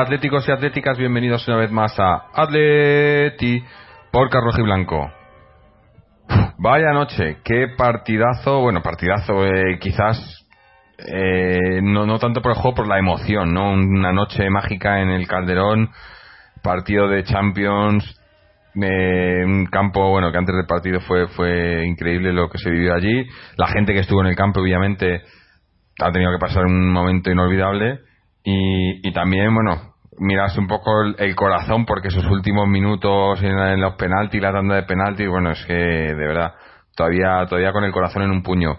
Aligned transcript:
atléticos 0.00 0.48
y 0.48 0.52
atléticas, 0.52 0.96
bienvenidos 0.96 1.46
una 1.48 1.56
vez 1.56 1.72
más 1.72 1.98
a 1.98 2.28
Atleti 2.32 3.64
por 4.12 4.30
Carroji 4.30 4.62
Blanco. 4.62 5.10
Vaya 6.58 6.92
noche, 6.92 7.38
qué 7.42 7.66
partidazo, 7.76 8.60
bueno, 8.60 8.80
partidazo 8.80 9.44
eh, 9.44 9.78
quizás 9.80 10.46
eh, 10.98 11.80
no, 11.82 12.06
no 12.06 12.18
tanto 12.20 12.40
por 12.40 12.52
el 12.52 12.58
juego, 12.58 12.76
por 12.76 12.88
la 12.88 12.98
emoción, 12.98 13.52
¿no? 13.52 13.72
Una 13.72 14.12
noche 14.12 14.48
mágica 14.50 15.00
en 15.00 15.08
el 15.10 15.26
Calderón, 15.26 15.90
partido 16.62 17.08
de 17.08 17.24
Champions, 17.24 18.04
eh, 18.80 19.42
un 19.44 19.66
campo, 19.66 20.10
bueno, 20.10 20.30
que 20.30 20.38
antes 20.38 20.54
del 20.54 20.66
partido 20.66 21.00
fue, 21.00 21.26
fue 21.28 21.84
increíble 21.84 22.32
lo 22.32 22.48
que 22.48 22.58
se 22.58 22.70
vivió 22.70 22.94
allí. 22.94 23.26
La 23.56 23.66
gente 23.66 23.92
que 23.94 24.00
estuvo 24.00 24.20
en 24.20 24.28
el 24.28 24.36
campo, 24.36 24.60
obviamente, 24.60 25.22
ha 26.00 26.12
tenido 26.12 26.30
que 26.30 26.38
pasar 26.38 26.66
un 26.66 26.88
momento 26.92 27.32
inolvidable. 27.32 28.07
Y, 28.50 29.06
y 29.06 29.12
también, 29.12 29.54
bueno, 29.54 29.92
mirarse 30.18 30.58
un 30.58 30.66
poco 30.68 31.02
el, 31.02 31.16
el 31.18 31.34
corazón, 31.36 31.84
porque 31.84 32.08
esos 32.08 32.24
últimos 32.24 32.66
minutos 32.66 33.42
en, 33.42 33.78
los 33.78 33.94
penaltis, 33.96 34.40
la 34.40 34.52
tanda 34.52 34.76
de 34.76 34.84
penaltis, 34.84 35.28
bueno, 35.28 35.50
es 35.50 35.62
que 35.66 35.74
de 35.74 36.14
verdad, 36.14 36.54
todavía, 36.96 37.44
todavía 37.46 37.72
con 37.72 37.84
el 37.84 37.92
corazón 37.92 38.22
en 38.22 38.30
un 38.30 38.42
puño. 38.42 38.78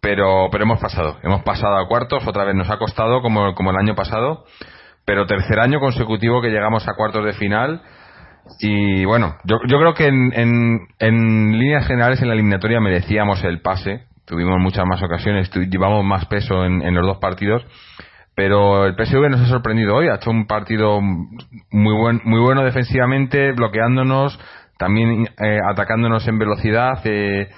Pero, 0.00 0.48
pero 0.50 0.64
hemos 0.64 0.80
pasado, 0.80 1.18
hemos 1.22 1.42
pasado 1.42 1.76
a 1.76 1.86
cuartos, 1.86 2.26
otra 2.26 2.44
vez 2.44 2.54
nos 2.54 2.70
ha 2.70 2.78
costado 2.78 3.20
como, 3.20 3.54
como 3.54 3.70
el 3.72 3.76
año 3.76 3.94
pasado, 3.94 4.46
pero 5.04 5.26
tercer 5.26 5.60
año 5.60 5.80
consecutivo 5.80 6.40
que 6.40 6.48
llegamos 6.48 6.88
a 6.88 6.94
cuartos 6.94 7.22
de 7.26 7.34
final 7.34 7.82
y 8.60 9.04
bueno, 9.04 9.34
yo, 9.44 9.58
yo 9.68 9.78
creo 9.78 9.92
que 9.92 10.06
en, 10.06 10.80
en, 10.98 11.58
líneas 11.58 11.86
generales 11.86 12.22
en 12.22 12.28
la 12.28 12.34
eliminatoria 12.34 12.80
merecíamos 12.80 13.44
el 13.44 13.60
pase. 13.60 14.06
Tuvimos 14.24 14.58
muchas 14.58 14.86
más 14.86 15.02
ocasiones, 15.02 15.50
tu- 15.50 15.60
llevamos 15.60 16.04
más 16.04 16.24
peso 16.26 16.64
en 16.64 16.94
los 16.94 17.04
dos 17.06 17.18
partidos. 17.18 17.62
Pero 18.34 18.86
el 18.86 18.94
PSV 18.94 19.28
nos 19.28 19.40
ha 19.40 19.46
sorprendido 19.46 19.96
hoy, 19.96 20.08
ha 20.08 20.14
hecho 20.14 20.30
un 20.30 20.46
partido 20.46 21.00
muy, 21.00 21.94
buen, 21.94 22.20
muy 22.24 22.40
bueno 22.40 22.64
defensivamente, 22.64 23.52
bloqueándonos, 23.52 24.38
también 24.78 25.28
eh, 25.38 25.58
atacándonos 25.70 26.26
en 26.26 26.38
velocidad. 26.38 27.00
eh, 27.04 27.48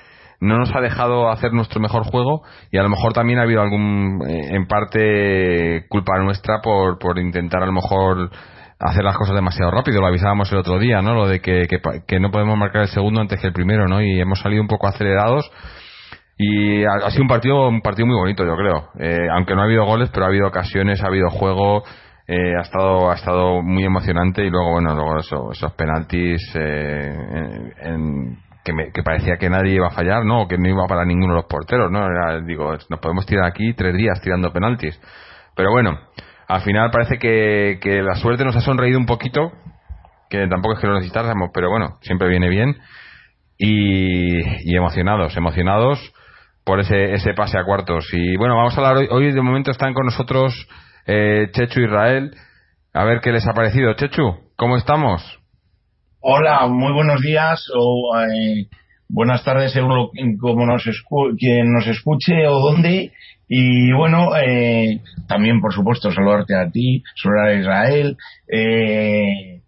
no 0.42 0.58
nos 0.58 0.74
ha 0.74 0.80
dejado 0.80 1.30
hacer 1.30 1.52
nuestro 1.52 1.80
mejor 1.80 2.02
juego 2.02 2.42
y 2.72 2.76
a 2.76 2.82
lo 2.82 2.88
mejor 2.88 3.12
también 3.12 3.38
ha 3.38 3.42
habido 3.42 3.62
algún, 3.62 4.20
eh, 4.28 4.56
en 4.56 4.66
parte, 4.66 5.86
culpa 5.88 6.18
nuestra 6.18 6.60
por, 6.60 6.98
por 6.98 7.20
intentar 7.20 7.62
a 7.62 7.66
lo 7.66 7.72
mejor 7.72 8.28
hacer 8.80 9.04
las 9.04 9.16
cosas 9.16 9.36
demasiado 9.36 9.70
rápido. 9.70 10.00
Lo 10.00 10.08
avisábamos 10.08 10.50
el 10.50 10.58
otro 10.58 10.80
día, 10.80 11.00
¿no? 11.00 11.14
Lo 11.14 11.28
de 11.28 11.40
que, 11.40 11.68
que, 11.68 11.80
que 12.08 12.18
no 12.18 12.32
podemos 12.32 12.58
marcar 12.58 12.82
el 12.82 12.88
segundo 12.88 13.20
antes 13.20 13.40
que 13.40 13.46
el 13.46 13.52
primero, 13.52 13.86
¿no? 13.86 14.02
Y 14.02 14.20
hemos 14.20 14.40
salido 14.40 14.60
un 14.60 14.68
poco 14.68 14.88
acelerados. 14.88 15.48
Y 16.38 16.84
ha, 16.84 17.10
sido 17.10 17.22
un 17.22 17.28
partido, 17.28 17.68
un 17.68 17.80
partido 17.82 18.06
muy 18.06 18.16
bonito, 18.16 18.44
yo 18.44 18.56
creo. 18.56 18.88
Eh, 18.98 19.28
aunque 19.32 19.54
no 19.54 19.60
ha 19.60 19.64
habido 19.64 19.84
goles, 19.84 20.10
pero 20.12 20.24
ha 20.24 20.28
habido 20.28 20.48
ocasiones, 20.48 21.02
ha 21.02 21.06
habido 21.08 21.28
juego. 21.30 21.82
eh, 22.28 22.54
ha 22.56 22.62
estado 22.62 23.10
ha 23.10 23.14
estado 23.16 23.62
muy 23.62 23.84
emocionante 23.84 24.44
y 24.46 24.48
luego 24.48 24.70
bueno 24.72 24.94
luego 24.94 25.18
eso- 25.18 25.50
esos 25.50 25.72
penaltis 25.74 26.40
eh, 26.54 27.12
en- 27.12 27.72
en- 27.82 28.38
que, 28.64 28.72
me- 28.72 28.92
que 28.92 29.02
parecía 29.02 29.36
que 29.38 29.50
nadie 29.50 29.74
iba 29.74 29.88
a 29.88 29.90
fallar 29.90 30.24
no 30.24 30.46
que 30.46 30.56
no 30.56 30.68
iba 30.68 30.86
para 30.86 31.04
ninguno 31.04 31.34
de 31.34 31.40
los 31.40 31.46
porteros 31.46 31.90
no 31.90 32.06
digo 32.46 32.74
nos 32.88 33.00
podemos 33.00 33.26
tirar 33.26 33.46
aquí 33.46 33.74
tres 33.74 33.96
días 33.96 34.20
tirando 34.22 34.52
penaltis 34.52 34.98
pero 35.56 35.72
bueno 35.72 35.98
al 36.46 36.60
final 36.62 36.92
parece 36.92 37.18
que, 37.18 37.80
que 37.82 38.02
la 38.02 38.14
suerte 38.14 38.44
nos 38.44 38.54
ha 38.54 38.60
sonreído 38.60 39.00
un 39.00 39.06
poquito 39.06 39.50
que 40.30 40.46
tampoco 40.46 40.74
es 40.74 40.80
que 40.80 40.86
lo 40.86 40.94
necesitáramos 40.94 41.50
pero 41.52 41.70
bueno 41.70 41.98
siempre 42.02 42.28
viene 42.28 42.48
bien 42.48 42.76
y 43.58 44.76
emocionados, 44.76 45.36
emocionados 45.36 45.98
por 46.64 46.80
ese, 46.80 47.14
ese 47.14 47.34
pase 47.34 47.58
a 47.58 47.64
cuartos. 47.64 48.08
Y 48.12 48.36
bueno, 48.36 48.56
vamos 48.56 48.74
a 48.74 48.80
hablar 48.80 48.96
hoy, 48.96 49.08
hoy 49.10 49.32
de 49.32 49.42
momento 49.42 49.70
están 49.70 49.94
con 49.94 50.06
nosotros 50.06 50.68
eh, 51.06 51.48
Chechu 51.52 51.80
Israel. 51.80 52.34
A 52.92 53.04
ver 53.04 53.20
qué 53.20 53.32
les 53.32 53.46
ha 53.46 53.54
parecido. 53.54 53.94
Chechu, 53.94 54.52
¿cómo 54.56 54.76
estamos? 54.76 55.22
Hola, 56.20 56.66
muy 56.68 56.92
buenos 56.92 57.20
días 57.20 57.64
o 57.74 58.16
eh, 58.16 58.68
buenas 59.08 59.44
tardes 59.44 59.72
según 59.72 60.10
como 60.40 60.66
nos 60.66 60.86
escu 60.86 61.34
quien 61.36 61.72
nos 61.72 61.86
escuche 61.86 62.46
o 62.46 62.60
dónde. 62.60 63.12
Y 63.48 63.92
bueno, 63.92 64.34
eh, 64.36 65.00
también 65.28 65.60
por 65.60 65.74
supuesto 65.74 66.10
saludarte 66.10 66.54
a 66.54 66.70
ti, 66.70 67.02
saludar 67.20 67.48
a 67.48 67.54
Israel. 67.54 68.16
Eh, 68.48 69.60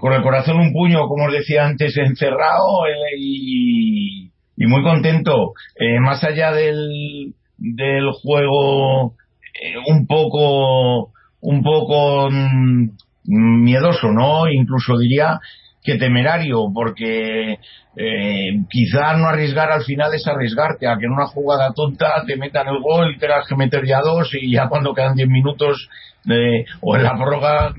con 0.00 0.12
el 0.12 0.22
corazón 0.22 0.58
un 0.58 0.72
puño, 0.72 1.06
como 1.06 1.26
os 1.26 1.32
decía 1.32 1.66
antes, 1.66 1.96
encerrado 1.96 2.86
eh, 2.86 3.16
y, 3.18 4.30
y 4.56 4.66
muy 4.66 4.82
contento. 4.82 5.52
Eh, 5.74 6.00
más 6.00 6.22
allá 6.24 6.52
del, 6.52 7.34
del 7.58 8.10
juego 8.12 9.14
eh, 9.60 9.74
un 9.88 10.06
poco 10.06 11.12
un 11.40 11.62
poco 11.62 12.28
mm, 12.30 12.88
miedoso, 13.24 14.10
¿no? 14.12 14.48
Incluso 14.48 14.98
diría 14.98 15.38
que 15.82 15.96
temerario, 15.96 16.66
porque 16.74 17.58
eh, 17.96 18.50
quizá 18.68 19.16
no 19.16 19.28
arriesgar 19.28 19.70
al 19.70 19.84
final 19.84 20.12
es 20.12 20.26
arriesgarte 20.26 20.88
a 20.88 20.98
que 20.98 21.06
en 21.06 21.12
una 21.12 21.26
jugada 21.26 21.72
tonta 21.72 22.24
te 22.26 22.36
metan 22.36 22.66
el 22.68 22.80
gol 22.80 23.14
y 23.14 23.18
tengas 23.18 23.46
que 23.46 23.54
meter 23.54 23.86
ya 23.86 24.00
dos 24.00 24.28
y 24.34 24.52
ya 24.52 24.68
cuando 24.68 24.92
quedan 24.92 25.14
10 25.14 25.28
minutos 25.28 25.88
eh, 26.28 26.64
o 26.80 26.96
en 26.96 27.02
la 27.02 27.14
prórroga 27.16 27.74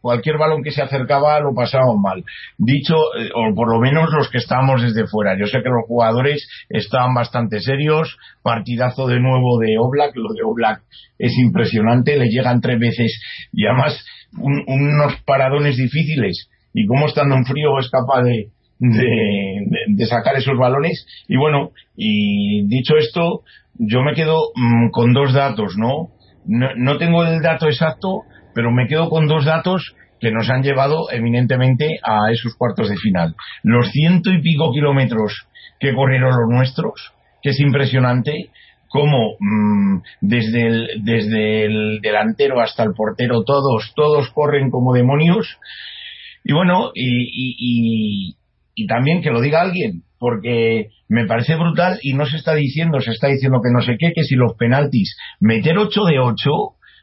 cualquier 0.00 0.36
balón 0.38 0.62
que 0.62 0.70
se 0.72 0.82
acercaba 0.82 1.38
lo 1.40 1.54
pasábamos 1.54 1.96
mal. 2.02 2.24
Dicho, 2.58 2.94
eh, 3.18 3.30
o 3.34 3.54
por 3.54 3.70
lo 3.72 3.80
menos 3.80 4.10
los 4.12 4.28
que 4.30 4.38
estábamos 4.38 4.82
desde 4.82 5.06
fuera. 5.06 5.36
Yo 5.38 5.46
sé 5.46 5.58
que 5.62 5.68
los 5.70 5.86
jugadores 5.86 6.48
estaban 6.68 7.14
bastante 7.14 7.60
serios, 7.60 8.16
partidazo 8.42 9.06
de 9.06 9.20
nuevo 9.20 9.58
de 9.58 9.76
Oblak, 9.78 10.14
lo 10.16 10.32
de 10.34 10.42
Oblak 10.44 10.82
es 11.18 11.32
impresionante, 11.38 12.16
le 12.18 12.26
llegan 12.28 12.60
tres 12.60 12.78
veces 12.78 13.20
y 13.52 13.66
además 13.66 14.04
un- 14.38 14.64
unos 14.66 15.14
paradones 15.24 15.76
difíciles 15.76 16.48
y 16.72 16.86
cómo 16.86 17.06
estando 17.06 17.36
en 17.36 17.44
frío 17.44 17.78
es 17.78 17.88
capaz 17.88 18.22
de, 18.22 18.48
de, 18.80 18.98
de- 19.00 19.84
de 19.94 20.06
sacar 20.06 20.34
esos 20.36 20.58
balones 20.58 21.06
y 21.28 21.36
bueno 21.36 21.70
y 21.96 22.66
dicho 22.66 22.96
esto 22.96 23.42
yo 23.76 24.02
me 24.02 24.14
quedo 24.14 24.50
mm, 24.56 24.90
con 24.90 25.12
dos 25.12 25.32
datos 25.32 25.74
no? 25.78 26.08
No 26.46 26.74
no 26.76 26.98
tengo 26.98 27.24
el 27.24 27.42
dato 27.42 27.66
exacto 27.66 28.22
pero 28.54 28.70
me 28.70 28.86
quedo 28.86 29.10
con 29.10 29.26
dos 29.26 29.44
datos 29.44 29.94
que 30.20 30.30
nos 30.30 30.48
han 30.48 30.62
llevado 30.62 31.10
eminentemente 31.10 31.98
a 32.02 32.30
esos 32.32 32.54
cuartos 32.56 32.88
de 32.88 32.96
final. 32.96 33.34
Los 33.62 33.90
ciento 33.90 34.30
y 34.30 34.40
pico 34.40 34.72
kilómetros 34.72 35.46
que 35.80 35.94
corrieron 35.94 36.30
los 36.30 36.48
nuestros 36.48 37.12
que 37.42 37.50
es 37.50 37.60
impresionante 37.60 38.48
cómo 38.88 39.36
mm, 39.38 39.98
desde 40.20 40.66
el, 40.66 40.88
desde 41.02 41.66
el 41.66 42.00
delantero 42.00 42.60
hasta 42.60 42.84
el 42.84 42.94
portero 42.94 43.42
todos 43.44 43.92
todos 43.94 44.30
corren 44.30 44.70
como 44.70 44.94
demonios. 44.94 45.58
Y 46.44 46.52
bueno, 46.52 46.90
y, 46.94 48.36
también 48.86 49.22
que 49.22 49.30
lo 49.30 49.40
diga 49.40 49.62
alguien, 49.62 50.02
porque 50.24 50.88
me 51.06 51.26
parece 51.26 51.54
brutal 51.54 51.98
y 52.00 52.14
no 52.14 52.24
se 52.24 52.38
está 52.38 52.54
diciendo, 52.54 52.98
se 52.98 53.10
está 53.10 53.26
diciendo 53.26 53.60
que 53.62 53.70
no 53.70 53.82
sé 53.82 53.96
qué, 53.98 54.14
que 54.14 54.22
si 54.22 54.36
los 54.36 54.54
penaltis, 54.56 55.18
meter 55.38 55.76
8 55.76 56.04
de 56.06 56.18
8, 56.18 56.50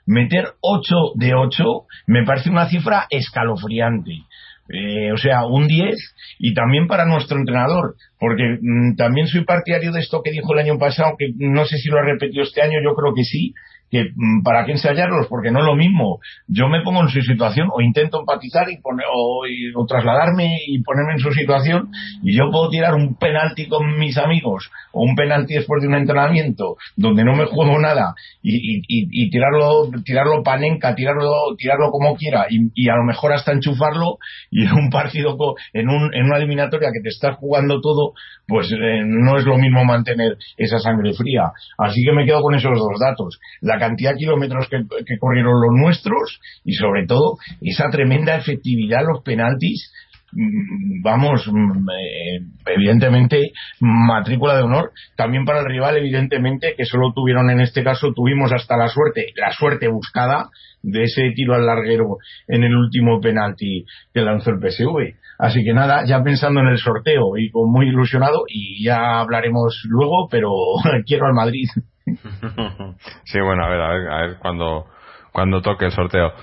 meter 0.08 0.46
8 0.60 0.96
de 1.18 1.36
8, 1.36 1.64
me 2.08 2.24
parece 2.24 2.50
una 2.50 2.68
cifra 2.68 3.06
escalofriante. 3.12 4.24
Eh, 4.70 5.12
o 5.12 5.18
sea, 5.18 5.46
un 5.46 5.68
10 5.68 5.96
y 6.40 6.56
también 6.56 6.88
para 6.88 7.06
nuestro 7.06 7.38
entrenador, 7.38 7.94
porque 8.20 8.58
mm, 8.60 8.96
también 8.96 9.28
soy 9.28 9.46
partidario 9.46 9.92
de 9.92 10.00
esto 10.00 10.24
que 10.24 10.32
dijo 10.32 10.52
el 10.54 10.62
año 10.62 10.80
pasado, 10.80 11.14
que 11.20 11.28
no 11.38 11.66
sé 11.66 11.78
si 11.78 11.90
lo 11.90 12.00
ha 12.00 12.04
repetido 12.04 12.42
este 12.42 12.64
año, 12.64 12.80
yo 12.84 12.96
creo 12.96 13.14
que 13.14 13.24
sí, 13.24 13.54
que 13.92 14.06
mm, 14.16 14.42
para 14.44 14.66
qué 14.66 14.72
ensayarlos, 14.72 15.28
porque 15.28 15.52
no 15.52 15.60
es 15.60 15.66
lo 15.66 15.76
mismo. 15.76 16.20
Yo 16.48 16.68
me 16.70 16.82
pongo 16.82 17.02
en 17.02 17.10
su 17.10 17.22
situación 17.22 17.68
o 17.74 17.82
intento 17.82 18.20
empatizar 18.22 18.70
y, 18.72 18.78
poner, 18.82 19.06
o, 19.14 19.86
trasladarme 19.86 20.58
y 20.66 20.82
ponerme 20.82 21.14
en 21.14 21.20
su 21.20 21.32
situación 21.34 21.90
y 22.24 22.36
yo 22.38 22.50
puedo 22.52 22.70
tirar 22.70 22.94
un 22.96 23.16
penalti 23.16 23.68
con 23.68 24.00
mis 24.00 24.18
amigos 24.18 24.72
o 24.94 25.04
un 25.04 25.16
penalti 25.16 25.56
después 25.56 25.82
de 25.82 25.90
un 25.90 25.96
entrenamiento 25.96 26.78
donde 26.96 27.24
no 27.26 27.36
me 27.36 27.46
juego 27.46 27.78
nada 27.80 28.16
y, 28.42 28.56
y, 28.56 28.82
y- 28.88 29.30
tirarlo 29.30 29.90
tirarlo 30.06 30.42
panenca, 30.44 30.96
tirarlo 30.96 31.56
tirarlo 31.58 31.92
como 31.92 32.16
quiera 32.16 32.46
y, 32.50 32.90
a 32.90 32.96
lo 32.96 33.04
mejor 33.04 33.34
hasta 33.34 33.52
enchufarlo 33.52 34.18
y 34.50 34.64
en 34.66 34.72
un 34.74 34.90
partido 34.90 35.36
co- 35.38 35.56
en, 35.74 35.90
un, 35.90 36.14
en 36.14 36.26
una 36.26 36.38
eliminatoria 36.38 36.90
que 36.94 37.02
te 37.02 37.10
estás 37.10 37.36
jugando 37.38 37.82
todo 37.82 38.14
pues 38.48 38.72
eh, 38.72 39.02
no 39.06 39.38
es 39.38 39.46
lo 39.46 39.58
mismo 39.58 39.84
mantener 39.84 40.38
esa 40.58 40.80
sangre 40.80 41.14
fría 41.14 41.52
así 41.78 42.04
que 42.04 42.14
me 42.14 42.26
quedo 42.26 42.42
con 42.42 42.56
esos 42.56 42.78
dos 42.78 43.00
datos 43.00 43.40
la 43.62 43.80
cantidad 43.82 44.12
de 44.12 44.20
kilómetros 44.20 44.70
que, 44.70 45.18
corrieron 45.20 45.54
los 45.62 45.74
nuestros 45.76 46.40
y 46.64 46.74
sobre 46.74 47.06
todo 47.06 47.38
esa 47.62 47.90
tremenda 47.90 48.38
efectividad 48.38 49.02
los 49.06 49.24
penaltis 49.24 49.92
Mm, 50.34 51.02
vamos, 51.04 51.46
mm, 51.52 51.90
eh, 51.90 52.40
evidentemente, 52.68 53.52
matrícula 53.80 54.56
de 54.56 54.64
honor. 54.64 54.92
También 55.16 55.46
para 55.46 55.60
el 55.60 55.66
rival, 55.66 55.98
evidentemente, 55.98 56.74
que 56.78 56.86
solo 56.86 57.12
tuvieron 57.14 57.50
en 57.50 57.60
este 57.60 57.84
caso, 57.84 58.14
tuvimos 58.14 58.52
hasta 58.54 58.78
la 58.78 58.88
suerte, 58.88 59.28
la 59.36 59.52
suerte 59.52 59.88
buscada 59.90 60.50
de 60.84 61.04
ese 61.04 61.32
tiro 61.36 61.54
al 61.54 61.66
larguero 61.66 62.18
en 62.48 62.64
el 62.64 62.76
último 62.76 63.20
penalti 63.20 63.86
que 64.14 64.22
lanzó 64.22 64.52
el 64.52 64.60
PSV. 64.60 65.16
Así 65.38 65.64
que 65.64 65.74
nada, 65.74 66.06
ya 66.06 66.24
pensando 66.24 66.62
en 66.62 66.68
el 66.68 66.78
sorteo 66.78 67.38
y 67.38 67.52
con 67.52 67.72
muy 67.72 67.88
ilusionado, 67.88 68.46
y 68.48 68.84
ya 68.84 69.20
hablaremos 69.20 69.84
luego, 69.90 70.28
pero 70.30 70.50
quiero 71.06 71.26
al 71.28 71.34
Madrid. 71.34 71.68
sí, 73.26 73.40
bueno, 73.40 73.66
a 73.66 73.70
ver, 73.70 73.82
a 73.82 73.90
ver, 73.90 74.10
a 74.10 74.22
ver 74.22 74.38
cuando, 74.40 74.86
cuando 75.32 75.62
toque 75.62 75.86
el 75.86 75.92
sorteo. 75.92 76.34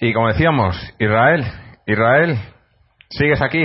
Y 0.00 0.12
como 0.12 0.28
decíamos, 0.28 0.76
Israel, 0.98 1.44
Israel, 1.86 2.38
¿Sigues 3.16 3.40
aquí? 3.42 3.64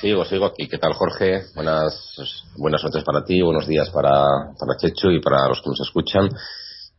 Sigo, 0.00 0.24
sigo 0.24 0.46
aquí. 0.46 0.68
¿Qué 0.68 0.78
tal, 0.78 0.92
Jorge? 0.92 1.42
Buenas, 1.56 2.52
buenas 2.56 2.84
noches 2.84 3.02
para 3.02 3.24
ti, 3.24 3.42
buenos 3.42 3.66
días 3.66 3.90
para, 3.90 4.12
para 4.56 4.76
Chechu 4.78 5.10
y 5.10 5.20
para 5.20 5.48
los 5.48 5.60
que 5.60 5.70
nos 5.70 5.80
escuchan. 5.80 6.28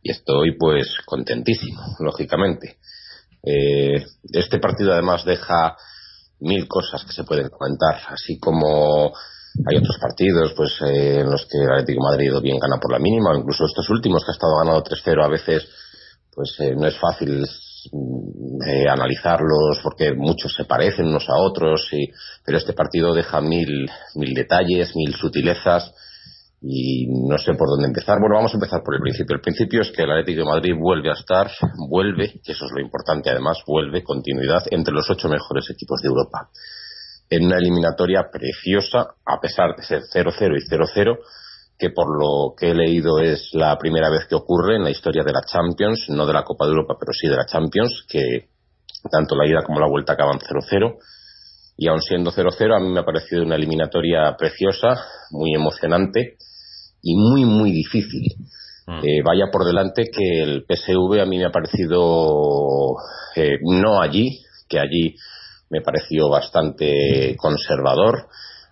Y 0.02 0.10
estoy, 0.10 0.54
pues, 0.58 0.86
contentísimo, 1.06 1.80
lógicamente. 2.00 2.76
Eh, 3.42 4.04
este 4.32 4.58
partido, 4.58 4.92
además, 4.92 5.24
deja 5.24 5.76
mil 6.40 6.68
cosas 6.68 7.04
que 7.04 7.12
se 7.12 7.24
pueden 7.24 7.48
comentar, 7.48 7.98
así 8.08 8.38
como 8.38 9.14
hay 9.66 9.76
otros 9.76 9.98
partidos 9.98 10.52
pues 10.56 10.72
eh, 10.86 11.20
en 11.20 11.30
los 11.30 11.46
que 11.46 11.58
el 11.58 11.70
Atlético 11.70 12.02
de 12.02 12.10
Madrid 12.10 12.42
bien 12.42 12.58
gana 12.58 12.78
por 12.80 12.92
la 12.92 12.98
mínima, 12.98 13.36
incluso 13.36 13.64
estos 13.64 13.88
últimos 13.90 14.24
que 14.24 14.32
ha 14.32 14.34
estado 14.34 14.58
ganando 14.58 14.82
3-0 14.82 15.24
a 15.24 15.28
veces 15.28 15.68
pues 16.34 16.56
eh, 16.58 16.74
no 16.76 16.86
es 16.86 16.98
fácil 16.98 17.44
eh, 18.66 18.88
analizarlos 18.88 19.78
porque 19.82 20.14
muchos 20.14 20.54
se 20.54 20.64
parecen 20.64 21.06
unos 21.06 21.28
a 21.28 21.36
otros, 21.36 21.86
y, 21.92 22.10
pero 22.44 22.58
este 22.58 22.72
partido 22.72 23.14
deja 23.14 23.40
mil, 23.40 23.88
mil 24.14 24.34
detalles, 24.34 24.96
mil 24.96 25.14
sutilezas 25.14 25.92
y 26.60 27.06
no 27.28 27.36
sé 27.36 27.52
por 27.54 27.68
dónde 27.68 27.88
empezar. 27.88 28.18
Bueno, 28.18 28.36
vamos 28.36 28.52
a 28.52 28.56
empezar 28.56 28.82
por 28.82 28.94
el 28.94 29.02
principio. 29.02 29.36
El 29.36 29.42
principio 29.42 29.82
es 29.82 29.92
que 29.92 30.02
el 30.02 30.10
Atlético 30.10 30.40
de 30.40 30.50
Madrid 30.50 30.72
vuelve 30.78 31.10
a 31.10 31.14
estar, 31.14 31.50
vuelve, 31.90 32.40
que 32.42 32.52
eso 32.52 32.64
es 32.64 32.72
lo 32.74 32.80
importante 32.80 33.30
además, 33.30 33.58
vuelve 33.66 34.02
continuidad 34.02 34.62
entre 34.70 34.94
los 34.94 35.08
ocho 35.10 35.28
mejores 35.28 35.68
equipos 35.70 36.00
de 36.00 36.08
Europa. 36.08 36.48
En 37.30 37.46
una 37.46 37.56
eliminatoria 37.56 38.28
preciosa, 38.30 39.14
a 39.24 39.40
pesar 39.40 39.74
de 39.76 39.82
ser 39.82 40.02
0-0 40.02 40.56
y 40.56 40.70
0-0, 40.70 41.18
que 41.78 41.90
por 41.90 42.06
lo 42.18 42.54
que 42.56 42.70
he 42.70 42.74
leído 42.74 43.18
es 43.18 43.50
la 43.52 43.76
primera 43.78 44.10
vez 44.10 44.26
que 44.28 44.34
ocurre 44.34 44.76
en 44.76 44.84
la 44.84 44.90
historia 44.90 45.24
de 45.24 45.32
la 45.32 45.42
Champions, 45.42 46.06
no 46.08 46.26
de 46.26 46.32
la 46.32 46.44
Copa 46.44 46.66
de 46.66 46.72
Europa, 46.72 46.96
pero 46.98 47.12
sí 47.12 47.28
de 47.28 47.36
la 47.36 47.46
Champions, 47.46 48.06
que 48.08 48.48
tanto 49.10 49.34
la 49.36 49.46
ida 49.46 49.62
como 49.64 49.80
la 49.80 49.88
vuelta 49.88 50.12
acaban 50.12 50.38
0-0. 50.38 50.98
Y 51.76 51.88
aun 51.88 52.00
siendo 52.00 52.30
0-0, 52.30 52.76
a 52.76 52.80
mí 52.80 52.88
me 52.90 53.00
ha 53.00 53.04
parecido 53.04 53.42
una 53.42 53.56
eliminatoria 53.56 54.36
preciosa, 54.38 54.94
muy 55.30 55.54
emocionante 55.54 56.36
y 57.02 57.16
muy, 57.16 57.44
muy 57.44 57.72
difícil. 57.72 58.22
Mm. 58.86 58.98
Eh, 58.98 59.22
vaya 59.24 59.46
por 59.50 59.64
delante 59.64 60.04
que 60.04 60.42
el 60.42 60.64
PSV 60.68 61.20
a 61.20 61.26
mí 61.26 61.38
me 61.38 61.46
ha 61.46 61.50
parecido 61.50 62.94
eh, 63.34 63.58
no 63.62 64.00
allí, 64.00 64.40
que 64.68 64.78
allí 64.78 65.16
me 65.74 65.80
pareció 65.80 66.28
bastante 66.28 67.34
conservador, 67.36 68.28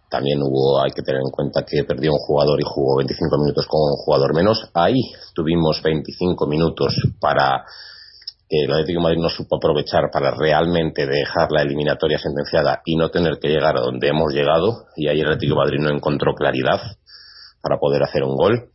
también 0.09 0.39
hubo, 0.43 0.81
hay 0.81 0.93
que 0.93 1.03
tener 1.03 1.21
en 1.25 1.33
cuenta 1.33 1.65
que 1.65 1.83
perdió 1.85 2.13
un 2.13 2.19
jugador 2.19 2.61
y 2.61 2.65
jugó 2.65 2.99
25 2.99 3.39
minutos 3.39 3.67
con 3.67 3.81
un 3.81 3.97
jugador 3.97 4.35
menos. 4.35 4.71
Ahí 4.75 5.01
tuvimos 5.35 5.83
25 5.83 6.47
minutos 6.47 6.95
para 7.19 7.65
que 8.47 8.65
el 8.65 8.71
Atlético 8.71 9.01
Madrid 9.01 9.21
no 9.21 9.31
supo 9.31 9.57
aprovechar 9.57 10.11
para 10.13 10.31
realmente 10.31 11.07
dejar 11.07 11.51
la 11.51 11.63
eliminatoria 11.63 12.19
sentenciada 12.19 12.83
y 12.85 12.97
no 12.97 13.09
tener 13.09 13.39
que 13.41 13.49
llegar 13.49 13.79
a 13.79 13.81
donde 13.81 14.09
hemos 14.09 14.33
llegado. 14.33 14.85
Y 14.97 15.09
ahí 15.09 15.19
el 15.19 15.27
Atlético 15.27 15.57
Madrid 15.57 15.81
no 15.81 15.91
encontró 15.91 16.35
claridad 16.35 16.81
para 17.63 17.79
poder 17.79 18.03
hacer 18.03 18.23
un 18.23 18.37
gol. 18.37 18.69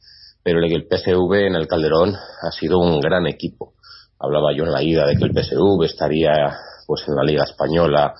Pero 0.43 0.59
el 0.59 0.87
PSV 0.89 1.33
en 1.45 1.55
el 1.55 1.67
Calderón 1.67 2.15
ha 2.15 2.51
sido 2.51 2.79
un 2.79 2.99
gran 2.99 3.27
equipo. 3.27 3.73
Hablaba 4.19 4.53
yo 4.57 4.63
en 4.63 4.71
la 4.71 4.81
ida 4.81 5.05
de 5.05 5.15
que 5.15 5.25
el 5.25 5.33
PSV 5.33 5.83
estaría 5.85 6.57
pues 6.87 7.03
en 7.07 7.15
la 7.15 7.23
Liga 7.23 7.43
Española 7.43 8.15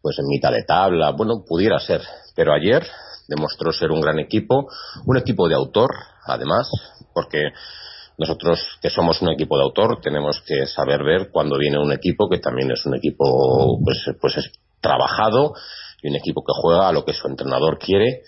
pues 0.00 0.18
en 0.18 0.26
mitad 0.28 0.52
de 0.52 0.64
tabla. 0.64 1.10
Bueno, 1.12 1.44
pudiera 1.44 1.80
ser 1.80 2.02
pero 2.34 2.52
ayer 2.52 2.86
demostró 3.28 3.72
ser 3.72 3.90
un 3.90 4.00
gran 4.00 4.18
equipo, 4.18 4.66
un 5.06 5.16
equipo 5.16 5.48
de 5.48 5.54
autor, 5.54 5.90
además, 6.26 6.68
porque 7.14 7.50
nosotros 8.18 8.60
que 8.80 8.90
somos 8.90 9.22
un 9.22 9.30
equipo 9.30 9.56
de 9.56 9.64
autor 9.64 10.00
tenemos 10.02 10.42
que 10.46 10.66
saber 10.66 11.02
ver 11.02 11.30
cuando 11.32 11.58
viene 11.58 11.78
un 11.78 11.92
equipo 11.92 12.28
que 12.28 12.38
también 12.38 12.70
es 12.70 12.84
un 12.84 12.94
equipo 12.94 13.78
pues, 13.82 13.98
pues 14.20 14.36
es 14.36 14.52
trabajado 14.80 15.54
y 16.02 16.08
un 16.08 16.16
equipo 16.16 16.42
que 16.42 16.52
juega 16.54 16.88
a 16.88 16.92
lo 16.92 17.04
que 17.04 17.14
su 17.14 17.26
entrenador 17.26 17.78
quiere 17.78 18.22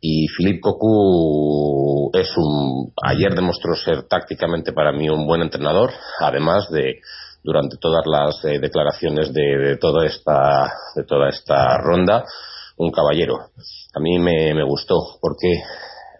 y 0.00 0.26
Philippe 0.28 0.60
Cocu 0.60 2.10
es 2.12 2.36
un 2.36 2.92
ayer 3.02 3.34
demostró 3.34 3.74
ser 3.74 4.02
tácticamente 4.02 4.72
para 4.72 4.92
mí 4.92 5.08
un 5.08 5.26
buen 5.26 5.40
entrenador 5.40 5.90
además 6.20 6.70
de 6.70 7.00
durante 7.44 7.76
todas 7.76 8.04
las 8.06 8.44
eh, 8.44 8.58
declaraciones 8.58 9.32
de, 9.32 9.58
de 9.58 9.76
toda 9.76 10.04
esta 10.06 10.72
de 10.96 11.04
toda 11.04 11.28
esta 11.28 11.78
ronda 11.78 12.24
un 12.76 12.90
caballero. 12.90 13.38
A 13.94 14.00
mí 14.00 14.18
me, 14.18 14.64
gustó 14.64 14.96
porque 15.20 15.52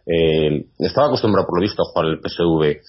eh, 0.06 0.67
estaba 0.79 1.09
acostumbrado 1.09 1.47
por 1.47 1.59
lo 1.59 1.62
visto 1.62 1.82
a 1.82 1.91
jugar 1.91 2.06
el 2.06 2.21
PSV 2.21 2.81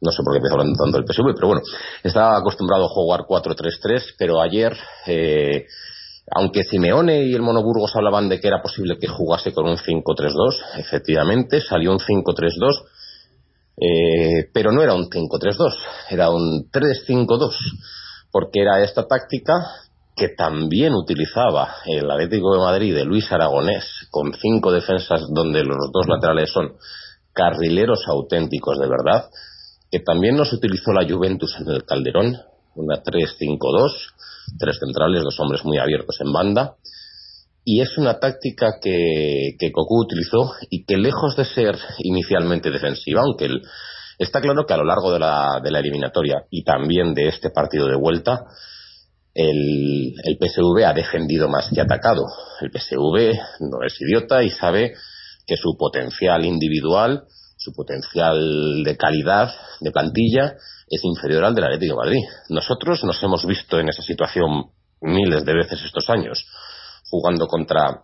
no 0.00 0.12
sé 0.12 0.22
por 0.22 0.32
qué 0.32 0.38
empezó 0.38 0.54
hablando 0.54 0.78
tanto 0.78 0.98
del 0.98 1.06
PSV, 1.06 1.34
pero 1.34 1.48
bueno, 1.48 1.62
estaba 2.04 2.38
acostumbrado 2.38 2.84
a 2.84 2.88
jugar 2.88 3.22
4-3-3, 3.28 4.14
pero 4.16 4.40
ayer, 4.40 4.76
eh, 5.06 5.66
aunque 6.30 6.62
Simeone 6.62 7.24
y 7.24 7.34
el 7.34 7.42
Monoburgos 7.42 7.96
hablaban 7.96 8.28
de 8.28 8.38
que 8.38 8.46
era 8.46 8.62
posible 8.62 8.96
que 9.00 9.08
jugase 9.08 9.52
con 9.52 9.66
un 9.66 9.76
5-3-2, 9.76 10.78
efectivamente 10.78 11.60
salió 11.60 11.90
un 11.90 11.98
5-3-2, 11.98 12.84
eh, 13.80 14.50
pero 14.52 14.72
no 14.72 14.82
era 14.82 14.94
un 14.94 15.08
5-3-2, 15.08 15.74
era 16.10 16.30
un 16.30 16.70
3-5-2, 16.70 17.52
porque 18.32 18.60
era 18.60 18.82
esta 18.82 19.06
táctica 19.06 19.54
que 20.16 20.30
también 20.36 20.94
utilizaba 20.94 21.76
el 21.86 22.10
Atlético 22.10 22.52
de 22.54 22.58
Madrid 22.58 22.94
de 22.94 23.04
Luis 23.04 23.30
Aragonés 23.30 23.84
con 24.10 24.34
cinco 24.34 24.72
defensas 24.72 25.22
donde 25.32 25.62
los 25.62 25.92
dos 25.92 26.08
laterales 26.08 26.50
son 26.50 26.72
carrileros 27.32 28.00
auténticos 28.08 28.78
de 28.80 28.88
verdad, 28.88 29.30
que 29.90 30.00
también 30.00 30.36
nos 30.36 30.52
utilizó 30.52 30.92
la 30.92 31.08
Juventus 31.08 31.54
en 31.60 31.70
el 31.70 31.84
Calderón, 31.84 32.36
una 32.74 32.96
3-5-2, 32.96 33.58
tres 34.58 34.78
centrales, 34.80 35.22
dos 35.22 35.38
hombres 35.38 35.64
muy 35.64 35.78
abiertos 35.78 36.20
en 36.20 36.32
banda, 36.32 36.74
y 37.70 37.82
es 37.82 37.98
una 37.98 38.18
táctica 38.18 38.76
que, 38.80 39.50
que 39.58 39.70
Cocu 39.72 40.00
utilizó 40.00 40.54
y 40.70 40.86
que 40.86 40.96
lejos 40.96 41.36
de 41.36 41.44
ser 41.44 41.76
inicialmente 41.98 42.70
defensiva, 42.70 43.20
aunque 43.20 43.50
está 44.18 44.40
claro 44.40 44.64
que 44.64 44.72
a 44.72 44.78
lo 44.78 44.86
largo 44.86 45.12
de 45.12 45.18
la, 45.18 45.60
de 45.62 45.70
la 45.70 45.80
eliminatoria 45.80 46.44
y 46.50 46.64
también 46.64 47.12
de 47.12 47.28
este 47.28 47.50
partido 47.50 47.86
de 47.86 47.96
vuelta, 47.96 48.46
el, 49.34 50.14
el, 50.24 50.38
PSV 50.40 50.82
ha 50.86 50.94
defendido 50.94 51.50
más 51.50 51.68
que 51.68 51.82
atacado. 51.82 52.24
El 52.62 52.70
PSV 52.70 53.38
no 53.60 53.84
es 53.84 54.00
idiota 54.00 54.42
y 54.42 54.48
sabe 54.48 54.94
que 55.46 55.58
su 55.58 55.76
potencial 55.76 56.46
individual, 56.46 57.24
su 57.58 57.74
potencial 57.74 58.82
de 58.82 58.96
calidad 58.96 59.50
de 59.80 59.90
plantilla 59.90 60.54
es 60.88 61.04
inferior 61.04 61.44
al 61.44 61.54
del 61.54 61.64
Atlético 61.64 61.96
de 61.96 62.06
Madrid. 62.06 62.24
Nosotros 62.48 63.04
nos 63.04 63.22
hemos 63.22 63.44
visto 63.44 63.78
en 63.78 63.90
esa 63.90 64.00
situación 64.00 64.70
miles 65.02 65.44
de 65.44 65.52
veces 65.52 65.82
estos 65.84 66.08
años, 66.08 66.46
jugando 67.10 67.46
contra, 67.46 68.02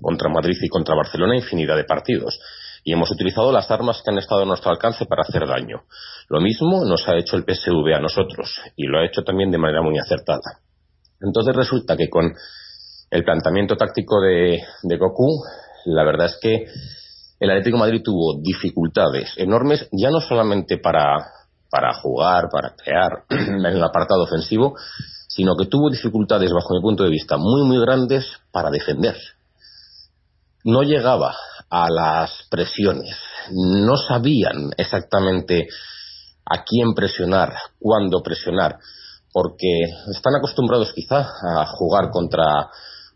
contra 0.00 0.28
Madrid 0.28 0.56
y 0.60 0.68
contra 0.68 0.94
Barcelona 0.94 1.36
infinidad 1.36 1.76
de 1.76 1.84
partidos. 1.84 2.38
Y 2.82 2.92
hemos 2.92 3.10
utilizado 3.10 3.52
las 3.52 3.70
armas 3.70 4.02
que 4.02 4.10
han 4.10 4.18
estado 4.18 4.42
a 4.42 4.46
nuestro 4.46 4.70
alcance 4.70 5.04
para 5.04 5.22
hacer 5.22 5.46
daño. 5.46 5.82
Lo 6.28 6.40
mismo 6.40 6.84
nos 6.84 7.06
ha 7.08 7.16
hecho 7.16 7.36
el 7.36 7.44
PSV 7.44 7.94
a 7.94 8.00
nosotros, 8.00 8.58
y 8.76 8.86
lo 8.86 8.98
ha 8.98 9.06
hecho 9.06 9.22
también 9.22 9.50
de 9.50 9.58
manera 9.58 9.82
muy 9.82 9.98
acertada. 9.98 10.60
Entonces 11.20 11.54
resulta 11.54 11.96
que 11.96 12.08
con 12.08 12.32
el 13.10 13.24
planteamiento 13.24 13.76
táctico 13.76 14.20
de, 14.22 14.62
de 14.82 14.96
Goku, 14.96 15.42
la 15.86 16.04
verdad 16.04 16.26
es 16.26 16.38
que 16.40 16.66
el 17.40 17.50
Atlético 17.50 17.78
Madrid 17.78 18.02
tuvo 18.04 18.40
dificultades 18.40 19.32
enormes, 19.36 19.88
ya 19.92 20.10
no 20.10 20.20
solamente 20.20 20.78
para, 20.78 21.16
para 21.70 21.94
jugar, 21.94 22.48
para 22.52 22.74
crear 22.74 23.24
en 23.30 23.64
el 23.64 23.82
apartado 23.82 24.24
ofensivo, 24.24 24.74
sino 25.30 25.56
que 25.56 25.66
tuvo 25.66 25.90
dificultades, 25.90 26.52
bajo 26.52 26.74
mi 26.74 26.82
punto 26.82 27.04
de 27.04 27.10
vista, 27.10 27.36
muy, 27.38 27.64
muy 27.64 27.80
grandes 27.80 28.26
para 28.52 28.70
defender. 28.70 29.16
No 30.64 30.82
llegaba 30.82 31.34
a 31.70 31.88
las 31.88 32.30
presiones, 32.50 33.16
no 33.50 33.96
sabían 33.96 34.70
exactamente 34.76 35.68
a 36.44 36.62
quién 36.64 36.94
presionar, 36.94 37.54
cuándo 37.78 38.22
presionar 38.22 38.78
porque 39.32 39.84
están 40.12 40.34
acostumbrados 40.36 40.92
quizá 40.92 41.20
a 41.20 41.66
jugar 41.66 42.10
contra, 42.10 42.68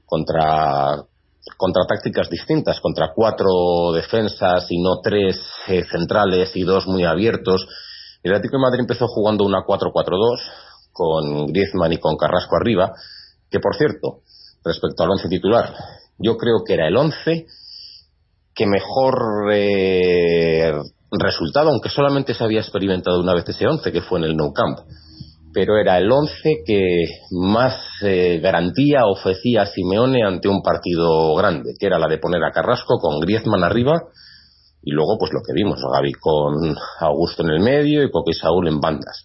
contra, 0.07 1.07
tácticas 1.89 2.31
distintas, 2.31 2.81
contra 2.81 3.13
cuatro 3.15 3.93
defensas 3.93 4.67
y 4.71 4.81
no 4.81 5.01
tres 5.03 5.41
eh, 5.67 5.83
centrales 5.91 6.55
y 6.55 6.63
dos 6.63 6.87
muy 6.87 7.05
abiertos. 7.05 7.67
El 8.23 8.33
Atlético 8.33 8.59
de 8.59 8.63
Madrid 8.63 8.81
empezó 8.81 9.07
jugando 9.09 9.45
una 9.45 9.65
4-4-2 9.67 10.39
con 10.95 11.49
Griezmann 11.49 11.93
y 11.93 11.99
con 11.99 12.17
Carrasco 12.17 12.57
arriba, 12.57 12.93
que 13.51 13.61
por 13.61 13.77
cierto, 13.77 14.21
respecto 14.65 15.03
al 15.03 15.11
once 15.11 15.29
titular, 15.29 15.75
yo 16.19 16.39
creo 16.39 16.63
que 16.67 16.73
era 16.73 16.89
el 16.89 16.97
11 16.97 17.47
que 18.55 18.67
mejor 18.67 19.53
eh, 19.53 20.73
resultado, 21.11 21.71
aunque 21.71 21.89
solamente 21.89 22.33
se 22.33 22.45
había 22.45 22.61
experimentado 22.61 23.21
una 23.21 23.35
vez 23.35 23.49
ese 23.49 23.67
11, 23.67 23.93
que 23.93 24.01
fue 24.01 24.21
en 24.21 24.27
el 24.27 24.37
Nou 24.37 24.53
Camp. 24.53 24.79
Pero 25.53 25.77
era 25.77 25.99
el 25.99 26.11
11 26.11 26.63
que 26.65 27.05
más 27.33 27.77
eh, 28.03 28.41
garantía 28.41 29.07
ofrecía 29.07 29.63
a 29.63 29.67
Simeone 29.67 30.25
ante 30.25 30.49
un 30.49 30.63
partido 30.63 31.35
grande, 31.35 31.75
que 31.79 31.87
era 31.87 31.99
la 31.99 32.09
de 32.09 32.19
poner 32.19 32.43
a 32.45 32.53
Carrasco 32.53 32.99
con 33.01 33.21
Griezmann 33.21 33.65
arriba 33.65 34.03
y 34.85 34.93
luego 34.93 35.17
pues 35.19 35.33
lo 35.33 35.41
que 35.41 35.55
vimos, 35.55 35.81
Gaby 35.81 36.13
con 36.15 36.77
Augusto 37.01 37.43
en 37.43 37.51
el 37.51 37.61
medio 37.61 38.03
y 38.03 38.11
Coque 38.11 38.33
y 38.33 38.35
Saúl 38.35 38.69
en 38.69 38.81
bandas. 38.81 39.25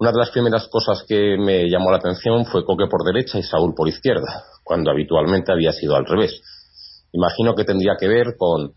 Una 0.00 0.12
de 0.12 0.18
las 0.18 0.30
primeras 0.30 0.66
cosas 0.68 1.04
que 1.06 1.36
me 1.36 1.68
llamó 1.68 1.90
la 1.90 1.98
atención 1.98 2.46
fue 2.46 2.64
Coque 2.64 2.86
por 2.90 3.04
derecha 3.04 3.38
y 3.38 3.42
Saúl 3.42 3.74
por 3.76 3.86
izquierda, 3.86 4.44
cuando 4.64 4.90
habitualmente 4.90 5.52
había 5.52 5.72
sido 5.72 5.94
al 5.94 6.06
revés. 6.06 6.40
Imagino 7.12 7.54
que 7.54 7.64
tendría 7.64 7.96
que 8.00 8.08
ver 8.08 8.34
con 8.38 8.72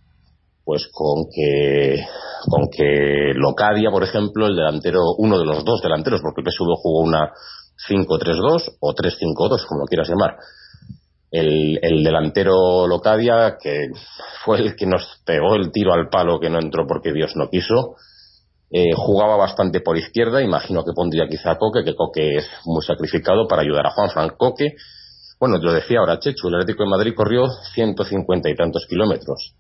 pues 0.65 0.89
con 0.92 1.24
que 1.34 2.06
con 2.50 2.68
que 2.70 3.32
Locadia, 3.36 3.89
por 3.89 4.03
ejemplo, 4.03 4.48
el 4.48 4.56
delantero, 4.58 5.00
uno 5.18 5.39
de 5.39 5.46
los 5.46 5.63
dos 5.63 5.82
delanteros, 5.82 6.20
porque 6.22 6.42
el 6.42 6.51
PSV 6.51 6.75
jugó 6.75 7.03
una 7.03 7.32
5-3-2 7.89 8.75
o 8.82 8.94
3-5-2, 8.94 9.65
como 9.65 9.80
lo 9.80 9.86
quieras 9.86 10.10
llamar. 10.10 10.36
El, 11.32 11.80
el, 11.82 12.03
delantero 12.03 12.86
Locadia, 12.86 13.56
que 13.62 13.88
fue 14.44 14.60
el 14.60 14.75
que 14.75 14.86
nos 14.86 15.22
pegó 15.25 15.56
el 15.56 15.72
tiro 15.72 15.94
al 15.94 16.10
palo 16.10 16.42
que 16.42 16.50
no 16.50 16.60
entró 16.60 16.86
porque 16.86 17.13
Dios 17.13 17.32
no 17.38 17.50
quiso, 17.50 17.96
eh, 18.75 18.92
jugaba 18.96 19.38
bastante 19.38 19.82
por 19.82 19.96
izquierda, 19.98 20.42
imagino 20.42 20.84
que 20.84 20.94
pondría 20.96 21.27
quizá 21.30 21.51
a 21.51 21.58
Coque, 21.60 21.84
que 21.86 21.96
Coque 21.96 22.38
es 22.38 22.50
muy 22.65 22.84
sacrificado 22.84 23.48
para 23.48 23.62
ayudar 23.62 23.86
a 23.86 23.92
Juan 23.92 24.10
Frank 24.10 24.34
Coque. 24.36 24.74
Bueno, 25.39 25.60
te 25.60 25.65
lo 25.65 25.74
decía 25.74 26.00
ahora 26.00 26.18
Chechu, 26.18 26.48
el 26.48 26.56
Atlético 26.56 26.84
de 26.84 26.89
Madrid 26.89 27.13
corrió 27.15 27.48
150 27.75 28.50
y 28.50 28.56
tantos 28.56 28.88
kilómetros 28.89 29.53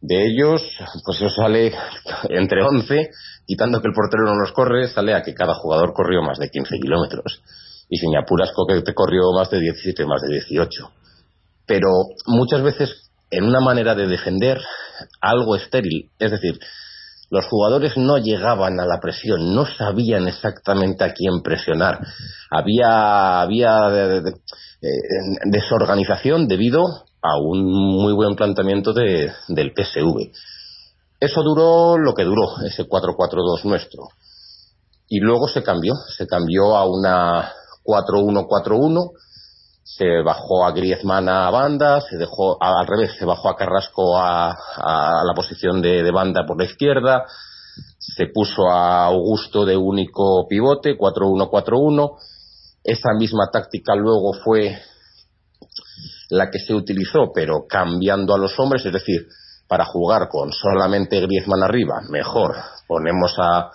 de 0.00 0.26
ellos, 0.26 0.62
pues 1.04 1.20
eso 1.20 1.28
sale 1.28 1.72
entre 2.30 2.62
11, 2.62 3.10
quitando 3.46 3.80
que 3.80 3.88
el 3.88 3.94
portero 3.94 4.24
no 4.24 4.40
los 4.40 4.52
corre, 4.52 4.88
sale 4.88 5.14
a 5.14 5.22
que 5.22 5.34
cada 5.34 5.54
jugador 5.54 5.92
corrió 5.92 6.22
más 6.22 6.38
de 6.38 6.48
15 6.48 6.78
kilómetros. 6.80 7.42
Y 7.90 7.96
sin 7.96 8.16
apuras, 8.16 8.52
que 8.68 8.82
te 8.82 8.94
corrió 8.94 9.32
más 9.34 9.50
de 9.50 9.60
17, 9.60 10.04
más 10.04 10.20
de 10.20 10.28
18. 10.28 10.90
Pero 11.66 11.88
muchas 12.26 12.62
veces, 12.62 13.10
en 13.30 13.44
una 13.44 13.60
manera 13.60 13.94
de 13.94 14.06
defender, 14.06 14.60
algo 15.22 15.56
estéril. 15.56 16.10
Es 16.18 16.30
decir, 16.30 16.58
los 17.30 17.44
jugadores 17.46 17.96
no 17.96 18.18
llegaban 18.18 18.80
a 18.80 18.86
la 18.86 19.00
presión, 19.00 19.54
no 19.54 19.66
sabían 19.66 20.28
exactamente 20.28 21.04
a 21.04 21.12
quién 21.12 21.42
presionar. 21.42 22.00
Había, 22.50 23.42
había 23.42 23.88
eh, 23.90 24.22
desorganización 25.44 26.48
debido 26.48 26.84
a 27.20 27.38
un 27.38 27.64
muy 27.64 28.12
buen 28.12 28.34
planteamiento 28.34 28.92
de, 28.92 29.32
del 29.48 29.72
PSV. 29.76 30.32
Eso 31.20 31.42
duró 31.42 31.98
lo 31.98 32.14
que 32.14 32.24
duró, 32.24 32.60
ese 32.64 32.84
4-4-2 32.84 33.64
nuestro. 33.64 34.04
Y 35.08 35.20
luego 35.20 35.48
se 35.48 35.62
cambió, 35.62 35.94
se 36.16 36.26
cambió 36.26 36.76
a 36.76 36.86
una 36.86 37.52
4-1-4-1, 37.84 39.10
se 39.96 40.22
bajó 40.22 40.66
a 40.66 40.72
Griezmann 40.72 41.30
a 41.30 41.48
banda, 41.50 42.02
se 42.02 42.18
dejó 42.18 42.62
al 42.62 42.86
revés, 42.86 43.12
se 43.18 43.24
bajó 43.24 43.48
a 43.48 43.56
Carrasco 43.56 44.18
a, 44.18 44.50
a 44.50 45.24
la 45.24 45.32
posición 45.34 45.80
de, 45.80 46.02
de, 46.02 46.10
banda 46.10 46.44
por 46.46 46.58
la 46.58 46.66
izquierda, 46.66 47.24
se 47.98 48.26
puso 48.26 48.68
a 48.68 49.06
Augusto 49.06 49.64
de 49.64 49.78
único 49.78 50.46
pivote, 50.46 50.98
4-1-4-1. 50.98 52.18
Esa 52.84 53.14
misma 53.18 53.48
táctica 53.50 53.94
luego 53.94 54.34
fue 54.34 54.78
la 56.28 56.50
que 56.50 56.58
se 56.58 56.74
utilizó, 56.74 57.32
pero 57.34 57.66
cambiando 57.66 58.34
a 58.34 58.38
los 58.38 58.58
hombres, 58.60 58.84
es 58.84 58.92
decir, 58.92 59.26
para 59.66 59.86
jugar 59.86 60.28
con 60.28 60.52
solamente 60.52 61.18
Griezmann 61.20 61.62
arriba, 61.62 62.02
mejor 62.10 62.56
ponemos 62.86 63.34
a, 63.38 63.70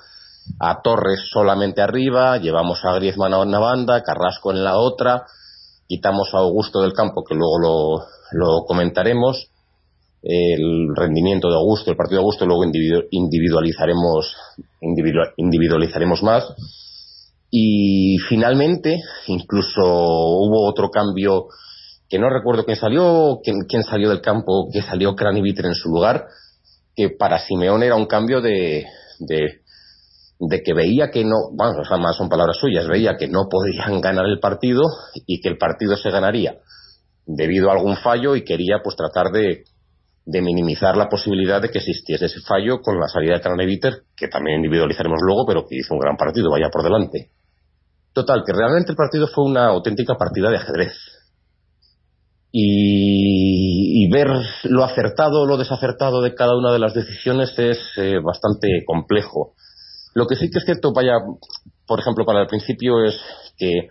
a 0.60 0.82
Torres 0.84 1.22
solamente 1.32 1.82
arriba, 1.82 2.38
llevamos 2.38 2.86
a 2.86 2.94
Griezmann 2.94 3.34
a 3.34 3.40
una 3.40 3.58
banda, 3.58 4.04
Carrasco 4.04 4.52
en 4.52 4.64
la 4.64 4.78
otra, 4.78 5.26
quitamos 5.88 6.30
a 6.34 6.40
Augusto 6.40 6.82
del 6.82 6.94
campo, 6.94 7.24
que 7.24 7.36
luego 7.36 8.02
lo, 8.32 8.66
comentaremos, 8.66 9.50
el 10.22 10.96
rendimiento 10.96 11.50
de 11.50 11.56
Augusto, 11.56 11.92
el 11.92 11.98
partido 11.98 12.20
de 12.20 12.24
Augusto, 12.24 12.46
luego 12.46 12.64
individualizaremos, 13.12 14.36
individualizaremos 15.38 16.24
más. 16.24 16.46
Y 17.52 18.18
finalmente, 18.28 19.00
incluso 19.28 19.82
hubo 19.84 20.68
otro 20.68 20.90
cambio 20.90 21.48
que 22.10 22.20
no 22.20 22.30
recuerdo 22.30 22.64
quién 22.64 22.78
salió, 22.78 23.42
quién 23.44 23.84
salió 23.84 24.10
del 24.10 24.22
campo, 24.22 24.70
que 24.72 24.82
salió 24.82 25.16
Craniviter 25.16 25.66
en 25.66 25.76
su 25.76 25.90
lugar, 25.90 26.28
que 26.96 27.10
para 27.10 27.40
Simeón 27.40 27.84
era 27.84 27.96
un 27.96 28.06
cambio 28.06 28.42
de, 28.42 28.86
de, 29.20 29.62
de 30.50 30.62
que 30.62 30.74
veía 30.74 31.10
que 31.12 31.24
no, 31.24 31.52
bueno, 31.54 31.84
jamás 31.84 32.18
son 32.18 32.30
palabras 32.30 32.58
suyas, 32.58 32.88
veía 32.88 33.16
que 33.18 33.28
no 33.28 33.48
podían 33.50 34.02
ganar 34.02 34.26
el 34.26 34.40
partido 34.40 34.82
y 35.26 35.42
que 35.42 35.50
el 35.50 35.58
partido 35.58 35.96
se 35.96 36.12
ganaría 36.12 36.58
debido 37.26 37.70
a 37.70 37.74
algún 37.74 37.96
fallo 37.98 38.36
y 38.36 38.44
quería 38.44 38.80
pues 38.84 38.96
tratar 38.96 39.32
de, 39.32 39.64
de 40.26 40.42
minimizar 40.42 40.98
la 40.98 41.10
posibilidad 41.10 41.62
de 41.62 41.70
que 41.70 41.80
existiese 41.80 42.26
ese 42.26 42.42
fallo 42.42 42.82
con 42.82 43.00
la 43.00 43.08
salida 43.08 43.36
de 43.36 43.42
Craneviter, 43.42 44.04
que 44.16 44.28
también 44.28 44.58
individualizaremos 44.58 45.20
luego, 45.22 45.46
pero 45.46 45.66
que 45.68 45.78
hizo 45.78 45.94
un 45.94 46.00
gran 46.00 46.18
partido, 46.18 46.52
vaya 46.52 46.70
por 46.72 46.84
delante. 46.84 47.30
Total, 48.14 48.44
que 48.46 48.54
realmente 48.54 48.92
el 48.92 48.98
partido 48.98 49.28
fue 49.28 49.46
una 49.46 49.66
auténtica 49.68 50.16
partida 50.16 50.50
de 50.50 50.58
ajedrez 50.58 50.94
y, 52.56 54.08
ver 54.12 54.28
lo 54.66 54.84
acertado 54.84 55.42
o 55.42 55.46
lo 55.48 55.58
desacertado 55.58 56.22
de 56.22 56.36
cada 56.36 56.56
una 56.56 56.72
de 56.72 56.78
las 56.78 56.94
decisiones 56.94 57.58
es 57.58 57.80
eh, 57.98 58.20
bastante 58.24 58.84
complejo. 58.86 59.56
Lo 60.14 60.28
que 60.28 60.36
sí 60.36 60.50
que 60.50 60.60
es 60.60 60.66
cierto, 60.66 60.94
vaya, 60.94 61.14
por 61.88 62.00
ejemplo, 62.00 62.26
para 62.26 62.42
el 62.42 62.48
principio 62.48 63.04
es 63.04 63.20
que 63.58 63.90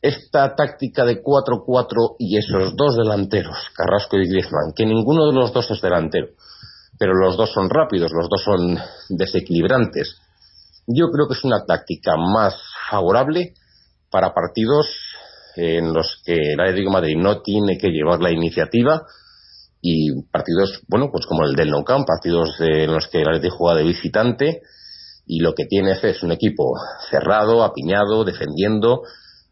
esta 0.00 0.54
táctica 0.54 1.04
de 1.04 1.22
4-4 1.22 2.16
y 2.18 2.38
esos 2.38 2.76
dos 2.76 2.96
delanteros, 2.96 3.56
Carrasco 3.74 4.16
y 4.16 4.28
Griezmann, 4.28 4.72
que 4.74 4.86
ninguno 4.86 5.26
de 5.26 5.34
los 5.34 5.52
dos 5.52 5.70
es 5.70 5.80
delantero, 5.80 6.28
pero 6.98 7.14
los 7.14 7.36
dos 7.36 7.52
son 7.52 7.68
rápidos, 7.68 8.12
los 8.12 8.28
dos 8.28 8.42
son 8.44 8.78
desequilibrantes, 9.08 10.16
yo 10.86 11.10
creo 11.10 11.28
que 11.28 11.34
es 11.34 11.44
una 11.44 11.64
táctica 11.66 12.16
más 12.16 12.54
favorable 12.90 13.52
para 14.10 14.32
partidos 14.32 14.86
en 15.56 15.92
los 15.92 16.22
que 16.24 16.34
el 16.34 16.60
Atlético 16.60 16.90
de 16.90 16.94
Madrid 16.94 17.16
no 17.18 17.42
tiene 17.42 17.76
que 17.76 17.88
llevar 17.88 18.20
la 18.20 18.30
iniciativa 18.30 19.02
y 19.82 20.22
partidos, 20.30 20.80
bueno, 20.88 21.10
pues 21.12 21.26
como 21.26 21.44
el 21.44 21.54
del 21.54 21.70
Nou 21.70 21.84
Camp, 21.84 22.06
partidos 22.06 22.50
en 22.60 22.92
los 22.92 23.06
que 23.08 23.20
el 23.20 23.28
Atlético 23.28 23.56
juega 23.56 23.78
de 23.78 23.84
visitante 23.84 24.62
y 25.28 25.40
lo 25.40 25.54
que 25.54 25.66
tiene 25.66 25.92
es 25.92 26.22
un 26.22 26.32
equipo 26.32 26.72
cerrado, 27.10 27.62
apiñado, 27.62 28.24
defendiendo 28.24 29.02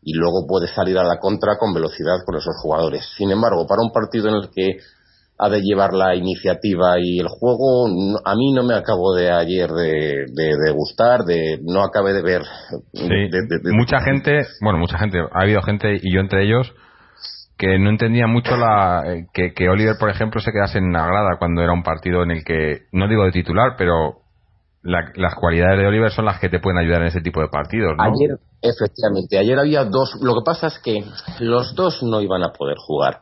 y 0.03 0.15
luego 0.15 0.47
puede 0.49 0.69
salir 0.69 0.97
a 0.99 1.05
la 1.05 1.19
contra 1.19 1.59
con 1.59 1.75
velocidad 1.75 2.25
con 2.25 2.37
esos 2.37 2.55
jugadores. 2.63 3.05
Sin 3.17 3.31
embargo, 3.31 3.67
para 3.67 3.83
un 3.83 3.93
partido 3.93 4.29
en 4.29 4.37
el 4.37 4.51
que 4.51 4.79
ha 5.39 5.51
de 5.51 5.61
llevar 5.61 5.93
la 5.93 6.15
iniciativa 6.15 6.95
y 6.99 7.19
el 7.19 7.29
juego, 7.29 7.87
a 8.25 8.35
mí 8.35 8.53
no 8.55 8.63
me 8.63 8.75
acabo 8.75 9.15
de 9.15 9.31
ayer 9.31 9.69
de, 9.71 10.25
de, 10.33 10.57
de 10.65 10.73
gustar, 10.73 11.25
de 11.25 11.59
no 11.63 11.83
acabé 11.83 12.15
de 12.15 12.23
ver. 12.23 12.43
Sí, 12.95 13.07
de, 13.07 13.73
mucha 13.73 14.01
gente, 14.01 14.47
bueno, 14.63 14.79
mucha 14.79 14.97
gente, 14.99 15.19
ha 15.19 15.43
habido 15.43 15.61
gente 15.61 16.01
y 16.03 16.15
yo 16.15 16.21
entre 16.21 16.45
ellos 16.45 16.73
que 17.59 17.79
no 17.79 17.91
entendía 17.91 18.27
mucho 18.27 18.57
la 18.57 19.03
que, 19.33 19.53
que 19.55 19.69
Oliver, 19.69 19.97
por 19.99 20.11
ejemplo, 20.11 20.41
se 20.41 20.53
quedase 20.53 20.79
en 20.79 20.93
la 20.93 21.07
grada 21.07 21.37
cuando 21.39 21.63
era 21.63 21.73
un 21.73 21.83
partido 21.83 22.23
en 22.23 22.31
el 22.31 22.45
que, 22.45 22.83
no 22.93 23.09
digo 23.09 23.25
de 23.25 23.33
titular, 23.33 23.75
pero 23.77 24.26
la, 24.87 25.13
las 25.17 25.35
cualidades 25.35 25.79
de 25.81 25.87
Oliver 25.87 26.11
son 26.11 26.25
las 26.25 26.41
que 26.41 26.49
te 26.49 26.61
pueden 26.61 26.79
ayudar 26.79 27.03
en 27.03 27.09
ese 27.09 27.21
tipo 27.21 27.41
de 27.41 27.49
partidos, 27.49 27.93
¿no? 27.97 28.05
Ayer, 28.05 28.39
efectivamente, 28.63 29.39
ayer 29.39 29.59
había 29.59 29.85
dos. 29.85 30.17
Lo 30.23 30.35
que 30.35 30.45
pasa 30.45 30.69
es 30.69 30.79
que 30.79 31.05
los 31.41 31.75
dos 31.75 32.03
no 32.03 32.21
iban 32.21 32.43
a 32.43 32.53
poder 32.53 32.77
jugar 32.79 33.21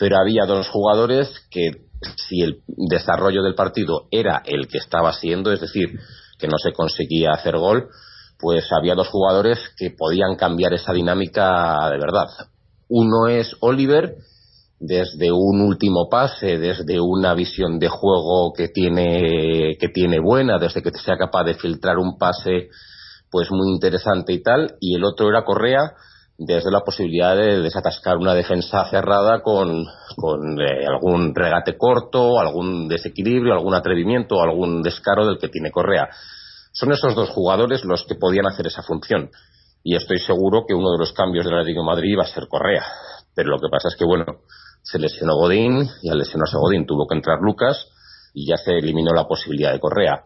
pero 0.00 0.16
había 0.16 0.46
dos 0.46 0.66
jugadores 0.68 1.28
que 1.50 1.72
si 2.16 2.40
el 2.40 2.62
desarrollo 2.66 3.42
del 3.42 3.54
partido 3.54 4.06
era 4.10 4.42
el 4.46 4.66
que 4.66 4.78
estaba 4.78 5.12
siendo, 5.12 5.52
es 5.52 5.60
decir, 5.60 5.90
que 6.38 6.48
no 6.48 6.56
se 6.56 6.72
conseguía 6.72 7.32
hacer 7.34 7.58
gol, 7.58 7.90
pues 8.38 8.66
había 8.72 8.94
dos 8.94 9.08
jugadores 9.08 9.58
que 9.76 9.90
podían 9.90 10.36
cambiar 10.36 10.72
esa 10.72 10.94
dinámica 10.94 11.76
de 11.90 11.98
verdad. 11.98 12.28
Uno 12.88 13.28
es 13.28 13.54
Oliver, 13.60 14.16
desde 14.80 15.30
un 15.30 15.60
último 15.60 16.08
pase, 16.08 16.58
desde 16.58 16.98
una 16.98 17.34
visión 17.34 17.78
de 17.78 17.88
juego 17.88 18.54
que 18.54 18.68
tiene, 18.68 19.76
que 19.78 19.88
tiene 19.92 20.18
buena, 20.18 20.58
desde 20.58 20.82
que 20.82 20.90
sea 20.92 21.18
capaz 21.18 21.44
de 21.44 21.54
filtrar 21.54 21.98
un 21.98 22.16
pase 22.16 22.70
pues 23.30 23.50
muy 23.50 23.70
interesante 23.72 24.32
y 24.32 24.42
tal, 24.42 24.76
y 24.80 24.96
el 24.96 25.04
otro 25.04 25.28
era 25.28 25.44
Correa, 25.44 25.92
desde 26.38 26.70
la 26.70 26.80
posibilidad 26.80 27.36
de 27.36 27.60
desatascar 27.60 28.16
una 28.16 28.34
defensa 28.34 28.86
cerrada 28.90 29.42
con, 29.42 29.84
con 30.16 30.58
eh, 30.58 30.86
algún 30.88 31.34
regate 31.34 31.76
corto, 31.76 32.40
algún 32.40 32.88
desequilibrio, 32.88 33.52
algún 33.52 33.74
atrevimiento, 33.74 34.40
algún 34.40 34.82
descaro 34.82 35.26
del 35.26 35.38
que 35.38 35.50
tiene 35.50 35.70
Correa. 35.70 36.08
Son 36.72 36.90
esos 36.92 37.14
dos 37.14 37.28
jugadores 37.28 37.84
los 37.84 38.06
que 38.06 38.14
podían 38.14 38.46
hacer 38.46 38.66
esa 38.66 38.82
función. 38.82 39.30
Y 39.84 39.94
estoy 39.96 40.18
seguro 40.18 40.64
que 40.66 40.74
uno 40.74 40.92
de 40.92 40.98
los 40.98 41.12
cambios 41.12 41.44
del 41.44 41.54
Atlético 41.54 41.80
de 41.80 41.86
Madrid 41.86 42.16
va 42.18 42.24
a 42.24 42.34
ser 42.34 42.48
Correa. 42.48 42.84
Pero 43.34 43.50
lo 43.50 43.58
que 43.58 43.68
pasa 43.70 43.88
es 43.88 43.96
que, 43.96 44.04
bueno, 44.04 44.24
se 44.90 44.98
lesionó 44.98 45.36
Godín 45.36 45.88
y 46.02 46.10
al 46.10 46.18
lesionarse 46.18 46.56
Godín 46.56 46.86
tuvo 46.86 47.06
que 47.06 47.14
entrar 47.14 47.38
Lucas 47.40 47.86
y 48.34 48.48
ya 48.48 48.56
se 48.56 48.72
eliminó 48.72 49.12
la 49.12 49.24
posibilidad 49.24 49.72
de 49.72 49.80
Correa. 49.80 50.24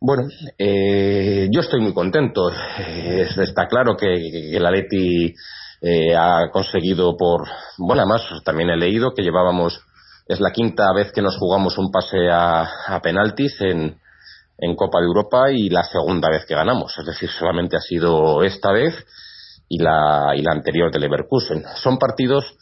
Bueno, 0.00 0.28
eh, 0.56 1.48
yo 1.50 1.60
estoy 1.60 1.80
muy 1.80 1.92
contento. 1.92 2.50
Eh, 2.78 3.26
está 3.36 3.66
claro 3.66 3.96
que, 3.96 4.56
el 4.56 4.64
Atleti 4.64 5.34
eh, 5.82 6.14
ha 6.16 6.50
conseguido 6.52 7.16
por... 7.16 7.48
Bueno, 7.78 8.02
además 8.02 8.22
también 8.44 8.70
he 8.70 8.76
leído 8.76 9.12
que 9.14 9.22
llevábamos... 9.22 9.80
Es 10.26 10.40
la 10.40 10.52
quinta 10.52 10.92
vez 10.92 11.10
que 11.10 11.22
nos 11.22 11.36
jugamos 11.38 11.78
un 11.78 11.90
pase 11.90 12.28
a, 12.30 12.68
a 12.86 13.00
penaltis 13.00 13.60
en, 13.62 13.98
en 14.58 14.76
Copa 14.76 15.00
de 15.00 15.06
Europa 15.06 15.50
y 15.50 15.70
la 15.70 15.82
segunda 15.82 16.28
vez 16.28 16.44
que 16.44 16.54
ganamos. 16.54 16.96
Es 16.98 17.06
decir, 17.06 17.30
solamente 17.30 17.76
ha 17.76 17.80
sido 17.80 18.42
esta 18.42 18.70
vez 18.70 18.94
y 19.68 19.78
la, 19.82 20.34
y 20.36 20.42
la 20.42 20.52
anterior 20.52 20.92
de 20.92 20.98
Leverkusen. 21.00 21.64
Son 21.76 21.98
partidos 21.98 22.58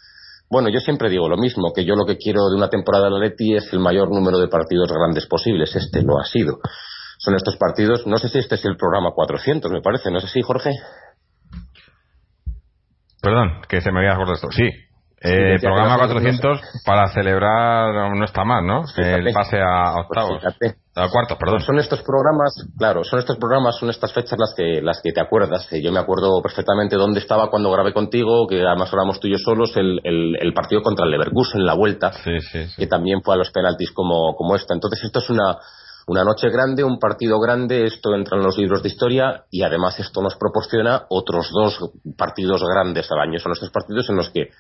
bueno, 0.49 0.69
yo 0.69 0.81
siempre 0.81 1.11
digo 1.11 1.29
lo 1.29 1.37
mismo, 1.37 1.73
que 1.75 1.85
yo 1.85 1.95
lo 1.95 2.05
que 2.05 2.17
quiero 2.17 2.49
de 2.49 2.57
una 2.57 2.69
temporada 2.69 3.11
de 3.11 3.19
Leti 3.19 3.55
es 3.55 3.73
el 3.73 3.81
mayor 3.81 4.11
número 4.11 4.39
de 4.39 4.49
partidos 4.49 4.93
grandes 4.93 5.27
posibles. 5.27 5.75
Este 5.75 6.03
lo 6.03 6.19
ha 6.19 6.25
sido. 6.25 6.59
Son 7.19 7.35
estos 7.35 7.57
partidos, 7.57 8.07
no 8.07 8.19
sé 8.19 8.29
si 8.29 8.39
este 8.39 8.55
es 8.57 8.65
el 8.65 8.77
programa 8.77 9.11
400, 9.13 9.73
me 9.73 9.81
parece, 9.81 10.11
¿no 10.11 10.21
sé 10.21 10.29
si, 10.29 10.43
Jorge? 10.43 10.71
Perdón, 13.21 13.63
que 13.69 13.81
se 13.81 13.91
me 13.91 14.01
había 14.01 14.13
acordado 14.13 14.35
esto. 14.35 14.53
Sí, 14.53 14.71
eh, 15.19 15.57
programa 15.63 15.97
400 15.97 16.61
para 16.85 17.09
celebrar, 17.09 18.15
no 18.15 18.25
está 18.25 18.45
mal, 18.45 18.67
¿no? 18.67 18.85
El 18.97 19.33
pase 19.33 19.57
a 19.59 19.95
pues 19.95 20.07
octavos. 20.07 20.45
a 20.95 21.09
cuartos, 21.09 21.39
perdón. 21.39 21.61
son 21.61 21.79
estos 21.79 22.03
programas, 22.03 22.55
claro, 22.77 23.03
son 23.03 23.21
estos 23.21 23.39
programas, 23.39 23.77
son 23.79 23.89
estas 23.89 24.13
fechas 24.13 24.39
las 24.39 24.53
que, 24.55 24.83
las 24.83 25.01
que 25.01 25.13
te 25.13 25.21
acuerdas. 25.21 25.69
Yo 25.83 25.91
me 25.91 26.01
acuerdo 26.01 26.43
perfectamente 26.43 26.97
dónde 26.97 27.21
estaba 27.21 27.49
cuando 27.49 27.73
grabé 27.73 27.95
contigo, 27.95 28.47
que 28.47 28.61
además 28.61 28.93
éramos 28.93 29.19
tú 29.19 29.29
y 29.29 29.33
yo 29.33 29.39
solos, 29.39 29.75
el, 29.77 30.01
el, 30.05 30.53
partido 30.53 30.83
contra 30.83 31.07
el 31.07 31.13
Leverkusen 31.13 31.61
en 31.61 31.67
la 31.67 31.75
vuelta, 31.75 32.13
que 32.77 32.87
también 32.87 33.23
fue 33.23 33.35
a 33.35 33.39
los 33.39 33.51
penaltis 33.51 33.93
como, 33.93 34.37
como 34.37 34.55
esta. 34.55 34.75
Entonces 34.75 35.03
esto 35.03 35.21
es 35.21 35.31
una, 35.31 35.57
una 36.09 36.25
noche 36.25 36.51
grande, 36.51 36.85
un 36.85 36.99
partido 36.99 37.41
grande, 37.41 37.87
esto 37.87 38.15
entra 38.15 38.37
en 38.37 38.45
los 38.45 38.59
libros 38.59 38.83
de 38.83 38.91
historia 38.91 39.45
y 39.51 39.63
además 39.63 39.99
esto 39.99 40.21
nos 40.21 40.37
proporciona 40.37 41.07
otros 41.09 41.51
dos 41.53 41.91
partidos 42.19 42.63
grandes 42.63 43.11
al 43.11 43.21
año. 43.21 43.39
Son 43.39 43.53
estos 43.53 43.71
partidos 43.71 44.11
en 44.11 44.17
los 44.17 44.29
que 44.29 44.51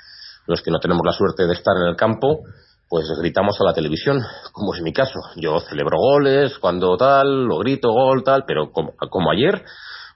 los 0.47 0.63
que 0.63 0.71
no 0.71 0.79
tenemos 0.79 1.03
la 1.05 1.13
suerte 1.13 1.47
de 1.47 1.53
estar 1.53 1.77
en 1.77 1.89
el 1.89 1.97
campo, 1.97 2.43
pues 2.89 3.07
gritamos 3.19 3.57
a 3.61 3.65
la 3.65 3.75
televisión, 3.75 4.21
como 4.53 4.75
es 4.75 4.81
mi 4.81 4.93
caso. 4.93 5.19
Yo 5.37 5.59
celebro 5.61 5.99
goles, 5.99 6.59
cuando 6.59 6.97
tal, 6.97 7.45
lo 7.47 7.59
grito, 7.59 7.93
gol, 7.93 8.23
tal, 8.23 8.45
pero 8.47 8.71
como, 8.71 9.31
ayer, 9.33 9.65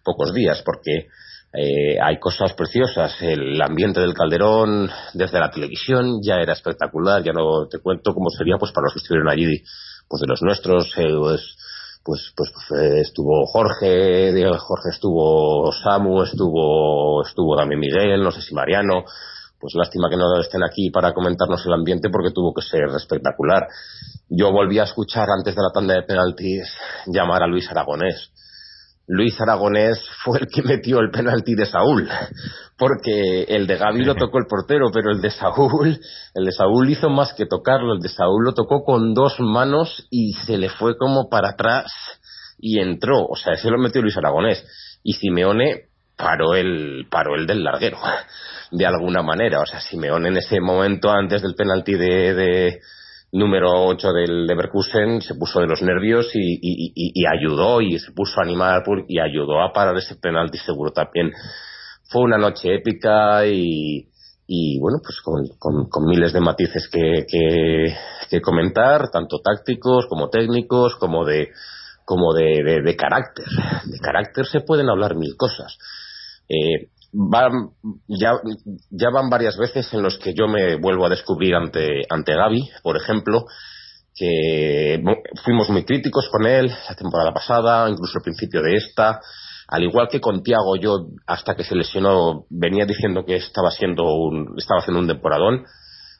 pocos 0.05 0.33
días, 0.33 0.63
porque 0.65 1.09
eh, 1.53 1.99
hay 2.01 2.19
cosas 2.21 2.53
preciosas. 2.55 3.17
El 3.21 3.61
ambiente 3.61 4.01
del 4.01 4.15
Calderón 4.15 4.89
desde 5.15 5.41
la 5.41 5.51
televisión 5.51 6.21
ya 6.23 6.37
era 6.37 6.53
espectacular. 6.53 7.25
Ya 7.25 7.33
no 7.33 7.67
te 7.69 7.81
cuento 7.81 8.15
cómo 8.15 8.31
sería 8.31 8.57
pues 8.57 8.73
para 8.73 8.85
los 8.85 8.95
que 8.95 9.01
estuvieron 9.01 9.29
allí, 9.29 9.63
pues 10.09 10.21
de 10.21 10.29
los 10.29 10.41
nuestros, 10.43 10.93
eh, 10.97 11.09
pues, 11.19 11.57
pues, 12.05 12.33
pues, 12.37 12.51
eh, 12.81 13.01
estuvo 13.01 13.47
Jorge, 13.47 14.33
Jorge 14.59 14.89
estuvo 14.91 15.73
Samu, 15.73 16.23
estuvo, 16.23 17.23
estuvo 17.27 17.57
también 17.57 17.81
Miguel, 17.81 18.23
no 18.23 18.31
sé 18.31 18.41
si 18.41 18.55
Mariano 18.55 19.05
pues 19.61 19.75
lástima 19.75 20.09
que 20.09 20.17
no 20.17 20.41
estén 20.41 20.65
aquí 20.65 20.91
para 20.91 21.13
comentarnos 21.13 21.65
el 21.67 21.75
ambiente 21.75 22.09
porque 22.11 22.33
tuvo 22.33 22.55
que 22.55 22.63
ser 22.63 22.85
espectacular. 22.97 23.69
Yo 24.29 24.51
volví 24.51 24.79
a 24.79 24.85
escuchar 24.85 25.29
antes 25.29 25.55
de 25.55 25.63
la 25.63 25.71
tanda 25.73 25.95
de 25.95 26.03
penaltis 26.03 26.67
llamar 27.07 27.43
a 27.43 27.47
Luis 27.47 27.71
Aragonés. 27.71 28.33
Luis 29.07 29.39
Aragonés 29.41 30.01
fue 30.25 30.39
el 30.39 30.47
que 30.47 30.63
metió 30.63 31.01
el 31.01 31.11
penalti 31.11 31.55
de 31.57 31.67
Saúl, 31.67 32.09
porque 32.79 33.43
el 33.43 33.67
de 33.67 33.77
Gaby 33.77 34.05
lo 34.05 34.15
tocó 34.15 34.39
el 34.39 34.47
portero, 34.47 34.87
pero 34.93 35.11
el 35.11 35.21
de 35.21 35.31
Saúl, 35.31 36.01
el 36.35 36.45
de 36.45 36.53
Saúl 36.53 36.89
hizo 36.89 37.11
más 37.11 37.35
que 37.35 37.45
tocarlo, 37.45 37.95
el 37.95 38.01
de 38.01 38.09
Saúl 38.09 38.45
lo 38.45 38.55
tocó 38.55 38.85
con 38.85 39.13
dos 39.13 39.41
manos 39.41 40.07
y 40.11 40.33
se 40.47 40.57
le 40.57 40.71
fue 40.71 40.97
como 40.97 41.29
para 41.29 41.51
atrás 41.51 41.93
y 42.57 42.79
entró, 42.79 43.27
o 43.27 43.37
sea, 43.37 43.55
ese 43.55 43.69
lo 43.69 43.79
metió 43.79 44.01
Luis 44.01 44.17
Aragonés. 44.17 44.65
Y 45.03 45.15
Simeone 45.15 45.89
paró 46.17 46.55
el 46.55 47.07
paró 47.11 47.35
el 47.35 47.47
del 47.47 47.65
larguero 47.65 47.99
de 48.71 48.87
alguna 48.87 49.23
manera. 49.23 49.61
O 49.61 49.67
sea, 49.67 49.81
Simeón 49.81 50.27
en 50.27 50.37
ese 50.37 50.61
momento, 50.61 51.11
antes 51.11 51.43
del 51.43 51.55
penalti 51.55 51.95
de, 51.95 52.81
número 53.33 53.87
8 53.87 54.13
del 54.13 54.47
Leverkusen, 54.47 55.21
se 55.21 55.35
puso 55.35 55.61
de 55.61 55.67
los 55.67 55.83
nervios 55.83 56.31
y, 56.35 57.25
ayudó 57.27 57.81
y 57.81 57.99
se 57.99 58.13
puso 58.13 58.41
a 58.41 58.45
animar 58.45 58.83
y 59.09 59.21
ayudó 59.21 59.63
a 59.63 59.73
parar 59.73 59.97
ese 59.97 60.17
penalti 60.17 60.59
seguro 60.59 60.93
también. 60.93 61.33
Fue 62.09 62.23
una 62.23 62.39
noche 62.39 62.75
épica 62.75 63.47
y, 63.47 64.09
bueno, 64.81 64.99
pues 65.03 65.21
con, 65.23 66.07
miles 66.07 66.33
de 66.33 66.41
matices 66.41 66.89
que, 66.91 67.25
que, 67.29 68.41
comentar, 68.41 69.11
tanto 69.11 69.41
tácticos 69.41 70.07
como 70.09 70.29
técnicos, 70.29 70.97
como 70.97 71.25
de 71.25 71.51
como 72.05 72.35
de, 72.35 72.83
de, 72.83 72.97
carácter. 72.97 73.45
De 73.85 74.01
carácter 74.01 74.45
se 74.45 74.63
pueden 74.63 74.89
hablar 74.89 75.15
mil 75.15 75.37
cosas. 75.37 75.79
Eh, 76.49 76.89
van, 77.13 77.71
ya, 78.07 78.33
ya 78.91 79.11
van 79.11 79.31
varias 79.31 79.57
veces 79.57 79.93
en 79.93 80.03
los 80.03 80.19
que 80.19 80.33
yo 80.35 80.47
me 80.47 80.77
vuelvo 80.77 81.07
a 81.07 81.11
descubrir 81.11 81.55
ante, 81.55 82.03
ante 82.09 82.35
Gaby, 82.35 82.71
por 82.83 82.97
ejemplo, 82.97 83.45
que 84.15 85.03
fuimos 85.45 85.71
muy 85.71 85.85
críticos 85.85 86.29
con 86.31 86.47
él 86.47 86.69
la 86.89 86.95
temporada 86.95 87.33
pasada, 87.33 87.89
incluso 87.89 88.19
al 88.19 88.25
principio 88.25 88.63
de 88.63 88.77
esta. 88.77 89.21
Al 89.69 89.85
igual 89.85 90.09
que 90.09 90.21
con 90.21 90.43
Tiago, 90.43 90.77
yo 90.77 91.07
hasta 91.27 91.55
que 91.55 91.65
se 91.65 91.77
lesionó 91.77 92.45
venía 92.51 92.87
diciendo 92.87 93.25
que 93.25 93.37
estaba 93.37 93.71
siendo 93.71 94.03
un, 94.03 94.55
estaba 94.59 94.81
haciendo 94.81 95.01
un 95.01 95.07
temporadón. 95.07 95.65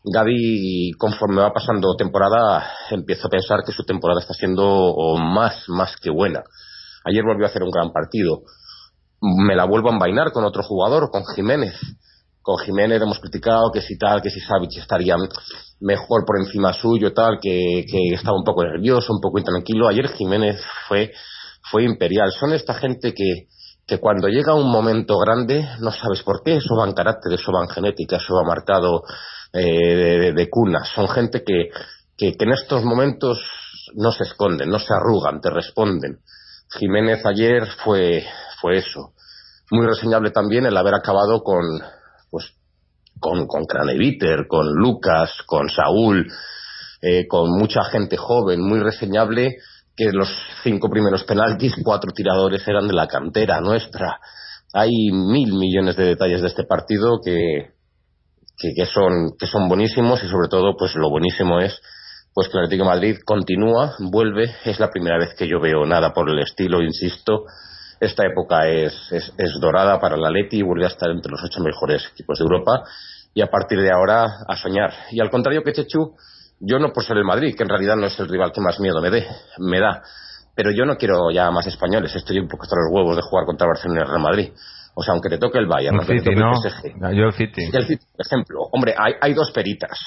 Gaby, 0.05 0.93
conforme 0.99 1.43
va 1.43 1.53
pasando 1.53 1.95
temporada, 1.97 2.65
empiezo 2.91 3.27
a 3.27 3.31
pensar 3.31 3.61
que 3.67 3.73
su 3.73 3.83
temporada 3.85 4.21
está 4.21 4.35
siendo 4.35 4.95
más, 5.19 5.69
más 5.69 5.97
que 6.01 6.11
buena. 6.11 6.43
Ayer 7.05 7.23
volvió 7.25 7.45
a 7.45 7.49
hacer 7.49 7.63
un 7.63 7.71
gran 7.71 7.93
partido 7.93 8.45
me 9.21 9.55
la 9.55 9.65
vuelvo 9.67 9.91
a 9.91 9.93
envainar 9.93 10.33
con 10.33 10.45
otro 10.45 10.63
jugador, 10.63 11.11
con 11.11 11.23
Jiménez. 11.35 11.75
Con 12.43 12.59
Jiménez 12.59 13.03
hemos 13.03 13.19
criticado 13.19 13.71
que 13.71 13.83
si 13.83 13.99
tal, 13.99 14.23
que 14.23 14.31
si 14.31 14.41
Savic 14.41 14.79
estaría 14.79 15.17
mejor 15.81 16.25
por 16.27 16.39
encima 16.39 16.73
suyo, 16.73 17.13
tal, 17.13 17.39
que, 17.41 17.85
que 17.91 18.15
estaba 18.15 18.37
un 18.37 18.45
poco 18.45 18.65
nervioso, 18.65 19.13
un 19.13 19.21
poco 19.21 19.39
intranquilo. 19.39 19.89
Ayer 19.89 20.09
Jiménez 20.09 20.61
fue, 20.89 21.13
fue 21.71 21.85
imperial. 21.85 22.33
Son 22.33 22.53
esta 22.53 22.75
gente 22.75 23.13
que, 23.13 23.49
que 23.87 23.99
cuando 23.99 24.29
llega 24.29 24.55
un 24.55 24.71
momento 24.71 25.19
grande, 25.19 25.69
no 25.81 25.91
sabes 25.91 26.23
por 26.23 26.43
qué, 26.43 26.57
eso 26.57 26.75
va 26.77 26.87
en 26.87 26.95
carácter, 26.95 27.33
eso 27.35 27.53
va 27.53 27.63
en 27.63 27.69
genética, 27.69 28.17
eso 28.17 28.35
va 28.35 28.45
marcado 28.45 29.03
eh, 29.53 30.33
de, 30.35 30.49
cuna. 30.49 30.85
Son 30.95 31.09
gente 31.09 31.43
que, 31.45 31.69
que, 32.17 32.33
que 32.33 32.45
en 32.45 32.53
estos 32.53 32.85
momentos 32.85 33.39
no 33.95 34.13
se 34.13 34.25
esconden, 34.25 34.71
no 34.71 34.79
se 34.79 34.95
arrugan, 34.95 35.41
te 35.41 35.51
responden. 35.51 36.21
Jiménez 36.79 37.27
ayer 37.27 37.67
fue, 37.85 38.25
fue 38.61 38.79
eso. 38.79 39.13
Muy 39.71 39.87
reseñable 39.87 40.31
también 40.31 40.67
el 40.67 40.77
haber 40.77 40.95
acabado 40.95 41.43
con, 41.43 41.63
pues, 42.31 42.53
con, 43.19 43.47
con 43.47 43.65
Craneviter, 43.65 44.47
con 44.49 44.73
Lucas, 44.73 45.31
con 45.47 45.69
Saúl, 45.69 46.27
eh, 47.03 47.27
con 47.29 47.51
mucha 47.51 47.85
gente 47.85 48.17
joven, 48.17 48.61
muy 48.61 48.81
reseñable 48.81 49.57
que 49.97 50.13
los 50.13 50.29
cinco 50.63 50.89
primeros 50.89 51.25
penaltis, 51.25 51.75
cuatro 51.85 52.13
tiradores 52.13 52.67
eran 52.67 52.89
de 52.89 52.95
la 52.95 53.07
cantera 53.07 53.61
nuestra. 53.61 54.19
Hay 54.73 54.91
mil 55.13 55.55
millones 55.55 55.97
de 55.97 56.05
detalles 56.05 56.43
de 56.43 56.49
este 56.49 56.65
partido 56.65 57.21
que, 57.25 57.73
que, 58.57 58.87
son, 58.87 59.33
que 59.39 59.47
son 59.47 59.69
buenísimos 59.69 60.23
y 60.23 60.29
sobre 60.29 60.49
todo, 60.49 60.77
pues 60.79 60.95
lo 60.95 61.11
buenísimo 61.11 61.61
es 61.61 61.81
pues 62.33 62.49
que 62.49 62.59
el 62.59 62.65
Atlético 62.65 62.85
Madrid 62.85 63.17
continúa, 63.25 63.95
vuelve, 63.99 64.55
es 64.65 64.79
la 64.79 64.89
primera 64.89 65.19
vez 65.19 65.35
que 65.35 65.49
yo 65.49 65.61
veo 65.61 65.85
nada 65.85 66.13
por 66.13 66.31
el 66.31 66.39
estilo, 66.39 66.81
insisto, 66.81 67.45
esta 68.01 68.25
época 68.25 68.67
es, 68.67 68.95
es, 69.13 69.61
dorada 69.61 70.01
para 70.01 70.17
la 70.17 70.31
Leti 70.31 70.59
y 70.59 70.63
vuelve 70.63 70.87
a 70.87 70.89
estar 70.89 71.11
entre 71.11 71.31
los 71.31 71.43
ocho 71.45 71.61
mejores 71.61 72.03
equipos 72.13 72.39
de 72.39 72.45
Europa 72.45 72.83
y 73.35 73.43
a 73.43 73.49
partir 73.49 73.81
de 73.81 73.93
ahora 73.93 74.25
a 74.49 74.57
soñar. 74.57 74.93
Y 75.11 75.21
al 75.21 75.31
contrario 75.31 75.63
que 75.63 75.75
Chechu, 75.75 76.17
yo 76.61 76.79
no 76.79 76.93
por 76.93 77.05
ser 77.05 77.19
el 77.19 77.25
Madrid, 77.25 77.55
que 77.55 77.63
en 77.63 77.69
realidad 77.69 77.97
no 77.97 78.07
es 78.07 78.19
el 78.19 78.29
rival 78.29 78.53
que 78.53 78.61
más 78.63 78.81
miedo 78.81 79.01
me, 79.03 79.11
dé, 79.11 79.27
me 79.59 79.79
da, 79.79 80.03
pero 80.55 80.71
yo 80.71 80.85
no 80.87 80.97
quiero 80.97 81.31
ya 81.31 81.51
más 81.51 81.67
españoles, 81.67 82.15
estoy 82.15 82.39
un 82.39 82.49
poco 82.49 82.65
hasta 82.65 82.77
los 82.77 82.91
huevos 82.91 83.17
de 83.17 83.23
jugar 83.23 83.45
contra 83.45 83.67
Barcelona 83.67 84.03
y 84.03 84.05
Real 84.05 84.21
Madrid. 84.21 84.53
O 85.01 85.03
sea, 85.03 85.15
aunque 85.15 85.31
te 85.31 85.39
toque 85.39 85.59
el 85.59 85.67
Bayern, 85.67 85.97
aunque 85.97 86.21
te 86.21 86.23
toque 86.23 86.37
el 86.37 86.71
PSG. 86.71 87.17
Yo 87.17 87.25
el 87.25 87.33
City. 87.33 87.71
el 87.73 87.87
City, 87.87 88.05
por 88.13 88.27
ejemplo. 88.27 88.59
Hombre, 88.71 88.95
hay, 88.99 89.15
hay 89.19 89.33
dos 89.33 89.51
peritas. 89.51 89.99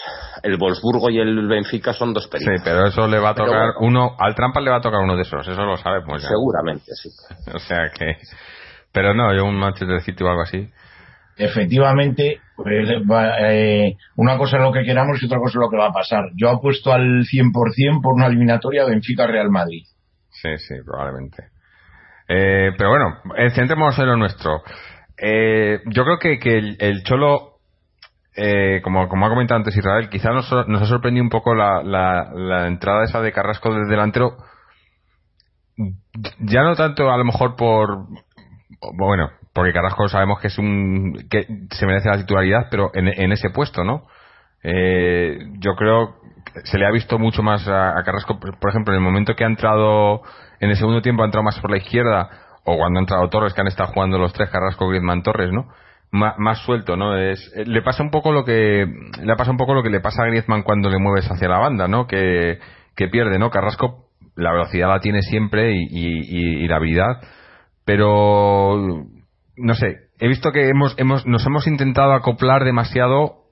El 0.43 0.57
Wolfsburgo 0.57 1.09
y 1.09 1.17
el 1.17 1.47
Benfica 1.47 1.93
son 1.93 2.13
dos 2.13 2.27
peritas. 2.27 2.57
Sí, 2.57 2.61
pero 2.63 2.85
eso 2.85 3.07
le 3.07 3.17
va 3.17 3.29
a 3.29 3.33
tocar 3.33 3.71
uno... 3.79 4.15
Al 4.19 4.35
Trampa 4.35 4.61
le 4.61 4.69
va 4.69 4.77
a 4.77 4.81
tocar 4.81 4.99
uno 4.99 5.15
de 5.15 5.23
esos, 5.23 5.47
eso 5.47 5.63
lo 5.63 5.77
sabemos 5.77 6.21
ya. 6.21 6.27
Seguramente, 6.27 6.91
sí. 6.93 7.09
o 7.55 7.57
sea 7.57 7.89
que... 7.89 8.17
Pero 8.91 9.15
no, 9.15 9.35
yo 9.35 9.45
un 9.45 9.55
Manchester 9.55 9.99
City 10.01 10.23
o 10.23 10.27
algo 10.27 10.43
así. 10.43 10.69
Efectivamente, 11.35 12.39
pues, 12.55 12.87
eh, 13.41 13.95
una 14.15 14.37
cosa 14.37 14.57
es 14.57 14.61
lo 14.61 14.71
que 14.71 14.83
queramos 14.83 15.17
y 15.19 15.25
otra 15.25 15.39
cosa 15.39 15.57
es 15.57 15.61
lo 15.61 15.71
que 15.71 15.77
va 15.77 15.87
a 15.87 15.91
pasar. 15.91 16.25
Yo 16.35 16.51
apuesto 16.51 16.93
al 16.93 17.23
100% 17.23 17.99
por 18.03 18.13
una 18.13 18.27
eliminatoria 18.27 18.85
Benfica-Real 18.85 19.49
Madrid. 19.49 19.85
Sí, 20.29 20.49
sí, 20.59 20.75
probablemente. 20.85 21.52
Eh, 22.27 22.71
pero 22.77 22.89
bueno, 22.89 23.17
eh, 23.37 23.49
centrémonos 23.51 23.97
en 23.99 24.07
lo 24.07 24.17
nuestro. 24.17 24.61
Eh, 25.17 25.81
yo 25.85 26.03
creo 26.03 26.19
que, 26.19 26.39
que 26.39 26.57
el, 26.57 26.77
el 26.79 27.03
Cholo, 27.03 27.59
eh, 28.35 28.81
como, 28.83 29.07
como 29.07 29.25
ha 29.25 29.29
comentado 29.29 29.59
antes 29.59 29.75
Israel, 29.75 30.09
quizá 30.09 30.31
nos, 30.31 30.51
nos 30.67 30.81
ha 30.81 30.85
sorprendido 30.85 31.23
un 31.23 31.29
poco 31.29 31.53
la, 31.53 31.83
la, 31.83 32.31
la 32.33 32.67
entrada 32.67 33.03
esa 33.03 33.21
de 33.21 33.31
Carrasco 33.31 33.73
del 33.73 33.87
delantero. 33.87 34.37
Ya 36.39 36.63
no 36.63 36.75
tanto 36.75 37.11
a 37.11 37.17
lo 37.17 37.25
mejor 37.25 37.55
por. 37.55 38.05
Bueno, 38.95 39.29
porque 39.53 39.73
Carrasco 39.73 40.07
sabemos 40.07 40.39
que 40.39 40.47
es 40.47 40.57
un. 40.57 41.27
que 41.29 41.47
se 41.71 41.85
merece 41.85 42.09
la 42.09 42.17
titularidad, 42.17 42.67
pero 42.69 42.91
en, 42.93 43.31
ese 43.31 43.49
puesto, 43.49 43.83
¿no? 43.83 44.07
Eh, 44.63 45.37
yo 45.59 45.75
creo 45.75 46.15
que 46.45 46.61
se 46.65 46.77
le 46.77 46.85
ha 46.85 46.91
visto 46.91 47.19
mucho 47.19 47.43
más 47.43 47.67
a, 47.67 48.01
Carrasco, 48.03 48.39
por 48.39 48.69
ejemplo, 48.69 48.93
en 48.93 48.99
el 48.99 49.03
momento 49.03 49.35
que 49.35 49.43
ha 49.43 49.47
entrado 49.47 50.21
en 50.63 50.69
el 50.71 50.75
segundo 50.77 51.01
tiempo 51.01 51.23
ha 51.23 51.25
entrado 51.25 51.43
más 51.43 51.59
por 51.59 51.71
la 51.71 51.77
izquierda 51.77 52.29
o 52.65 52.77
cuando 52.77 52.99
ha 52.99 53.01
entrado 53.03 53.29
Torres 53.29 53.53
que 53.53 53.61
han 53.61 53.67
estado 53.67 53.91
jugando 53.93 54.17
los 54.17 54.33
tres 54.33 54.49
Carrasco 54.49 54.87
Griezmann 54.87 55.23
Torres 55.23 55.51
no 55.51 55.67
más, 56.11 56.59
suelto 56.59 56.95
no 56.95 57.17
es 57.17 57.39
eh, 57.55 57.65
le 57.65 57.81
pasa 57.81 58.03
un 58.03 58.11
poco 58.11 58.31
lo 58.31 58.45
que 58.45 58.85
le 59.21 59.35
pasa 59.35 59.51
un 59.51 59.57
poco 59.57 59.73
lo 59.73 59.83
que 59.83 59.89
le 59.89 59.99
pasa 59.99 60.23
a 60.23 60.27
Griezmann 60.27 60.63
cuando 60.63 60.89
le 60.89 60.99
mueves 60.99 61.29
hacia 61.29 61.47
la 61.49 61.57
banda 61.59 61.87
no 61.87 62.07
que, 62.07 62.59
que 62.95 63.07
pierde 63.07 63.39
no 63.39 63.49
Carrasco 63.49 64.05
la 64.35 64.51
velocidad 64.51 64.87
la 64.89 64.99
tiene 64.99 65.21
siempre 65.21 65.73
y, 65.73 65.83
y- 65.89 66.21
y- 66.37 66.63
y 66.63 66.67
la 66.67 66.77
habilidad 66.77 67.19
pero 67.85 68.77
no 69.57 69.73
sé 69.75 69.97
he 70.19 70.27
visto 70.27 70.51
que 70.51 70.69
hemos, 70.69 70.95
hemos 70.97 71.25
nos 71.25 71.45
hemos 71.45 71.67
intentado 71.67 72.13
acoplar 72.13 72.63
demasiado 72.63 73.43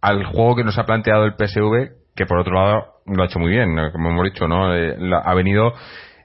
al 0.00 0.24
juego 0.24 0.56
que 0.56 0.64
nos 0.64 0.78
ha 0.78 0.84
planteado 0.84 1.24
el 1.24 1.32
PSV, 1.34 1.92
que 2.14 2.26
por 2.26 2.38
otro 2.38 2.54
lado 2.54 2.84
lo 3.06 3.22
ha 3.22 3.26
hecho 3.26 3.38
muy 3.38 3.50
bien, 3.50 3.74
como 3.92 4.10
hemos 4.10 4.24
dicho, 4.24 4.46
¿no? 4.46 4.74
Eh, 4.74 4.96
la- 4.98 5.18
ha 5.20 5.34
venido 5.34 5.72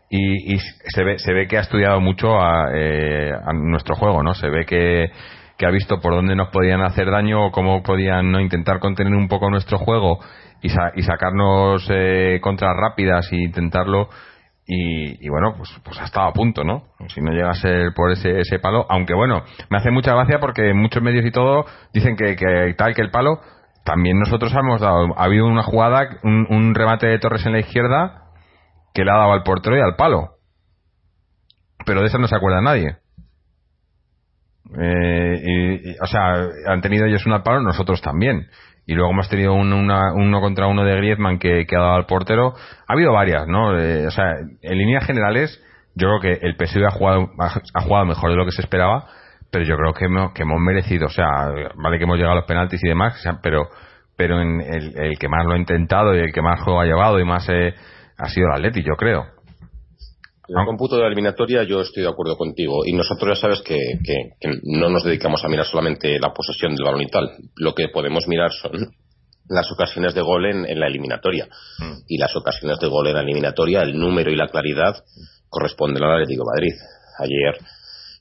y, 0.09 0.55
y 0.55 0.59
se 0.59 1.03
ve 1.03 1.19
se 1.19 1.33
ve 1.33 1.47
que 1.47 1.57
ha 1.57 1.61
estudiado 1.61 1.99
mucho 2.01 2.39
a, 2.41 2.67
eh, 2.73 3.31
a 3.31 3.53
nuestro 3.53 3.95
juego, 3.95 4.23
¿no? 4.23 4.33
Se 4.33 4.49
ve 4.49 4.65
que, 4.65 5.11
que 5.57 5.65
ha 5.65 5.69
visto 5.71 5.99
por 5.99 6.13
dónde 6.13 6.35
nos 6.35 6.49
podían 6.49 6.81
hacer 6.81 7.11
daño 7.11 7.45
o 7.47 7.51
cómo 7.51 7.83
podían 7.83 8.31
¿no? 8.31 8.39
intentar 8.39 8.79
contener 8.79 9.13
un 9.13 9.27
poco 9.27 9.49
nuestro 9.49 9.77
juego 9.77 10.19
y, 10.61 10.69
sa- 10.69 10.91
y 10.95 11.03
sacarnos 11.03 11.87
eh, 11.91 12.39
contras 12.41 12.75
rápidas 12.75 13.31
e 13.31 13.37
intentarlo 13.37 14.09
y, 14.65 15.25
y 15.25 15.29
bueno, 15.29 15.55
pues, 15.57 15.69
pues 15.83 15.99
ha 15.99 16.05
estado 16.05 16.27
a 16.27 16.33
punto, 16.33 16.63
¿no? 16.63 16.83
Si 17.13 17.21
no 17.21 17.31
llega 17.31 17.49
a 17.51 17.93
por 17.95 18.11
ese, 18.11 18.39
ese 18.39 18.59
palo, 18.59 18.85
aunque 18.89 19.15
bueno, 19.15 19.43
me 19.69 19.77
hace 19.77 19.89
mucha 19.91 20.13
gracia 20.13 20.39
porque 20.39 20.73
muchos 20.73 21.01
medios 21.01 21.25
y 21.25 21.31
todo 21.31 21.65
dicen 21.93 22.15
que, 22.15 22.35
que 22.35 22.73
tal 22.77 22.93
que 22.93 23.01
el 23.01 23.09
palo, 23.09 23.39
también 23.83 24.19
nosotros 24.19 24.53
hemos 24.53 24.79
dado, 24.81 25.07
ha 25.17 25.23
habido 25.23 25.47
una 25.47 25.63
jugada, 25.63 26.19
un, 26.23 26.45
un 26.49 26.75
remate 26.75 27.07
de 27.07 27.17
Torres 27.19 27.45
en 27.47 27.53
la 27.53 27.59
izquierda 27.59 28.18
que 28.99 29.05
le 29.05 29.11
ha 29.11 29.17
dado 29.17 29.31
al 29.33 29.43
portero 29.43 29.77
y 29.77 29.81
al 29.81 29.95
palo. 29.95 30.35
Pero 31.85 32.01
de 32.01 32.07
eso 32.07 32.17
no 32.17 32.27
se 32.27 32.35
acuerda 32.35 32.61
nadie. 32.61 32.97
Eh, 34.79 35.41
y- 35.43 35.95
o 36.01 36.05
sea, 36.05 36.33
han 36.67 36.81
tenido 36.81 37.05
ellos 37.05 37.25
un 37.25 37.33
al 37.33 37.43
palo, 37.43 37.61
nosotros 37.61 38.01
también. 38.01 38.47
Y 38.85 38.93
luego 38.93 39.11
hemos 39.11 39.29
tenido 39.29 39.53
un, 39.53 39.71
una- 39.73 40.13
uno 40.13 40.41
contra 40.41 40.67
uno 40.67 40.83
de 40.83 40.95
Griezmann 40.97 41.39
que, 41.39 41.65
ha 41.71 41.79
dado 41.79 41.95
al 41.95 42.05
portero. 42.05 42.53
Ha 42.87 42.93
habido 42.93 43.13
varias, 43.13 43.47
¿no? 43.47 43.79
Eh, 43.79 44.07
o 44.07 44.11
sea, 44.11 44.33
en 44.61 44.77
líneas 44.77 45.05
generales, 45.05 45.63
yo 45.95 46.07
creo 46.07 46.19
que 46.19 46.45
el 46.45 46.55
PSV 46.55 46.85
ha 46.87 46.91
jugado, 46.91 47.29
ha, 47.39 47.81
jugado 47.81 48.05
mejor 48.05 48.31
de 48.31 48.35
lo 48.35 48.45
que 48.45 48.51
se 48.51 48.61
esperaba, 48.61 49.07
pero 49.51 49.63
yo 49.65 49.75
creo 49.77 49.93
que 49.93 50.05
hemos, 50.05 50.33
que 50.33 50.43
hemos 50.43 50.59
merecido, 50.59 51.07
o 51.07 51.11
sea, 51.11 51.27
vale 51.75 51.97
que 51.97 52.03
hemos 52.03 52.17
llegado 52.17 52.33
a 52.33 52.39
los 52.39 52.45
penaltis 52.45 52.83
y 52.83 52.87
demás, 52.89 53.23
pero, 53.41 53.69
pero 54.15 54.41
en 54.41 54.61
el, 54.61 54.93
el 54.99 55.17
que 55.17 55.27
más 55.27 55.45
lo 55.45 55.53
ha 55.53 55.57
intentado 55.57 56.15
y 56.15 56.19
el 56.19 56.31
que 56.31 56.41
más 56.41 56.61
juego 56.61 56.81
ha 56.81 56.85
llevado 56.85 57.19
y 57.19 57.25
más 57.25 57.47
eh, 57.49 57.73
ha 58.19 58.29
sido 58.29 58.47
el 58.47 58.53
Atleti, 58.53 58.83
yo 58.83 58.95
creo. 58.97 59.23
En 60.47 60.57
el 60.59 60.65
cómputo 60.65 60.95
de 60.95 61.01
la 61.01 61.07
eliminatoria 61.07 61.63
yo 61.63 61.81
estoy 61.81 62.03
de 62.03 62.09
acuerdo 62.09 62.35
contigo. 62.35 62.81
Y 62.85 62.93
nosotros 62.93 63.37
ya 63.37 63.41
sabes 63.41 63.61
que, 63.61 63.77
que- 64.03 64.31
que 64.39 64.49
no 64.63 64.89
nos 64.89 65.03
dedicamos 65.03 65.43
a 65.45 65.47
mirar 65.47 65.65
solamente 65.65 66.17
la 66.19 66.33
posesión 66.33 66.75
del 66.75 66.85
balón 66.85 67.01
y 67.01 67.07
tal. 67.07 67.29
Lo 67.55 67.73
que 67.75 67.87
podemos 67.89 68.27
mirar 68.27 68.49
son 68.51 68.71
las 69.47 69.71
ocasiones 69.71 70.13
de 70.15 70.21
gol 70.21 70.45
en, 70.47 70.65
en 70.65 70.79
la 70.79 70.87
eliminatoria. 70.87 71.47
Y 72.07 72.17
las 72.17 72.35
ocasiones 72.35 72.79
de 72.79 72.87
gol 72.87 73.07
en 73.07 73.13
la 73.15 73.21
eliminatoria, 73.21 73.81
el 73.83 73.97
número 73.99 74.31
y 74.31 74.35
la 74.35 74.47
claridad 74.47 74.95
corresponden 75.49 76.03
al 76.03 76.13
Atlético 76.13 76.43
de 76.43 76.51
Madrid. 76.55 76.73
Ayer 77.19 77.57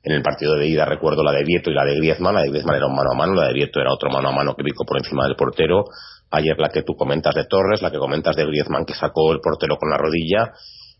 en 0.05 0.13
el 0.13 0.23
partido 0.23 0.55
de 0.55 0.67
ida 0.69 0.85
recuerdo 0.85 1.23
la 1.25 1.33
de 1.33 1.45
Vieto 1.45 1.71
y 1.71 1.75
la 1.75 1.85
de 1.85 1.97
Griezmann. 1.97 2.35
La 2.35 2.43
de 2.43 2.51
Griezmann 2.51 2.77
era 2.77 2.87
un 2.87 2.95
mano 2.95 3.11
a 3.13 3.17
mano, 3.17 3.35
la 3.35 3.49
de 3.49 3.55
Vieto 3.55 3.81
era 3.81 3.93
otro 3.93 4.11
mano 4.11 4.29
a 4.29 4.33
mano 4.33 4.55
que 4.55 4.65
picó 4.65 4.85
por 4.85 4.99
encima 4.99 5.25
del 5.27 5.35
portero. 5.37 5.85
Ayer 6.31 6.59
la 6.59 6.69
que 6.69 6.83
tú 6.83 6.95
comentas 6.95 7.35
de 7.35 7.45
Torres, 7.45 7.83
la 7.83 7.91
que 7.91 7.99
comentas 7.99 8.37
de 8.37 8.45
Griezmann 8.45 8.85
que 8.85 8.95
sacó 8.95 9.33
el 9.33 9.41
portero 9.41 9.77
con 9.77 9.91
la 9.91 9.97
rodilla. 9.97 10.53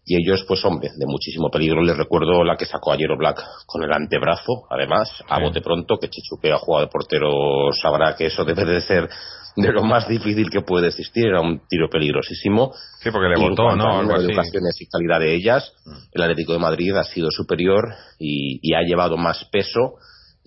Y 0.05 0.17
ellos 0.17 0.45
pues 0.49 0.65
hombre 0.65 0.89
de 0.97 1.05
muchísimo 1.07 1.51
peligro. 1.51 1.83
Les 1.83 1.97
recuerdo 1.97 2.43
la 2.43 2.57
que 2.57 2.65
sacó 2.65 2.93
ayer 2.93 3.11
Black 3.19 3.45
con 3.67 3.83
el 3.83 3.93
antebrazo 3.93 4.65
además 4.71 5.23
a 5.29 5.39
bote 5.39 5.61
pronto 5.61 5.99
que 5.99 6.09
Chichu 6.09 6.41
que 6.41 6.51
ha 6.51 6.57
jugado 6.57 6.87
de 6.87 6.91
portero 6.91 7.29
sabrá 7.73 8.17
que 8.17 8.27
eso 8.27 8.43
debe 8.45 8.65
de 8.65 8.81
ser 8.81 9.09
de 9.55 9.73
lo 9.73 9.83
más 9.83 10.09
difícil 10.09 10.49
que 10.49 10.63
puede 10.63 10.89
existir. 10.89 11.27
Era 11.27 11.43
un 11.43 11.61
tiro 11.69 11.91
peligrosísimo. 11.91 12.73
Sí, 13.01 13.11
porque 13.11 13.29
le 13.29 13.35
cuanto 13.35 13.65
¿no? 13.77 13.99
al 13.99 14.01
Algo 14.01 14.15
así. 14.15 14.33
ocasiones 14.33 14.81
y 14.81 14.87
calidad 14.87 15.21
de 15.21 15.35
ellas 15.35 15.75
el 16.13 16.23
Atlético 16.23 16.55
de 16.55 16.59
Madrid 16.59 16.97
ha 16.97 17.05
sido 17.05 17.31
superior 17.31 17.85
y, 18.19 18.61
y 18.63 18.75
ha 18.75 18.81
llevado 18.81 19.19
más 19.19 19.45
peso 19.53 19.97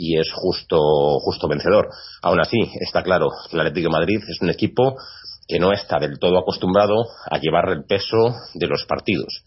y 0.01 0.17
es 0.17 0.31
justo 0.33 0.77
justo 1.19 1.47
vencedor. 1.47 1.89
Aún 2.23 2.41
así, 2.41 2.57
está 2.79 3.03
claro 3.03 3.27
que 3.47 3.55
el 3.55 3.61
Atlético 3.61 3.89
de 3.89 3.99
Madrid 3.99 4.19
es 4.27 4.41
un 4.41 4.49
equipo 4.49 4.95
que 5.47 5.59
no 5.59 5.71
está 5.71 5.99
del 5.99 6.17
todo 6.17 6.39
acostumbrado 6.39 6.95
a 7.29 7.37
llevar 7.37 7.69
el 7.69 7.83
peso 7.85 8.33
de 8.55 8.67
los 8.67 8.85
partidos. 8.85 9.43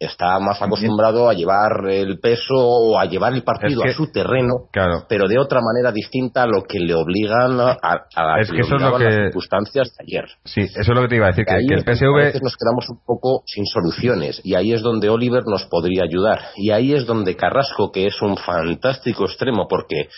Está 0.00 0.38
más 0.40 0.62
acostumbrado 0.62 1.28
a 1.28 1.34
llevar 1.34 1.84
el 1.90 2.18
peso 2.20 2.54
o 2.56 2.98
a 2.98 3.04
llevar 3.04 3.34
el 3.34 3.42
partido 3.42 3.82
Es 3.82 3.84
que- 3.84 3.90
a 3.90 3.94
su 3.94 4.10
terreno, 4.10 4.54
Claro. 4.72 5.04
pero 5.10 5.28
de 5.28 5.38
otra 5.38 5.60
manera 5.60 5.92
distinta 5.92 6.44
a 6.44 6.46
lo 6.46 6.62
que 6.62 6.80
le 6.80 6.94
obligan 6.94 7.60
a, 7.60 7.76
a 8.16 8.40
Es 8.40 8.48
que 8.48 8.56
que 8.56 8.60
eso 8.62 8.76
es 8.76 8.80
lo 8.82 8.88
obligaban 8.88 9.02
las 9.04 9.14
que- 9.14 9.22
circunstancias 9.24 9.88
de 9.98 10.04
ayer. 10.04 10.24
Sí, 10.46 10.60
eso 10.62 10.80
es 10.80 10.88
lo 10.88 11.02
que 11.02 11.08
te 11.08 11.16
iba 11.16 11.26
a 11.26 11.28
decir, 11.28 11.44
que, 11.44 11.52
que 11.52 11.74
el 11.74 11.84
donde 11.84 11.92
a 11.92 11.94
PSV... 11.94 12.14
veces 12.16 12.42
nos 12.42 12.56
quedamos 12.56 12.88
un 12.88 13.04
poco 13.04 13.42
sin 13.44 13.66
soluciones 13.66 14.40
y 14.42 14.54
ahí 14.54 14.72
es 14.72 14.80
donde 14.80 15.10
Oliver 15.10 15.42
nos 15.46 15.66
podría 15.66 16.04
ayudar 16.04 16.40
y 16.56 16.70
ahí 16.70 16.94
es 16.94 17.04
donde 17.04 17.36
Carrasco 17.36 17.92
que 17.92 18.06
es 18.06 18.22
un 18.22 18.38
fantástico 18.38 19.24
extremo 19.26 19.66
porque 19.68 20.08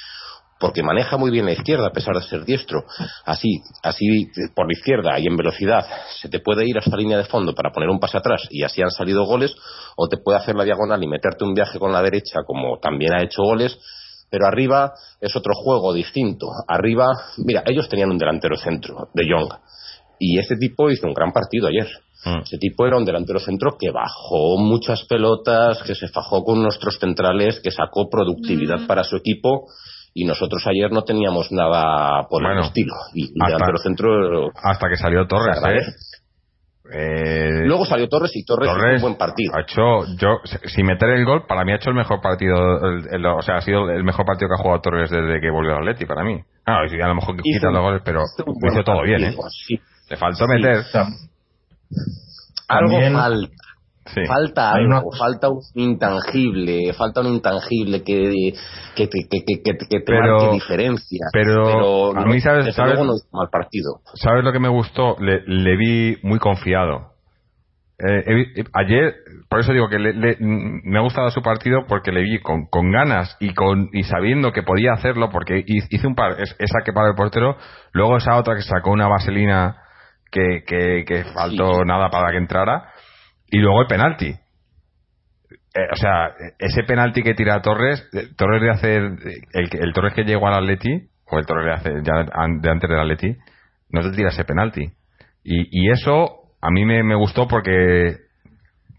porque 0.62 0.84
maneja 0.84 1.16
muy 1.16 1.32
bien 1.32 1.44
la 1.44 1.52
izquierda 1.52 1.88
a 1.88 1.92
pesar 1.92 2.14
de 2.14 2.22
ser 2.22 2.44
diestro 2.44 2.84
así 3.26 3.60
así 3.82 4.30
por 4.54 4.66
la 4.66 4.78
izquierda 4.78 5.18
y 5.18 5.26
en 5.26 5.36
velocidad 5.36 5.84
se 6.20 6.28
te 6.28 6.38
puede 6.38 6.64
ir 6.64 6.78
hasta 6.78 6.92
la 6.92 6.98
línea 6.98 7.18
de 7.18 7.24
fondo 7.24 7.52
para 7.52 7.72
poner 7.72 7.90
un 7.90 7.98
pase 7.98 8.16
atrás 8.16 8.46
y 8.48 8.62
así 8.62 8.80
han 8.80 8.92
salido 8.92 9.26
goles 9.26 9.52
o 9.96 10.06
te 10.06 10.18
puede 10.18 10.38
hacer 10.38 10.54
la 10.54 10.62
diagonal 10.62 11.02
y 11.02 11.08
meterte 11.08 11.44
un 11.44 11.52
viaje 11.52 11.80
con 11.80 11.92
la 11.92 12.00
derecha 12.00 12.40
como 12.46 12.78
también 12.78 13.12
ha 13.12 13.24
hecho 13.24 13.42
goles 13.42 13.76
pero 14.30 14.46
arriba 14.46 14.92
es 15.20 15.34
otro 15.34 15.52
juego 15.54 15.92
distinto 15.92 16.46
arriba 16.68 17.08
mira 17.38 17.64
ellos 17.66 17.88
tenían 17.88 18.10
un 18.10 18.18
delantero 18.18 18.56
centro 18.56 19.08
de 19.12 19.24
Jong 19.28 19.52
y 20.22 20.38
este 20.38 20.56
tipo 20.56 20.88
hizo 20.88 21.08
un 21.08 21.14
gran 21.14 21.32
partido 21.32 21.66
ayer. 21.66 21.88
Mm. 22.24 22.42
Ese 22.44 22.56
tipo 22.58 22.86
era 22.86 22.96
un 22.96 23.04
delantero 23.04 23.40
centro 23.40 23.76
que 23.76 23.90
bajó 23.90 24.56
muchas 24.56 25.04
pelotas, 25.06 25.82
que 25.82 25.96
se 25.96 26.06
fajó 26.06 26.44
con 26.44 26.62
nuestros 26.62 27.00
centrales, 27.00 27.58
que 27.60 27.72
sacó 27.72 28.08
productividad 28.08 28.86
para 28.86 29.02
su 29.02 29.16
equipo. 29.16 29.66
Y 30.14 30.24
nosotros 30.26 30.62
ayer 30.66 30.90
no 30.92 31.02
teníamos 31.04 31.50
nada 31.52 32.26
por 32.28 32.42
Bueno, 32.42 32.60
el 32.60 32.66
estilo. 32.66 32.92
Y 33.14 33.24
el 33.26 33.30
hasta- 33.42 33.54
delantero 33.54 33.78
centro. 33.78 34.50
Hasta 34.62 34.88
que 34.88 34.96
salió 34.96 35.26
Torres. 35.26 35.56
¿eh? 35.66 35.80
Eh, 36.94 37.62
Luego 37.64 37.86
salió 37.86 38.08
Torres 38.08 38.32
y 38.34 38.44
Torres, 38.44 38.68
hizo 38.68 38.76
Torres 38.78 38.96
un 38.96 39.02
buen 39.02 39.16
partido. 39.16 39.54
ha 39.56 39.62
hecho, 39.62 40.04
yo, 40.18 40.40
sin 40.66 40.84
meter 40.84 41.08
el 41.10 41.24
gol, 41.24 41.46
para 41.46 41.64
mí 41.64 41.72
ha 41.72 41.76
hecho 41.76 41.88
el 41.90 41.96
mejor 41.96 42.20
partido, 42.20 42.54
el- 42.90 43.06
el- 43.14 43.24
o 43.26 43.40
sea, 43.40 43.56
ha 43.56 43.60
sido 43.62 43.88
el 43.88 44.04
mejor 44.04 44.26
partido 44.26 44.48
que 44.48 44.54
ha 44.60 44.62
jugado 44.62 44.80
Torres 44.82 45.08
desde 45.08 45.40
que 45.40 45.48
volvió 45.50 45.72
al 45.72 45.78
Atleti, 45.78 46.04
para 46.04 46.22
mí. 46.24 46.36
Sí, 46.90 47.00
a 47.00 47.06
lo 47.08 47.14
mejor 47.14 47.36
Hizo 47.42 47.68
un- 47.68 47.72
los 47.74 47.82
goles, 47.82 48.02
pero 48.04 48.20
hizo 48.36 48.44
hizo 48.72 48.84
todo 48.84 49.02
bien, 49.02 49.24
¿eh? 49.24 49.34
sí. 49.66 49.80
Le 50.10 50.16
faltó 50.18 50.44
Sí. 50.44 50.52
meter. 50.52 50.82
Algo 52.68 53.00
falta. 53.12 53.48
Sí. 54.06 54.20
Falta 54.26 54.72
una 54.80 54.98
algo, 54.98 55.12
falta 55.12 55.48
un 55.48 55.60
intangible, 55.74 56.92
falta 56.92 57.20
un 57.20 57.28
intangible 57.34 58.02
que, 58.02 58.52
que, 58.96 59.06
te- 59.06 59.28
que, 59.30 59.44
que, 59.46 59.62
que, 59.62 59.72
que 59.78 59.86
te 60.00 60.00
Pero- 60.04 60.38
marque 60.38 60.54
diferencia. 60.54 61.26
pero 61.32 62.16
a 62.18 62.24
mí, 62.26 62.40
¿sabes- 62.40 62.74
sabes- 62.74 62.94
luego 62.94 63.04
no 63.06 63.14
hizo 63.16 63.26
mal 63.32 63.48
partido. 63.50 64.00
¿Sabes 64.14 64.42
lo 64.44 64.52
que 64.52 64.58
me 64.58 64.68
gustó? 64.68 65.16
Le, 65.20 65.42
le 65.46 65.76
vi 65.76 66.16
muy 66.22 66.38
confiado. 66.40 67.12
Eh, 67.98 68.24
eh, 68.56 68.64
ayer, 68.72 69.14
por 69.48 69.60
eso 69.60 69.72
digo 69.72 69.88
que 69.88 69.98
le- 70.00 70.14
le- 70.14 70.36
me 70.40 70.98
ha 70.98 71.02
gustado 71.02 71.30
su 71.30 71.40
partido 71.40 71.84
porque 71.86 72.10
le 72.10 72.22
vi 72.22 72.40
con, 72.40 72.66
con 72.66 72.90
ganas 72.90 73.36
y 73.38 73.54
con 73.54 73.88
y 73.92 74.02
sabiendo 74.02 74.50
que 74.50 74.64
podía 74.64 74.92
hacerlo 74.94 75.30
porque 75.30 75.58
hi- 75.64 75.86
hizo 75.90 76.08
un 76.08 76.16
par, 76.16 76.40
es- 76.40 76.56
esa 76.58 76.80
que 76.84 76.92
paró 76.92 77.08
el 77.10 77.14
portero, 77.14 77.56
luego 77.92 78.16
esa 78.16 78.36
otra 78.36 78.56
que 78.56 78.62
sacó 78.62 78.90
una 78.90 79.06
vaselina 79.06 79.76
que, 80.32 80.64
que, 80.66 81.04
que 81.06 81.24
faltó 81.32 81.74
Sí. 81.74 81.80
nada 81.86 82.10
para 82.10 82.32
que 82.32 82.38
entrara 82.38 82.88
y 83.52 83.58
luego 83.58 83.82
el 83.82 83.86
penalti. 83.86 84.26
Eh, 85.74 85.86
o 85.92 85.96
sea, 85.96 86.32
ese 86.58 86.82
penalti 86.84 87.22
que 87.22 87.34
tira 87.34 87.62
Torres, 87.62 88.08
eh, 88.12 88.28
Torres 88.36 88.60
de 88.62 88.70
hacer 88.70 89.02
el, 89.52 89.70
que- 89.70 89.78
el 89.78 89.92
Torres 89.92 90.14
que 90.14 90.24
llegó 90.24 90.46
al 90.48 90.54
Atleti 90.54 91.08
o 91.30 91.38
el 91.38 91.46
Torres 91.46 91.64
de, 91.66 91.72
hace, 91.72 91.90
ya 92.02 92.24
de 92.24 92.70
antes 92.70 92.90
del 92.90 92.98
Atleti, 93.00 93.36
no 93.90 94.02
te 94.02 94.10
tira 94.16 94.30
ese 94.30 94.44
penalti. 94.44 94.90
Y, 95.44 95.68
y 95.86 95.90
eso 95.90 96.40
a 96.60 96.70
mí 96.70 96.84
me, 96.84 97.02
me 97.02 97.14
gustó 97.14 97.46
porque 97.48 98.16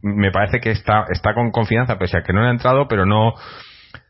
me 0.01 0.31
parece 0.31 0.59
que 0.59 0.71
está, 0.71 1.05
está 1.11 1.33
con 1.33 1.51
confianza, 1.51 1.97
pese 1.97 2.17
a 2.17 2.23
que 2.23 2.33
no 2.33 2.41
ha 2.45 2.49
entrado, 2.51 2.87
pero 2.87 3.05
no. 3.05 3.33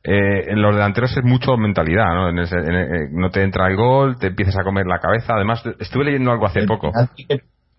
Eh, 0.05 0.45
en 0.51 0.61
los 0.61 0.73
delanteros 0.75 1.15
es 1.15 1.23
mucho 1.23 1.55
mentalidad, 1.57 2.13
¿no? 2.13 2.29
En 2.29 2.39
ese- 2.39 2.57
en- 2.57 2.75
eh, 2.75 3.07
no 3.11 3.29
te 3.29 3.43
entra 3.43 3.67
el 3.67 3.75
gol, 3.75 4.17
te 4.17 4.27
empiezas 4.27 4.57
a 4.57 4.63
comer 4.63 4.85
la 4.85 4.99
cabeza. 4.99 5.33
Además, 5.35 5.63
estuve 5.79 6.05
leyendo 6.05 6.31
algo 6.31 6.45
hace 6.45 6.59
el 6.59 6.65
poco. 6.65 6.91
penalti 6.91 7.25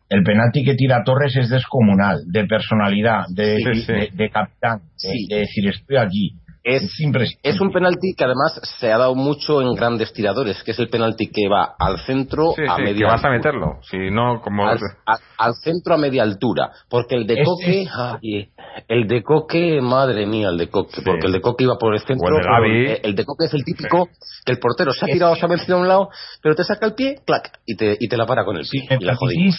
el 0.08 0.22
penalti 0.22 0.64
que 0.64 0.74
tira 0.74 1.02
Torres 1.04 1.34
es 1.36 1.48
descomunal, 1.48 2.22
de 2.26 2.44
personalidad, 2.46 3.24
de, 3.34 3.56
Sí, 3.56 3.80
sí. 3.82 3.92
de- 3.92 4.10
de 4.12 4.30
capitán, 4.30 4.80
de, 5.02 5.36
decir 5.40 5.68
estoy 5.68 5.96
aquí. 5.96 6.30
Es, 6.64 6.82
Es 7.42 7.60
un 7.60 7.70
penalti 7.70 8.14
que 8.16 8.24
además 8.24 8.58
se 8.80 8.90
ha 8.90 8.96
dado 8.96 9.14
mucho 9.14 9.60
en 9.60 9.74
grandes 9.74 10.12
tiradores, 10.14 10.62
que 10.62 10.70
es 10.70 10.78
el 10.78 10.88
penalti 10.88 11.26
que 11.28 11.46
va 11.46 11.74
al 11.78 11.98
centro 12.00 12.52
Sí, 12.56 12.62
a 12.66 12.76
sí, 12.76 12.82
media 12.82 12.98
que 13.06 13.12
vas 13.12 13.24
a 13.24 13.28
meterlo. 13.28 13.80
Si 13.82 13.98
no, 14.10 14.40
como. 14.40 14.66
al, 14.66 14.78
a- 15.06 15.18
al 15.36 15.54
centro 15.56 15.94
a 15.94 15.98
media 15.98 16.22
altura 16.22 16.70
porque 16.88 17.16
el 17.16 17.26
de 17.26 17.44
Coque 17.44 17.86
ay, 17.94 18.48
el 18.88 19.06
de 19.06 19.22
Coque 19.22 19.80
madre 19.82 20.24
mía 20.26 20.48
el 20.48 20.56
de 20.56 20.68
Coque 20.68 20.96
Sí. 20.96 21.02
porque 21.04 21.26
el 21.26 21.32
de 21.32 21.40
Coque 21.42 21.64
iba 21.64 21.76
por 21.78 21.92
el 21.94 22.00
centro 22.00 22.28
el 22.28 22.34
de 22.34 23.00
el, 23.02 23.24
Coque 23.26 23.44
es 23.44 23.52
el 23.54 23.62
típico 23.64 24.08
que 24.46 24.52
el 24.52 24.58
portero 24.58 24.92
se 24.92 25.04
ha 25.04 25.08
tirado 25.08 25.36
se 25.36 25.44
ha 25.44 25.48
vencido 25.48 25.76
a 25.76 25.80
un 25.80 25.88
lado 25.88 26.08
pero 26.42 26.54
te 26.54 26.64
saca 26.64 26.86
el 26.86 26.94
pie 26.94 27.16
clac 27.26 27.58
y 27.66 27.76
te, 27.76 27.96
y 28.00 28.08
te 28.08 28.16
la 28.16 28.24
para 28.26 28.44
con 28.44 28.56
el 28.56 28.66
pie 28.66 28.86
y 28.98 29.04
la 29.04 29.16
jodimos 29.16 29.56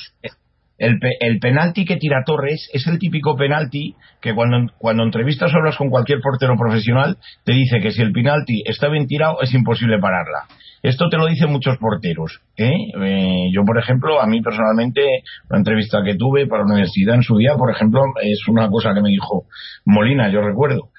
el, 0.77 0.99
el 1.19 1.39
penalti 1.39 1.85
que 1.85 1.97
tira 1.97 2.23
Torres 2.25 2.69
es 2.73 2.85
el 2.87 2.99
típico 2.99 3.35
penalti 3.35 3.95
que 4.21 4.33
cuando, 4.33 4.71
cuando 4.77 5.03
entrevistas 5.03 5.53
o 5.53 5.57
hablas 5.57 5.77
con 5.77 5.89
cualquier 5.89 6.19
portero 6.19 6.55
profesional 6.57 7.17
te 7.43 7.53
dice 7.53 7.79
que 7.79 7.91
si 7.91 8.01
el 8.01 8.11
penalti 8.11 8.63
está 8.65 8.89
bien 8.89 9.07
tirado 9.07 9.41
es 9.41 9.53
imposible 9.53 9.99
pararla. 9.99 10.47
Esto 10.83 11.09
te 11.09 11.17
lo 11.17 11.25
dicen 11.25 11.51
muchos 11.51 11.77
porteros. 11.77 12.41
¿eh? 12.57 12.71
Eh, 13.01 13.49
yo, 13.51 13.63
por 13.65 13.79
ejemplo, 13.79 14.21
a 14.21 14.27
mí 14.27 14.41
personalmente, 14.41 15.01
una 15.49 15.57
entrevista 15.57 16.03
que 16.05 16.15
tuve 16.15 16.45
para 16.45 16.61
la 16.61 16.73
universidad 16.73 17.15
en 17.15 17.23
su 17.23 17.37
día, 17.37 17.55
por 17.57 17.71
ejemplo, 17.71 18.01
es 18.21 18.47
una 18.47 18.69
cosa 18.69 18.93
que 18.93 19.01
me 19.01 19.09
dijo 19.09 19.45
Molina, 19.85 20.29
yo 20.29 20.41
recuerdo. 20.41 20.89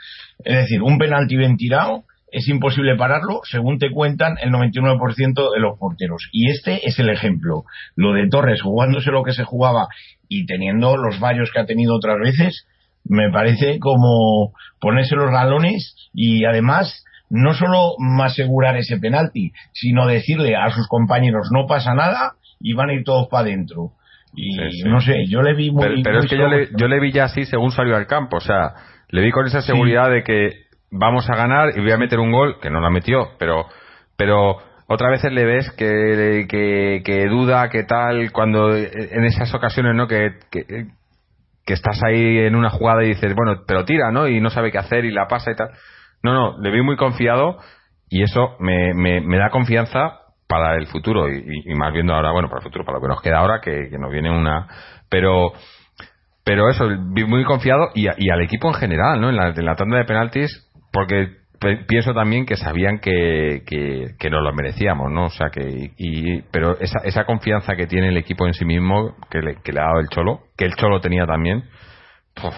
Es 0.45 0.57
decir, 0.57 0.83
un 0.83 0.99
penalti 0.99 1.37
bien 1.37 1.57
tirado 1.57 2.03
es 2.37 2.49
imposible 2.49 2.97
pararlo, 2.97 3.41
según 3.45 3.79
te 3.79 3.91
cuentan 3.91 4.37
el 4.43 4.51
99% 4.51 5.55
de 5.55 5.59
los 5.59 5.79
porteros. 5.79 6.29
Y 6.33 6.51
este 6.51 6.87
es 6.87 6.99
el 6.99 7.09
ejemplo. 7.09 7.65
Lo 7.95 8.13
de 8.13 8.29
Torres 8.29 8.61
jugándose 8.61 9.11
lo 9.11 9.23
que 9.23 9.33
se 9.33 9.45
jugaba 9.45 9.89
y 10.29 10.45
teniendo 10.45 10.99
los 10.99 11.19
fallos 11.19 11.51
que 11.51 11.61
ha 11.61 11.65
tenido 11.65 11.97
otras 11.97 12.19
veces, 12.19 12.67
me 13.05 13.31
parece 13.31 13.79
como 13.79 14.53
ponerse 14.81 15.17
los 15.17 15.31
galones 15.31 15.97
y 16.13 16.45
además 16.45 17.05
no 17.31 17.55
solo 17.55 17.95
asegurar 18.23 18.77
ese 18.77 18.99
penalti, 18.99 19.53
sino 19.73 20.07
decirle 20.07 20.57
a 20.57 20.69
sus 20.71 20.87
compañeros 20.89 21.49
no 21.51 21.67
pasa 21.67 21.95
nada 21.95 22.35
y 22.61 22.75
van 22.75 22.91
a 22.91 22.93
ir 22.93 23.05
todos 23.05 23.29
para 23.31 23.45
adentro. 23.45 23.93
Y 24.35 24.53
Sí, 24.53 24.83
sí. 24.83 24.89
no 24.91 25.01
sé, 25.01 25.25
yo 25.27 25.41
le 25.41 25.55
vi 25.55 25.71
muy... 25.71 25.85
Pero, 25.85 25.95
pero 26.05 26.17
muy 26.19 26.25
es 26.27 26.31
que 26.31 26.37
yo 26.37 26.49
le, 26.49 26.69
yo 26.77 26.87
le 26.87 27.01
vi 27.01 27.13
ya 27.13 27.25
así 27.25 27.47
según 27.47 27.71
salió 27.71 27.97
al 27.97 28.07
campo. 28.07 28.37
O 28.37 28.41
sea, 28.41 28.75
le 29.09 29.23
vi 29.23 29.31
con 29.31 29.47
esa 29.47 29.63
seguridad 29.63 30.11
de 30.11 30.23
que 30.23 30.66
vamos 30.91 31.29
a 31.31 31.37
ganar 31.37 31.71
y 31.77 31.81
voy 31.81 31.93
a 31.93 31.99
meter 31.99 32.19
un 32.21 32.33
gol, 32.33 32.59
que 32.61 32.71
no 32.71 32.81
la 32.81 32.91
metió, 32.91 33.31
pero, 33.39 33.67
pero 34.17 34.57
otras 34.87 35.11
veces 35.11 35.33
le 35.33 35.45
ves 35.45 35.71
que, 35.73 36.47
que, 36.49 37.03
que 37.05 37.27
duda, 37.27 37.69
que 37.71 37.83
tal, 37.85 38.31
cuando 38.33 38.75
en 38.77 39.25
esas 39.25 39.53
ocasiones, 39.55 39.95
¿no? 39.95 40.07
Que, 40.07 40.31
que, 40.51 40.87
estás 41.67 42.01
ahí 42.05 42.39
en 42.39 42.55
una 42.55 42.71
jugada 42.71 43.03
y 43.05 43.09
dices, 43.09 43.35
bueno, 43.35 43.63
pero 43.67 43.85
tira, 43.85 44.13
¿no? 44.13 44.29
Y 44.29 44.41
no 44.41 44.51
sabe 44.51 44.71
qué 44.71 44.79
hacer 44.79 45.05
y 45.05 45.11
la 45.11 45.27
pasa 45.27 45.51
y 45.51 45.57
tal. 45.57 45.71
No, 46.23 46.33
no, 46.33 46.59
le 46.61 46.71
vi 46.71 46.81
muy 46.83 46.97
confiado 46.97 47.59
y 48.09 48.23
eso 48.23 48.57
me, 48.61 48.95
me, 48.95 49.21
me 49.21 49.37
da 49.39 49.51
confianza 49.51 50.21
para 50.49 50.77
el 50.77 50.87
futuro 50.87 51.29
y 51.29 51.75
más 51.75 51.93
viendo 51.93 52.15
ahora, 52.15 52.31
bueno, 52.31 52.49
para 52.49 52.61
el 52.61 52.63
futuro, 52.65 52.85
para 52.85 52.99
lo 52.99 53.03
que 53.03 53.09
nos 53.09 53.21
queda 53.21 53.39
ahora, 53.39 53.61
que, 53.61 53.89
que 53.91 53.99
nos 53.99 54.13
viene 54.13 54.31
una... 54.31 54.69
Pero 55.09 55.53
pero 56.45 56.71
eso, 56.71 56.89
vi 57.13 57.25
muy 57.25 57.43
confiado 57.45 57.89
y, 57.93 58.07
a- 58.07 58.15
y 58.17 58.31
al 58.31 58.41
equipo 58.41 58.69
en 58.69 58.75
general, 58.75 59.21
¿no? 59.21 59.31
En 59.31 59.37
la, 59.37 59.49
en 59.49 59.65
la 59.65 59.75
tanda 59.75 59.97
de 59.99 60.05
penaltis, 60.05 60.66
porque 60.97 61.29
pienso 61.87 62.15
también 62.15 62.47
que 62.47 62.57
sabían 62.57 63.01
que, 63.01 63.63
que, 63.67 64.15
que 64.19 64.31
nos 64.31 64.43
lo 64.43 64.55
merecíamos, 64.55 65.13
¿no? 65.13 65.27
O 65.27 65.31
sea, 65.31 65.51
que. 65.51 65.91
Y, 65.99 66.41
pero 66.51 66.79
esa, 66.81 67.01
esa 67.05 67.25
confianza 67.25 67.77
que 67.77 67.87
tiene 67.87 68.09
el 68.09 68.17
equipo 68.17 68.47
en 68.47 68.55
sí 68.55 68.65
mismo, 68.65 69.15
que 69.31 69.41
le, 69.43 69.57
ha 69.79 69.85
dado 69.85 70.01
el 70.01 70.09
Cholo, 70.09 70.41
que 70.57 70.65
el 70.65 70.75
Cholo 70.75 71.01
tenía 71.01 71.27
también, 71.27 71.65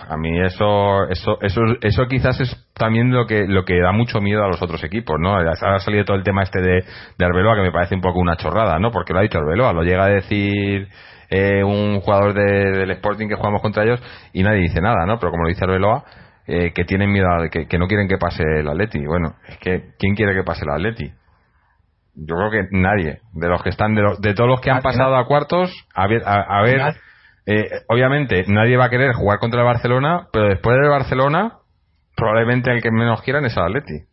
a 0.08 0.16
mí 0.16 0.40
eso, 0.40 1.08
eso, 1.08 1.38
eso, 1.40 1.60
eso 1.80 2.06
quizás 2.06 2.40
es 2.40 2.68
también 2.74 3.10
lo 3.12 3.26
que, 3.26 3.46
lo 3.48 3.64
que 3.64 3.80
da 3.80 3.90
mucho 3.92 4.20
miedo 4.20 4.44
a 4.44 4.48
los 4.48 4.62
otros 4.62 4.82
equipos, 4.84 5.16
¿no? 5.20 5.36
Ha 5.36 5.78
salido 5.80 6.04
todo 6.04 6.16
el 6.16 6.22
tema 6.24 6.42
este 6.44 6.60
de, 6.60 6.84
de 7.18 7.24
Arbeloa, 7.24 7.56
que 7.56 7.62
me 7.62 7.72
parece 7.72 7.94
un 7.96 8.00
poco 8.00 8.20
una 8.20 8.36
chorrada, 8.36 8.78
¿no? 8.78 8.90
Porque 8.92 9.12
lo 9.12 9.18
ha 9.18 9.22
dicho 9.22 9.38
Arbeloa, 9.38 9.72
lo 9.72 9.82
llega 9.82 10.04
a 10.04 10.08
decir 10.08 10.88
eh, 11.30 11.62
un 11.64 12.00
jugador 12.00 12.34
de- 12.34 12.78
del 12.78 12.90
Sporting 12.92 13.28
que 13.28 13.34
jugamos 13.36 13.62
contra 13.62 13.82
ellos 13.84 14.00
y 14.32 14.42
nadie 14.44 14.60
dice 14.62 14.80
nada, 14.80 15.06
¿no? 15.06 15.18
Pero 15.18 15.30
como 15.30 15.42
lo 15.44 15.48
dice 15.48 15.64
Arbeloa, 15.64 16.04
eh, 16.48 16.72
que 16.74 16.84
tienen 16.84 17.12
miedo, 17.12 17.28
a- 17.30 17.48
que, 17.48 17.66
que 17.68 17.78
no 17.78 17.86
quieren 17.86 18.08
que 18.08 18.18
pase 18.18 18.42
el 18.42 18.68
Atleti. 18.68 19.04
Bueno, 19.06 19.36
es 19.46 19.58
que, 19.58 19.92
¿quién 19.98 20.14
quiere 20.16 20.34
que 20.34 20.42
pase 20.42 20.64
el 20.64 20.70
Atleti? 20.70 21.12
Yo 22.14 22.34
creo 22.36 22.50
que 22.50 22.68
nadie. 22.72 23.20
De 23.32 23.48
los 23.48 23.62
que 23.62 23.68
están, 23.70 23.94
de, 23.94 24.02
los- 24.02 24.20
de 24.20 24.34
todos 24.34 24.50
los 24.50 24.60
que 24.60 24.70
han 24.70 24.82
pasado 24.82 25.16
a 25.16 25.26
cuartos, 25.26 25.70
a 25.94 26.06
ver, 26.08 26.22
a, 26.26 26.40
a 26.58 26.62
ver 26.62 26.96
eh, 27.46 27.68
obviamente 27.88 28.44
nadie 28.48 28.76
va 28.76 28.86
a 28.86 28.90
querer 28.90 29.12
jugar 29.14 29.38
contra 29.38 29.60
el 29.60 29.66
Barcelona, 29.66 30.26
pero 30.32 30.48
después 30.48 30.76
del 30.80 30.90
Barcelona, 30.90 31.58
probablemente 32.16 32.70
el 32.72 32.82
que 32.82 32.90
menos 32.90 33.22
quieran 33.22 33.44
es 33.44 33.56
el 33.56 33.62
Atleti. 33.62 34.04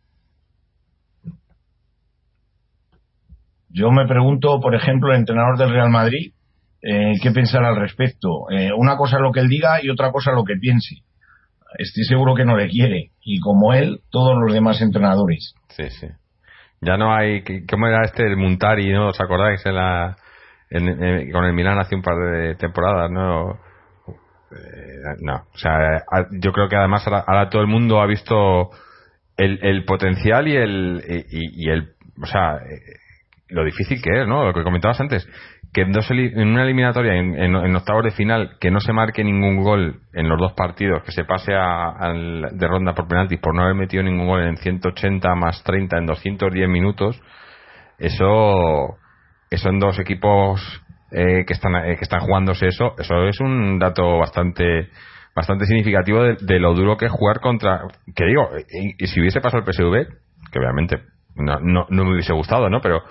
Yo 3.68 3.90
me 3.90 4.06
pregunto, 4.06 4.60
por 4.60 4.74
ejemplo, 4.74 5.10
el 5.12 5.18
entrenador 5.18 5.58
del 5.58 5.70
Real 5.70 5.90
Madrid, 5.90 6.32
eh, 6.82 7.12
qué 7.22 7.30
pensará 7.30 7.68
al 7.68 7.76
respecto. 7.76 8.48
Eh, 8.50 8.70
una 8.74 8.96
cosa 8.96 9.16
es 9.16 9.22
lo 9.22 9.32
que 9.32 9.40
él 9.40 9.48
diga 9.48 9.82
y 9.82 9.90
otra 9.90 10.12
cosa 10.12 10.32
lo 10.32 10.44
que 10.44 10.56
piense. 10.56 10.96
Estoy 11.78 12.04
seguro 12.04 12.34
que 12.34 12.44
no 12.44 12.56
le 12.56 12.68
quiere. 12.68 13.10
Y 13.22 13.40
como 13.40 13.74
él, 13.74 14.00
todos 14.10 14.36
los 14.38 14.52
demás 14.52 14.80
entrenadores. 14.80 15.54
Sí, 15.68 15.88
sí. 15.90 16.08
Ya 16.80 16.96
no 16.96 17.14
hay. 17.14 17.42
¿Cómo 17.66 17.86
era 17.86 18.04
este? 18.04 18.24
El 18.24 18.36
Muntari, 18.36 18.92
¿no? 18.92 19.08
¿Os 19.08 19.20
acordáis? 19.20 19.64
En 19.66 19.74
la, 19.74 20.16
con 21.32 21.44
el 21.44 21.52
Milán 21.52 21.78
hace 21.78 21.94
un 21.94 22.02
par 22.02 22.16
de 22.16 22.54
temporadas, 22.56 23.10
¿no? 23.10 23.58
Eh, 24.52 25.16
no. 25.20 25.46
O 25.54 25.58
sea, 25.58 26.04
yo 26.32 26.52
creo 26.52 26.68
que 26.68 26.76
además 26.76 27.06
ahora, 27.06 27.48
todo 27.48 27.62
el 27.62 27.68
mundo 27.68 28.00
ha 28.00 28.06
visto 28.06 28.70
el, 29.36 29.58
el 29.62 29.84
potencial 29.84 30.48
y 30.48 30.56
el. 30.56 31.24
Y, 31.30 31.66
y 31.66 31.70
el. 31.70 31.94
O 32.22 32.26
sea, 32.26 32.56
eh, 32.56 32.80
lo 33.48 33.64
difícil 33.64 34.02
que 34.02 34.22
es, 34.22 34.26
¿no? 34.26 34.44
Lo 34.44 34.52
que 34.52 34.62
comentabas 34.62 35.00
antes. 35.00 35.26
Que 35.76 35.82
en, 35.82 35.92
dos 35.92 36.10
en 36.10 36.48
una 36.48 36.62
eliminatoria, 36.62 37.16
en, 37.16 37.34
en, 37.34 37.76
octavos 37.76 38.02
de 38.02 38.10
final, 38.12 38.56
que 38.58 38.70
no 38.70 38.80
se 38.80 38.94
marque 38.94 39.22
ningún 39.22 39.62
gol 39.62 40.00
en 40.14 40.26
los 40.26 40.40
dos 40.40 40.54
partidos, 40.54 41.02
que 41.02 41.12
se 41.12 41.24
pase 41.24 41.52
a, 41.54 41.90
al- 41.90 42.48
de 42.50 42.66
ronda 42.66 42.94
por 42.94 43.06
penaltis 43.06 43.38
por 43.40 43.54
no 43.54 43.60
haber 43.60 43.74
metido 43.74 44.02
ningún 44.02 44.26
gol 44.26 44.42
en 44.42 44.56
180 44.56 45.34
más 45.34 45.62
30 45.64 45.98
en 45.98 46.06
210 46.06 46.66
minutos, 46.66 47.20
eso, 47.98 48.96
eso 49.50 49.68
en 49.68 49.78
dos 49.78 49.98
equipos 49.98 50.62
eh, 51.10 51.44
que 51.46 51.52
están 51.52 51.76
eh, 51.76 51.96
que 51.98 52.04
están 52.04 52.20
jugándose 52.20 52.68
eso, 52.68 52.94
eso 52.98 53.28
es 53.28 53.38
un 53.40 53.78
dato 53.78 54.16
bastante 54.16 54.88
bastante 55.34 55.66
significativo 55.66 56.22
de, 56.22 56.58
lo 56.58 56.72
duro 56.72 56.96
que 56.96 57.04
es 57.04 57.12
jugar 57.12 57.40
contra, 57.40 57.82
que 58.14 58.24
digo, 58.24 58.48
y, 58.72 59.04
y 59.04 59.06
si 59.08 59.20
hubiese 59.20 59.42
pasado 59.42 59.62
el 59.62 59.70
PSV, 59.70 60.08
que 60.50 60.58
obviamente 60.58 61.02
no, 61.34 61.60
no, 61.60 61.86
no 61.90 62.04
me 62.06 62.12
hubiese 62.14 62.32
gustado, 62.32 62.70
¿no? 62.70 62.80
Pero 62.80 63.02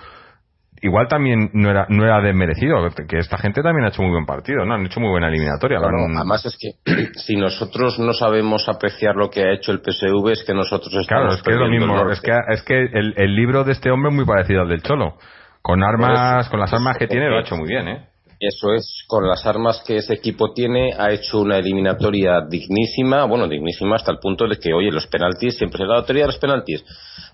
igual 0.86 1.08
también 1.08 1.50
no 1.52 1.70
era 1.70 1.86
no 1.88 2.04
era 2.04 2.20
desmerecido 2.20 2.76
que 3.08 3.18
esta 3.18 3.36
gente 3.38 3.62
también 3.62 3.84
ha 3.84 3.88
hecho 3.88 4.02
muy 4.02 4.10
buen 4.12 4.24
partido 4.26 4.64
no 4.64 4.74
han 4.74 4.86
hecho 4.86 5.00
muy 5.00 5.10
buena 5.10 5.28
eliminatoria 5.28 5.78
Claro, 5.78 6.04
han- 6.06 6.16
además 6.16 6.44
es 6.46 6.56
que 6.58 6.70
si 7.14 7.36
nosotros 7.36 7.98
no 7.98 8.12
sabemos 8.12 8.68
apreciar 8.68 9.14
lo 9.16 9.28
que 9.28 9.42
ha 9.42 9.52
hecho 9.52 9.72
el 9.72 9.80
PSV 9.80 10.30
es 10.32 10.44
que 10.44 10.54
nosotros 10.54 10.92
claro 11.06 11.32
estamos 11.32 11.36
es 11.36 11.42
que 11.42 11.50
es 11.52 11.58
lo 11.58 11.68
mismo 11.68 12.10
es 12.10 12.20
que 12.20 12.32
es 12.48 12.62
que 12.62 12.78
el, 12.98 13.14
el 13.16 13.34
libro 13.36 13.64
de 13.64 13.72
este 13.72 13.90
hombre 13.90 14.10
es 14.10 14.16
muy 14.16 14.24
parecido 14.24 14.62
al 14.62 14.68
del 14.68 14.82
cholo. 14.82 15.14
Con 15.62 15.82
armas 15.82 16.42
eso, 16.42 16.50
con 16.52 16.60
las 16.60 16.72
armas 16.72 16.96
que 16.96 17.08
tiene 17.08 17.28
lo 17.28 17.38
ha 17.38 17.40
hecho 17.40 17.56
muy 17.56 17.68
bien 17.68 17.88
eh 17.88 18.06
Eso 18.38 18.74
es, 18.74 19.04
con 19.06 19.26
las 19.26 19.46
armas 19.46 19.82
que 19.86 19.96
ese 19.96 20.12
equipo 20.12 20.52
tiene, 20.52 20.92
ha 20.92 21.10
hecho 21.10 21.40
una 21.40 21.58
eliminatoria 21.58 22.42
dignísima, 22.48 23.24
bueno, 23.24 23.48
dignísima 23.48 23.96
hasta 23.96 24.12
el 24.12 24.18
punto 24.18 24.46
de 24.46 24.58
que, 24.58 24.74
oye, 24.74 24.90
los 24.90 25.06
penaltis, 25.06 25.56
siempre 25.56 25.86
da 25.86 25.94
la 25.96 26.04
teoría 26.04 26.24
de 26.24 26.32
los 26.32 26.38
penaltis. 26.38 26.84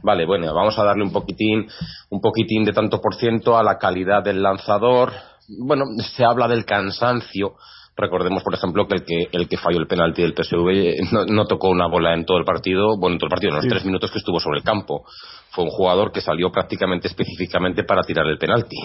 Vale, 0.03 0.25
bueno, 0.25 0.55
vamos 0.55 0.79
a 0.79 0.85
darle 0.85 1.03
un 1.03 1.13
poquitín, 1.13 1.67
un 2.11 2.21
poquitín 2.21 2.65
de 2.65 2.73
tanto 2.73 3.01
por 3.01 3.17
ciento 3.17 3.57
a 3.57 3.65
la 3.65 3.79
calidad 3.79 4.23
del 4.23 4.43
lanzador. 4.43 5.13
Bueno, 5.59 5.85
se 6.17 6.25
habla 6.25 6.47
del 6.47 6.65
cansancio. 6.65 7.55
Recordemos, 7.95 8.43
por 8.43 8.55
ejemplo, 8.55 8.87
que 8.89 8.95
el 8.95 9.05
que, 9.05 9.29
el 9.33 9.49
que 9.49 9.59
falló 9.59 9.79
el 9.79 9.87
penalti 9.87 10.23
del 10.23 10.35
PSV 10.35 11.13
no, 11.13 11.27
no 11.27 11.45
tocó 11.45 11.69
una 11.69 11.87
bola 11.87 12.15
en 12.15 12.25
todo 12.25 12.39
el 12.39 12.45
partido, 12.45 12.97
bueno, 12.99 13.15
en 13.15 13.19
todo 13.19 13.27
el 13.27 13.31
partido, 13.31 13.51
en 13.51 13.57
los 13.57 13.69
tres 13.69 13.85
minutos 13.85 14.11
que 14.11 14.19
estuvo 14.19 14.41
sobre 14.41 14.59
el 14.59 14.65
campo. 14.65 15.05
Fue 15.51 15.65
un 15.65 15.71
jugador 15.71 16.11
que 16.11 16.23
salió 16.23 16.51
prácticamente 16.51 17.09
específicamente 17.09 17.85
para 17.85 18.03
tirar 18.03 18.27
el 18.27 18.39
penalti 18.39 18.77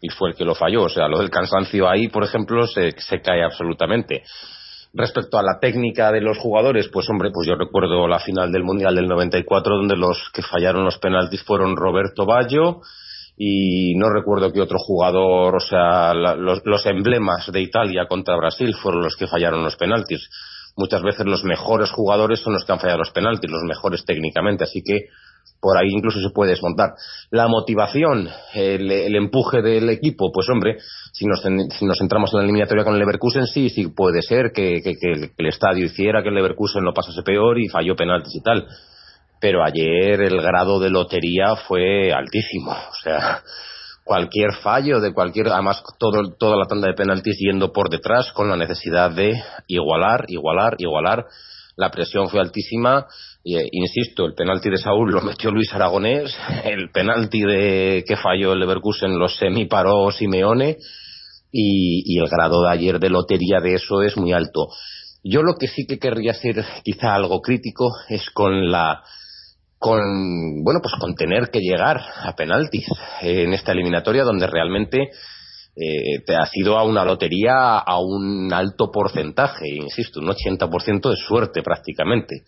y 0.00 0.08
fue 0.10 0.30
el 0.30 0.36
que 0.36 0.44
lo 0.44 0.54
falló. 0.54 0.84
O 0.84 0.88
sea, 0.88 1.08
lo 1.08 1.18
del 1.18 1.30
cansancio 1.30 1.88
ahí, 1.88 2.08
por 2.08 2.22
ejemplo, 2.22 2.66
se, 2.68 2.92
se 2.92 3.20
cae 3.20 3.42
absolutamente. 3.42 4.22
Respecto 4.94 5.38
a 5.38 5.42
la 5.42 5.58
técnica 5.60 6.12
de 6.12 6.20
los 6.20 6.38
jugadores, 6.38 6.88
pues 6.92 7.10
hombre, 7.10 7.30
pues 7.34 7.48
yo 7.48 7.56
recuerdo 7.56 8.06
la 8.06 8.20
final 8.20 8.52
del 8.52 8.62
Mundial 8.62 8.94
del 8.94 9.08
94 9.08 9.76
donde 9.76 9.96
los 9.96 10.30
que 10.32 10.42
fallaron 10.42 10.84
los 10.84 10.98
penaltis 10.98 11.42
fueron 11.42 11.76
Roberto 11.76 12.24
Baggio 12.24 12.80
y 13.36 13.94
no 13.96 14.08
recuerdo 14.08 14.52
qué 14.52 14.60
otro 14.60 14.78
jugador, 14.78 15.56
o 15.56 15.60
sea, 15.60 16.14
la- 16.14 16.34
los, 16.34 16.86
emblemas 16.86 17.50
de 17.52 17.60
Italia 17.60 18.06
contra 18.08 18.36
Brasil 18.36 18.74
fueron 18.74 19.02
los 19.02 19.16
que 19.16 19.26
fallaron 19.26 19.62
los 19.62 19.76
penaltis. 19.76 20.28
muchas 20.78 21.02
veces 21.02 21.24
los 21.24 21.42
mejores 21.42 21.90
jugadores 21.90 22.40
son 22.40 22.52
los 22.52 22.66
que 22.66 22.72
han 22.72 22.78
fallado 22.78 22.98
los 22.98 23.10
penaltis, 23.10 23.50
los 23.50 23.62
mejores 23.62 24.04
técnicamente, 24.04 24.64
así 24.64 24.82
que 24.82 25.06
por 25.60 25.78
ahí 25.78 25.88
incluso 25.88 26.20
se 26.20 26.30
puede 26.34 26.50
desmontar. 26.50 26.90
La 27.30 27.48
motivación, 27.48 28.28
el, 28.52 29.16
empuje 29.16 29.62
del 29.62 29.88
equipo, 29.88 30.30
pues 30.32 30.48
hombre, 30.50 30.76
si 31.12 31.24
nos, 31.24 31.40
si 31.40 31.84
nos 31.86 31.98
centramos 31.98 32.30
en 32.32 32.40
la 32.40 32.44
eliminatoria 32.44 32.84
con 32.84 32.92
el 32.92 33.00
Leverkusen, 33.00 33.46
sí, 33.46 33.70
sí 33.70 33.88
puede 33.88 34.20
ser 34.20 34.52
que, 34.52 34.82
el 35.36 35.46
estadio 35.46 35.86
hiciera 35.86 36.22
que 36.22 36.28
el 36.28 36.34
Leverkusen 36.34 36.84
lo 36.84 36.92
pasase 36.92 37.22
peor 37.22 37.58
y 37.58 37.68
falló 37.68 37.96
penaltis 37.96 38.34
y 38.34 38.42
tal. 38.42 38.66
Pero 39.40 39.64
ayer 39.64 40.20
el 40.22 40.40
grado 40.40 40.80
de 40.80 40.90
lotería 40.90 41.56
fue 41.68 42.12
altísimo. 42.12 42.72
O 42.72 42.94
sea, 43.02 43.42
cualquier 44.04 44.54
fallo 44.62 45.00
de 45.00 45.12
cualquier, 45.12 45.48
además 45.48 45.82
todo, 45.98 46.34
toda 46.38 46.56
la 46.56 46.66
tanda 46.66 46.86
de 46.88 46.94
penaltis 46.94 47.36
yendo 47.38 47.72
por 47.72 47.90
detrás 47.90 48.32
con 48.32 48.48
la 48.48 48.56
necesidad 48.56 49.10
de 49.10 49.34
igualar, 49.66 50.24
igualar, 50.28 50.76
igualar. 50.78 51.26
La 51.76 51.90
presión 51.90 52.28
fue 52.28 52.40
altísima 52.40 53.06
y, 53.44 53.56
eh, 53.56 53.68
insisto, 53.70 54.24
el 54.24 54.34
penalti 54.34 54.70
de 54.70 54.78
Saúl 54.78 55.12
lo 55.12 55.20
metió 55.20 55.50
Luis 55.50 55.72
Aragonés, 55.72 56.36
el 56.64 56.90
penalti 56.90 57.42
de 57.42 58.04
que 58.06 58.16
falló 58.16 58.52
el 58.52 58.60
Leverkusen 58.60 59.18
lo 59.18 59.28
semiparó 59.28 60.10
Simeone 60.10 60.78
y, 61.52 62.18
el 62.18 62.28
grado 62.28 62.62
de 62.62 62.70
ayer 62.70 62.98
de 62.98 63.10
lotería 63.10 63.60
de 63.60 63.74
eso 63.74 64.02
es 64.02 64.16
muy 64.16 64.32
alto. 64.32 64.68
Yo 65.22 65.42
lo 65.42 65.54
que 65.54 65.68
sí 65.68 65.86
que 65.86 65.98
querría 65.98 66.34
ser 66.34 66.64
quizá 66.84 67.14
algo 67.14 67.40
crítico 67.40 67.90
es 68.08 68.30
con 68.30 68.70
la 68.70 69.02
con 69.86 70.64
bueno 70.64 70.80
pues 70.82 70.94
con 70.98 71.14
tener 71.14 71.48
que 71.48 71.60
llegar 71.60 72.00
a 72.24 72.34
penaltis 72.34 72.84
en 73.22 73.52
esta 73.52 73.70
eliminatoria 73.70 74.24
donde 74.24 74.48
realmente 74.48 75.10
eh, 75.76 76.24
te 76.26 76.34
ha 76.34 76.44
sido 76.46 76.76
a 76.76 76.82
una 76.82 77.04
lotería 77.04 77.78
a 77.78 78.00
un 78.00 78.52
alto 78.52 78.90
porcentaje, 78.90 79.68
insisto, 79.68 80.20
un 80.20 80.28
80% 80.28 81.10
de 81.10 81.16
suerte 81.16 81.62
prácticamente. 81.62 82.42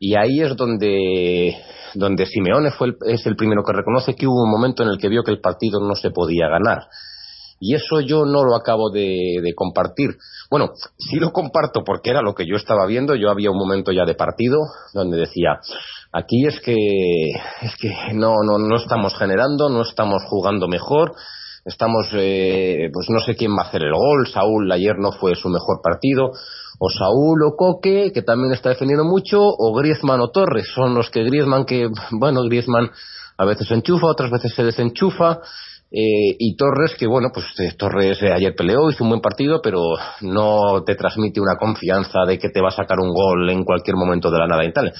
Y 0.00 0.16
ahí 0.16 0.40
es 0.40 0.56
donde, 0.56 1.56
donde 1.94 2.26
Simeone 2.26 2.70
fue 2.72 2.94
es 3.06 3.24
el 3.26 3.36
primero 3.36 3.62
que 3.62 3.72
reconoce 3.72 4.16
que 4.16 4.26
hubo 4.26 4.42
un 4.42 4.50
momento 4.50 4.82
en 4.82 4.88
el 4.88 4.98
que 4.98 5.08
vio 5.08 5.22
que 5.22 5.30
el 5.30 5.40
partido 5.40 5.78
no 5.78 5.94
se 5.94 6.10
podía 6.10 6.48
ganar. 6.48 6.88
Y 7.64 7.74
eso 7.74 8.00
yo 8.00 8.26
no 8.26 8.44
lo 8.44 8.54
acabo 8.54 8.90
de, 8.90 9.40
compartir. 9.56 10.18
Bueno, 10.50 10.72
sí 10.98 11.16
lo 11.16 11.32
comparto 11.32 11.82
porque 11.82 12.10
era 12.10 12.20
lo 12.20 12.34
que 12.34 12.46
yo 12.46 12.56
estaba 12.56 12.84
viendo. 12.84 13.14
Yo 13.14 13.30
había 13.30 13.50
un 13.50 13.56
momento 13.56 13.90
ya 13.90 14.04
de 14.04 14.14
partido 14.14 14.58
donde 14.92 15.16
decía, 15.16 15.60
aquí 16.12 16.46
es 16.46 16.60
que, 16.60 16.76
es 17.62 17.74
que 17.80 17.90
no, 18.12 18.42
no, 18.44 18.58
no 18.58 18.76
estamos 18.76 19.16
generando, 19.16 19.70
no 19.70 19.80
estamos 19.80 20.22
jugando 20.28 20.68
mejor, 20.68 21.14
estamos, 21.64 22.06
eh, 22.12 22.90
pues 22.92 23.06
no 23.08 23.20
sé 23.20 23.34
quién 23.34 23.52
va 23.52 23.62
a 23.62 23.68
hacer 23.68 23.82
el 23.82 23.94
gol. 23.94 24.28
Saúl 24.28 24.70
ayer 24.70 24.98
no 24.98 25.12
fue 25.12 25.34
su 25.34 25.48
mejor 25.48 25.80
partido 25.82 26.32
o 26.78 26.90
Saúl 26.90 27.44
o 27.44 27.56
Coque, 27.56 28.12
que 28.12 28.20
también 28.20 28.52
está 28.52 28.68
defendiendo 28.68 29.04
mucho, 29.06 29.40
o 29.40 29.74
Griezmann 29.74 30.20
o 30.20 30.28
Torres. 30.28 30.68
Son 30.74 30.94
los 30.94 31.08
que 31.08 31.24
Griezmann, 31.24 31.64
que, 31.64 31.88
bueno, 32.10 32.42
Griezmann 32.42 32.90
a 33.38 33.44
veces 33.46 33.68
se 33.68 33.74
enchufa, 33.74 34.08
otras 34.08 34.30
veces 34.30 34.52
se 34.54 34.64
desenchufa. 34.64 35.40
Eh, 35.96 36.34
y 36.40 36.56
Torres, 36.56 36.96
que 36.98 37.06
bueno, 37.06 37.28
pues 37.32 37.46
eh, 37.60 37.72
Torres 37.78 38.20
eh, 38.20 38.32
ayer 38.32 38.52
peleó, 38.56 38.90
hizo 38.90 39.04
un 39.04 39.10
buen 39.10 39.20
partido, 39.20 39.60
pero 39.62 39.80
no 40.22 40.82
te 40.84 40.96
transmite 40.96 41.40
una 41.40 41.54
confianza 41.56 42.18
de 42.26 42.36
que 42.36 42.48
te 42.48 42.60
va 42.60 42.70
a 42.70 42.72
sacar 42.72 42.98
un 42.98 43.14
gol 43.14 43.48
en 43.48 43.62
cualquier 43.62 43.94
momento 43.94 44.28
de 44.28 44.38
la 44.40 44.48
nada 44.48 44.64
y 44.64 44.72
tal. 44.72 44.92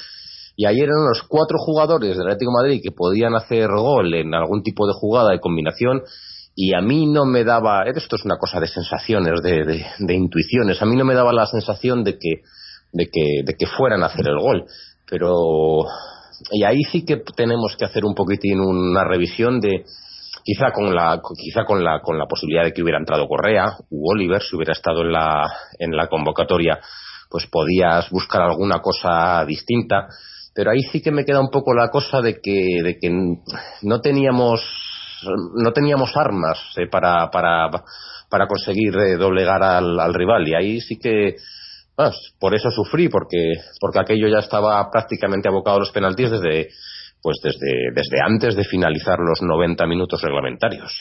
Y 0.54 0.66
ayer 0.66 0.85
eran 0.85 1.09
los 1.09 1.24
cuatro 1.24 1.59
jugadores 1.59 2.16
del 2.16 2.28
Atlético 2.28 2.52
Madrid 2.52 2.80
que 2.80 2.92
podían 2.92 3.35
hacer 3.35 3.70
gol 3.70 4.14
en 4.14 4.35
algún 4.35 4.62
tipo 4.62 4.87
de 4.87 4.92
jugada 4.94 5.33
de 5.33 5.40
combinación 5.40 6.02
y 6.54 6.74
a 6.74 6.80
mí 6.80 7.07
no 7.07 7.24
me 7.24 7.42
daba, 7.42 7.83
esto 7.92 8.14
es 8.14 8.24
una 8.24 8.37
cosa 8.37 8.61
de 8.61 8.68
sensaciones, 8.68 9.42
de, 9.42 9.85
de, 9.98 10.14
intuiciones, 10.14 10.80
a 10.80 10.87
mí 10.87 10.94
no 10.94 11.04
me 11.04 11.14
daba 11.14 11.33
la 11.33 11.48
sensación 11.48 12.04
de 12.04 12.12
que, 12.12 12.42
de 12.92 13.07
que, 13.07 13.42
de 13.44 13.54
que 13.54 13.66
fueran 13.66 14.04
a 14.04 14.07
hacer 14.07 14.28
el 14.28 14.38
gol, 14.38 14.64
pero 15.11 15.87
y 16.52 16.62
ahí 16.62 16.85
sí 16.92 17.04
que 17.04 17.16
tenemos 17.35 17.74
que 17.76 17.85
hacer 17.85 18.04
un 18.04 18.14
poquitín 18.14 18.61
una 18.61 19.02
revisión 19.02 19.61
de 19.61 19.85
quizá 20.44 20.72
con 20.72 20.94
la 20.94 21.20
quizá 21.37 21.64
con 21.64 21.83
la 21.83 22.00
con 22.00 22.18
la 22.18 22.26
posibilidad 22.26 22.64
de 22.64 22.72
que 22.72 22.83
hubiera 22.83 22.98
entrado 22.98 23.26
Correa 23.26 23.76
u 23.90 24.11
Oliver 24.12 24.42
si 24.42 24.54
hubiera 24.54 24.72
estado 24.72 25.02
en 25.02 25.12
la 25.12 25.50
en 25.78 25.96
la 25.96 26.07
convocatoria 26.09 26.78
pues 27.30 27.46
podías 27.46 28.11
buscar 28.11 28.42
alguna 28.42 28.80
cosa 28.80 29.44
distinta. 29.44 30.07
Pero 30.54 30.70
ahí 30.70 30.83
sí 30.92 31.02
que 31.02 31.11
me 31.11 31.24
queda 31.24 31.40
un 31.40 31.50
poco 31.50 31.74
la 31.74 31.88
cosa 31.88 32.20
de 32.20 32.40
que 32.40 32.80
de 32.83 32.98
que 33.00 33.11
no 33.83 34.00
teníamos 34.00 34.62
no 35.57 35.72
teníamos 35.72 36.16
armas 36.16 36.59
eh, 36.76 36.87
para, 36.87 37.30
para, 37.30 37.70
para 38.30 38.46
conseguir 38.46 38.94
eh, 38.96 39.16
doblegar 39.16 39.62
al, 39.62 40.14
rival. 40.14 40.46
Y 40.46 40.54
ahí 40.54 40.80
sí 40.80 40.98
que 40.98 41.37
por 42.38 42.54
eso 42.54 42.70
sufrí 42.70 43.09
porque 43.09 43.54
porque 43.80 44.00
aquello 44.00 44.28
ya 44.28 44.38
estaba 44.38 44.88
prácticamente 44.90 45.48
abocado 45.48 45.76
a 45.76 45.80
los 45.80 45.92
penaltis 45.92 46.30
desde 46.30 46.68
pues 47.24 47.40
desde, 47.42 47.90
desde 47.94 48.20
antes 48.22 48.54
de 48.54 48.64
finalizar 48.64 49.18
los 49.18 49.40
90 49.40 49.87
minutos 49.87 50.20
reglamentarios. 50.20 50.92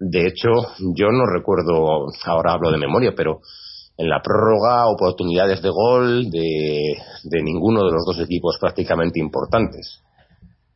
De 0.00 0.26
hecho, 0.26 0.48
yo 0.96 1.08
no 1.12 1.26
recuerdo, 1.26 2.06
ahora 2.24 2.54
hablo 2.54 2.70
de 2.70 2.78
memoria, 2.78 3.12
pero 3.14 3.40
en 3.98 4.08
la 4.08 4.22
prórroga 4.22 4.86
oportunidades 4.88 5.60
de 5.60 5.68
gol 5.68 6.30
de, 6.30 6.96
de 7.24 7.42
ninguno 7.42 7.84
de 7.84 7.92
los 7.92 8.02
dos 8.06 8.18
equipos 8.20 8.56
prácticamente 8.58 9.20
importantes. 9.20 10.02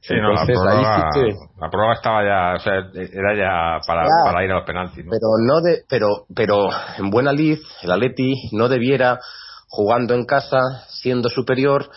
Sí, 0.01 0.15
no, 0.15 0.35
la, 0.35 0.45
prueba, 0.45 1.95
estaba 1.95 2.23
ya, 2.23 2.55
o 2.57 2.61
sea, 2.61 2.75
era 2.95 3.35
ya 3.35 3.81
para, 3.85 4.07
para 4.25 4.45
ir 4.45 4.51
a 4.53 4.57
los 4.57 4.67
penaltis. 4.67 5.07
Pero, 5.11 5.29
no 5.43 5.61
de, 5.63 5.85
pero, 5.89 6.27
pero 6.33 6.69
en 6.99 7.09
buena 7.09 7.33
lid, 7.33 7.59
el 7.83 7.91
Atleti 7.91 8.51
no 8.53 8.69
debiera, 8.69 9.19
jugando 9.69 10.15
en 10.15 10.27
casa, 10.27 10.59
siendo 10.89 11.31
superior, 11.31 11.89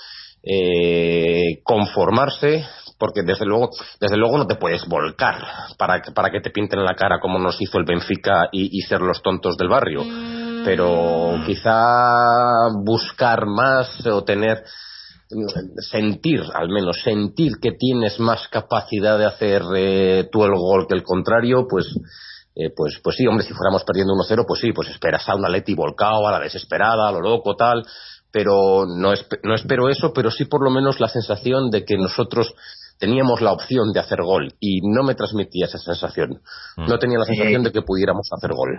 eh, 0.43 1.61
conformarse 1.63 2.65
porque 2.97 3.23
desde 3.23 3.45
luego 3.45 3.69
desde 3.99 4.17
luego 4.17 4.37
no 4.37 4.47
te 4.47 4.55
puedes 4.55 4.85
volcar 4.87 5.35
para, 5.77 6.01
para 6.13 6.29
que 6.31 6.41
te 6.41 6.49
pinten 6.49 6.83
la 6.83 6.95
cara 6.95 7.19
como 7.21 7.39
nos 7.39 7.61
hizo 7.61 7.77
el 7.77 7.85
Benfica 7.85 8.49
y, 8.51 8.77
y 8.77 8.81
ser 8.81 9.01
los 9.01 9.21
tontos 9.21 9.57
del 9.57 9.69
barrio 9.69 10.03
pero 10.65 11.37
mm. 11.37 11.45
quizá 11.45 12.69
buscar 12.83 13.45
más 13.45 14.05
o 14.05 14.23
tener 14.23 14.63
sentir, 15.77 16.41
al 16.53 16.69
menos 16.69 17.01
sentir 17.03 17.53
que 17.61 17.73
tienes 17.73 18.19
más 18.19 18.47
capacidad 18.47 19.17
de 19.17 19.25
hacer 19.25 19.61
eh, 19.75 20.29
tú 20.31 20.43
el 20.43 20.55
gol 20.55 20.87
que 20.87 20.95
el 20.95 21.03
contrario, 21.03 21.67
pues, 21.69 21.85
eh, 22.55 22.71
pues, 22.75 22.99
pues 23.03 23.15
sí, 23.15 23.27
hombre, 23.27 23.45
si 23.45 23.53
fuéramos 23.53 23.83
perdiendo 23.83 24.13
1-0, 24.13 24.45
pues 24.47 24.59
sí, 24.59 24.71
pues 24.73 24.89
esperas 24.89 25.27
a 25.29 25.35
un 25.35 25.45
Atleti 25.45 25.75
volcado, 25.75 26.27
a 26.27 26.31
la 26.31 26.39
desesperada, 26.39 27.07
a 27.07 27.11
lo 27.11 27.21
loco, 27.21 27.55
tal, 27.55 27.83
pero 28.31 28.85
no, 28.85 29.13
no 29.43 29.55
espero 29.55 29.89
eso, 29.89 30.13
pero 30.13 30.31
sí 30.31 30.45
por 30.45 30.63
lo 30.63 30.69
menos 30.69 30.99
la 30.99 31.07
sensación 31.07 31.69
de 31.71 31.83
que 31.83 31.97
nosotros 31.97 32.53
teníamos 32.99 33.41
la 33.41 33.53
opción 33.53 33.91
de 33.93 33.99
hacer 33.99 34.21
gol 34.21 34.53
y 34.59 34.81
no 34.81 35.03
me 35.03 35.15
transmitía 35.15 35.65
esa 35.65 35.77
sensación. 35.77 36.41
Mm. 36.77 36.87
No 36.87 36.99
tenía 36.99 37.17
la 37.17 37.25
sensación 37.25 37.63
de 37.63 37.71
que 37.71 37.81
pudiéramos 37.81 38.27
hacer 38.31 38.51
gol. 38.51 38.77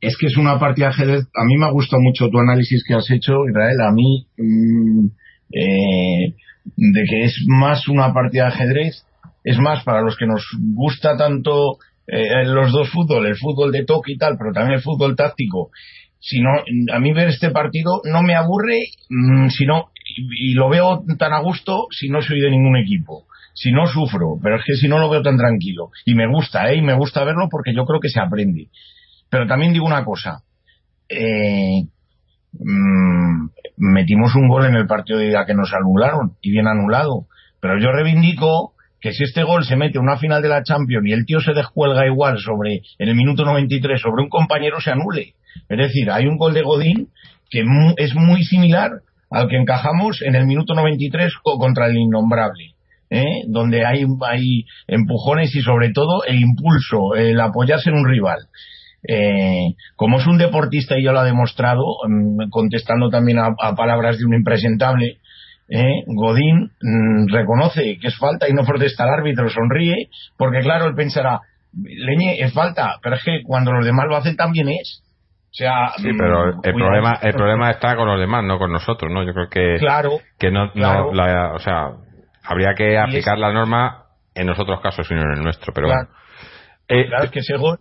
Es 0.00 0.16
que 0.16 0.26
es 0.26 0.36
una 0.38 0.58
partida 0.58 0.88
ajedrez. 0.88 1.26
A 1.36 1.44
mí 1.44 1.58
me 1.58 1.66
ha 1.66 1.70
gustado 1.70 2.00
mucho 2.02 2.28
tu 2.30 2.38
análisis 2.38 2.82
que 2.86 2.94
has 2.94 3.10
hecho, 3.10 3.32
Israel. 3.50 3.80
A 3.82 3.92
mí 3.92 4.26
mm, 4.38 5.06
eh, 5.52 6.34
de 6.64 7.04
que 7.08 7.24
es 7.24 7.44
más 7.46 7.86
una 7.88 8.12
partida 8.12 8.44
de 8.44 8.48
ajedrez, 8.48 9.04
es 9.44 9.58
más 9.58 9.84
para 9.84 10.02
los 10.02 10.16
que 10.16 10.26
nos 10.26 10.44
gusta 10.74 11.16
tanto 11.16 11.78
eh, 12.06 12.44
los 12.44 12.72
dos 12.72 12.90
fútbol, 12.90 13.26
el 13.26 13.36
fútbol 13.36 13.72
de 13.72 13.84
toque 13.84 14.12
y 14.12 14.18
tal, 14.18 14.36
pero 14.38 14.52
también 14.52 14.78
el 14.78 14.82
fútbol 14.82 15.14
táctico. 15.14 15.70
Si 16.20 16.40
no, 16.40 16.50
a 16.92 17.00
mí 17.00 17.12
ver 17.12 17.28
este 17.28 17.50
partido 17.50 18.02
no 18.04 18.22
me 18.22 18.34
aburre, 18.34 18.78
mm, 19.08 19.48
sino 19.48 19.90
y, 20.16 20.54
lo 20.54 20.68
veo 20.68 21.02
tan 21.18 21.32
a 21.32 21.40
gusto 21.40 21.86
si 21.90 22.08
no 22.08 22.20
soy 22.20 22.40
de 22.40 22.50
ningún 22.50 22.76
equipo. 22.76 23.26
Si 23.54 23.72
no 23.72 23.86
sufro, 23.86 24.38
pero 24.42 24.56
es 24.56 24.62
que 24.64 24.74
si 24.74 24.88
no 24.88 24.98
lo 24.98 25.08
veo 25.10 25.22
tan 25.22 25.36
tranquilo. 25.36 25.90
Y 26.04 26.14
me 26.14 26.26
gusta, 26.26 26.70
¿eh? 26.70 26.76
Y 26.76 26.82
me 26.82 26.94
gusta 26.94 27.24
verlo 27.24 27.48
porque 27.50 27.74
yo 27.74 27.84
creo 27.84 28.00
que 28.00 28.08
se 28.08 28.20
aprende. 28.20 28.68
Pero 29.28 29.46
también 29.46 29.72
digo 29.72 29.86
una 29.86 30.04
cosa. 30.04 30.42
Eh, 31.08 31.84
mmm, 32.52 33.48
metimos 33.76 34.34
un 34.36 34.48
gol 34.48 34.66
en 34.66 34.76
el 34.76 34.86
partido 34.86 35.18
de 35.18 35.28
ida 35.28 35.46
que 35.46 35.54
nos 35.54 35.72
anularon 35.72 36.36
y 36.40 36.50
bien 36.50 36.68
anulado. 36.68 37.26
Pero 37.60 37.78
yo 37.80 37.92
reivindico 37.92 38.74
que 39.00 39.12
si 39.12 39.24
este 39.24 39.42
gol 39.42 39.64
se 39.64 39.76
mete 39.76 39.98
en 39.98 40.04
una 40.04 40.18
final 40.18 40.42
de 40.42 40.48
la 40.48 40.62
Champions 40.62 41.06
y 41.06 41.12
el 41.12 41.24
tío 41.24 41.40
se 41.40 41.52
descuelga 41.52 42.06
igual 42.06 42.38
sobre 42.38 42.82
en 42.98 43.08
el 43.08 43.14
minuto 43.14 43.44
93 43.44 44.00
sobre 44.00 44.22
un 44.22 44.28
compañero 44.28 44.80
se 44.80 44.90
anule. 44.90 45.34
Es 45.68 45.78
decir, 45.78 46.10
hay 46.10 46.26
un 46.26 46.36
gol 46.36 46.54
de 46.54 46.62
Godín 46.62 47.08
que 47.50 47.64
es 47.96 48.14
muy 48.14 48.44
similar 48.44 48.90
al 49.30 49.48
que 49.48 49.56
encajamos 49.56 50.22
en 50.22 50.34
el 50.34 50.46
minuto 50.46 50.74
93 50.74 51.32
contra 51.42 51.86
el 51.86 51.96
innombrable. 51.96 52.74
¿eh? 53.10 53.42
donde 53.48 53.84
hay, 53.84 54.04
hay 54.28 54.64
empujones 54.86 55.54
y 55.54 55.60
sobre 55.60 55.90
todo 55.90 56.24
el 56.24 56.40
impulso, 56.40 57.14
el 57.16 57.40
apoyarse 57.40 57.90
en 57.90 57.96
un 57.96 58.08
rival. 58.08 58.38
Eh, 59.06 59.74
como 59.96 60.18
es 60.18 60.26
un 60.26 60.38
deportista 60.38 60.98
y 60.98 61.04
ya 61.04 61.12
lo 61.12 61.20
ha 61.20 61.24
demostrado, 61.24 61.84
mm, 62.06 62.50
contestando 62.50 63.08
también 63.08 63.38
a, 63.38 63.74
palabras 63.74 64.18
de 64.18 64.24
un 64.24 64.34
impresentable, 64.34 65.18
eh, 65.68 66.02
Godín 66.06 66.70
mm, 66.80 67.32
reconoce 67.32 67.98
que 68.00 68.08
es 68.08 68.16
falta 68.16 68.48
y 68.48 68.52
no 68.52 68.64
protesta 68.64 69.04
al 69.04 69.20
árbitro, 69.20 69.48
sonríe, 69.48 70.08
porque 70.36 70.60
claro, 70.60 70.86
él 70.86 70.94
pensará, 70.94 71.40
Leñe, 71.72 72.40
es 72.40 72.52
falta, 72.52 72.98
pero 73.02 73.16
es 73.16 73.22
que 73.24 73.42
cuando 73.44 73.72
los 73.72 73.84
demás 73.84 74.06
lo 74.08 74.16
hacen 74.16 74.36
también 74.36 74.68
es. 74.68 75.02
O 75.50 75.54
sea, 75.54 75.92
Sí, 75.96 76.10
pero 76.16 76.48
el 76.50 76.54
mm, 76.54 76.60
problema, 76.78 77.10
cuidado. 77.10 77.26
el 77.28 77.34
problema 77.34 77.70
está 77.70 77.96
con 77.96 78.06
los 78.06 78.20
demás, 78.20 78.44
no 78.44 78.58
con 78.58 78.72
nosotros, 78.72 79.10
¿no? 79.12 79.24
Yo 79.24 79.32
creo 79.34 79.48
que, 79.48 79.76
Claro, 79.80 80.20
que 80.38 80.50
no, 80.50 80.66
no 80.66 80.72
claro. 80.72 81.12
la- 81.14 81.52
o 81.54 81.58
sea, 81.58 81.90
habría 82.44 82.74
que 82.74 82.96
aplicar 82.98 83.34
es- 83.34 83.40
la 83.40 83.52
norma 83.52 84.04
en 84.34 84.46
los 84.46 84.58
otros 84.58 84.80
casos 84.80 85.10
y 85.10 85.14
no 85.14 85.22
en 85.22 85.32
el 85.38 85.42
nuestro, 85.42 85.72
pero 85.74 85.88
Claro. 85.88 86.06
bueno. 86.08 86.20
Eh, 86.88 87.06
claro, 87.08 87.24
es 87.24 87.30
que 87.32 87.38
ese 87.40 87.56
gol 87.56 87.78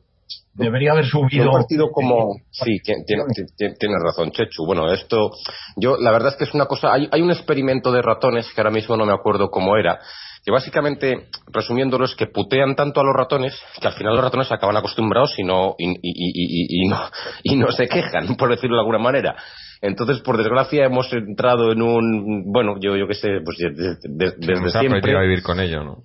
debería 0.53 0.91
haber 0.91 1.05
subido. 1.05 1.45
un 1.49 1.53
partido 1.53 1.89
como 1.91 2.33
sí 2.51 2.79
tiene, 2.83 3.03
tiene- 3.05 3.23
tiene- 3.57 3.75
tienes 3.79 3.97
razón 4.03 4.29
Chechu 4.31 4.65
bueno 4.65 4.91
esto 4.91 5.31
yo 5.77 5.95
la 5.99 6.11
verdad 6.11 6.29
es 6.29 6.35
que 6.37 6.43
es 6.43 6.53
una 6.53 6.65
cosa 6.65 6.93
hay, 6.93 7.07
hay 7.11 7.21
un 7.21 7.31
experimento 7.31 7.91
de 7.91 8.01
ratones 8.03 8.51
que 8.53 8.61
ahora 8.61 8.69
mismo 8.69 8.95
no 8.97 9.05
me 9.07 9.13
acuerdo 9.13 9.49
cómo 9.49 9.75
era 9.77 9.97
que 10.43 10.51
básicamente 10.51 11.27
resumiéndolo 11.51 12.05
es 12.05 12.15
que 12.15 12.27
putean 12.27 12.75
tanto 12.75 13.01
a 13.01 13.03
los 13.03 13.15
ratones 13.15 13.59
que 13.79 13.87
al 13.87 13.93
final 13.93 14.15
los 14.15 14.23
ratones 14.23 14.47
se 14.47 14.53
acaban 14.53 14.77
acostumbrados 14.77 15.37
y 15.37 15.43
no 15.43 15.75
y, 15.77 16.87
no 16.87 16.99
y 17.43 17.55
no 17.55 17.71
se 17.71 17.87
quejan 17.87 18.35
por 18.37 18.49
decirlo 18.49 18.77
de 18.77 18.81
alguna 18.81 18.99
manera. 18.99 19.35
Entonces 19.81 20.21
por 20.21 20.37
desgracia 20.37 20.85
hemos 20.85 21.11
entrado 21.13 21.71
en 21.71 21.81
un 21.81 22.51
bueno 22.51 22.75
yo 22.79 22.95
yo 22.95 23.07
qué 23.07 23.15
sé 23.15 23.29
pues 23.43 23.57
nos 23.59 23.97
desde 24.01 24.77
ha 24.77 24.81
siempre. 24.81 25.15
a 25.15 25.21
vivir 25.21 25.43
con 25.43 25.59
ello, 25.59 25.83
¿no? 25.83 26.03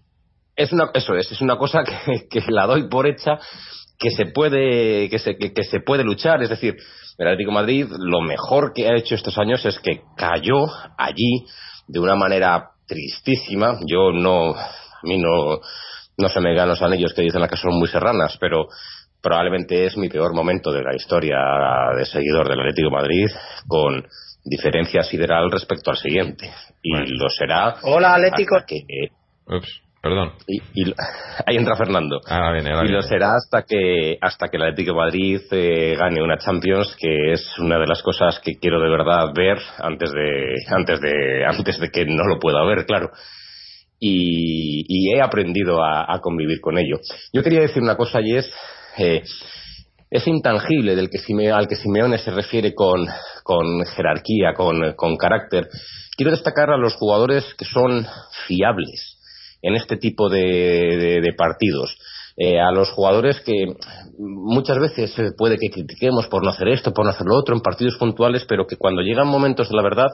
es 0.56 0.72
una 0.72 0.90
eso 0.94 1.14
es 1.14 1.30
es 1.32 1.40
una 1.40 1.56
cosa 1.56 1.82
que, 1.84 2.28
que 2.30 2.42
la 2.50 2.66
doy 2.66 2.88
por 2.88 3.06
hecha 3.06 3.38
que 3.98 4.10
se 4.10 4.26
puede 4.26 5.08
que 5.08 5.18
se 5.18 5.36
que, 5.36 5.52
que 5.52 5.64
se 5.64 5.80
puede 5.80 6.04
luchar. 6.04 6.42
Es 6.42 6.50
decir 6.50 6.76
el 7.18 7.26
Atlético 7.28 7.50
de 7.50 7.54
Madrid 7.54 7.86
lo 7.98 8.20
mejor 8.20 8.72
que 8.74 8.88
ha 8.88 8.96
hecho 8.96 9.14
estos 9.14 9.38
años 9.38 9.64
es 9.64 9.78
que 9.78 10.02
cayó 10.16 10.66
allí 10.98 11.46
de 11.86 12.00
una 12.00 12.16
manera 12.16 12.70
tristísima. 12.86 13.78
Yo 13.86 14.12
no 14.12 14.54
a 14.54 15.00
mí 15.02 15.18
no 15.18 15.60
no 16.16 16.28
se 16.28 16.40
me 16.40 16.54
ganan 16.54 16.70
los 16.70 16.82
anillos 16.82 17.12
que 17.12 17.22
dicen 17.22 17.46
que 17.48 17.56
son 17.56 17.76
muy 17.76 17.88
serranas 17.88 18.36
pero 18.40 18.68
probablemente 19.20 19.86
es 19.86 19.96
mi 19.96 20.08
peor 20.08 20.34
momento 20.34 20.70
de 20.70 20.82
la 20.82 20.94
historia 20.94 21.38
de 21.96 22.04
seguidor 22.04 22.48
del 22.48 22.60
Atlético 22.60 22.90
de 22.90 22.96
Madrid 22.96 23.26
con 23.66 24.06
diferencia 24.44 25.02
sideral 25.02 25.50
respecto 25.50 25.90
al 25.90 25.96
siguiente. 25.96 26.50
Y 26.82 26.92
lo 27.16 27.28
será 27.30 27.76
Hola, 27.82 28.14
Atlético. 28.14 28.56
que 28.66 28.84
Ups, 29.46 29.82
perdón. 30.04 30.32
y, 30.46 30.58
y 30.74 30.94
ahí 31.46 31.56
entra 31.56 31.74
Fernando. 31.76 32.20
Ahora 32.28 32.52
viene, 32.52 32.70
ahora 32.72 32.86
y 32.88 32.92
lo 32.92 33.02
será 33.02 33.32
hasta 33.34 33.62
que 33.62 34.16
hasta 34.20 34.48
que 34.48 34.56
el 34.58 34.62
Atlético 34.62 34.92
de 34.92 34.98
Madrid 34.98 35.40
eh, 35.50 35.96
gane 35.98 36.22
una 36.22 36.38
Champions, 36.38 36.94
que 37.00 37.32
es 37.32 37.44
una 37.58 37.78
de 37.80 37.86
las 37.88 38.02
cosas 38.02 38.38
que 38.40 38.52
quiero 38.60 38.80
de 38.80 38.90
verdad 38.90 39.32
ver 39.34 39.58
antes 39.78 40.12
de 40.12 40.54
antes 40.68 41.00
de 41.00 41.44
antes 41.48 41.80
de 41.80 41.88
que 41.90 42.04
no 42.06 42.24
lo 42.28 42.38
pueda 42.38 42.64
ver, 42.64 42.86
claro. 42.86 43.10
Y, 43.98 44.84
y 44.88 45.14
he 45.16 45.22
aprendido 45.22 45.82
a, 45.82 46.04
a 46.12 46.20
convivir 46.20 46.60
con 46.60 46.76
ello. 46.78 46.98
Yo 47.32 47.42
quería 47.42 47.60
decir 47.60 47.82
una 47.82 47.96
cosa 47.96 48.20
y 48.20 48.36
es 48.36 48.52
eh, 48.98 49.22
ese 50.10 50.30
intangible 50.30 50.94
del 50.94 51.08
que 51.08 51.18
Sime- 51.18 51.50
al 51.52 51.66
que 51.68 51.76
Simeone 51.76 52.18
se 52.18 52.30
refiere 52.30 52.74
con, 52.74 53.06
con 53.42 53.64
jerarquía, 53.96 54.52
con, 54.54 54.92
con 54.94 55.16
carácter. 55.16 55.68
Quiero 56.16 56.32
destacar 56.32 56.70
a 56.70 56.76
los 56.76 56.94
jugadores 56.96 57.44
que 57.56 57.64
son 57.64 58.06
fiables 58.46 59.13
en 59.66 59.74
este 59.74 59.96
tipo 59.96 60.28
de, 60.28 61.20
de- 61.22 61.32
partidos. 61.36 61.96
Eh, 62.36 62.58
a 62.60 62.72
los 62.72 62.90
jugadores 62.90 63.40
que 63.40 63.66
muchas 64.18 64.78
veces 64.78 65.14
puede 65.38 65.56
que 65.56 65.70
critiquemos 65.70 66.26
por 66.26 66.42
no 66.44 66.50
hacer 66.50 66.68
esto, 66.68 66.92
por 66.92 67.04
no 67.04 67.10
hacer 67.12 67.26
lo 67.26 67.36
otro 67.36 67.54
en 67.54 67.60
partidos 67.62 67.96
puntuales, 67.96 68.44
pero 68.48 68.66
que 68.66 68.76
cuando 68.76 69.02
llegan 69.02 69.28
momentos 69.28 69.68
de 69.68 69.76
la 69.76 69.82
verdad 69.82 70.08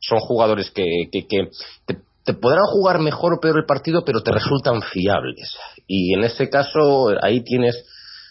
son 0.00 0.18
jugadores 0.20 0.70
que, 0.70 0.84
que- 1.10 1.26
que 1.26 1.48
te, 1.86 1.98
te 2.24 2.34
podrán 2.34 2.64
jugar 2.66 2.98
mejor 3.00 3.34
o 3.34 3.40
peor 3.40 3.56
el 3.58 3.64
partido, 3.66 4.04
pero 4.04 4.22
te 4.22 4.32
resultan 4.32 4.82
fiables. 4.82 5.56
Y 5.86 6.14
en 6.14 6.24
ese 6.24 6.50
caso, 6.50 7.08
ahí 7.22 7.42
tienes, 7.42 7.74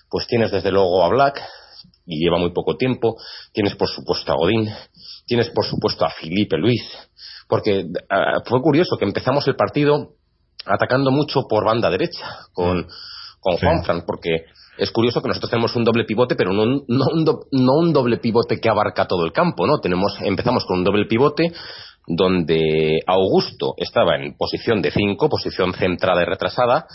pues 0.09 0.27
tienes 0.27 0.51
desde 0.51 0.71
luego 0.71 1.03
a 1.03 1.09
Black, 1.09 1.41
y 2.05 2.23
lleva 2.23 2.37
muy 2.37 2.51
poco 2.51 2.77
tiempo, 2.77 3.17
tienes 3.51 3.75
por 3.75 3.87
supuesto 3.89 4.31
a 4.31 4.35
Godín, 4.35 4.69
tienes 5.25 5.49
por 5.49 5.65
supuesto 5.65 6.05
a 6.05 6.11
Felipe 6.11 6.57
Luis, 6.57 6.83
porque 7.47 7.85
ah, 8.09 8.41
fue 8.45 8.61
curioso 8.61 8.97
que 8.97 9.05
empezamos 9.05 9.47
el 9.47 9.55
partido 9.55 10.11
atacando 10.65 11.11
mucho 11.11 11.47
por 11.47 11.65
banda 11.65 11.89
derecha 11.89 12.25
con, 12.53 12.87
con 13.39 13.57
Sí. 13.57 13.65
Juanfran, 13.65 14.03
porque 14.05 14.45
es 14.77 14.91
curioso 14.91 15.21
que 15.21 15.27
nosotros 15.29 15.49
tenemos 15.51 15.75
un 15.75 15.83
doble 15.83 16.03
pivote, 16.05 16.35
pero 16.35 16.51
no, 16.51 16.63
un- 16.63 16.85
no, 16.87 17.05
un 17.13 17.23
do- 17.25 17.45
no 17.51 17.73
un 17.73 17.93
doble 17.93 18.17
pivote 18.17 18.59
que 18.59 18.69
abarca 18.69 19.05
todo 19.07 19.25
el 19.25 19.31
campo, 19.31 19.65
¿no? 19.67 19.79
Tenemos, 19.79 20.17
empezamos 20.21 20.65
con 20.65 20.79
un 20.79 20.83
doble 20.83 21.05
pivote 21.05 21.51
donde 22.07 22.99
Augusto 23.07 23.73
estaba 23.77 24.15
en 24.17 24.35
posición 24.37 24.81
de 24.81 24.91
5, 24.91 25.27
posición 25.29 25.73
centrada 25.73 26.21
y 26.21 26.25
retrasada, 26.25 26.85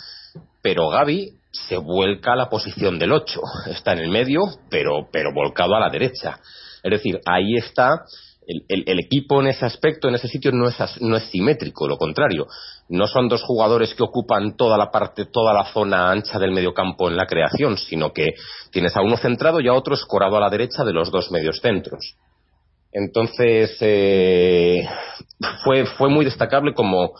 pero 0.61 0.89
Gaby 0.89 1.31
se 1.51 1.77
vuelca 1.77 2.33
a 2.33 2.35
la 2.37 2.49
posición 2.49 2.97
del 2.97 3.11
8. 3.11 3.41
Está 3.67 3.93
en 3.93 3.99
el 3.99 4.09
medio, 4.09 4.41
pero, 4.69 5.09
pero 5.11 5.33
volcado 5.33 5.75
a 5.75 5.79
la 5.81 5.89
derecha. 5.89 6.39
Es 6.83 6.91
decir, 6.91 7.19
ahí 7.25 7.55
está. 7.57 8.03
El, 8.67 8.83
el- 8.87 8.99
equipo 8.99 9.41
en 9.41 9.47
ese 9.47 9.65
aspecto, 9.65 10.07
en 10.07 10.15
ese 10.15 10.27
sitio, 10.27 10.51
no 10.51 10.67
es, 10.67 10.75
no 11.01 11.15
es 11.17 11.23
simétrico, 11.25 11.87
lo 11.87 11.97
contrario. 11.97 12.47
No 12.89 13.07
son 13.07 13.29
dos 13.29 13.41
jugadores 13.43 13.93
que 13.93 14.03
ocupan 14.03 14.57
toda 14.57 14.77
la 14.77 14.91
parte, 14.91 15.25
toda 15.25 15.53
la 15.53 15.65
zona 15.71 16.11
ancha 16.11 16.37
del 16.39 16.51
mediocampo 16.51 17.09
en 17.09 17.15
la 17.17 17.25
creación, 17.25 17.77
sino 17.77 18.11
que 18.11 18.33
tienes 18.71 18.95
a 18.97 19.01
uno 19.01 19.17
centrado 19.17 19.59
y 19.61 19.67
a 19.67 19.73
otro 19.73 19.95
escorado 19.95 20.37
a 20.37 20.41
la 20.41 20.49
derecha 20.49 20.83
de 20.83 20.93
los 20.93 21.11
dos 21.11 21.31
medios 21.31 21.59
centros. 21.61 22.15
Entonces, 22.91 23.77
eh, 23.79 24.85
fue, 25.63 25.85
fue 25.85 26.09
muy 26.09 26.25
destacable 26.25 26.73
como, 26.73 27.13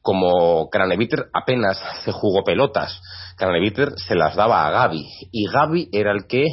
como 0.00 0.70
apenas 1.34 1.78
se 2.04 2.12
jugó 2.12 2.42
pelotas. 2.44 2.98
Craneviter 3.36 3.92
se 3.98 4.14
las 4.14 4.34
daba 4.34 4.66
a 4.66 4.70
Gaby. 4.70 5.04
Y 5.30 5.46
Gaby 5.50 5.90
era 5.92 6.12
el 6.12 6.26
que, 6.26 6.44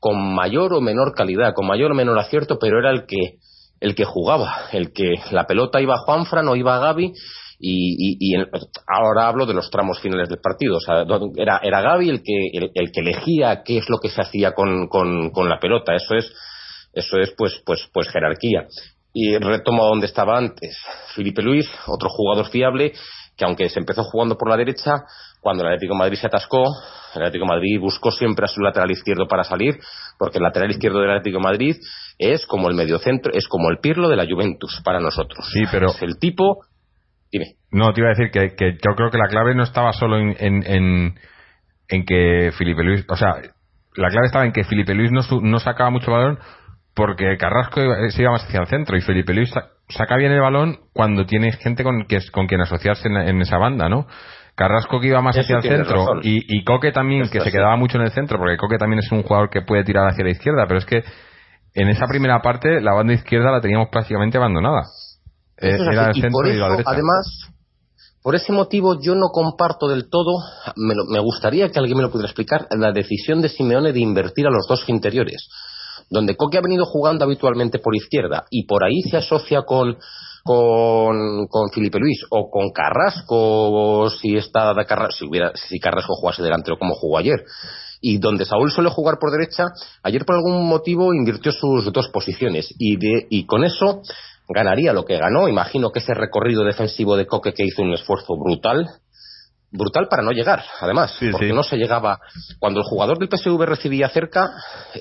con 0.00 0.34
mayor 0.34 0.74
o 0.74 0.80
menor 0.80 1.14
calidad, 1.14 1.54
con 1.54 1.66
mayor 1.66 1.92
o 1.92 1.94
menor 1.94 2.18
acierto, 2.18 2.58
pero 2.58 2.78
era 2.80 2.90
el 2.90 3.06
que, 3.06 3.38
el 3.80 3.94
que 3.94 4.04
jugaba. 4.04 4.54
El 4.72 4.92
que 4.92 5.14
la 5.30 5.46
pelota 5.46 5.80
iba 5.80 5.94
a 5.94 6.04
Juanfran 6.04 6.48
o 6.48 6.56
iba 6.56 6.76
a 6.76 6.80
Gaby. 6.80 7.12
Y, 7.58 8.18
y- 8.20 8.36
ahora 8.86 9.28
hablo 9.28 9.46
de 9.46 9.54
los 9.54 9.70
tramos 9.70 9.98
finales 10.00 10.28
del 10.28 10.40
partido. 10.40 10.76
O 10.76 10.80
sea, 10.80 11.04
era, 11.36 11.60
era 11.62 11.80
Gaby 11.80 12.10
el 12.10 12.22
que, 12.22 12.50
el, 12.74 12.92
que 12.92 13.00
elegía 13.00 13.62
qué 13.64 13.78
es 13.78 13.88
lo 13.88 13.98
que 13.98 14.10
se 14.10 14.20
hacía 14.20 14.52
con, 14.52 14.88
con, 14.88 15.30
con 15.30 15.48
la 15.48 15.58
pelota. 15.58 15.94
Eso 15.94 16.14
es 16.14 16.30
eso 16.92 17.18
es 17.18 17.32
pues 17.36 17.60
pues 17.66 17.86
pues 17.92 18.08
jerarquía 18.08 18.66
y 19.12 19.36
retomo 19.36 19.84
donde 19.86 20.06
estaba 20.06 20.38
antes 20.38 20.78
Felipe 21.14 21.42
Luis 21.42 21.68
otro 21.86 22.08
jugador 22.08 22.48
fiable 22.48 22.94
que 23.36 23.44
aunque 23.44 23.68
se 23.68 23.78
empezó 23.80 24.02
jugando 24.04 24.36
por 24.36 24.48
la 24.48 24.56
derecha 24.56 25.04
cuando 25.40 25.62
el 25.62 25.68
Atlético 25.68 25.94
de 25.94 25.98
Madrid 25.98 26.18
se 26.18 26.26
atascó 26.26 26.64
el 27.14 27.22
Atlético 27.22 27.44
de 27.44 27.54
Madrid 27.56 27.80
buscó 27.80 28.10
siempre 28.10 28.44
a 28.44 28.48
su 28.48 28.60
lateral 28.60 28.90
izquierdo 28.90 29.26
para 29.28 29.44
salir 29.44 29.78
porque 30.18 30.38
el 30.38 30.44
lateral 30.44 30.70
izquierdo 30.70 31.00
del 31.00 31.10
Atlético 31.10 31.38
de 31.38 31.44
Madrid 31.44 31.76
es 32.18 32.46
como 32.46 32.68
el 32.68 32.74
mediocentro 32.74 33.32
es 33.34 33.46
como 33.48 33.70
el 33.70 33.78
Pirlo 33.78 34.08
de 34.08 34.16
la 34.16 34.24
Juventus 34.26 34.80
para 34.84 35.00
nosotros. 35.00 35.46
Sí, 35.52 35.64
pero- 35.70 35.88
es 35.90 36.02
el 36.02 36.18
tipo 36.18 36.64
dime. 37.30 37.56
No, 37.70 37.92
te 37.92 38.00
iba 38.00 38.08
a 38.10 38.14
decir 38.14 38.30
que, 38.30 38.54
que 38.56 38.72
yo 38.74 38.94
creo 38.96 39.10
que 39.10 39.18
la 39.18 39.28
clave 39.28 39.54
no 39.54 39.64
estaba 39.64 39.92
solo 39.92 40.16
en, 40.18 40.34
en, 40.38 40.62
en, 40.66 41.14
en 41.88 42.04
que 42.06 42.52
Felipe 42.56 42.82
Luis, 42.82 43.04
o 43.08 43.16
sea, 43.16 43.34
la 43.96 44.08
clave 44.08 44.26
estaba 44.26 44.46
en 44.46 44.52
que 44.52 44.64
Felipe 44.64 44.94
Luis 44.94 45.10
no, 45.12 45.20
no 45.42 45.58
sacaba 45.58 45.90
mucho 45.90 46.10
balón 46.10 46.38
porque 46.94 47.36
Carrasco 47.36 47.82
iba- 47.82 48.08
se 48.10 48.22
iba 48.22 48.30
más 48.32 48.44
hacia 48.44 48.60
el 48.60 48.66
centro 48.68 48.96
y 48.96 49.02
Felipe 49.02 49.34
Luis 49.34 49.52
saca 49.88 50.16
bien 50.16 50.32
el 50.32 50.40
balón 50.40 50.78
cuando 50.92 51.26
tiene 51.26 51.52
gente 51.52 51.84
con, 51.84 52.06
que, 52.06 52.18
con 52.32 52.46
quien 52.46 52.60
asociarse 52.60 53.08
en, 53.08 53.16
en 53.16 53.40
esa 53.40 53.58
banda, 53.58 53.88
¿no? 53.88 54.06
Carrasco 54.54 55.00
que 55.00 55.08
iba 55.08 55.20
más 55.20 55.36
Eso 55.36 55.42
hacia 55.54 55.56
el 55.56 55.62
centro 55.84 56.20
y, 56.22 56.40
y 56.48 56.64
Coque 56.64 56.90
también 56.90 57.22
Esto 57.22 57.34
que 57.34 57.40
se 57.40 57.50
sí. 57.50 57.52
quedaba 57.52 57.76
mucho 57.76 57.98
en 57.98 58.04
el 58.04 58.10
centro 58.12 58.38
porque 58.38 58.56
Coque 58.56 58.78
también 58.78 59.00
es 59.00 59.12
un 59.12 59.22
jugador 59.22 59.50
que 59.50 59.62
puede 59.62 59.84
tirar 59.84 60.08
hacia 60.08 60.24
la 60.24 60.30
izquierda, 60.30 60.64
pero 60.66 60.78
es 60.78 60.86
que 60.86 61.04
en 61.74 61.88
esa 61.88 62.06
primera 62.06 62.40
parte 62.40 62.80
la 62.80 62.94
banda 62.94 63.12
izquierda 63.12 63.50
la 63.52 63.60
teníamos 63.60 63.88
prácticamente 63.90 64.38
abandonada. 64.38 64.82
Eh, 65.58 65.74
Eso 65.74 65.90
Era 65.90 66.10
el 66.10 66.16
y 66.16 66.20
por 66.22 66.30
centro 66.30 66.48
y 66.48 66.56
la 66.56 66.64
eso, 66.66 66.70
derecha. 66.70 66.90
además, 66.90 67.50
por 68.22 68.34
ese 68.34 68.50
motivo 68.52 68.98
yo 69.00 69.14
no 69.14 69.28
comparto 69.30 69.88
del 69.88 70.08
todo, 70.08 70.32
me, 70.76 70.94
lo- 70.94 71.04
me 71.04 71.18
gustaría 71.20 71.68
que 71.70 71.78
alguien 71.78 71.98
me 71.98 72.02
lo 72.02 72.10
pudiera 72.10 72.28
explicar, 72.28 72.66
la 72.70 72.92
decisión 72.92 73.42
de 73.42 73.50
Simeone 73.50 73.92
de 73.92 74.00
invertir 74.00 74.46
a 74.46 74.50
los 74.50 74.66
dos 74.66 74.88
interiores, 74.88 75.48
donde 76.10 76.36
Coque 76.36 76.58
ha 76.58 76.62
venido 76.62 76.84
jugando 76.84 77.24
habitualmente 77.24 77.78
por 77.78 77.94
izquierda 77.96 78.44
y 78.50 78.66
por 78.66 78.84
ahí 78.84 79.02
se 79.02 79.16
asocia 79.16 79.62
con 79.62 79.96
con, 80.44 81.48
con 81.48 81.70
Felipe 81.70 81.98
Luis 81.98 82.24
o 82.30 82.48
con 82.50 82.70
Carrasco 82.70 83.34
o 83.34 84.10
si 84.10 84.36
está 84.36 84.72
si 85.10 85.26
hubiera 85.26 85.52
si 85.54 85.80
Carrasco 85.80 86.14
jugase 86.14 86.42
delantero 86.42 86.78
como 86.78 86.94
jugó 86.94 87.18
ayer 87.18 87.44
y 88.00 88.18
donde 88.18 88.44
Saúl 88.44 88.70
suele 88.70 88.90
jugar 88.90 89.16
por 89.20 89.30
derecha, 89.30 89.64
ayer 90.02 90.24
por 90.24 90.36
algún 90.36 90.68
motivo 90.68 91.14
invirtió 91.14 91.52
sus 91.52 91.92
dos 91.92 92.08
posiciones 92.08 92.72
y, 92.78 92.96
de, 92.96 93.26
y 93.30 93.46
con 93.46 93.64
eso 93.64 94.02
ganaría 94.48 94.92
lo 94.92 95.04
que 95.04 95.18
ganó. 95.18 95.48
Imagino 95.48 95.90
que 95.90 95.98
ese 95.98 96.14
recorrido 96.14 96.64
defensivo 96.64 97.16
de 97.16 97.26
Coque 97.26 97.52
que 97.52 97.64
hizo 97.64 97.82
un 97.82 97.94
esfuerzo 97.94 98.34
brutal, 98.38 98.86
brutal 99.70 100.06
para 100.08 100.22
no 100.22 100.32
llegar, 100.32 100.64
además, 100.80 101.14
Sí, 101.18 101.28
porque 101.30 101.48
sí. 101.48 101.52
no 101.52 101.62
se 101.62 101.76
llegaba. 101.76 102.18
Cuando 102.58 102.80
el 102.80 102.86
jugador 102.86 103.18
del 103.18 103.28
PSV 103.28 103.60
recibía 103.66 104.08
cerca, 104.08 104.50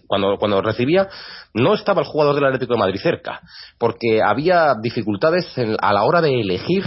cuando, 0.08 0.38
cuando 0.38 0.62
recibía, 0.62 1.08
no 1.54 1.74
estaba 1.74 2.02
el 2.02 2.08
jugador 2.08 2.36
del 2.36 2.46
Atlético 2.46 2.74
de 2.74 2.80
Madrid 2.80 3.00
cerca, 3.02 3.42
porque 3.78 4.22
había 4.22 4.76
dificultades 4.82 5.46
en- 5.58 5.78
a 5.80 5.94
la 5.94 6.04
hora 6.04 6.22
de 6.22 6.42
elegir 6.42 6.84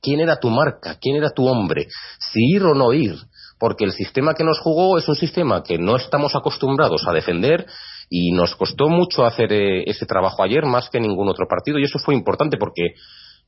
quién 0.00 0.20
era 0.20 0.36
tu 0.38 0.48
marca, 0.50 0.96
quién 1.00 1.16
era 1.16 1.30
tu 1.30 1.46
hombre, 1.46 1.86
si 2.18 2.40
ir 2.54 2.62
o 2.64 2.74
no 2.74 2.92
ir 2.92 3.14
porque 3.58 3.86
el 3.86 3.92
sistema 3.92 4.34
que 4.34 4.44
nos 4.44 4.58
jugó 4.60 4.98
es 4.98 5.08
un 5.08 5.14
sistema 5.16 5.62
que 5.62 5.78
no 5.78 5.96
estamos 5.96 6.34
acostumbrados 6.36 7.06
a 7.08 7.12
defender 7.12 7.64
Y 8.10 8.30
nos 8.32 8.54
costó 8.54 8.88
mucho 8.88 9.24
hacer 9.24 9.50
eh, 9.52 9.82
ese 9.90 10.06
trabajo 10.06 10.42
ayer, 10.44 10.64
más 10.64 10.88
que 10.90 11.00
ningún 11.00 11.28
otro 11.28 11.46
partido, 11.48 11.78
y 11.78 11.84
eso 11.84 11.98
fue 11.98 12.14
importante 12.14 12.56
porque, 12.56 12.94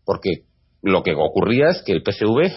porque 0.04 0.30
lo 0.82 1.02
que 1.02 1.14
ocurría 1.14 1.70
es 1.70 1.82
que 1.82 1.92
el 1.92 2.02
PSV 2.02 2.52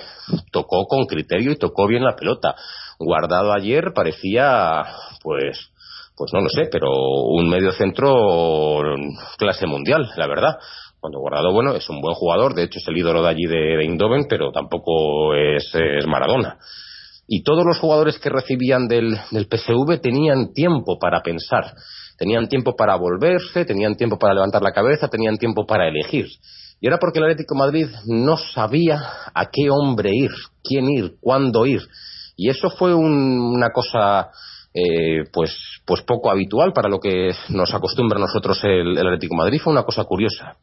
tocó 0.51 0.86
con 0.86 1.05
criterio 1.05 1.51
y 1.51 1.57
tocó 1.57 1.88
bien 1.88 2.03
la 2.03 2.15
pelota. 2.15 2.55
Guardado 2.99 3.51
ayer 3.53 3.93
parecía, 3.95 4.84
pues, 5.24 5.72
pues 6.15 6.32
no 6.34 6.41
lo 6.41 6.49
sé, 6.49 6.67
pero 6.72 6.89
un 6.91 7.49
medio 7.49 7.72
centro 7.72 8.84
clase 9.38 9.65
mundial, 9.65 10.11
la 10.17 10.28
verdad. 10.28 10.57
Cuando 10.99 11.19
Guardado, 11.19 11.51
bueno, 11.51 11.74
es 11.74 11.89
un 11.89 11.99
buen 11.99 12.13
jugador, 12.13 12.53
de 12.53 12.63
hecho 12.63 12.78
es 12.78 12.88
el 12.88 12.97
ídolo 12.97 13.24
de 13.24 13.30
allí 13.30 13.45
de, 13.47 13.84
Indoven, 13.84 14.26
pero 14.30 14.51
tampoco 14.51 15.34
es, 15.34 15.74
Maradona. 16.05 16.59
Y 17.28 17.43
todos 17.43 17.65
los 17.65 17.80
jugadores 17.80 18.19
que 18.19 18.30
recibían 18.30 18.88
del, 18.88 19.17
del 19.32 19.47
PSV 19.47 19.99
tenían 19.99 20.53
tiempo 20.53 20.99
para 20.99 21.22
pensar, 21.22 21.74
tenían 22.19 22.47
tiempo 22.49 22.76
para 22.76 22.95
volverse, 22.97 23.65
tenían 23.65 23.95
tiempo 23.95 24.19
para 24.19 24.36
levantar 24.36 24.61
la 24.61 24.74
cabeza, 24.74 25.07
tenían 25.07 25.38
tiempo 25.38 25.65
para 25.65 25.88
elegir. 25.88 26.28
Y 26.82 26.88
era 26.88 26.98
porque 26.98 27.20
el 27.20 27.26
Atlético 27.26 27.54
Madrid 27.54 27.88
no 28.08 28.38
sabía 28.38 29.00
a 29.36 29.46
qué 29.52 29.70
hombre 29.70 30.10
ir, 30.12 30.32
quién 30.64 30.90
ir, 30.90 31.14
cuándo 31.22 31.68
ir. 31.68 31.82
Y 32.36 32.50
eso 32.50 32.72
fue 32.72 32.96
una 32.96 33.70
cosa 33.70 34.32
eh, 34.74 35.26
pues, 35.32 35.56
pues 35.86 36.02
poco 36.02 36.32
habitual 36.32 36.74
para 36.74 36.90
lo 36.90 37.00
que 37.00 37.34
nos 37.50 37.72
acostumbra 37.72 38.18
a 38.18 38.22
nosotros 38.22 38.60
el, 38.64 38.98
Atlético 38.98 39.36
Madrid. 39.36 39.62
Fue 39.64 39.72
una 39.72 39.84
cosa 39.84 40.06
curiosa. 40.06 40.58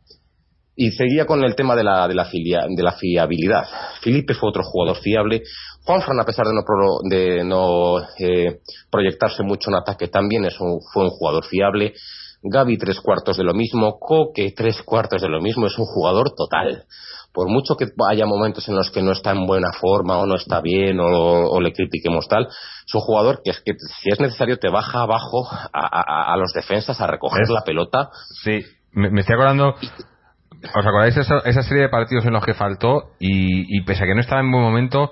Y 0.75 0.91
seguía 0.91 1.25
con 1.25 1.45
el 1.45 1.55
tema 1.55 1.77
de 1.77 1.85
la, 1.85 2.09
de 2.09 2.15
la, 2.15 2.25
de 2.25 2.83
la 2.83 2.93
fiabilidad. 2.93 3.65
Felipe 4.01 4.35
fue 4.35 4.49
otro 4.49 4.65
jugador 4.65 4.97
fiable. 4.97 5.43
Juanfran, 5.85 6.19
a 6.21 6.25
pesar 6.25 6.47
de 6.47 6.53
no, 6.53 6.63
de 7.09 7.45
no 7.45 7.99
eh, 8.19 8.61
proyectarse 8.91 9.45
mucho 9.45 9.71
en 9.71 9.77
ataque, 9.77 10.09
también 10.09 10.45
es 10.45 10.57
fue 10.57 11.05
un 11.05 11.11
jugador 11.11 11.45
fiable. 11.45 11.95
Gaby 12.43 12.79
tres 12.79 13.01
cuartos 13.01 13.37
de 13.37 13.45
lo 13.45 13.55
mismo, 13.55 13.99
Coque 13.99 14.53
tres 14.57 14.83
cuartos 14.83 15.23
de 15.23 15.29
lo 15.29 15.41
mismo, 15.41 15.67
es 15.67 15.77
un 15.79 15.87
jugador 15.87 16.35
total. 16.37 16.85
Por 17.33 17.49
mucho 17.49 17.77
que 17.77 17.87
haya 18.11 18.27
momentos 18.27 18.69
en 18.69 18.77
los 18.77 18.91
que 18.91 19.03
no 19.03 19.13
está 19.13 19.33
en 19.33 19.47
buena 19.47 19.71
forma 19.79 20.19
o 20.19 20.27
no 20.27 20.37
está 20.37 20.61
bien 20.61 20.99
o, 21.01 21.61
le 21.61 21.73
critiquemos 21.73 22.27
tal, 22.27 22.47
es 22.47 22.95
un 22.95 23.01
jugador 23.01 23.43
que 23.45 23.51
es 23.51 23.61
que 23.61 23.73
si 24.03 24.11
es 24.11 24.21
necesario 24.21 24.59
te 24.59 24.71
baja 24.71 25.03
abajo 25.03 25.47
a, 25.73 26.37
los 26.39 26.53
defensas 26.53 27.01
a 27.01 27.07
recoger 27.07 27.49
la 27.51 27.63
pelota. 27.63 28.11
Sí, 28.43 28.61
me, 28.93 29.21
estoy 29.21 29.35
acordando. 29.35 29.75
¿Os 29.75 30.87
acordáis 30.87 31.17
esa, 31.17 31.39
esa 31.45 31.63
serie 31.63 31.85
de 31.85 31.89
partidos 31.89 32.25
en 32.25 32.33
los 32.33 32.45
que 32.45 32.55
faltó 32.55 33.11
y, 33.21 33.77
y 33.77 33.83
pese 33.83 34.05
a 34.05 34.07
que 34.07 34.15
no 34.15 34.21
estaba 34.21 34.41
en 34.41 34.51
buen 34.51 34.63
momento, 34.63 35.11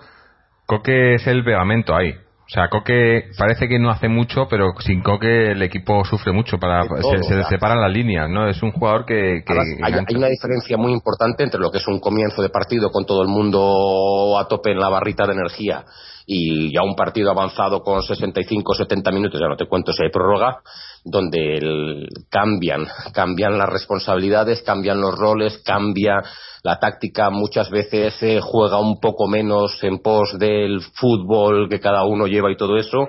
Coque 0.66 1.14
es 1.14 1.26
el 1.26 1.44
pegamento 1.44 1.94
ahí. 1.94 2.12
O 2.46 2.48
sea, 2.48 2.68
Coque 2.68 3.30
parece 3.36 3.66
que 3.66 3.80
no 3.80 3.90
hace 3.90 4.08
mucho, 4.08 4.46
pero 4.48 4.72
sin 4.78 5.02
Coque 5.02 5.50
el 5.50 5.62
equipo 5.62 6.04
sufre 6.04 6.32
mucho. 6.32 6.58
para 6.58 6.84
Se, 6.84 7.42
separan 7.44 7.80
las 7.80 7.92
líneas, 7.92 8.30
¿no? 8.30 8.48
Es 8.48 8.62
un 8.62 8.70
jugador 8.70 9.04
que. 9.04 9.42
hay, 9.82 10.16
una 10.16 10.28
diferencia 10.28 10.76
muy 10.76 10.92
importante 10.92 11.42
entre 11.42 11.58
lo 11.58 11.72
que 11.72 11.78
es 11.78 11.88
un 11.88 11.98
comienzo 11.98 12.42
de 12.42 12.48
partido 12.48 12.90
con 12.90 13.04
todo 13.04 13.22
el 13.22 13.28
mundo 13.28 14.38
a 14.38 14.46
tope 14.46 14.70
en 14.70 14.78
la 14.78 14.88
barrita 14.88 15.26
de 15.26 15.32
energía 15.32 15.84
y 16.26 16.72
ya 16.72 16.82
un 16.82 16.94
partido 16.94 17.30
avanzado 17.30 17.82
con 17.82 18.02
65 18.02 18.74
70 18.74 19.10
minutos, 19.12 19.40
ya 19.40 19.48
no 19.48 19.56
te 19.56 19.66
cuento 19.66 19.92
si 19.92 20.02
hay 20.02 20.10
prórroga, 20.10 20.60
donde 21.06 22.08
cambian, 22.28 22.86
cambian 23.14 23.56
las 23.56 23.68
responsabilidades, 23.68 24.62
cambian 24.62 25.00
los 25.00 25.16
roles, 25.16 25.58
cambia 25.64 26.22
la 26.64 26.80
táctica. 26.80 27.30
Muchas 27.30 27.70
veces 27.70 28.14
se 28.14 28.40
juega 28.40 28.80
un 28.80 29.00
poco 29.00 29.28
menos 29.28 29.78
en 29.82 30.00
pos 30.00 30.36
del 30.38 30.80
fútbol 30.80 31.68
que 31.68 31.78
cada 31.78 32.04
uno 32.04 32.26
lleva 32.26 32.50
y 32.50 32.56
todo 32.56 32.76
eso. 32.76 33.06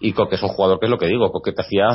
Y 0.00 0.12
Coque 0.12 0.36
es 0.36 0.42
un 0.42 0.50
jugador 0.50 0.78
que 0.78 0.86
es 0.86 0.90
lo 0.90 0.98
que 0.98 1.06
digo 1.06 1.32
Coque 1.32 1.52
te 1.52 1.62
hacía 1.62 1.88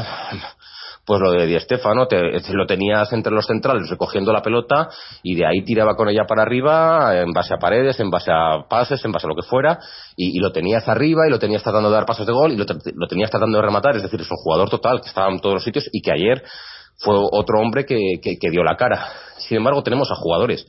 pues 1.06 1.20
lo 1.20 1.32
de 1.32 1.45
Di 1.45 1.60
Stefano, 1.60 2.08
te, 2.08 2.18
lo 2.54 2.66
tenías 2.66 3.12
entre 3.12 3.34
los 3.34 3.45
centrales 3.45 3.89
recogiendo 3.89 4.32
la 4.32 4.41
pelota 4.41 4.89
y 5.22 5.36
de 5.36 5.45
ahí 5.45 5.64
tiraba 5.64 5.95
con 5.95 6.08
ella 6.08 6.24
para 6.28 6.43
arriba 6.43 7.20
en 7.20 7.32
base 7.34 7.54
a 7.54 7.58
paredes, 7.58 7.99
en 7.99 8.10
base 8.10 8.32
a 8.32 8.68
pases, 8.70 9.04
en 9.04 9.12
base 9.12 9.28
a 9.28 9.30
lo 9.30 9.36
que 9.36 9.41
fuera 9.41 9.80
y, 10.16 10.39
lo 10.39 10.51
tenías 10.51 10.88
arriba 10.88 11.28
y 11.28 11.32
lo 11.32 11.39
tenías 11.39 11.62
tratando 11.62 11.89
de 11.89 11.95
dar 11.95 12.06
pasos 12.06 12.26
de 12.26 12.32
gol 12.32 12.54
y 12.54 12.58
lo, 12.58 12.66
lo, 12.66 13.08
tenías 13.08 13.30
tratando 13.30 13.58
de 13.58 13.66
rematar, 13.66 13.95
es 13.97 14.04
decir, 14.04 14.22
es 14.22 14.32
un 14.32 14.38
jugador 14.38 14.70
total 14.70 15.01
que 15.01 15.08
estaba 15.08 15.30
en 15.30 15.39
todos 15.39 15.56
los 15.56 15.64
sitios 15.64 15.89
y 15.91 16.01
que 16.01 16.12
ayer 16.12 16.43
fue 16.97 17.16
otro 17.32 17.60
hombre 17.60 17.86
que, 17.86 17.97
que 18.22 18.49
dio 18.49 18.64
la 18.64 18.78
cara. 18.78 19.08
Sin 19.38 19.58
embargo, 19.58 19.84
tenemos 19.84 20.10
a 20.12 20.16
jugadores 20.16 20.66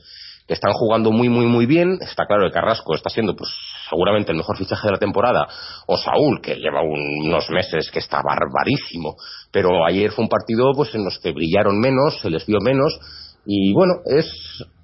que 0.47 0.53
están 0.53 0.73
jugando 0.73 1.11
muy, 1.11 1.29
muy, 1.29 1.45
muy 1.45 1.65
bien. 1.65 1.97
Está 2.01 2.25
claro 2.25 2.47
que 2.47 2.53
Carrasco 2.53 2.95
está 2.95 3.09
siendo, 3.09 3.35
pues, 3.35 3.49
seguramente 3.89 4.31
el 4.31 4.37
mejor 4.37 4.57
fichaje 4.57 4.87
de 4.87 4.93
la 4.93 4.99
temporada. 4.99 5.47
O 5.87 5.97
Saúl, 5.97 6.41
que 6.41 6.55
lleva 6.55 6.81
unos 6.81 7.49
meses 7.49 7.89
que 7.91 7.99
está 7.99 8.21
barbarísimo. 8.21 9.15
Pero 9.51 9.85
ayer 9.85 10.11
fue 10.11 10.23
un 10.23 10.29
partido, 10.29 10.71
pues, 10.75 10.93
en 10.95 11.03
los 11.03 11.19
que 11.19 11.31
brillaron 11.31 11.79
menos, 11.79 12.19
se 12.21 12.29
les 12.29 12.45
vio 12.45 12.59
menos. 12.61 12.99
Y 13.45 13.73
bueno, 13.73 13.93
es, 14.05 14.25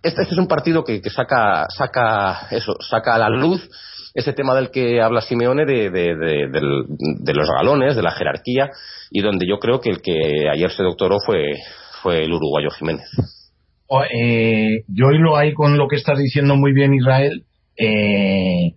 este, 0.04 0.22
este 0.22 0.34
es 0.34 0.39
un 0.39 0.47
partido 0.47 0.84
que, 0.84 1.02
que 1.02 1.10
saca, 1.10 1.66
saca, 1.70 2.47
eso, 2.52 2.76
saca 2.80 3.16
a 3.16 3.20
la 3.20 3.30
luz 3.30 3.70
ese 4.14 4.34
tema 4.34 4.54
del 4.54 4.72
que 4.72 5.02
habla 5.02 5.22
Simeone 5.22 5.66
de, 5.66 5.89
de, 5.89 7.34
los 7.34 7.49
galones, 7.49 7.95
de 7.95 8.02
la 8.02 8.12
jerarquía, 8.12 8.70
y 9.10 9.22
donde 9.22 9.47
yo 9.47 9.58
creo 9.58 9.80
que 9.80 9.89
el 9.89 10.02
que 10.02 10.49
ayer 10.54 10.70
se 10.70 10.84
doctoró 10.84 11.16
fue, 11.26 11.54
fue 12.02 12.26
el 12.26 12.34
uruguayo 12.34 12.70
Jiménez 12.72 13.08
eh, 14.14 14.84
yo 14.88 15.12
hilo 15.12 15.36
ahí 15.36 15.54
con 15.54 15.78
lo 15.78 15.88
que 15.88 15.97
estás 15.97 16.18
diciendo 16.18 16.56
muy 16.56 16.74
bien 16.74 16.93
Israel, 16.93 17.43
eh, 17.78 18.76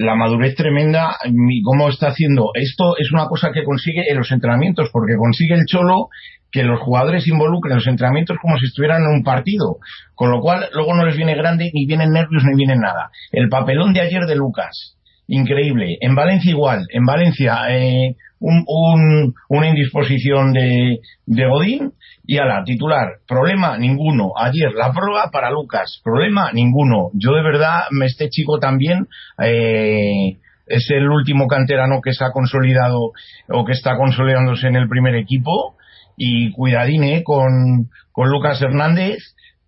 la 0.00 0.14
madurez 0.14 0.54
tremenda, 0.54 1.14
cómo 1.62 1.90
está 1.90 2.08
haciendo. 2.08 2.52
Esto 2.54 2.96
es 2.96 3.12
una 3.12 3.26
cosa 3.26 3.50
que 3.52 3.64
consigue 3.64 4.10
en 4.10 4.16
los 4.16 4.32
entrenamientos, 4.32 4.88
porque 4.90 5.14
consigue 5.18 5.54
el 5.54 5.66
Cholo 5.66 6.08
que 6.50 6.62
los 6.62 6.80
jugadores 6.80 7.28
involucren 7.28 7.76
los 7.76 7.86
entrenamientos 7.86 8.38
como 8.40 8.56
si 8.56 8.64
estuvieran 8.64 9.02
en 9.02 9.18
un 9.18 9.22
partido, 9.22 9.76
con 10.14 10.30
lo 10.30 10.40
cual 10.40 10.70
luego 10.72 10.94
no 10.94 11.04
les 11.04 11.16
viene 11.16 11.34
grande, 11.34 11.70
ni 11.74 11.84
vienen 11.84 12.12
nervios, 12.12 12.42
ni 12.44 12.56
vienen 12.56 12.80
nada. 12.80 13.10
El 13.30 13.50
papelón 13.50 13.92
de 13.92 14.00
ayer 14.00 14.24
de 14.24 14.36
Lucas, 14.36 14.96
increíble. 15.30 15.96
En 16.00 16.14
Valencia 16.14 16.50
igual, 16.50 16.86
en 16.90 17.04
Valencia 17.06 17.60
eh, 17.70 18.16
un, 18.40 19.34
una 19.48 19.68
indisposición 19.68 20.52
de, 20.52 20.98
de 21.26 21.46
Godín 21.46 21.92
y 22.26 22.38
a 22.38 22.44
la 22.44 22.64
titular, 22.64 23.18
problema 23.26 23.78
ninguno. 23.78 24.32
Ayer 24.36 24.72
la 24.74 24.92
prueba 24.92 25.30
para 25.32 25.50
Lucas, 25.50 26.00
problema 26.04 26.52
ninguno. 26.52 27.10
Yo 27.14 27.32
de 27.32 27.42
verdad, 27.42 27.82
este 28.04 28.28
chico 28.28 28.58
también 28.58 29.06
eh, 29.42 30.36
es 30.66 30.90
el 30.90 31.08
último 31.08 31.46
canterano 31.46 32.00
que 32.02 32.12
se 32.12 32.24
ha 32.24 32.32
consolidado 32.32 33.12
o 33.48 33.64
que 33.64 33.72
está 33.72 33.96
consolidándose 33.96 34.66
en 34.66 34.76
el 34.76 34.88
primer 34.88 35.14
equipo 35.14 35.76
y 36.16 36.50
cuidadine 36.52 37.22
con, 37.22 37.88
con 38.12 38.28
Lucas 38.28 38.60
Hernández 38.60 39.18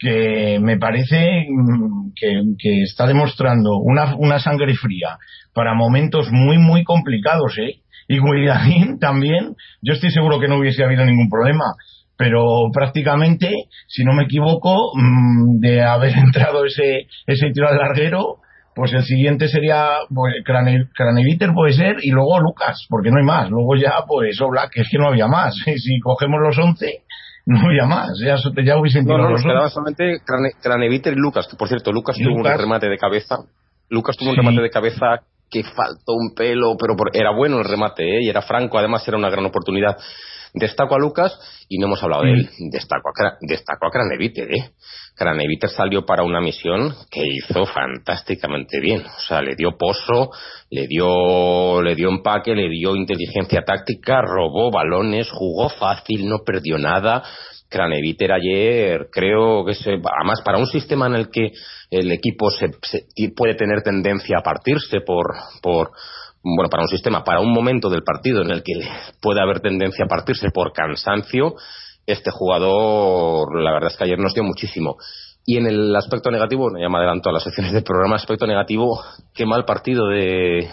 que 0.02 0.58
me 0.60 0.78
parece 0.78 1.46
mm, 1.48 2.10
que, 2.16 2.82
está 2.82 3.06
demostrando 3.06 3.76
una, 3.76 4.16
una 4.16 4.40
sangre 4.40 4.74
fría 4.74 5.16
para 5.54 5.74
momentos 5.74 6.28
muy 6.32 6.58
muy 6.58 6.82
complicados, 6.82 7.56
¿eh? 7.58 7.82
y 8.08 8.18
Guillarín 8.18 8.98
también, 9.00 9.54
yo 9.80 9.94
estoy 9.94 10.10
seguro 10.10 10.40
que 10.40 10.48
no 10.48 10.58
hubiese 10.58 10.82
habido 10.82 11.04
ningún 11.04 11.30
problema, 11.30 11.64
pero 12.16 12.68
prácticamente, 12.72 13.50
si 13.86 14.04
no 14.04 14.12
me 14.12 14.24
equivoco, 14.24 14.92
mm, 14.94 15.60
de 15.60 15.82
haber 15.82 16.12
entrado 16.18 16.64
ese, 16.64 17.06
ese 17.26 17.50
tiro 17.52 17.68
al 17.68 17.78
larguero, 17.78 18.38
pues 18.74 18.92
el 18.94 19.04
siguiente 19.04 19.48
sería 19.48 19.98
pues, 20.12 20.34
Craneviter 20.44 21.52
puede 21.52 21.74
ser 21.74 21.96
y 22.02 22.10
luego 22.10 22.40
Lucas, 22.40 22.86
porque 22.88 23.10
no 23.10 23.18
hay 23.18 23.24
más. 23.24 23.50
Luego 23.50 23.76
ya, 23.76 24.04
pues 24.06 24.40
Oblak, 24.40 24.70
que 24.72 24.80
es 24.80 24.88
que 24.90 24.98
no 24.98 25.08
había 25.08 25.26
más. 25.26 25.54
Si 25.64 26.00
cogemos 26.00 26.40
los 26.40 26.58
11, 26.58 27.02
no 27.46 27.66
había 27.66 27.86
más. 27.86 28.10
Ya, 28.24 28.36
ya 28.64 28.76
hubiesen 28.78 29.04
no, 29.04 29.18
no, 29.18 29.30
nos 29.30 29.42
quedaba 29.42 29.68
solamente 29.68 30.20
Craneviter 30.62 31.12
y 31.12 31.16
Lucas, 31.16 31.48
que 31.48 31.56
por 31.56 31.68
cierto, 31.68 31.92
Lucas, 31.92 32.16
tuvo 32.16 32.36
un 32.36 32.44
remate 32.44 32.88
de 32.88 32.98
cabeza. 32.98 33.38
Lucas 33.88 34.16
tuvo 34.16 34.30
un 34.30 34.36
remate 34.36 34.62
de 34.62 34.70
cabeza 34.70 35.20
que 35.50 35.64
faltó 35.64 36.14
un 36.14 36.34
pelo, 36.34 36.76
pero 36.78 36.94
era 37.12 37.30
bueno 37.30 37.58
el 37.58 37.64
remate, 37.64 38.04
¿eh? 38.04 38.22
y 38.22 38.28
era 38.28 38.40
franco, 38.40 38.78
además 38.78 39.06
era 39.06 39.18
una 39.18 39.28
gran 39.28 39.44
oportunidad. 39.44 39.96
Destaco 40.54 40.94
a 40.94 40.98
Lucas 40.98 41.38
y 41.68 41.78
no 41.78 41.86
hemos 41.86 42.02
hablado 42.02 42.24
de 42.24 42.32
él. 42.32 42.50
Destaco 42.70 43.08
a, 43.08 43.36
destaco 43.40 43.86
a 43.86 43.90
Craneviter, 43.90 44.52
¿eh? 44.52 44.70
Craneviter 45.14 45.70
salió 45.70 46.04
para 46.04 46.24
una 46.24 46.40
misión 46.40 46.94
que 47.10 47.22
hizo 47.26 47.64
fantásticamente 47.64 48.78
bien. 48.80 49.02
O 49.04 49.20
sea, 49.26 49.40
le 49.40 49.54
dio 49.56 49.78
pozo, 49.78 50.30
le 50.70 50.86
dio, 50.86 51.80
le 51.80 51.94
dio 51.94 52.10
empaque, 52.10 52.54
le 52.54 52.68
dio 52.68 52.94
inteligencia 52.96 53.62
táctica, 53.64 54.20
robó 54.20 54.70
balones, 54.70 55.30
jugó 55.30 55.70
fácil, 55.70 56.28
no 56.28 56.38
perdió 56.44 56.76
nada. 56.76 57.22
Craneviter 57.70 58.32
ayer 58.32 59.08
creo 59.10 59.64
que 59.64 59.74
se, 59.74 59.92
además 59.92 60.42
para 60.44 60.58
un 60.58 60.66
sistema 60.66 61.06
en 61.06 61.14
el 61.14 61.30
que 61.30 61.52
el 61.90 62.12
equipo 62.12 62.50
se, 62.50 62.68
puede 63.34 63.54
tener 63.54 63.82
tendencia 63.82 64.38
a 64.38 64.42
partirse 64.42 65.00
por, 65.00 65.26
por 65.62 65.92
bueno, 66.42 66.68
para 66.70 66.82
un 66.82 66.88
sistema, 66.88 67.24
para 67.24 67.40
un 67.40 67.52
momento 67.52 67.88
del 67.88 68.02
partido 68.02 68.42
en 68.42 68.50
el 68.50 68.62
que 68.62 68.74
puede 69.20 69.40
haber 69.40 69.60
tendencia 69.60 70.04
a 70.04 70.08
partirse 70.08 70.50
por 70.50 70.72
cansancio, 70.72 71.54
este 72.06 72.30
jugador, 72.30 73.62
la 73.62 73.72
verdad 73.72 73.90
es 73.92 73.96
que 73.96 74.04
ayer 74.04 74.18
nos 74.18 74.34
dio 74.34 74.42
muchísimo. 74.42 74.96
Y 75.44 75.56
en 75.56 75.66
el 75.66 75.94
aspecto 75.96 76.30
negativo, 76.30 76.68
ya 76.80 76.88
me 76.88 76.98
adelanto 76.98 77.28
a 77.28 77.32
las 77.32 77.42
secciones 77.42 77.72
del 77.72 77.82
programa, 77.82 78.16
aspecto 78.16 78.46
negativo, 78.46 79.02
qué 79.34 79.44
mal 79.44 79.64
partido 79.64 80.08
de, 80.08 80.68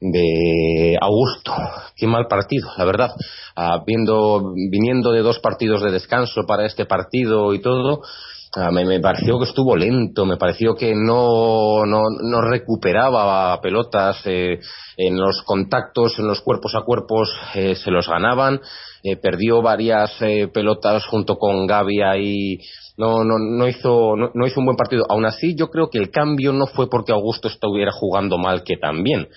de 0.00 0.96
Augusto. 1.00 1.52
Qué 1.96 2.06
mal 2.06 2.26
partido, 2.28 2.70
la 2.76 2.84
verdad. 2.84 3.10
Ah, 3.56 3.82
viendo, 3.86 4.52
viniendo 4.70 5.12
de 5.12 5.22
dos 5.22 5.40
partidos 5.40 5.82
de 5.82 5.90
descanso 5.90 6.42
para 6.46 6.66
este 6.66 6.86
partido 6.86 7.54
y 7.54 7.60
todo, 7.60 8.02
ah, 8.56 8.70
me, 8.70 9.00
pareció 9.00 9.38
que 9.38 9.44
estuvo 9.44 9.76
lento, 9.76 10.24
me 10.24 10.36
pareció 10.36 10.74
que 10.74 10.94
no, 10.94 11.84
no, 11.86 12.02
no 12.22 12.40
recuperaba 12.40 13.60
pelotas 13.60 14.20
eh, 14.26 14.60
en 14.96 15.16
los 15.16 15.42
contactos, 15.42 16.18
en 16.18 16.26
los 16.26 16.40
cuerpos 16.40 16.74
a 16.74 16.82
cuerpos, 16.82 17.32
eh, 17.54 17.74
se 17.74 17.90
los 17.90 18.08
ganaban. 18.08 18.60
Eh, 19.04 19.16
perdió 19.16 19.62
varias 19.62 20.10
pelotas 20.52 21.06
junto 21.06 21.36
con 21.36 21.68
Gavia 21.68 22.16
y 22.16 22.58
no, 22.96 23.22
no, 23.22 23.38
no, 23.38 23.68
hizo, 23.68 24.16
no, 24.16 24.46
hizo 24.46 24.58
un 24.58 24.66
buen 24.66 24.76
partido. 24.76 25.04
Aún 25.08 25.24
así, 25.24 25.54
yo 25.54 25.68
creo 25.68 25.88
que 25.88 25.98
el 25.98 26.10
cambio 26.10 26.52
no 26.52 26.66
fue 26.66 26.88
porque 26.90 27.12
Augusto 27.12 27.46
estuviera 27.46 27.92
jugando 27.92 28.38
mal, 28.38 28.64
que 28.64 28.76
también 28.76 29.28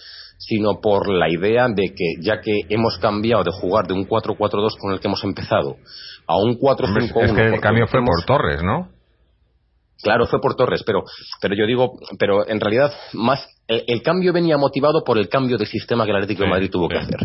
sino 0.41 0.81
por 0.81 1.07
la 1.07 1.29
idea 1.29 1.67
de 1.67 1.93
que 1.93 2.15
ya 2.19 2.41
que 2.41 2.61
hemos 2.69 2.97
cambiado 2.97 3.43
de 3.43 3.51
jugar 3.51 3.85
de 3.85 3.93
un 3.93 4.07
4-4-2 4.07 4.77
con 4.79 4.91
el 4.91 4.99
que 4.99 5.07
hemos 5.07 5.23
empezado 5.23 5.75
a 6.27 6.37
un 6.37 6.57
4-5-1 6.57 7.23
es 7.23 7.31
que 7.33 7.45
el 7.55 7.61
cambio 7.61 7.85
fue 7.87 7.99
por 8.03 8.25
Torres, 8.25 8.63
¿no? 8.63 8.89
Claro, 10.01 10.25
fue 10.27 10.41
por 10.41 10.55
Torres, 10.55 10.83
pero, 10.85 11.03
pero 11.41 11.55
yo 11.55 11.65
digo, 11.65 11.99
pero 12.17 12.47
en 12.47 12.59
realidad 12.59 12.93
más 13.13 13.47
el, 13.67 14.01
cambio 14.01 14.33
venía 14.33 14.57
motivado 14.57 15.03
por 15.03 15.17
el 15.17 15.29
cambio 15.29 15.57
de 15.57 15.65
sistema 15.65 16.05
que 16.05 16.11
el 16.11 16.17
Atlético 16.17 16.43
de 16.43 16.49
Madrid 16.49 16.69
tuvo 16.71 16.89
que 16.89 16.97
hacer. 16.97 17.19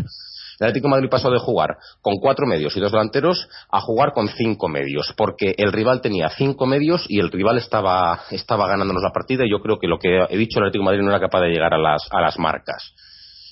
El 0.59 0.67
Atlético 0.67 0.87
de 0.87 0.91
Madrid 0.91 1.09
pasó 1.09 1.29
de 1.29 1.39
jugar 1.39 1.77
con 2.01 2.15
cuatro 2.15 2.47
medios 2.47 2.75
y 2.75 2.79
dos 2.79 2.91
delanteros 2.91 3.47
a 3.69 3.79
jugar 3.81 4.13
con 4.13 4.27
cinco 4.27 4.67
medios, 4.67 5.13
porque 5.15 5.53
el 5.57 5.71
rival 5.71 6.01
tenía 6.01 6.29
cinco 6.29 6.65
medios 6.65 7.05
y 7.09 7.19
el 7.19 7.31
rival 7.31 7.57
estaba, 7.57 8.21
estaba 8.31 8.67
ganándonos 8.67 9.03
la 9.03 9.11
partida 9.11 9.45
y 9.45 9.51
yo 9.51 9.59
creo 9.59 9.77
que 9.77 9.87
lo 9.87 9.99
que 9.99 10.25
he 10.29 10.37
dicho 10.37 10.59
el 10.59 10.65
Atlético 10.65 10.83
de 10.83 10.85
Madrid 10.85 11.01
no 11.03 11.09
era 11.09 11.19
capaz 11.19 11.41
de 11.41 11.49
llegar 11.49 11.73
a 11.73 11.77
las, 11.77 12.07
a 12.11 12.21
las 12.21 12.39
marcas 12.39 12.93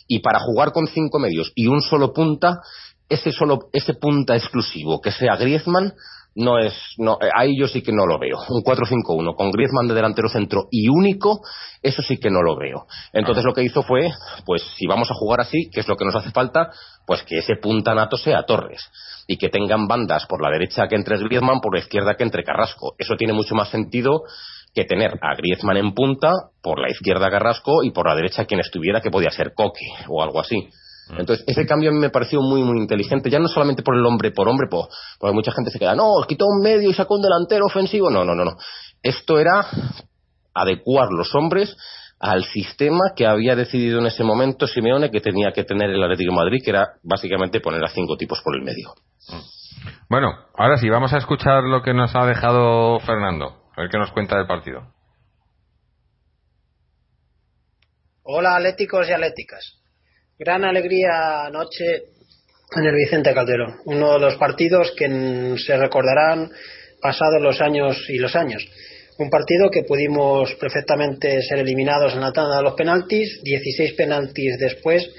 y 0.08 0.20
para 0.20 0.40
jugar 0.40 0.72
con 0.72 0.88
cinco 0.88 1.20
medios 1.20 1.52
y 1.56 1.68
un 1.68 1.82
solo 1.82 2.14
punta, 2.14 2.62
ese 3.10 3.32
solo 3.32 3.70
ese 3.74 3.94
punta 3.96 4.36
exclusivo 4.36 5.02
que 5.02 5.12
sea 5.12 5.36
Griezmann 5.36 5.94
no 6.36 6.60
es 6.60 6.74
no 6.98 7.18
eh, 7.22 7.30
ahí 7.34 7.58
yo 7.58 7.68
sí 7.68 7.82
que 7.82 7.92
no 7.92 8.06
lo 8.06 8.20
veo. 8.20 8.38
Un 8.50 8.64
4-5-1 8.64 9.36
con 9.36 9.52
Griezmann 9.52 9.88
de 9.88 9.94
delantero 9.94 10.30
centro 10.30 10.68
y 10.70 10.90
único 10.90 11.42
eso 11.82 12.02
sí 12.02 12.18
que 12.18 12.30
no 12.30 12.42
lo 12.42 12.58
veo. 12.58 12.86
Entonces 13.14 13.44
lo 13.44 13.54
que 13.54 13.64
hizo 13.64 13.82
fue 13.82 14.12
pues 14.46 14.62
si 14.78 14.86
vamos 14.86 15.10
a 15.10 15.16
jugar 15.16 15.42
así 15.42 15.70
que 15.72 15.80
es 15.80 15.88
lo 15.88 15.96
que 15.96 16.06
nos 16.06 16.16
hace 16.16 16.32
falta 16.32 16.70
pues 17.08 17.24
que 17.24 17.38
ese 17.38 17.56
punta 17.56 17.96
nato 17.96 18.18
sea 18.18 18.44
Torres 18.44 18.90
y 19.28 19.38
que 19.38 19.50
tengan 19.50 19.88
bandas 19.88 20.26
por 20.28 20.42
la 20.42 20.52
derecha 20.52 20.88
que 20.88 20.96
entre 20.96 21.18
Griezmann 21.18 21.62
por 21.62 21.74
la 21.74 21.80
izquierda 21.80 22.16
que 22.16 22.24
entre 22.24 22.44
Carrasco. 22.44 22.96
Eso 22.98 23.16
tiene 23.16 23.34
mucho 23.34 23.56
más 23.56 23.70
sentido 23.70 24.24
que 24.76 24.84
tener 24.84 25.18
a 25.22 25.36
Griezmann 25.36 25.78
en 25.78 25.94
punta, 25.94 26.32
por 26.62 26.80
la 26.80 26.92
izquierda 26.92 27.32
Carrasco 27.32 27.84
y 27.84 27.92
por 27.92 28.08
la 28.08 28.16
derecha 28.16 28.46
quien 28.46 28.60
estuviera, 28.60 29.00
que 29.00 29.10
podía 29.10 29.30
ser 29.30 29.54
Coque 29.56 29.86
o 30.10 30.22
algo 30.22 30.42
así. 30.42 30.68
Mm. 31.10 31.20
Entonces, 31.20 31.46
ese 31.48 31.66
cambio 31.66 31.90
a 31.90 31.94
mí 31.94 32.00
me 32.00 32.10
pareció 32.10 32.42
muy, 32.42 32.64
muy 32.64 32.80
inteligente, 32.80 33.30
ya 33.30 33.40
no 33.40 33.48
solamente 33.48 33.84
por 33.84 33.96
el 33.96 34.06
hombre 34.06 34.32
por 34.32 34.48
hombre, 34.48 34.68
porque 34.70 35.34
mucha 35.34 35.52
gente 35.52 35.72
se 35.72 35.80
queda, 35.80 35.96
no, 35.96 36.12
quitó 36.28 36.46
un 36.46 36.62
medio 36.62 36.90
y 36.90 36.94
sacó 36.94 37.16
un 37.16 37.22
delantero 37.22 37.66
ofensivo. 37.66 38.10
No, 38.10 38.24
no, 38.24 38.36
no, 38.36 38.46
no. 38.46 38.58
Esto 39.02 39.40
era 39.40 39.68
adecuar 40.54 41.10
los 41.12 41.34
hombres 41.36 41.76
al 42.20 42.44
sistema 42.44 43.12
que 43.16 43.28
había 43.28 43.56
decidido 43.56 44.00
en 44.00 44.08
ese 44.08 44.24
momento 44.24 44.68
Simeone 44.68 45.12
que 45.12 45.20
tenía 45.20 45.52
que 45.52 45.64
tener 45.64 45.90
el 45.90 46.02
Atlético 46.02 46.32
de 46.32 46.38
Madrid, 46.38 46.62
que 46.64 46.72
era 46.72 46.94
básicamente 47.04 47.60
poner 47.60 47.84
a 47.84 47.90
cinco 47.90 48.16
tipos 48.18 48.42
por 48.42 48.56
el 48.56 48.64
medio. 48.64 48.94
Mm. 49.30 49.56
Bueno, 50.10 50.34
ahora 50.56 50.78
sí, 50.78 50.90
vamos 50.90 51.14
a 51.14 51.18
escuchar 51.18 51.64
lo 51.64 51.82
que 51.82 51.94
nos 51.94 52.16
ha 52.16 52.26
dejado 52.26 53.00
Fernando. 53.00 53.66
A 53.76 53.82
ver 53.82 53.90
qué 53.90 53.98
nos 53.98 54.12
cuenta 54.12 54.38
del 54.38 54.48
partido. 54.48 54.88
Hola 58.24 58.56
atléticos 58.56 59.08
y 59.08 59.12
atléticas. 59.12 59.85
Gran 60.38 60.66
alegría 60.66 61.46
anoche 61.46 61.86
en 62.76 62.84
el 62.84 62.94
Vicente 62.94 63.34
Calderón. 63.34 63.78
Uno 63.86 64.16
de 64.16 64.20
los 64.20 64.36
partidos 64.36 64.92
que 64.98 65.56
se 65.66 65.78
recordarán 65.78 66.52
pasados 67.02 67.42
los 67.42 67.62
años 67.62 68.04
y 68.10 68.18
los 68.18 68.36
años. 68.36 68.68
Un 69.18 69.30
partido 69.30 69.72
que 69.72 69.84
pudimos 69.84 70.54
perfectamente 70.56 71.42
ser 71.42 71.60
eliminados 71.60 72.16
en 72.16 72.20
la 72.20 72.34
tanda 72.34 72.58
de 72.58 72.64
los 72.64 72.74
penaltis. 72.74 73.42
16 73.44 73.94
penaltis 73.94 74.58
después, 74.60 75.10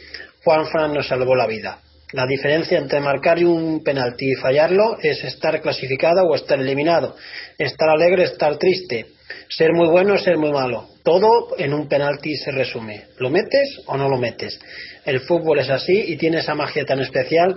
Juan 0.44 0.66
Fran 0.66 0.92
nos 0.92 1.08
salvó 1.08 1.34
la 1.34 1.46
vida. 1.46 1.78
La 2.12 2.26
diferencia 2.26 2.76
entre 2.76 3.00
marcar 3.00 3.42
un 3.42 3.82
penalti 3.82 4.32
y 4.32 4.34
fallarlo 4.34 4.98
es 5.02 5.24
estar 5.24 5.62
clasificado 5.62 6.26
o 6.26 6.34
estar 6.34 6.60
eliminado, 6.60 7.16
estar 7.56 7.88
alegre, 7.88 8.24
estar 8.24 8.58
triste, 8.58 9.06
ser 9.48 9.72
muy 9.72 9.88
bueno, 9.88 10.18
ser 10.18 10.38
muy 10.38 10.52
malo. 10.52 10.88
Todo 11.02 11.56
en 11.58 11.72
un 11.72 11.88
penalti 11.88 12.36
se 12.36 12.50
resume. 12.50 13.04
¿Lo 13.18 13.30
metes 13.30 13.80
o 13.86 13.96
no 13.96 14.08
lo 14.08 14.18
metes? 14.18 14.58
El 15.04 15.20
fútbol 15.20 15.60
es 15.60 15.70
así 15.70 16.04
y 16.08 16.16
tiene 16.16 16.38
esa 16.38 16.54
magia 16.54 16.84
tan 16.84 17.00
especial 17.00 17.54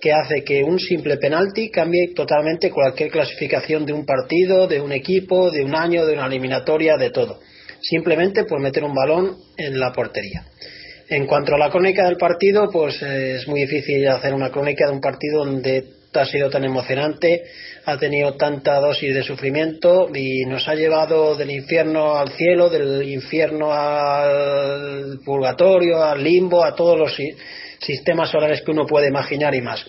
que 0.00 0.12
hace 0.12 0.44
que 0.44 0.62
un 0.62 0.78
simple 0.78 1.16
penalti 1.16 1.70
cambie 1.70 2.14
totalmente 2.14 2.70
cualquier 2.70 3.10
clasificación 3.10 3.84
de 3.84 3.92
un 3.92 4.06
partido, 4.06 4.66
de 4.66 4.80
un 4.80 4.92
equipo, 4.92 5.50
de 5.50 5.64
un 5.64 5.74
año, 5.74 6.06
de 6.06 6.14
una 6.14 6.26
eliminatoria, 6.26 6.96
de 6.96 7.10
todo. 7.10 7.40
Simplemente 7.80 8.44
por 8.44 8.60
meter 8.60 8.84
un 8.84 8.94
balón 8.94 9.36
en 9.56 9.78
la 9.78 9.92
portería. 9.92 10.44
En 11.10 11.26
cuanto 11.26 11.54
a 11.54 11.58
la 11.58 11.70
crónica 11.70 12.04
del 12.04 12.16
partido, 12.16 12.68
pues 12.70 13.02
eh, 13.02 13.36
es 13.36 13.48
muy 13.48 13.62
difícil 13.62 14.06
hacer 14.08 14.34
una 14.34 14.50
crónica 14.50 14.86
de 14.86 14.92
un 14.92 15.00
partido 15.00 15.44
donde 15.44 15.98
ha 16.12 16.26
sido 16.26 16.50
tan 16.50 16.64
emocionante, 16.64 17.44
ha 17.90 17.96
tenido 17.96 18.34
tanta 18.34 18.80
dosis 18.80 19.14
de 19.14 19.22
sufrimiento 19.22 20.10
y 20.14 20.44
nos 20.44 20.68
ha 20.68 20.74
llevado 20.74 21.34
del 21.36 21.50
infierno 21.50 22.18
al 22.18 22.32
cielo, 22.32 22.68
del 22.68 23.08
infierno 23.08 23.72
al 23.72 25.20
purgatorio, 25.24 26.04
al 26.04 26.22
limbo, 26.22 26.62
a 26.62 26.74
todos 26.74 26.98
los 26.98 27.16
sistemas 27.80 28.30
solares 28.30 28.60
que 28.60 28.72
uno 28.72 28.86
puede 28.86 29.08
imaginar 29.08 29.54
y 29.54 29.62
más. 29.62 29.86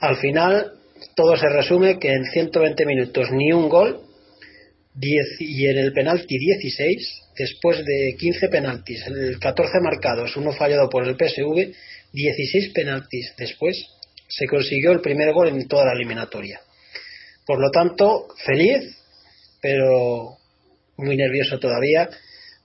Al 0.00 0.16
final, 0.16 0.72
todo 1.14 1.36
se 1.36 1.48
resume 1.48 2.00
que 2.00 2.08
en 2.08 2.24
120 2.24 2.84
minutos 2.84 3.30
ni 3.30 3.52
un 3.52 3.68
gol 3.68 4.00
y 5.38 5.68
en 5.68 5.78
el 5.78 5.92
penalti 5.92 6.36
16 6.36 7.22
después 7.38 7.78
de 7.84 8.16
15 8.18 8.48
penaltis, 8.48 9.06
el 9.06 9.38
14 9.38 9.70
marcados, 9.84 10.36
uno 10.36 10.50
fallado 10.52 10.88
por 10.88 11.06
el 11.06 11.14
PSV, 11.14 11.72
16 12.12 12.72
penaltis 12.72 13.34
después 13.38 13.86
se 14.26 14.46
consiguió 14.48 14.90
el 14.90 15.00
primer 15.00 15.32
gol 15.32 15.46
en 15.46 15.68
toda 15.68 15.84
la 15.84 15.92
eliminatoria. 15.92 16.60
Por 17.46 17.60
lo 17.60 17.70
tanto, 17.70 18.28
feliz, 18.44 18.98
pero 19.62 20.36
muy 20.96 21.16
nervioso 21.16 21.58
todavía, 21.58 22.08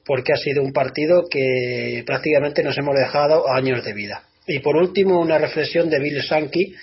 porque 0.05 0.33
ha 0.33 0.37
sido 0.37 0.63
un 0.63 0.73
partido 0.73 1.25
que 1.29 2.03
prácticamente 2.05 2.63
nos 2.63 2.77
hemos 2.77 2.95
dejado 2.95 3.49
años 3.49 3.85
de 3.85 3.93
vida. 3.93 4.23
Y 4.47 4.59
por 4.59 4.75
último, 4.75 5.19
una 5.19 5.37
reflexión 5.37 5.89
de 5.89 5.99
Bill 5.99 6.23
Sankey, 6.23 6.73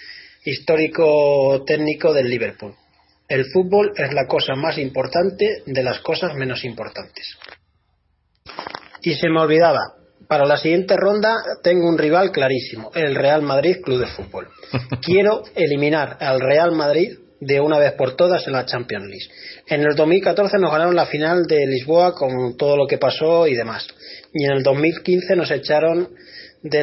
histórico 0.44 1.64
técnico 1.66 2.12
del 2.12 2.30
Liverpool. 2.30 2.74
El 3.28 3.44
fútbol 3.52 3.92
es 3.96 4.12
la 4.14 4.26
cosa 4.26 4.54
más 4.54 4.78
importante 4.78 5.62
de 5.66 5.82
las 5.82 6.00
cosas 6.00 6.34
menos 6.34 6.64
importantes. 6.64 7.36
Y 9.02 9.14
se 9.14 9.28
me 9.28 9.40
olvidaba, 9.40 9.80
para 10.28 10.46
la 10.46 10.56
siguiente 10.56 10.96
ronda 10.96 11.34
tengo 11.62 11.88
un 11.88 11.98
rival 11.98 12.30
clarísimo, 12.30 12.90
el 12.94 13.14
Real 13.14 13.42
Madrid 13.42 13.78
Club 13.82 14.00
de 14.00 14.06
Fútbol. 14.06 14.48
Quiero 15.02 15.42
eliminar 15.54 16.16
al 16.20 16.40
Real 16.40 16.72
Madrid 16.72 17.18
de 17.40 17.60
una 17.60 17.78
vez 17.78 17.92
por 17.92 18.16
todas 18.16 18.46
en 18.46 18.52
la 18.52 18.66
Champions 18.66 19.06
League. 19.06 19.26
En 19.66 19.82
el 19.82 19.94
2014 19.94 20.58
nos 20.58 20.72
ganaron 20.72 20.96
la 20.96 21.06
final 21.06 21.44
de 21.46 21.66
Lisboa 21.66 22.14
con 22.14 22.56
todo 22.56 22.76
lo 22.76 22.86
que 22.86 22.98
pasó 22.98 23.46
y 23.46 23.54
demás. 23.54 23.86
Y 24.32 24.44
en 24.44 24.52
el 24.52 24.62
2015 24.62 25.36
nos 25.36 25.50
echaron 25.50 26.08
de, 26.62 26.78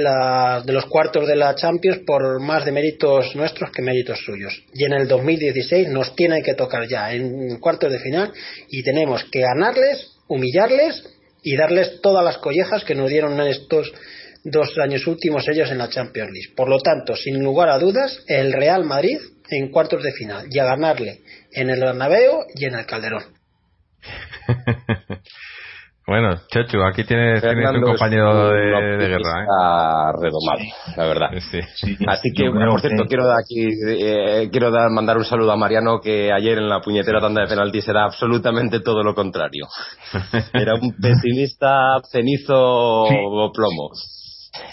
de 0.66 0.74
los 0.74 0.86
cuartos 0.86 1.28
de 1.28 1.36
la 1.36 1.56
Champions 1.56 2.00
por 2.06 2.40
más 2.40 2.64
de 2.64 2.72
méritos 2.72 3.36
nuestros 3.36 3.72
que 3.72 3.82
méritos 3.82 4.20
suyos. 4.24 4.64
Y 4.74 4.86
en 4.86 4.94
el 4.94 5.08
2016 5.08 5.90
nos 5.90 6.16
tiene 6.16 6.42
que 6.42 6.54
tocar 6.54 6.88
ya 6.88 7.12
en 7.14 7.60
cuartos 7.60 7.92
de 7.92 8.00
final 8.00 8.32
y 8.70 8.84
tenemos 8.84 9.26
que 9.26 9.42
ganarles, 9.42 10.14
humillarles 10.28 11.04
y 11.44 11.58
darles 11.58 12.00
todas 12.02 12.24
las 12.24 12.38
collejas 12.38 12.84
que 12.84 12.96
nos 12.96 13.10
dieron 13.10 13.40
en 13.40 13.48
estos 13.48 13.92
dos 14.46 14.78
años 14.78 15.06
últimos 15.08 15.48
ellos 15.48 15.72
en 15.72 15.80
la 15.80 15.90
Champions 15.90 16.32
League. 16.32 16.54
Por 16.56 16.70
lo 16.70 16.80
tanto, 16.80 17.16
sin 17.16 17.44
lugar 17.44 17.70
a 17.70 17.80
dudas, 17.80 18.24
el 18.28 18.54
Real 18.54 18.86
Madrid 18.86 19.18
en 19.50 19.72
cuartos 19.72 20.04
de 20.04 20.12
final 20.12 20.48
y 20.50 20.60
a 20.60 20.66
ganarle 20.66 21.22
en 21.52 21.70
el 21.70 21.80
Bernabéu 21.80 22.46
y 22.54 22.66
en 22.66 22.76
el 22.76 22.86
Calderón. 22.86 23.24
Bueno, 26.08 26.36
Chechu, 26.52 26.84
aquí 26.84 27.04
tienes, 27.04 27.44
un 27.44 27.82
compañero 27.82 28.50
de, 28.52 29.08
guerra. 29.08 29.42
¿eh? 29.42 30.12
redomado, 30.22 30.62
la 30.98 31.08
verdad. 31.08 31.30
Así 32.08 32.32
que, 32.32 32.52
por 32.52 32.80
cierto, 32.80 33.06
quiero 33.08 33.26
dar 33.26 33.38
aquí, 33.40 33.68
eh, 33.88 34.48
quiero 34.52 34.70
dar, 34.70 34.92
mandar 34.92 35.18
un 35.18 35.26
saludo 35.26 35.52
a 35.52 35.58
Mariano 35.58 36.00
que 36.00 36.32
ayer 36.32 36.60
en 36.60 36.70
la 36.70 36.80
puñetera 36.82 37.20
tanda 37.20 37.42
de 37.42 37.48
penaltis 37.48 37.88
era 37.88 38.04
absolutamente 38.06 38.82
todo 38.82 39.02
lo 39.02 39.16
contrario. 39.16 39.66
Era 40.54 40.76
un 40.76 40.96
pesimista 40.96 42.00
cenizo 42.12 42.54
o 42.56 43.52
plomo. 43.52 43.90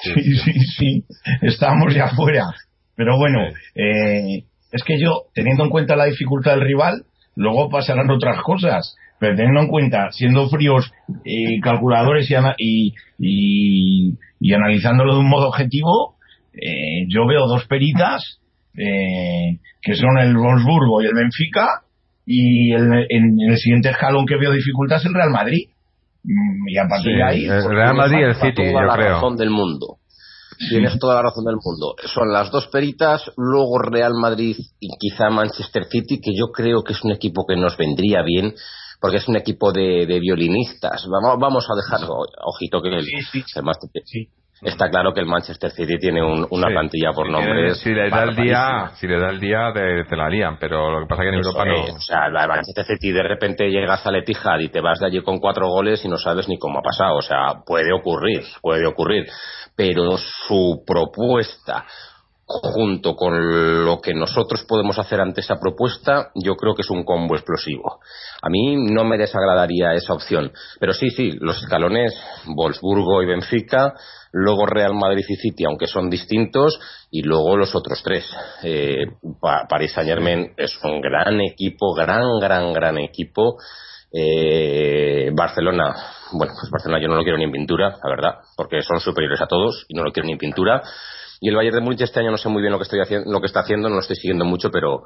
Sí, 0.03 0.35
sí, 0.37 0.53
sí. 0.77 1.05
Estábamos 1.41 1.95
ya 1.95 2.05
afuera. 2.05 2.51
Pero 2.95 3.17
bueno, 3.17 3.39
eh, 3.75 4.45
es 4.73 4.83
que 4.85 4.99
yo, 5.01 5.25
teniendo 5.35 5.65
en 5.65 5.71
cuenta 5.71 5.95
la 5.97 6.07
dificultad 6.07 6.53
del 6.53 6.63
rival, 6.67 7.05
luego 7.37 7.69
pasarán 7.69 8.11
otras 8.11 8.43
cosas 8.43 8.97
pero 9.19 9.37
teniendo 9.37 9.61
en 9.61 9.69
cuenta, 9.69 10.11
siendo 10.11 10.49
fríos, 10.49 10.91
eh, 11.25 11.61
calculadores 11.63 12.29
y, 12.29 12.35
ana- 12.35 12.57
y, 12.59 12.93
y, 13.21 14.15
y 14.41 14.53
analizándolo 14.53 15.15
de 15.15 15.21
un 15.21 15.29
modo 15.29 15.47
objetivo, 15.47 16.17
eh, 16.55 17.07
yo 17.09 17.25
veo 17.29 17.47
dos 17.47 17.65
peritas 17.67 18.41
eh, 18.77 19.59
que 19.81 19.95
son 19.95 20.19
el 20.19 20.37
Wolfsburgo 20.37 21.03
y 21.03 21.07
el 21.07 21.15
Benfica 21.15 21.69
y 22.27 22.73
el, 22.73 23.07
en 23.11 23.37
el 23.49 23.57
siguiente 23.59 23.91
escalón 23.91 24.27
que 24.27 24.37
veo 24.37 24.51
dificultad 24.53 24.99
es 24.99 25.07
el 25.07 25.15
Real 25.15 25.31
Madrid. 25.31 25.69
Mm, 26.25 26.69
Y 26.69 26.79
a 26.79 26.89
partir 26.89 27.13
Sí, 27.13 27.17
de 27.17 27.23
ahí, 27.23 27.45
el 27.45 27.49
pues, 27.63 27.65
Real 27.67 27.95
Madrid 27.95 28.19
y 28.19 28.23
el 28.25 28.35
City, 28.35 28.63
la 28.73 28.87
yo 28.87 28.93
creo. 28.95 29.15
razón 29.15 29.37
del 29.37 29.51
mundo. 29.51 29.99
Tienes 30.69 30.99
toda 30.99 31.17
la 31.17 31.23
razón 31.23 31.45
del 31.45 31.57
mundo. 31.57 31.95
Son 32.07 32.33
las 32.33 32.51
dos 32.51 32.69
peritas, 32.69 33.31
luego 33.37 33.79
Real 33.79 34.15
Madrid 34.15 34.57
y 34.81 34.89
quizá 34.99 35.31
Manchester 35.31 35.85
City, 35.87 36.21
que 36.21 36.35
yo 36.35 36.53
creo 36.53 36.83
que 36.83 36.93
es 36.93 37.03
un 37.05 37.13
equipo 37.13 37.45
que 37.47 37.57
nos 37.57 37.77
vendría 37.77 38.23
bien, 38.23 38.55
porque 39.01 39.17
es 39.17 39.29
un 39.29 39.37
equipo 39.37 39.73
de, 39.73 40.07
de 40.07 40.21
violinistas. 40.21 41.07
Vamos, 41.09 41.39
vamos 41.41 41.67
a 41.69 41.75
dejar, 41.75 42.09
ojito 42.45 42.81
que 42.81 42.89
el, 42.89 43.05
sí. 44.05 44.29
Está 44.63 44.89
claro 44.91 45.13
que 45.13 45.21
el 45.21 45.27
Manchester 45.27 45.71
City 45.73 45.97
tiene 45.99 46.23
un- 46.23 46.47
una 46.51 46.69
Sí. 46.69 46.73
plantilla 46.73 47.11
por 47.13 47.29
nombres. 47.29 47.79
Si 47.79 47.91
les 47.91 48.11
da 48.11 48.23
el 48.25 48.37
día, 48.37 48.91
si 48.95 49.07
les 49.09 49.21
da 49.21 49.31
el 49.31 49.41
día, 49.41 49.71
te, 49.75 50.05
te 50.05 50.17
la 50.17 50.29
lían, 50.29 50.57
pero 50.59 50.91
lo 50.91 51.01
que 51.01 51.07
pasa 51.07 51.23
es 51.23 51.27
que 51.31 51.35
en 51.35 51.41
Eso 51.41 51.49
Europa 51.51 51.65
no. 51.67 51.85
es, 51.87 51.95
O 51.95 52.01
sea, 52.01 52.27
el 52.27 52.33
Manchester 52.49 52.85
City 52.87 53.13
de 53.13 53.23
repente 53.23 53.69
llegas 53.71 54.07
a 54.07 54.11
Letijad 54.11 54.59
y 54.61 54.69
te 54.69 54.81
vas 54.81 55.01
de 55.01 55.07
allí 55.07 55.23
con 55.23 55.39
cuatro 55.39 55.69
goles 55.69 56.05
y 56.05 56.09
no 56.09 56.17
sabes 56.19 56.49
ni 56.49 56.59
cómo 56.59 56.79
ha 56.79 56.83
pasado. 56.83 57.17
O 57.17 57.23
sea, 57.23 57.63
puede 57.67 57.93
ocurrir, 57.93 58.43
puede 58.61 58.87
ocurrir. 58.87 59.27
Pero 59.77 60.17
su 60.19 60.83
propuesta, 60.87 61.85
junto 62.45 63.15
con 63.17 63.85
lo 63.85 64.01
que 64.01 64.13
nosotros 64.15 64.65
podemos 64.69 64.99
hacer 64.99 65.21
ante 65.21 65.41
esa 65.41 65.59
propuesta, 65.59 66.29
yo 66.35 66.55
creo 66.57 66.75
que 66.75 66.83
es 66.83 66.91
un 66.91 67.05
combo 67.05 67.35
explosivo. 67.35 68.01
A 68.43 68.49
mí 68.51 68.77
no 68.93 69.05
me 69.05 69.17
desagradaría 69.17 69.95
esa 69.95 70.13
opción. 70.13 70.53
Pero 70.79 70.93
sí, 70.93 71.09
sí, 71.11 71.33
los 71.41 71.63
escalones, 71.63 72.13
Wolfsburgo 72.55 73.23
y 73.23 73.27
Benfica, 73.27 73.95
luego 74.33 74.67
Real 74.67 74.95
Madrid 74.95 75.25
y 75.29 75.37
City, 75.37 75.65
aunque 75.65 75.87
son 75.87 76.09
distintos, 76.11 76.81
y 77.11 77.23
luego 77.23 77.57
los 77.57 77.75
otros 77.75 78.03
tres. 78.03 78.25
Eh, 78.63 79.07
Pa- 79.41 79.67
Paris 79.69 79.93
Saint 79.93 80.09
Germain 80.09 80.53
es 80.57 80.79
un 80.83 81.01
gran 81.01 81.41
equipo, 81.41 81.95
gran, 81.95 82.39
gran, 82.41 82.73
gran 82.73 82.99
equipo. 82.99 83.57
Eh, 84.15 85.31
Barcelona, 85.35 85.95
bueno, 86.33 86.53
pues 86.59 86.71
Barcelona 86.71 87.01
yo 87.03 87.09
no 87.09 87.17
lo 87.17 87.23
quiero 87.23 87.39
ni 87.39 87.45
en 87.45 87.53
pintura, 87.53 87.97
la 88.03 88.11
verdad, 88.11 88.35
porque 88.57 88.83
son 88.83 89.01
superiores 89.01 89.41
a 89.41 89.47
todos 89.47 89.85
y 89.89 89.95
no 89.95 90.03
lo 90.05 90.13
quiero 90.13 90.27
ni 90.27 90.33
en 90.33 90.39
pintura. 90.39 90.83
Y 91.41 91.49
el 91.49 91.57
Bayern 91.57 91.77
de 91.77 91.81
Múnich 91.81 92.03
este 92.03 92.21
año 92.21 92.31
no 92.31 92.37
sé 92.39 92.49
muy 92.49 92.61
bien 92.63 92.73
lo 92.73 92.79
que 92.79 92.85
estoy 92.85 93.01
haciendo, 93.01 93.31
lo 93.31 93.41
que 93.41 93.47
está 93.47 93.61
haciendo, 93.61 93.89
no 93.89 93.97
lo 93.97 94.01
estoy 94.01 94.17
siguiendo 94.17 94.45
mucho, 94.45 94.71
pero 94.71 95.03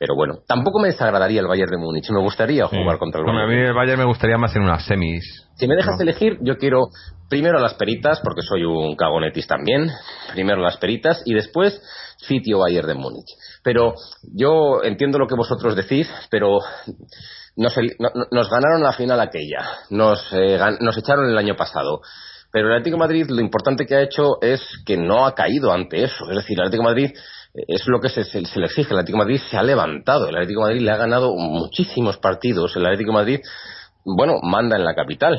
pero 0.00 0.14
bueno, 0.16 0.38
tampoco 0.48 0.80
me 0.80 0.88
desagradaría 0.88 1.40
el 1.42 1.46
Bayern 1.46 1.70
de 1.70 1.76
Múnich, 1.76 2.08
me 2.10 2.20
gustaría 2.22 2.66
jugar 2.66 2.96
contra 2.98 3.20
el 3.20 3.26
Bayern. 3.26 3.44
a 3.44 3.46
mí 3.54 3.68
el 3.68 3.74
Bayern 3.74 3.98
me 3.98 4.06
gustaría 4.06 4.38
más 4.38 4.56
en 4.56 4.62
unas 4.62 4.82
semis. 4.86 5.22
Si 5.56 5.68
me 5.68 5.76
dejas 5.76 6.00
elegir, 6.00 6.38
yo 6.40 6.56
quiero 6.56 6.86
primero 7.28 7.58
las 7.60 7.74
peritas, 7.74 8.18
porque 8.24 8.40
soy 8.40 8.64
un 8.64 8.96
cagonetis 8.96 9.46
también. 9.46 9.90
Primero 10.32 10.62
las 10.62 10.78
peritas 10.78 11.22
y 11.26 11.34
después 11.34 11.78
City 12.16 12.54
o 12.54 12.60
Bayern 12.60 12.88
de 12.88 12.94
Múnich. 12.94 13.28
Pero 13.62 13.92
yo 14.34 14.82
entiendo 14.82 15.18
lo 15.18 15.26
que 15.26 15.34
vosotros 15.36 15.76
decís, 15.76 16.10
pero 16.30 16.60
nos, 17.56 17.76
no- 17.98 18.10
no- 18.14 18.26
nos 18.30 18.48
ganaron 18.50 18.82
la 18.82 18.92
final 18.94 19.20
aquella. 19.20 19.66
Nos, 19.90 20.26
eh, 20.32 20.58
nos 20.80 20.96
echaron 20.96 21.28
el 21.28 21.36
año 21.36 21.56
pasado. 21.56 22.00
Pero 22.52 22.66
el 22.68 22.72
Atlético 22.72 22.96
de 22.96 23.00
Madrid 23.00 23.26
lo 23.28 23.40
importante 23.40 23.86
que 23.86 23.94
ha 23.94 24.00
hecho 24.02 24.40
es 24.42 24.60
que 24.84 24.96
no 24.96 25.24
ha 25.26 25.34
caído 25.34 25.70
ante 25.72 26.02
eso. 26.04 26.28
Es 26.30 26.36
decir, 26.36 26.56
el 26.58 26.62
Atlético 26.66 26.82
de 26.82 26.88
Madrid 26.88 27.10
es 27.54 27.86
lo 27.86 28.00
que 28.00 28.08
se, 28.08 28.20
le 28.20 28.66
exige. 28.66 28.92
El 28.92 28.98
Atlético 29.00 29.18
Madrid 29.18 29.40
se 29.50 29.56
ha 29.56 29.62
levantado. 29.62 30.28
El 30.28 30.36
Atlético 30.36 30.62
Madrid 30.62 30.80
le 30.80 30.90
ha 30.90 30.96
ganado 30.96 31.34
muchísimos 31.34 32.16
partidos. 32.18 32.76
El 32.76 32.86
Atlético 32.86 33.12
Madrid 33.12 33.40
bueno, 34.04 34.38
manda 34.42 34.76
en 34.76 34.84
la 34.84 34.94
capital. 34.94 35.38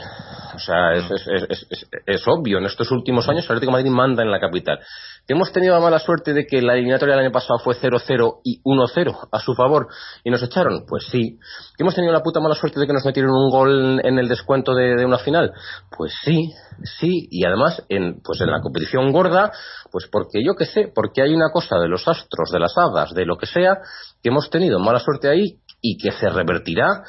O 0.55 0.59
sea, 0.59 0.93
es, 0.93 2.28
obvio, 2.28 2.57
en 2.57 2.66
estos 2.66 2.91
últimos 2.91 3.28
años 3.30 3.45
el 3.45 3.51
Atlético 3.51 3.72
de 3.72 3.78
Madrid 3.78 3.91
manda 3.91 4.24
en 4.24 4.32
la 4.32 4.39
capital. 4.39 4.80
¿Que 5.26 5.34
hemos 5.34 5.51
tenido 5.51 5.74
la 5.74 5.80
mala 5.80 5.99
suerte 5.99 6.34
de 6.34 6.45
que 6.45 6.62
la 6.62 6.74
eliminatoria 6.74 7.16
del 7.16 7.26
año 7.26 7.32
pasado 7.32 7.59
fue 7.59 7.76
0-0 7.76 8.41
y 8.43 8.62
1-0 8.64 9.30
a 9.32 9.39
su 9.39 9.53
favor 9.53 9.88
y 10.24 10.30
nos 10.30 10.43
echaron? 10.43 10.86
Pues 10.88 11.05
sí. 11.12 11.39
¿Que 11.78 11.84
hemos 11.84 11.95
tenido 11.95 12.14
la 12.14 12.22
puta 12.22 12.39
mala 12.39 12.55
suerte 12.55 12.80
de 12.80 12.88
que 12.88 12.93
nos 12.93 13.05
metieron 13.05 13.32
un 13.32 13.49
gol 13.49 14.01
en 14.03 14.20
el 14.20 14.28
descuento 14.28 14.76
de, 14.76 14.95
de 14.95 15.05
una 15.05 15.20
final? 15.20 15.51
Pues 15.95 16.14
sí, 16.24 16.51
sí. 16.99 17.28
Y 17.32 17.45
además, 17.45 17.84
en, 17.89 18.22
pues 18.24 18.41
en 18.41 18.51
la 18.51 18.62
competición 18.62 19.12
gorda, 19.12 19.51
pues 19.91 20.07
porque 20.12 20.43
yo 20.45 20.55
qué 20.55 20.66
sé, 20.66 20.91
porque 20.93 21.22
hay 21.22 21.34
una 21.34 21.51
cosa 21.51 21.78
de 21.80 21.88
los 21.88 22.07
astros, 22.07 22.51
de 22.51 22.59
las 22.59 22.78
hadas, 22.78 23.14
de 23.14 23.26
lo 23.26 23.38
que 23.38 23.45
sea, 23.45 23.80
que 24.22 24.30
hemos 24.30 24.49
tenido 24.49 24.80
mala 24.80 24.99
suerte 24.99 25.30
ahí 25.30 25.59
y 25.82 25.97
que 25.97 26.12
se 26.12 26.30
revertirá 26.30 27.03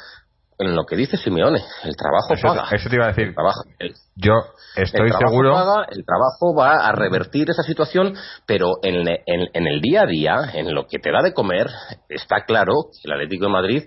en 0.59 0.75
lo 0.75 0.85
que 0.85 0.95
dice 0.95 1.17
Simeone, 1.17 1.59
el 1.83 1.95
trabajo 1.95 2.33
Eso, 2.33 2.47
paga. 2.47 2.67
eso 2.75 2.89
te 2.89 2.95
iba 2.95 3.05
a 3.05 3.09
decir. 3.09 3.27
El 3.27 3.33
trabajo, 3.35 3.61
el, 3.79 3.93
Yo 4.15 4.33
el 4.75 4.83
estoy 4.83 5.09
trabajo 5.09 5.27
seguro. 5.29 5.53
paga, 5.53 5.85
el 5.91 6.05
trabajo 6.05 6.55
va 6.57 6.87
a 6.87 6.91
revertir 6.93 7.49
esa 7.49 7.63
situación, 7.63 8.15
pero 8.45 8.67
en, 8.83 9.07
en- 9.07 9.49
en 9.53 9.67
el 9.67 9.81
día 9.81 10.01
a 10.03 10.05
día, 10.05 10.35
en 10.53 10.73
lo 10.73 10.85
que 10.87 10.99
te 10.99 11.11
da 11.11 11.21
de 11.23 11.33
comer, 11.33 11.67
está 12.09 12.45
claro 12.45 12.73
que 12.91 12.99
el 13.03 13.13
Atlético 13.13 13.45
de 13.45 13.51
Madrid 13.51 13.83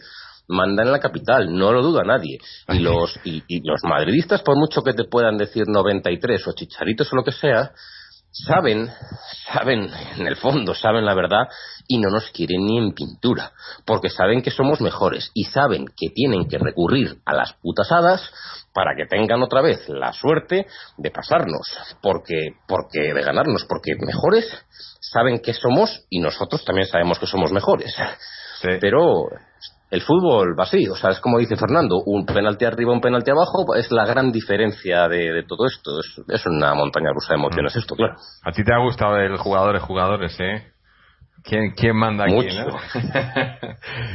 manda 0.48 0.84
en 0.84 0.92
la 0.92 1.00
capital, 1.00 1.52
no 1.52 1.72
lo 1.72 1.82
duda 1.82 2.02
nadie. 2.04 2.38
Y 2.68 2.78
los, 2.78 3.18
y, 3.24 3.42
y 3.48 3.66
los 3.66 3.80
madridistas, 3.82 4.42
por 4.42 4.56
mucho 4.56 4.82
que 4.82 4.92
te 4.92 5.02
puedan 5.04 5.36
decir 5.36 5.64
93 5.66 6.46
o 6.46 6.52
chicharitos 6.52 7.12
o 7.12 7.16
lo 7.16 7.24
que 7.24 7.32
sea, 7.32 7.72
saben, 8.30 8.90
saben, 9.52 9.90
en 10.18 10.26
el 10.26 10.36
fondo 10.36 10.74
saben 10.74 11.04
la 11.04 11.14
verdad 11.14 11.48
y 11.88 11.98
no 11.98 12.10
nos 12.10 12.30
quieren 12.30 12.64
ni 12.64 12.78
en 12.78 12.92
pintura, 12.92 13.52
porque 13.84 14.10
saben 14.10 14.42
que 14.42 14.50
somos 14.50 14.80
mejores 14.80 15.30
y 15.34 15.44
saben 15.44 15.86
que 15.86 16.10
tienen 16.10 16.48
que 16.48 16.58
recurrir 16.58 17.18
a 17.24 17.34
las 17.34 17.54
putas 17.54 17.90
hadas 17.90 18.30
para 18.72 18.94
que 18.96 19.06
tengan 19.06 19.42
otra 19.42 19.62
vez 19.62 19.88
la 19.88 20.12
suerte 20.12 20.66
de 20.98 21.10
pasarnos, 21.10 21.66
porque, 22.02 22.56
porque 22.68 23.14
de 23.14 23.22
ganarnos, 23.22 23.64
porque 23.64 23.92
mejores 23.98 24.46
saben 25.00 25.40
que 25.40 25.54
somos 25.54 26.04
y 26.10 26.20
nosotros 26.20 26.64
también 26.64 26.86
sabemos 26.86 27.18
que 27.18 27.26
somos 27.26 27.52
mejores. 27.52 27.94
Sí. 28.60 28.68
Pero 28.80 29.28
el 29.96 30.02
fútbol 30.02 30.54
va 30.58 30.64
así, 30.64 30.86
o 30.88 30.94
sea, 30.94 31.10
es 31.10 31.20
como 31.20 31.38
dice 31.38 31.56
Fernando, 31.56 31.96
un 32.06 32.24
penalti 32.26 32.64
arriba, 32.64 32.92
un 32.92 33.00
penalti 33.00 33.30
abajo, 33.30 33.74
es 33.74 33.90
la 33.90 34.04
gran 34.06 34.30
diferencia 34.30 35.08
de, 35.08 35.32
de 35.32 35.42
todo 35.44 35.66
esto. 35.66 35.98
Es, 36.00 36.22
es 36.28 36.46
una 36.46 36.74
montaña 36.74 37.10
rusa 37.12 37.34
de 37.34 37.40
emociones 37.40 37.74
Mm. 37.74 37.78
esto, 37.78 37.94
claro. 37.96 38.14
A 38.44 38.52
ti 38.52 38.62
te 38.64 38.72
ha 38.72 38.78
gustado 38.78 39.16
el 39.18 39.36
jugadores, 39.38 39.82
jugadores, 39.82 40.36
¿eh? 40.40 40.62
¿Quién, 41.42 41.72
quién 41.76 41.94
manda 41.96 42.24
aquí, 42.24 42.34
Mucho. 42.34 42.64
no? 42.64 42.76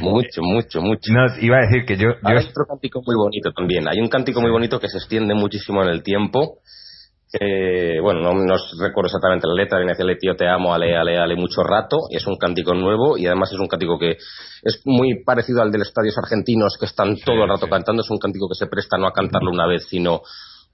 Mucho, 0.00 0.42
mucho, 0.42 0.80
mucho. 0.82 1.12
No, 1.12 1.26
iba 1.40 1.56
a 1.56 1.60
decir 1.62 1.84
que 1.86 1.96
yo, 1.96 2.08
yo 2.10 2.28
hay 2.28 2.36
otro 2.36 2.64
cántico 2.68 3.00
muy 3.06 3.14
bonito 3.16 3.50
también. 3.52 3.88
Hay 3.88 4.00
un 4.00 4.08
cántico 4.08 4.40
muy 4.40 4.50
bonito 4.50 4.78
que 4.80 4.88
se 4.88 4.98
extiende 4.98 5.34
muchísimo 5.34 5.82
en 5.82 5.88
el 5.88 6.02
tiempo. 6.02 6.58
Que, 7.32 7.98
bueno, 8.02 8.20
no, 8.20 8.34
no 8.34 8.56
recuerdo 8.78 9.06
exactamente 9.06 9.46
la 9.48 9.54
letra, 9.54 9.78
viene 9.78 9.92
a 9.92 9.94
decirle 9.94 10.16
tío 10.16 10.36
te 10.36 10.46
amo, 10.46 10.74
ale, 10.74 10.94
ale, 10.94 11.16
ale 11.16 11.34
mucho 11.34 11.62
rato. 11.62 11.96
Es 12.10 12.26
un 12.26 12.36
cántico 12.36 12.74
nuevo 12.74 13.16
y 13.16 13.26
además 13.26 13.50
es 13.52 13.58
un 13.58 13.68
cántico 13.68 13.98
que 13.98 14.18
es 14.62 14.82
muy 14.84 15.24
parecido 15.24 15.62
al 15.62 15.72
de 15.72 15.78
los 15.78 15.88
estadios 15.88 16.16
argentinos 16.18 16.76
que 16.78 16.84
están 16.84 17.16
todo 17.24 17.42
el 17.42 17.48
rato 17.48 17.66
sí. 17.66 17.70
cantando. 17.70 18.02
Es 18.02 18.10
un 18.10 18.18
cántico 18.18 18.48
que 18.48 18.54
se 18.54 18.66
presta 18.66 18.98
no 18.98 19.06
a 19.06 19.12
cantarlo 19.12 19.50
una 19.50 19.66
vez, 19.66 19.86
sino 19.88 20.20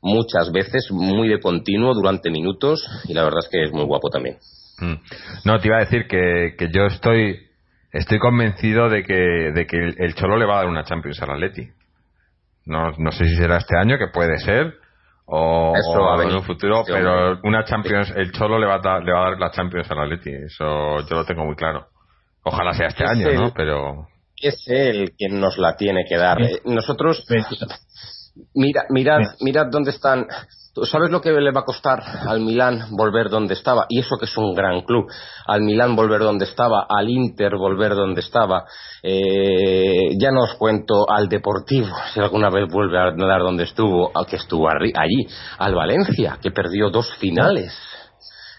muchas 0.02 0.50
veces, 0.50 0.88
muy 0.90 1.28
de 1.28 1.38
continuo, 1.38 1.94
durante 1.94 2.30
minutos. 2.30 2.84
Y 3.06 3.14
la 3.14 3.22
verdad 3.22 3.40
es 3.44 3.48
que 3.48 3.62
es 3.62 3.72
muy 3.72 3.84
guapo 3.84 4.11
también. 4.11 4.38
Mm. 4.80 4.94
No, 5.44 5.61
te 5.61 5.68
iba 5.68 5.76
a 5.76 5.80
decir 5.80 6.09
que, 6.09 6.54
que 6.59 6.70
yo 6.72 6.86
estoy 6.86 7.48
estoy 7.92 8.18
convencido 8.18 8.88
de 8.88 9.02
que, 9.02 9.14
de 9.14 9.66
que 9.66 9.76
el, 9.76 9.94
el 9.98 10.14
Cholo 10.14 10.36
le 10.36 10.46
va 10.46 10.54
a 10.54 10.59
dar 10.59 10.66
una 10.66 10.84
Champions 10.84 11.22
al 11.22 11.30
Atleti. 11.30 11.68
No, 12.66 12.92
no 12.98 13.12
sé 13.12 13.24
si 13.24 13.36
será 13.36 13.59
este 13.59 13.78
año, 13.78 13.96
que 13.98 14.09
puede 14.12 14.38
ser, 14.38 14.74
o, 15.31 15.74
Eso 15.76 16.01
va 16.01 16.14
a 16.14 16.16
o 16.16 16.22
en 16.22 16.35
un 16.35 16.43
futuro, 16.43 16.83
pero 16.87 17.33
hombre. 17.33 17.49
una 17.49 17.64
Champions, 17.64 18.12
el 18.16 18.33
Cholo 18.33 18.59
le 18.59 18.66
va, 18.66 18.76
a 18.76 18.79
dar, 18.79 19.03
le 19.05 19.12
va 19.12 19.26
a 19.26 19.31
dar 19.31 19.39
la 19.39 19.51
Champions 19.51 19.91
al 19.91 20.01
Atleti. 20.01 20.31
Eso 20.31 21.01
yo 21.07 21.16
lo 21.16 21.24
tengo 21.24 21.45
muy 21.45 21.55
claro. 21.55 21.87
Ojalá 22.45 22.72
sea 22.72 22.87
este 22.89 23.05
Es 23.05 23.11
año, 23.11 23.33
¿no? 23.33 23.53
Pero 23.55 24.09
Es 24.41 24.64
él 24.68 25.12
quien 25.18 25.39
nos 25.39 25.59
la 25.59 25.76
tiene 25.76 26.05
que 26.09 26.16
dar. 26.16 26.41
Eh, 26.41 26.61
Nosotros 26.64 27.26
Mira, 28.55 28.84
mirad, 28.91 29.20
mirad 29.41 29.66
dónde 29.70 29.91
están. 29.91 30.26
¿Tú 30.74 30.84
¿Sabes 30.84 31.11
lo 31.11 31.20
que 31.20 31.32
le 31.32 31.51
va 31.51 31.61
a 31.61 31.64
costar 31.64 32.01
al 32.28 32.41
Milán 32.41 32.86
volver 32.93 33.30
donde 33.30 33.55
estaba? 33.55 33.86
Y 33.89 33.99
eso 34.01 34.16
que 34.16 34.26
es 34.26 34.36
un 34.36 34.55
gran 34.55 34.82
club. 34.82 35.07
Al 35.47 35.62
Milán 35.62 35.97
volver 35.97 36.20
donde 36.20 36.45
estaba, 36.45 36.86
al 36.89 37.09
Inter 37.09 37.57
volver 37.57 37.95
donde 37.97 38.20
estaba. 38.20 38.64
Eh, 39.03 40.16
ya 40.20 40.30
no 40.30 40.43
os 40.45 40.55
cuento 40.55 41.05
al 41.11 41.28
Deportivo, 41.28 41.89
si 42.12 42.20
alguna 42.20 42.49
vez 42.51 42.68
vuelve 42.70 42.99
a 42.99 43.11
nadar 43.11 43.41
donde 43.41 43.64
estuvo, 43.64 44.11
al 44.14 44.26
que 44.26 44.36
estuvo 44.36 44.68
allí. 44.68 45.26
Al 45.59 45.74
Valencia, 45.74 46.39
que 46.41 46.51
perdió 46.51 46.91
dos 46.91 47.12
finales. 47.16 47.72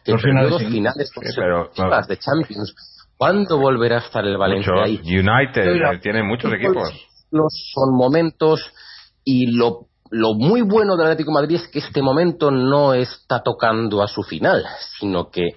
Que 0.03 0.11
Dos 0.13 0.21
perdió 0.21 0.33
finales 0.47 0.51
dos 0.51 0.61
finales 0.73 1.09
Sí, 1.13 1.31
pero- 1.35 1.69
de 2.07 2.17
Champions. 2.17 2.73
¿Cuándo 3.17 3.57
volverá 3.59 3.97
a 3.97 3.99
estar 3.99 4.25
el 4.25 4.37
Valencia 4.37 4.71
muchos, 4.73 4.85
ahí? 4.87 4.99
United, 5.03 5.67
eh, 5.67 5.99
tiene 6.01 6.23
muchos 6.23 6.51
equipos. 6.53 6.89
los- 7.31 7.71
son 7.73 7.95
momentos 7.95 8.73
y 9.23 9.47
lo, 9.47 9.87
lo 10.09 10.33
muy 10.33 10.61
bueno 10.61 10.95
del 10.95 11.07
Atlético 11.07 11.31
de 11.31 11.41
Madrid 11.41 11.55
es 11.57 11.67
que 11.67 11.79
este 11.79 12.01
momento 12.01 12.51
no 12.51 12.93
está 12.93 13.41
tocando 13.41 14.01
a 14.01 14.07
su 14.07 14.23
final, 14.23 14.65
sino 14.99 15.29
que 15.29 15.55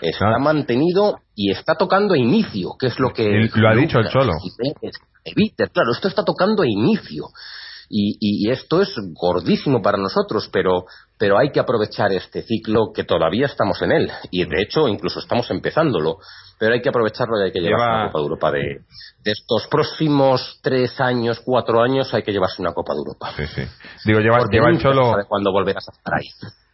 está 0.00 0.38
mantenido 0.38 1.18
y 1.34 1.50
está 1.50 1.74
tocando 1.74 2.14
a 2.14 2.18
inicio, 2.18 2.70
que 2.78 2.86
es 2.86 2.98
lo 2.98 3.12
que 3.12 3.24
Y 3.24 3.60
lo 3.60 3.68
ha 3.68 3.74
dicho 3.74 3.98
el 3.98 4.08
Cholo. 4.08 4.32
Evite, 5.24 5.68
claro, 5.68 5.92
esto 5.92 6.08
está 6.08 6.24
tocando 6.24 6.62
a 6.62 6.66
inicio. 6.66 7.24
Y, 7.92 8.16
y 8.20 8.50
esto 8.52 8.80
es 8.80 8.94
gordísimo 9.20 9.82
para 9.82 9.98
nosotros, 9.98 10.48
pero, 10.52 10.84
pero 11.18 11.36
hay 11.38 11.50
que 11.50 11.58
aprovechar 11.58 12.12
este 12.12 12.42
ciclo 12.42 12.92
que 12.94 13.02
todavía 13.02 13.46
estamos 13.46 13.82
en 13.82 13.90
él. 13.90 14.10
Y 14.30 14.44
de 14.44 14.62
hecho, 14.62 14.86
incluso 14.86 15.18
estamos 15.18 15.50
empezándolo. 15.50 16.18
Pero 16.58 16.74
hay 16.74 16.82
que 16.82 16.88
aprovecharlo 16.90 17.40
y 17.40 17.44
hay 17.46 17.52
que 17.52 17.58
llevarse 17.60 17.84
Lleva- 17.84 18.02
una 18.02 18.12
Copa 18.12 18.18
de 18.18 18.22
Europa. 18.22 18.52
De, 18.52 18.58
de 19.24 19.32
estos 19.32 19.66
próximos 19.68 20.60
tres 20.62 21.00
años, 21.00 21.40
cuatro 21.44 21.82
años, 21.82 22.14
hay 22.14 22.22
que 22.22 22.30
llevarse 22.32 22.62
una 22.62 22.72
Copa 22.72 22.92
de 22.94 22.98
Europa. 22.98 23.32
Sí, 23.36 23.46
sí. 23.48 23.62
Digo, 24.04 24.20
lleva, 24.20 24.38
Porque 24.38 24.56
lleva 24.58 24.68
el 24.70 24.78
Cholo, 24.78 25.12
cuándo 25.26 25.50
volverás 25.52 25.88
a 25.88 25.92
estar 25.92 26.14
ahí. 26.14 26.28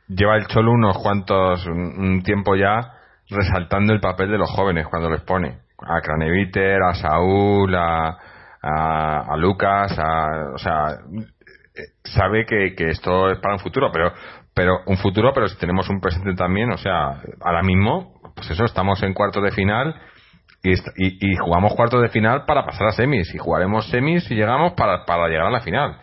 lleva 0.08 0.36
el 0.36 0.46
Cholo 0.48 0.72
unos 0.72 0.98
cuantos, 0.98 1.64
un 1.66 2.22
tiempo 2.22 2.56
ya 2.56 2.92
resaltando 3.30 3.92
el 3.94 4.00
papel 4.00 4.30
de 4.30 4.38
los 4.38 4.50
jóvenes 4.50 4.86
cuando 4.90 5.08
les 5.08 5.22
pone. 5.22 5.60
A 5.78 6.00
Craneviter, 6.02 6.78
a 6.82 6.94
Saúl, 6.94 7.74
a, 7.74 8.18
a, 8.66 9.32
a 9.32 9.36
Lucas, 9.36 9.96
a, 9.98 10.52
o 10.54 10.58
sea, 10.58 10.98
sabe 12.04 12.46
que, 12.46 12.74
que 12.74 12.90
esto 12.90 13.30
es 13.30 13.38
para 13.38 13.54
un 13.54 13.60
futuro, 13.60 13.90
pero, 13.92 14.12
pero 14.54 14.78
un 14.86 14.96
futuro, 14.96 15.32
pero 15.34 15.48
si 15.48 15.56
tenemos 15.58 15.88
un 15.88 16.00
presente 16.00 16.34
también, 16.34 16.70
o 16.72 16.78
sea, 16.78 17.20
ahora 17.40 17.62
mismo, 17.62 18.20
pues 18.34 18.50
eso, 18.50 18.64
estamos 18.64 19.02
en 19.02 19.14
cuartos 19.14 19.42
de 19.42 19.50
final 19.52 19.94
y, 20.62 20.72
y, 20.72 21.32
y 21.32 21.36
jugamos 21.36 21.74
cuartos 21.74 22.02
de 22.02 22.08
final 22.08 22.44
para 22.44 22.64
pasar 22.64 22.88
a 22.88 22.92
semis 22.92 23.34
y 23.34 23.38
jugaremos 23.38 23.88
semis 23.90 24.30
y 24.30 24.34
llegamos 24.34 24.72
para, 24.72 25.04
para 25.04 25.28
llegar 25.28 25.46
a 25.46 25.50
la 25.50 25.60
final. 25.60 25.98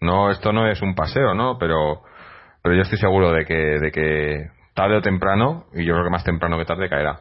No, 0.00 0.30
esto 0.30 0.52
no 0.52 0.68
es 0.68 0.82
un 0.82 0.94
paseo, 0.94 1.34
¿no? 1.34 1.58
Pero, 1.58 2.02
pero 2.62 2.74
yo 2.74 2.82
estoy 2.82 2.98
seguro 2.98 3.32
de 3.32 3.44
que, 3.44 3.54
de 3.54 3.90
que 3.90 4.50
tarde 4.74 4.96
o 4.96 5.00
temprano, 5.00 5.64
y 5.72 5.84
yo 5.84 5.94
creo 5.94 6.04
que 6.04 6.10
más 6.10 6.24
temprano 6.24 6.58
que 6.58 6.66
tarde 6.66 6.88
caerá. 6.88 7.20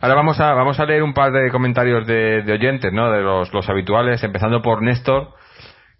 Ahora 0.00 0.14
vamos 0.14 0.40
a, 0.40 0.52
vamos 0.54 0.78
a 0.80 0.84
leer 0.84 1.02
un 1.02 1.14
par 1.14 1.32
de 1.32 1.50
comentarios 1.50 2.06
de, 2.06 2.44
oyentes, 2.50 2.92
¿no? 2.92 3.10
De 3.10 3.20
los, 3.20 3.52
los 3.52 3.68
habituales, 3.68 4.22
empezando 4.22 4.62
por 4.62 4.82
Néstor, 4.82 5.34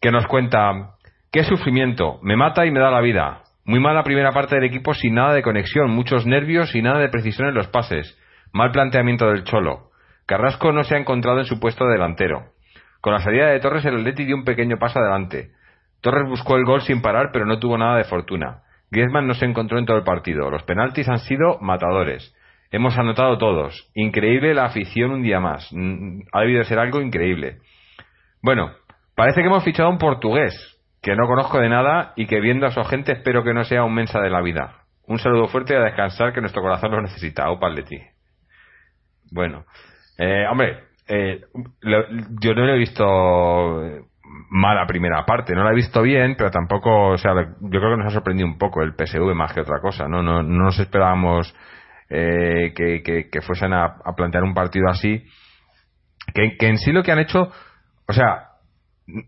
que 0.00 0.10
nos 0.10 0.26
cuenta, 0.26 0.94
qué 1.32 1.44
sufrimiento, 1.44 2.18
me 2.22 2.36
mata 2.36 2.66
y 2.66 2.70
me 2.70 2.80
da 2.80 2.90
la 2.90 3.00
vida. 3.00 3.42
Muy 3.64 3.80
mala 3.80 4.02
primera 4.02 4.32
parte 4.32 4.54
del 4.54 4.64
equipo 4.64 4.94
sin 4.94 5.14
nada 5.14 5.34
de 5.34 5.42
conexión, 5.42 5.90
muchos 5.90 6.24
nervios 6.24 6.74
y 6.74 6.80
nada 6.80 7.00
de 7.00 7.10
precisión 7.10 7.48
en 7.48 7.54
los 7.54 7.68
pases. 7.68 8.18
Mal 8.52 8.70
planteamiento 8.70 9.28
del 9.28 9.44
Cholo. 9.44 9.90
Carrasco 10.24 10.72
no 10.72 10.84
se 10.84 10.94
ha 10.94 10.98
encontrado 10.98 11.38
en 11.38 11.44
su 11.44 11.60
puesto 11.60 11.84
de 11.84 11.92
delantero. 11.92 12.52
Con 13.00 13.12
la 13.12 13.20
salida 13.20 13.48
de 13.48 13.60
Torres 13.60 13.84
el 13.84 13.96
Atleti 13.96 14.24
dio 14.24 14.36
un 14.36 14.44
pequeño 14.44 14.78
paso 14.78 14.98
adelante. 14.98 15.50
Torres 16.00 16.28
buscó 16.28 16.56
el 16.56 16.64
gol 16.64 16.80
sin 16.80 17.02
parar 17.02 17.30
pero 17.32 17.44
no 17.44 17.58
tuvo 17.58 17.76
nada 17.76 17.96
de 17.96 18.04
fortuna. 18.04 18.62
Griezmann 18.90 19.26
no 19.26 19.34
se 19.34 19.44
encontró 19.44 19.78
en 19.78 19.84
todo 19.86 19.98
el 19.98 20.04
partido. 20.04 20.50
Los 20.50 20.62
penaltis 20.62 21.08
han 21.08 21.18
sido 21.18 21.58
matadores. 21.60 22.34
Hemos 22.70 22.98
anotado 22.98 23.38
todos. 23.38 23.90
Increíble 23.94 24.54
la 24.54 24.66
afición 24.66 25.10
un 25.10 25.22
día 25.22 25.40
más. 25.40 25.68
Mm, 25.72 26.20
Ha 26.32 26.40
debido 26.40 26.64
ser 26.64 26.78
algo 26.78 27.00
increíble. 27.00 27.58
Bueno, 28.42 28.70
parece 29.14 29.40
que 29.40 29.46
hemos 29.46 29.64
fichado 29.64 29.88
a 29.88 29.92
un 29.92 29.98
portugués, 29.98 30.54
que 31.02 31.16
no 31.16 31.26
conozco 31.26 31.58
de 31.58 31.68
nada 31.68 32.12
y 32.16 32.26
que 32.26 32.40
viendo 32.40 32.66
a 32.66 32.70
su 32.70 32.82
gente 32.84 33.12
espero 33.12 33.42
que 33.42 33.54
no 33.54 33.64
sea 33.64 33.84
un 33.84 33.94
mensa 33.94 34.20
de 34.20 34.30
la 34.30 34.42
vida. 34.42 34.82
Un 35.06 35.18
saludo 35.18 35.48
fuerte 35.48 35.72
y 35.72 35.76
a 35.76 35.80
descansar 35.80 36.34
que 36.34 36.40
nuestro 36.40 36.60
corazón 36.60 36.90
lo 36.90 37.00
necesita. 37.00 37.50
Opa, 37.50 37.70
Leti. 37.70 37.98
Bueno, 39.30 39.64
eh, 40.18 40.44
hombre, 40.50 40.84
eh, 41.06 41.40
yo 41.82 42.54
no 42.54 42.66
lo 42.66 42.74
he 42.74 42.78
visto 42.78 43.84
eh, 43.84 44.02
mala 44.50 44.86
primera 44.86 45.24
parte, 45.24 45.54
no 45.54 45.64
la 45.64 45.70
he 45.70 45.74
visto 45.74 46.02
bien, 46.02 46.34
pero 46.36 46.50
tampoco, 46.50 47.08
o 47.08 47.18
sea, 47.18 47.32
yo 47.34 47.80
creo 47.80 47.92
que 47.92 47.96
nos 47.96 48.06
ha 48.06 48.14
sorprendido 48.14 48.46
un 48.46 48.58
poco 48.58 48.82
el 48.82 48.92
PSV 48.92 49.34
más 49.34 49.52
que 49.54 49.62
otra 49.62 49.80
cosa, 49.80 50.08
¿no? 50.08 50.22
No, 50.22 50.42
no 50.42 50.64
nos 50.64 50.78
esperábamos 50.78 51.54
eh, 52.10 52.72
que, 52.74 53.02
que- 53.02 53.28
que 53.30 53.40
fuesen 53.42 53.72
a, 53.72 53.84
a 54.04 54.14
plantear 54.16 54.42
un 54.44 54.54
partido 54.54 54.88
así, 54.88 55.22
que, 56.34 56.56
que 56.58 56.66
en 56.68 56.78
sí 56.78 56.92
lo 56.92 57.02
que 57.02 57.12
han 57.12 57.18
hecho, 57.18 57.50
o 58.08 58.12
sea, 58.12 58.44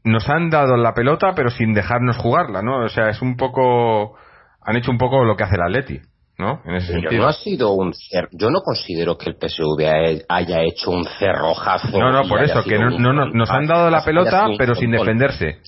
nos 0.04 0.28
han 0.28 0.50
dado 0.50 0.76
la 0.76 0.92
pelota 0.94 1.32
pero 1.34 1.50
sin 1.50 1.72
dejarnos 1.72 2.16
jugarla, 2.18 2.62
¿no? 2.62 2.84
O 2.84 2.88
sea, 2.88 3.08
es 3.08 3.22
un 3.22 3.36
poco, 3.36 4.16
han 4.62 4.76
hecho 4.76 4.90
un 4.90 4.98
poco 4.98 5.24
lo 5.24 5.36
que 5.36 5.44
hace 5.44 5.54
el 5.56 5.62
Atleti, 5.62 6.00
¿no? 6.38 6.60
En 6.66 6.74
ese 6.76 6.92
sentido. 6.92 7.22
no 7.22 7.28
ha 7.28 7.32
sido 7.32 7.72
un 7.72 7.92
cer- 7.92 8.28
yo 8.32 8.50
no 8.50 8.60
considero 8.60 9.16
que 9.16 9.30
el 9.30 9.36
PSV 9.36 10.24
haya- 10.28 10.62
hecho 10.62 10.90
un 10.90 11.04
cerrojazo. 11.18 11.98
No, 11.98 12.10
no, 12.12 12.28
por 12.28 12.42
eso, 12.42 12.62
que 12.62 12.78
no, 12.78 12.94
un- 12.96 13.02
no, 13.02 13.12
no, 13.12 13.26
nos 13.26 13.50
han 13.50 13.66
dado 13.66 13.90
la 13.90 14.04
pelota, 14.04 14.46
pero 14.58 14.74
sin 14.74 14.90
defenderse. 14.90 15.60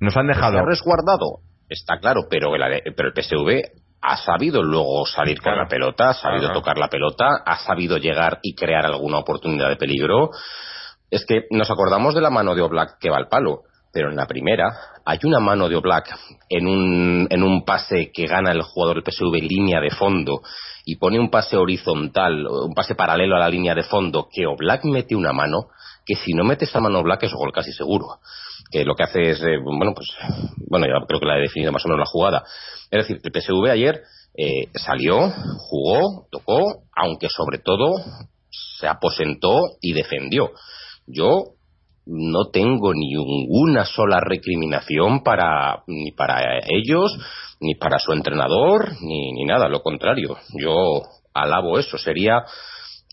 Nos 0.00 0.16
han 0.16 0.26
Se 0.28 0.34
dejado. 0.34 0.58
ha 0.58 0.64
resguardado, 0.66 1.40
está 1.68 1.98
claro, 1.98 2.22
pero 2.30 2.54
el, 2.54 2.82
pero 2.96 3.08
el 3.08 3.14
PSV 3.14 3.80
ha 4.02 4.16
sabido 4.16 4.62
luego 4.62 5.04
salir 5.06 5.40
con 5.40 5.56
la 5.56 5.66
pelota, 5.66 6.10
ha 6.10 6.14
sabido 6.14 6.52
tocar 6.52 6.78
la 6.78 6.88
pelota, 6.88 7.42
ha 7.44 7.58
sabido 7.58 7.98
llegar 7.98 8.38
y 8.42 8.54
crear 8.54 8.86
alguna 8.86 9.18
oportunidad 9.18 9.68
de 9.68 9.76
peligro. 9.76 10.30
Es 11.10 11.26
que 11.26 11.44
nos 11.50 11.70
acordamos 11.70 12.14
de 12.14 12.20
la 12.20 12.30
mano 12.30 12.54
de 12.54 12.62
Oblak 12.62 12.98
que 12.98 13.10
va 13.10 13.18
al 13.18 13.28
palo, 13.28 13.62
pero 13.92 14.10
en 14.10 14.16
la 14.16 14.26
primera 14.26 14.72
hay 15.04 15.18
una 15.24 15.40
mano 15.40 15.68
de 15.68 15.76
Oblak 15.76 16.16
en 16.48 16.66
un, 16.66 17.26
en 17.28 17.42
un 17.42 17.64
pase 17.64 18.10
que 18.12 18.26
gana 18.26 18.52
el 18.52 18.62
jugador 18.62 19.02
del 19.02 19.12
PSV 19.12 19.34
línea 19.42 19.80
de 19.80 19.90
fondo 19.90 20.40
y 20.84 20.96
pone 20.96 21.18
un 21.18 21.30
pase 21.30 21.56
horizontal, 21.56 22.46
un 22.46 22.72
pase 22.74 22.94
paralelo 22.94 23.36
a 23.36 23.40
la 23.40 23.50
línea 23.50 23.74
de 23.74 23.82
fondo, 23.82 24.28
que 24.32 24.46
Oblak 24.46 24.84
mete 24.84 25.14
una 25.14 25.32
mano, 25.32 25.68
que 26.06 26.14
si 26.14 26.32
no 26.32 26.44
mete 26.44 26.64
esa 26.64 26.80
mano 26.80 27.00
Oblak 27.00 27.24
es 27.24 27.32
gol 27.34 27.52
casi 27.52 27.72
seguro 27.72 28.20
que 28.70 28.84
lo 28.84 28.94
que 28.94 29.04
hace 29.04 29.30
es, 29.30 29.42
eh, 29.42 29.58
bueno, 29.62 29.92
pues, 29.94 30.08
bueno, 30.68 30.86
ya 30.86 31.04
creo 31.06 31.20
que 31.20 31.26
la 31.26 31.38
he 31.38 31.42
definido 31.42 31.72
más 31.72 31.84
o 31.84 31.88
menos 31.88 32.00
la 32.00 32.10
jugada. 32.10 32.44
Es 32.90 33.06
decir, 33.06 33.20
el 33.22 33.32
PSV 33.32 33.70
ayer 33.70 34.02
eh, 34.36 34.68
salió, 34.74 35.32
jugó, 35.58 36.26
tocó, 36.30 36.84
aunque 36.94 37.28
sobre 37.28 37.58
todo 37.58 37.96
se 38.50 38.86
aposentó 38.86 39.58
y 39.80 39.92
defendió. 39.92 40.50
Yo 41.06 41.54
no 42.06 42.50
tengo 42.52 42.92
ni 42.94 43.14
ninguna 43.14 43.84
sola 43.84 44.20
recriminación 44.20 45.22
para 45.22 45.82
ni 45.86 46.12
para 46.12 46.58
ellos, 46.68 47.16
ni 47.60 47.74
para 47.74 47.98
su 47.98 48.12
entrenador, 48.12 48.92
ni, 49.02 49.32
ni 49.32 49.44
nada, 49.44 49.68
lo 49.68 49.82
contrario. 49.82 50.36
Yo 50.58 51.02
alabo 51.34 51.78
eso, 51.78 51.98
sería 51.98 52.44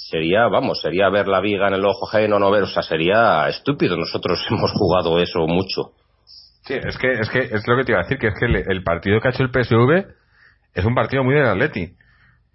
sería, 0.10 0.48
vamos, 0.48 0.82
sería 0.82 1.10
ver 1.10 1.28
la 1.28 1.40
viga 1.42 1.68
en 1.68 1.76
el 1.76 1.86
ojo 1.86 2.08
ajeno, 2.08 2.40
no 2.40 2.52
ver, 2.52 2.64
o 2.64 2.68
sea, 2.68 2.84
sería 2.84 3.48
estúpido. 3.48 3.98
Nosotros 3.98 4.46
hemos 4.50 4.72
jugado 4.72 5.20
eso 5.20 5.46
mucho. 5.48 5.92
Sí, 6.66 6.74
es 6.76 6.98
que, 6.98 7.12
es 7.12 7.30
que 7.30 7.40
es 7.40 7.68
lo 7.68 7.78
que 7.78 7.84
te 7.84 7.92
iba 7.94 8.02
a 8.02 8.04
decir, 8.04 8.18
que 8.18 8.28
es 8.28 8.34
que 8.40 8.46
el, 8.46 8.56
el 8.56 8.84
partido 8.84 9.20
que 9.22 9.30
ha 9.30 9.32
hecho 9.32 9.44
el 9.44 9.52
PSV 9.52 10.06
es 10.74 10.86
un 10.86 10.96
partido 10.96 11.24
muy 11.24 11.34
del 11.36 11.46
Atleti. 11.48 11.96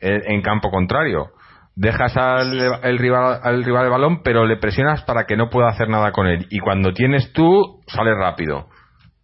eh, 0.01 0.23
en 0.27 0.43
campo 0.43 0.71
contrario. 0.71 1.31
Dejas 1.75 2.15
al 2.19 2.53
el 2.83 2.99
rival, 2.99 3.41
al 3.43 3.65
rival 3.65 3.85
el 3.87 3.91
balón, 3.91 4.23
pero 4.23 4.45
le 4.45 4.59
presionas 4.59 5.03
para 5.05 5.25
que 5.25 5.37
no 5.37 5.49
pueda 5.49 5.69
hacer 5.69 5.89
nada 5.89 6.13
con 6.13 6.27
él. 6.27 6.47
Y 6.51 6.59
cuando 6.59 6.93
tienes 6.93 7.33
tú, 7.33 7.81
sale 7.87 8.15
rápido. 8.15 8.69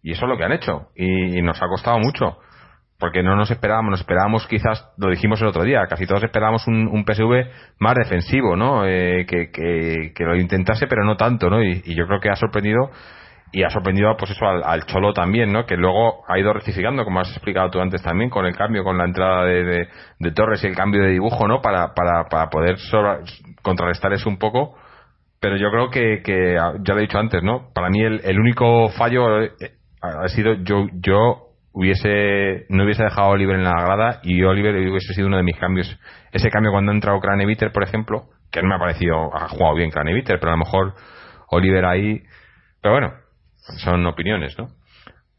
Y 0.01 0.13
eso 0.13 0.25
es 0.25 0.29
lo 0.29 0.37
que 0.37 0.45
han 0.45 0.53
hecho. 0.53 0.87
Y, 0.95 1.37
y 1.37 1.41
nos 1.43 1.61
ha 1.61 1.67
costado 1.67 1.99
mucho. 1.99 2.39
Porque 2.99 3.23
no 3.23 3.37
nos 3.37 3.49
esperábamos, 3.49 3.91
nos 3.91 4.01
esperábamos 4.01 4.45
quizás, 4.45 4.91
lo 4.97 5.09
dijimos 5.09 5.41
el 5.41 5.47
otro 5.47 5.63
día, 5.63 5.87
casi 5.87 6.05
todos 6.05 6.21
esperábamos 6.21 6.67
un, 6.67 6.85
un 6.87 7.05
PSV 7.05 7.49
más 7.79 7.95
defensivo, 7.95 8.57
¿no? 8.57 8.85
Eh, 8.85 9.25
que, 9.25 9.51
que, 9.51 10.11
que 10.13 10.23
lo 10.25 10.35
intentase, 10.35 10.85
pero 10.85 11.05
no 11.05 11.15
tanto, 11.15 11.49
¿no? 11.49 11.63
Y, 11.63 11.81
yo 11.95 12.05
creo 12.07 12.19
que 12.19 12.29
ha 12.29 12.35
sorprendido 12.35 12.91
y 13.53 13.63
ha 13.63 13.69
sorprendido 13.69 14.15
pues 14.17 14.31
eso 14.31 14.45
al, 14.45 14.85
Cholo 14.85 15.13
también, 15.13 15.53
¿no? 15.53 15.65
Que 15.65 15.77
luego 15.77 16.25
ha 16.27 16.37
ido 16.37 16.51
rectificando, 16.51 17.05
como 17.05 17.21
has 17.21 17.31
explicado 17.31 17.69
tú 17.69 17.79
antes 17.79 18.03
también, 18.03 18.29
con 18.29 18.45
el 18.45 18.55
cambio, 18.55 18.83
con 18.83 18.97
la 18.97 19.05
entrada 19.05 19.45
de, 19.45 19.63
de, 19.63 19.87
de 20.19 20.31
Torres 20.31 20.61
y 20.65 20.67
el 20.67 20.75
cambio 20.75 21.01
de 21.01 21.11
dibujo, 21.11 21.47
¿no? 21.47 21.61
Para, 21.61 21.93
para, 21.93 22.25
para 22.25 22.49
poder 22.49 22.75
contrarrestar 23.61 24.11
eso 24.11 24.27
un 24.27 24.37
poco. 24.37 24.75
Pero 25.39 25.55
yo 25.55 25.71
creo 25.71 25.89
que, 25.89 26.21
que, 26.21 26.55
ya 26.55 26.93
lo 26.93 26.99
he 26.99 27.03
dicho 27.03 27.17
antes, 27.17 27.41
¿no? 27.43 27.69
Para 27.73 27.89
mí 27.89 28.01
el, 28.03 28.19
el 28.25 28.37
único 28.37 28.89
fallo 28.89 29.41
eh, 29.41 29.51
ha 30.01 30.27
sido 30.27 30.53
yo, 30.63 30.87
yo 30.93 31.48
hubiese, 31.71 32.65
no 32.69 32.83
hubiese 32.83 33.03
dejado 33.03 33.27
a 33.27 33.31
Oliver 33.31 33.55
en 33.55 33.63
la 33.63 33.71
grada 33.71 34.19
y 34.23 34.43
Oliver 34.43 34.75
hubiese 34.75 35.13
sido 35.13 35.27
uno 35.27 35.37
de 35.37 35.43
mis 35.43 35.57
cambios. 35.57 35.99
Ese 36.31 36.49
cambio 36.49 36.71
cuando 36.71 36.91
ha 36.91 36.95
entrado 36.95 37.19
Craneviter, 37.19 37.71
por 37.71 37.83
ejemplo, 37.83 38.29
que 38.51 38.61
no 38.61 38.69
me 38.69 38.75
ha 38.75 38.79
parecido, 38.79 39.35
ha 39.35 39.47
jugado 39.47 39.75
bien 39.75 39.91
Craneviter, 39.91 40.39
pero 40.39 40.51
a 40.51 40.55
lo 40.55 40.63
mejor 40.65 40.93
Oliver 41.49 41.85
ahí, 41.85 42.23
pero 42.81 42.95
bueno, 42.95 43.13
son 43.83 44.05
opiniones, 44.05 44.57
¿no? 44.57 44.78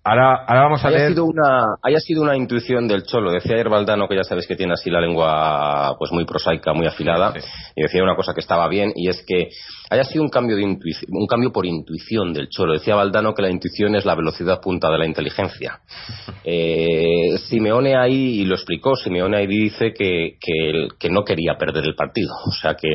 Ahora, 0.03 0.45
ahora 0.47 0.63
vamos 0.63 0.83
a 0.85 0.89
haya 0.89 0.97
leer. 0.97 1.11
sido 1.11 1.27
una 1.27 1.77
haya 1.83 1.99
sido 2.01 2.23
una 2.23 2.35
intuición 2.35 2.89
del 2.89 3.03
cholo 3.03 3.31
decía 3.33 3.53
ayer 3.55 3.69
Valdano 3.69 4.09
que 4.09 4.17
ya 4.17 4.25
sabes 4.25 4.47
que 4.47 4.57
tiene 4.57 4.73
así 4.73 4.89
la 4.89 4.99
lengua 4.99 5.95
pues 5.99 6.11
muy 6.11 6.25
prosaica 6.25 6.73
muy 6.73 6.87
afilada 6.87 7.35
Sí, 7.35 7.41
sí. 7.41 7.49
y 7.77 7.83
decía 7.83 8.03
una 8.03 8.17
cosa 8.17 8.33
que 8.33 8.41
estaba 8.41 8.67
bien 8.69 8.93
y 8.97 9.11
es 9.11 9.23
que 9.27 9.51
haya 9.91 10.05
sido 10.05 10.23
un 10.25 10.31
cambio 10.31 10.57
de 10.57 10.63
intuición 10.63 11.11
un 11.13 11.27
cambio 11.27 11.53
por 11.53 11.67
intuición 11.67 12.33
del 12.33 12.49
cholo 12.49 12.73
decía 12.73 12.95
Valdano 12.95 13.35
que 13.35 13.43
la 13.43 13.51
intuición 13.51 13.95
es 13.95 14.07
la 14.07 14.15
velocidad 14.15 14.59
punta 14.63 14.89
de 14.91 14.99
la 14.99 15.05
inteligencia 15.07 15.81
eh, 16.45 17.37
Simeone 17.49 17.95
ahí 17.95 18.41
y 18.41 18.45
lo 18.47 18.55
explicó 18.55 18.97
Simeone 18.97 19.37
ahí 19.37 19.47
dice 19.47 19.93
que, 19.93 20.39
que, 20.41 20.89
que 20.99 21.11
no 21.11 21.25
quería 21.25 21.57
perder 21.59 21.85
el 21.85 21.95
partido 21.95 22.33
o 22.47 22.53
sea 22.53 22.75
que 22.75 22.89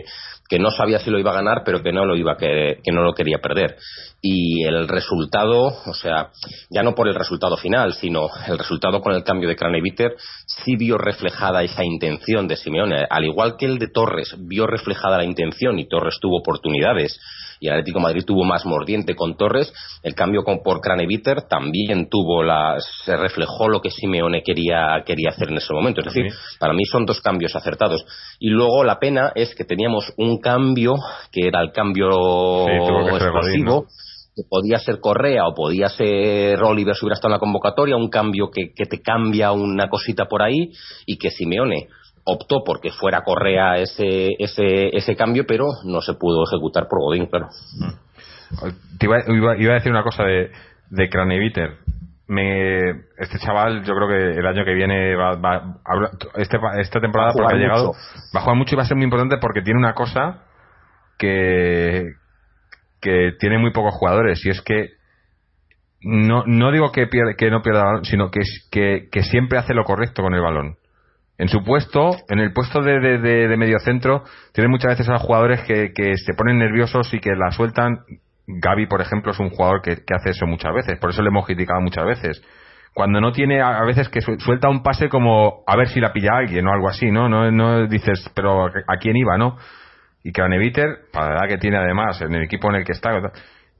que 0.47 0.59
no 0.59 0.69
sabía 0.71 0.99
si 0.99 1.09
lo 1.09 1.19
iba 1.19 1.31
a 1.31 1.35
ganar, 1.35 1.63
pero 1.65 1.81
que 1.81 1.91
no 1.91 2.05
lo 2.05 2.15
iba 2.15 2.33
a 2.33 2.37
que, 2.37 2.79
que 2.83 2.91
no 2.91 3.01
lo 3.01 3.13
quería 3.13 3.39
perder. 3.39 3.77
Y 4.21 4.63
el 4.63 4.87
resultado, 4.87 5.65
o 5.85 5.93
sea, 5.93 6.29
ya 6.69 6.83
no 6.83 6.93
por 6.93 7.07
el 7.07 7.15
resultado 7.15 7.57
final, 7.57 7.93
sino 7.93 8.27
el 8.47 8.57
resultado 8.57 9.01
con 9.01 9.13
el 9.13 9.23
cambio 9.23 9.49
de 9.49 9.55
Craneviter, 9.55 10.15
sí 10.45 10.75
vio 10.75 10.97
reflejada 10.97 11.63
esa 11.63 11.83
intención 11.83 12.47
de 12.47 12.57
Simeone, 12.57 13.05
al 13.09 13.25
igual 13.25 13.55
que 13.57 13.65
el 13.65 13.79
de 13.79 13.87
Torres 13.87 14.35
vio 14.39 14.67
reflejada 14.67 15.17
la 15.17 15.25
intención 15.25 15.79
y 15.79 15.87
Torres 15.87 16.17
tuvo 16.21 16.39
oportunidades. 16.39 17.19
Y 17.59 17.67
el 17.67 17.73
Atlético 17.73 17.99
de 17.99 18.03
Madrid 18.03 18.23
tuvo 18.25 18.43
más 18.43 18.65
mordiente 18.65 19.15
con 19.15 19.37
Torres. 19.37 19.73
El 20.03 20.15
cambio 20.15 20.43
con, 20.43 20.59
por 20.63 20.81
Craneviter 20.81 21.43
también 21.43 22.09
tuvo 22.09 22.43
la, 22.43 22.77
se 23.03 23.15
reflejó 23.15 23.69
lo 23.69 23.81
que 23.81 23.91
Simeone 23.91 24.43
quería, 24.43 25.03
quería 25.05 25.29
hacer 25.29 25.49
en 25.49 25.57
ese 25.57 25.73
momento. 25.73 26.01
Es 26.01 26.07
decir, 26.07 26.31
para 26.59 26.73
mí 26.73 26.85
son 26.85 27.05
dos 27.05 27.21
cambios 27.21 27.55
acertados. 27.55 28.05
Y 28.39 28.49
luego 28.49 28.83
la 28.83 28.99
pena 28.99 29.31
es 29.35 29.55
que 29.55 29.63
teníamos 29.63 30.13
un 30.17 30.39
cambio 30.39 30.95
que 31.31 31.47
era 31.47 31.61
el 31.61 31.71
cambio 31.71 32.67
explosivo 32.67 33.85
que 34.35 34.43
podía 34.49 34.77
ser 34.79 34.99
Correa 34.99 35.47
o 35.47 35.53
podía 35.53 35.87
ser 35.87 36.61
Oliver 36.61 36.93
si 36.93 37.05
hubiera 37.05 37.15
estado 37.15 37.29
en 37.29 37.37
la 37.37 37.39
convocatoria, 37.39 37.95
un 37.95 38.09
cambio 38.09 38.49
que, 38.51 38.73
que 38.75 38.85
te 38.85 39.01
cambia 39.01 39.53
una 39.53 39.87
cosita 39.87 40.25
por 40.25 40.41
ahí 40.41 40.71
y 41.05 41.17
que 41.17 41.31
Simeone 41.31 41.87
optó 42.26 42.63
porque 42.65 42.91
fuera 42.91 43.21
Correa 43.21 43.78
ese, 43.78 44.36
ese, 44.39 44.95
ese 44.95 45.15
cambio, 45.15 45.45
pero 45.47 45.65
no 45.86 46.01
se 46.01 46.15
pudo 46.15 46.43
ejecutar 46.43 46.88
por 46.89 46.99
Godín, 46.99 47.28
claro. 47.28 47.49
iba, 48.99 49.55
iba, 49.57 49.71
a 49.71 49.76
decir 49.76 49.91
una 49.91 50.03
cosa 50.03 50.23
de, 50.23 50.51
de 50.89 51.09
Craneviter. 51.09 51.78
Me, 52.28 52.89
este 53.17 53.38
chaval, 53.38 53.84
yo 53.84 53.93
creo 53.93 54.07
que 54.07 54.39
el 54.39 54.47
año 54.47 54.65
que 54.65 54.73
viene 54.73 55.15
va, 55.15 55.36
va 55.36 55.78
este, 56.38 56.57
esta 56.80 56.99
temporada 56.99 57.32
porque 57.34 57.53
ha 57.53 57.57
llegado, 57.57 57.91
va 58.36 58.39
a 58.39 58.41
jugar 58.41 58.57
mucho 58.57 58.73
y 58.73 58.78
va 58.78 58.82
a 58.82 58.88
ser 58.88 58.97
muy 58.97 59.03
importante 59.03 59.38
porque 59.38 59.61
tiene 59.61 59.80
una 59.80 59.93
cosa 59.93 60.41
que, 61.19 62.13
que 62.99 63.34
tiene 63.39 63.59
muy 63.59 63.71
pocos 63.71 63.93
jugadores 63.93 64.43
y 64.43 64.49
es 64.49 64.63
que 64.63 64.93
no, 66.01 66.43
no 66.47 66.71
digo 66.71 66.91
que, 66.91 67.07
que 67.38 67.51
no 67.51 67.61
pierda 67.61 67.82
el 67.82 67.86
balón, 67.86 68.05
sino 68.05 68.32
que, 68.32 68.41
que, 68.71 69.07
que 69.11 69.21
siempre 69.21 69.59
hace 69.59 69.76
lo 69.76 69.84
correcto 69.84 70.23
con 70.23 70.34
el 70.34 70.41
balón 70.41 70.78
en 71.38 71.49
su 71.49 71.63
puesto, 71.63 72.11
en 72.29 72.39
el 72.39 72.53
puesto 72.53 72.81
de, 72.81 72.99
de, 72.99 73.47
de, 73.47 73.57
medio 73.57 73.79
centro, 73.79 74.23
tiene 74.53 74.69
muchas 74.69 74.97
veces 74.97 75.09
a 75.09 75.17
jugadores 75.17 75.61
que, 75.63 75.91
se 76.17 76.33
ponen 76.33 76.59
nerviosos 76.59 77.13
y 77.13 77.19
que 77.19 77.31
la 77.36 77.51
sueltan. 77.51 77.99
Gaby, 78.47 78.86
por 78.86 79.01
ejemplo, 79.01 79.31
es 79.31 79.39
un 79.39 79.49
jugador 79.49 79.81
que, 79.81 79.95
que, 79.95 80.13
hace 80.15 80.29
eso 80.29 80.45
muchas 80.45 80.73
veces, 80.73 80.99
por 80.99 81.09
eso 81.09 81.21
le 81.21 81.29
hemos 81.29 81.45
criticado 81.45 81.81
muchas 81.81 82.05
veces. 82.05 82.41
Cuando 82.93 83.19
no 83.19 83.33
tiene, 83.33 83.61
a 83.61 83.83
veces 83.83 84.07
que 84.07 84.21
suelta 84.21 84.69
un 84.69 84.81
pase 84.81 85.09
como 85.09 85.63
a 85.67 85.75
ver 85.75 85.89
si 85.89 85.99
la 85.99 86.13
pilla 86.13 86.38
alguien 86.38 86.65
o 86.65 86.71
algo 86.71 86.88
así, 86.88 87.11
¿no? 87.11 87.27
No, 87.27 87.51
no 87.51 87.88
dices, 87.88 88.31
pero 88.33 88.67
¿a 88.67 88.97
quién 89.01 89.17
iba, 89.17 89.38
no? 89.38 89.57
Y 90.23 90.31
Craneviter, 90.31 90.99
para 91.11 91.31
la 91.31 91.39
edad 91.39 91.49
que 91.49 91.57
tiene 91.57 91.75
además, 91.75 92.21
en 92.21 92.33
el 92.33 92.43
equipo 92.43 92.69
en 92.69 92.77
el 92.77 92.86
que 92.86 92.93
está, 92.93 93.11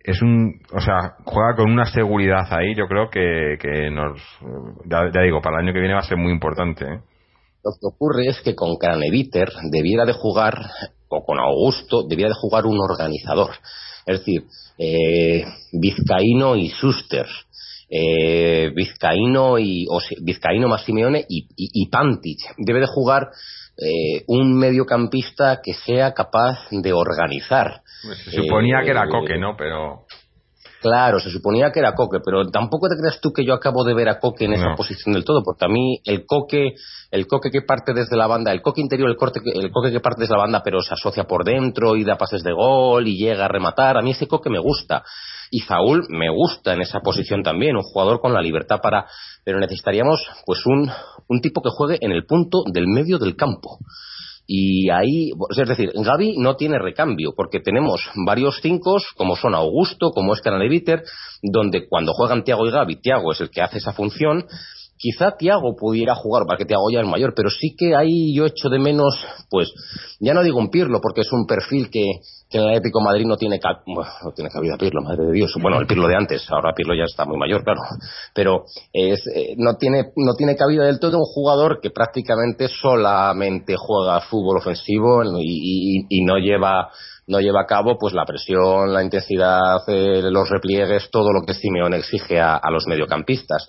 es 0.04 0.22
un, 0.22 0.60
o 0.74 0.82
sea, 0.82 1.14
juega 1.24 1.56
con 1.56 1.72
una 1.72 1.86
seguridad 1.86 2.46
ahí, 2.52 2.76
yo 2.76 2.88
creo 2.88 3.10
que, 3.10 3.58
que 3.58 3.90
nos, 3.90 4.20
ya, 4.86 5.10
ya 5.14 5.22
digo, 5.22 5.42
para 5.42 5.58
el 5.58 5.64
año 5.64 5.74
que 5.74 5.80
viene 5.80 5.94
va 5.94 6.02
a 6.02 6.04
ser 6.04 6.18
muy 6.18 6.34
importante, 6.34 6.86
¿eh? 6.86 7.00
Lo 7.66 7.72
que 7.72 7.88
ocurre 7.88 8.28
es 8.28 8.40
que 8.42 8.54
con 8.54 8.76
Craneviter 8.76 9.50
debiera 9.72 10.06
de 10.06 10.14
jugar, 10.14 10.54
o 11.10 11.26
con 11.26 11.40
Augusto, 11.40 12.04
debiera 12.08 12.30
de 12.30 12.40
jugar 12.40 12.68
un 12.68 12.80
organizador. 12.80 13.52
Es 14.06 14.20
decir, 14.20 14.44
eh, 14.78 15.44
Vizcaíno 15.74 16.56
y 16.56 16.70
Suster, 16.70 17.26
eh, 17.90 18.72
Vizcaíno 18.76 19.58
y 19.58 19.88
o, 19.90 20.00
Vizcaíno 20.22 20.68
más 20.68 20.84
Simeone 20.84 21.26
y, 21.28 21.48
y, 21.56 21.90
Debe 22.58 22.82
de 22.82 22.88
jugar 22.88 23.30
eh, 23.78 24.24
un 24.28 24.54
mediocampista 24.58 25.60
que 25.64 25.74
sea 25.74 26.14
capaz 26.14 26.68
de 26.70 26.94
organizar. 26.94 27.82
Pues 28.04 28.20
se 28.20 28.44
suponía 28.44 28.84
que 28.84 28.92
era 28.92 29.08
Coque, 29.08 29.40
¿no? 29.40 29.56
Pero 29.58 30.05
Claro, 30.86 31.20
se 31.20 31.32
suponía 31.32 31.72
que 31.72 31.80
era 31.80 31.96
Coque, 31.96 32.20
pero 32.24 32.46
tampoco 32.52 32.88
te 32.88 32.96
creas 32.96 33.20
tú 33.20 33.34
que 33.34 33.44
yo 33.44 33.56
acabo 33.56 33.84
de 33.84 33.96
ver 33.96 34.08
a 34.08 34.20
Coque 34.20 34.46
en 34.46 34.54
esa 34.54 34.76
posición 34.76 35.16
del 35.16 35.26
todo, 35.26 35.42
porque 35.44 35.66
a 35.66 35.68
mí 35.68 36.00
el 36.06 36.28
Coque, 36.28 36.76
el 37.10 37.26
Coque 37.26 37.50
que 37.50 37.64
parte 37.64 37.92
desde 37.96 38.16
la 38.16 38.28
banda, 38.28 38.52
el 38.52 38.62
Coque 38.62 38.82
interior, 38.82 39.10
el, 39.10 39.16
corte, 39.16 39.40
el 39.44 39.72
Coque 39.72 39.92
que 39.92 40.00
parte 40.00 40.22
desde 40.22 40.36
la 40.36 40.42
banda 40.42 40.62
pero 40.64 40.84
se 40.84 40.94
asocia 40.94 41.24
por 41.24 41.44
dentro 41.44 41.96
y 41.96 42.04
da 42.04 42.20
pases 42.20 42.44
de 42.44 42.54
gol 42.54 43.08
y 43.08 43.18
llega 43.18 43.46
a 43.46 43.48
rematar, 43.48 43.98
a 43.98 44.04
mí 44.04 44.12
ese 44.12 44.28
Coque 44.28 44.52
me 44.52 44.60
gusta. 44.60 45.04
Y 45.50 45.62
Saúl 45.62 46.06
me 46.10 46.30
gusta 46.30 46.74
en 46.74 46.82
esa 46.82 47.00
posición 47.00 47.42
también, 47.42 47.76
un 47.76 47.82
jugador 47.82 48.22
con 48.22 48.32
la 48.32 48.42
libertad 48.42 48.80
para... 48.80 49.08
Pero 49.44 49.60
necesitaríamos 49.60 50.22
pues 50.46 50.64
un, 50.68 50.92
un 51.28 51.42
tipo 51.42 51.64
que 51.64 51.70
juegue 51.72 51.98
en 52.00 52.12
el 52.12 52.28
punto 52.28 52.62
del 52.72 52.86
medio 52.86 53.18
del 53.18 53.36
campo. 53.36 53.80
Y 54.48 54.90
ahí, 54.92 55.32
es 55.50 55.68
decir, 55.68 55.92
Gaby 55.96 56.38
no 56.38 56.56
tiene 56.56 56.78
recambio, 56.78 57.34
porque 57.36 57.60
tenemos 57.60 58.02
varios 58.28 58.60
cinco, 58.62 58.98
como 59.16 59.36
son 59.36 59.56
Augusto, 59.56 60.12
como 60.12 60.34
es 60.34 60.42
Canaleviter, 60.42 61.04
donde 61.42 61.88
cuando 61.88 62.14
juegan 62.14 62.44
Tiago 62.44 62.68
y 62.68 62.72
Gaby, 62.72 63.02
Tiago 63.02 63.32
es 63.32 63.42
el 63.42 63.50
que 63.50 63.62
hace 63.62 63.80
esa 63.80 63.94
función, 63.94 64.46
quizá 64.98 65.36
Tiago 65.38 65.76
pudiera 65.76 66.14
jugar, 66.16 66.46
para 66.46 66.58
que 66.58 66.66
Tiago 66.66 66.92
ya 66.92 67.02
es 67.02 67.08
mayor, 67.08 67.34
pero 67.36 67.50
sí 67.50 67.76
que 67.78 67.96
ahí 67.96 68.36
yo 68.36 68.46
echo 68.46 68.70
de 68.70 68.80
menos, 68.80 69.18
pues, 69.50 69.74
ya 70.20 70.34
no 70.34 70.44
digo 70.44 70.60
un 70.60 70.70
Pirlo, 70.70 71.02
porque 71.02 71.22
es 71.22 71.32
un 71.32 71.48
perfil 71.48 71.90
que, 71.90 72.06
en 72.58 72.64
el 72.64 72.70
Atlético 72.70 73.02
Madrid 73.02 73.26
no 73.26 73.38
tiene, 73.38 73.60
no 73.88 74.32
tiene 74.32 74.50
cabida 74.50 74.78
Pirlo, 74.78 75.02
madre 75.02 75.26
de 75.26 75.34
Dios. 75.34 75.54
Bueno, 75.62 75.80
el 75.80 75.88
Pirlo 75.88 76.08
de 76.08 76.16
antes, 76.16 76.46
ahora 76.50 76.74
Pirlo 76.74 76.94
ya 76.96 77.04
está 77.04 77.26
muy 77.26 77.38
mayor, 77.38 77.64
claro, 77.64 77.82
pero 78.34 78.66
es, 78.94 79.26
eh, 79.28 79.56
no, 79.58 79.76
tiene, 79.76 80.12
no 80.16 80.34
tiene 80.36 80.56
cabida 80.56 80.86
del 80.86 81.00
todo 81.00 81.18
un 81.18 81.26
jugador 81.26 81.80
que 81.82 81.92
prácticamente 81.92 82.68
solamente 82.68 83.76
juega 83.78 84.22
fútbol 84.22 84.58
ofensivo 84.58 85.24
y, 85.38 86.26
no 86.26 86.38
lleva 86.38 86.90
no 87.28 87.40
lleva 87.40 87.62
a 87.62 87.66
cabo 87.66 87.98
pues 88.00 88.14
la 88.14 88.26
presión, 88.26 88.94
la 88.94 89.04
intensidad, 89.04 89.82
eh, 89.88 90.22
los 90.24 90.50
repliegues, 90.50 91.10
todo 91.12 91.32
lo 91.34 91.42
que 91.46 91.54
Simeone 91.54 91.98
exige 91.98 92.40
a 92.40 92.62
los 92.72 92.88
mediocampistas 92.88 93.68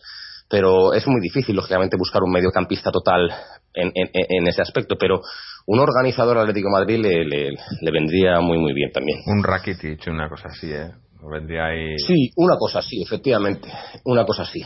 pero 0.49 0.93
es 0.95 1.07
muy 1.07 1.21
difícil, 1.21 1.57
lógicamente, 1.57 1.97
buscar 1.97 2.23
un 2.23 2.33
mediocampista 2.33 2.91
total 2.91 3.31
en, 3.75 3.93
en, 3.95 4.47
ese 4.47 4.63
aspecto, 4.63 4.97
pero 4.99 5.21
un 5.67 5.81
organizador 5.81 6.39
Atlético 6.39 6.71
Madrid 6.71 6.99
le, 6.99 7.25
le, 7.25 7.91
vendría 7.91 8.41
muy, 8.41 8.59
muy 8.59 8.73
bien 8.73 8.91
también. 8.93 9.19
Un 9.27 9.43
Rakitic, 9.43 10.07
una 10.09 10.29
cosa 10.29 10.49
así, 10.49 10.73
¿eh? 10.73 10.91
Vendría 11.31 11.67
ahí... 11.67 11.99
Sí, 11.99 12.31
una 12.37 12.57
cosa 12.57 12.79
así, 12.79 13.03
efectivamente, 13.03 13.69
una 14.05 14.25
cosa 14.25 14.43
así. 14.43 14.63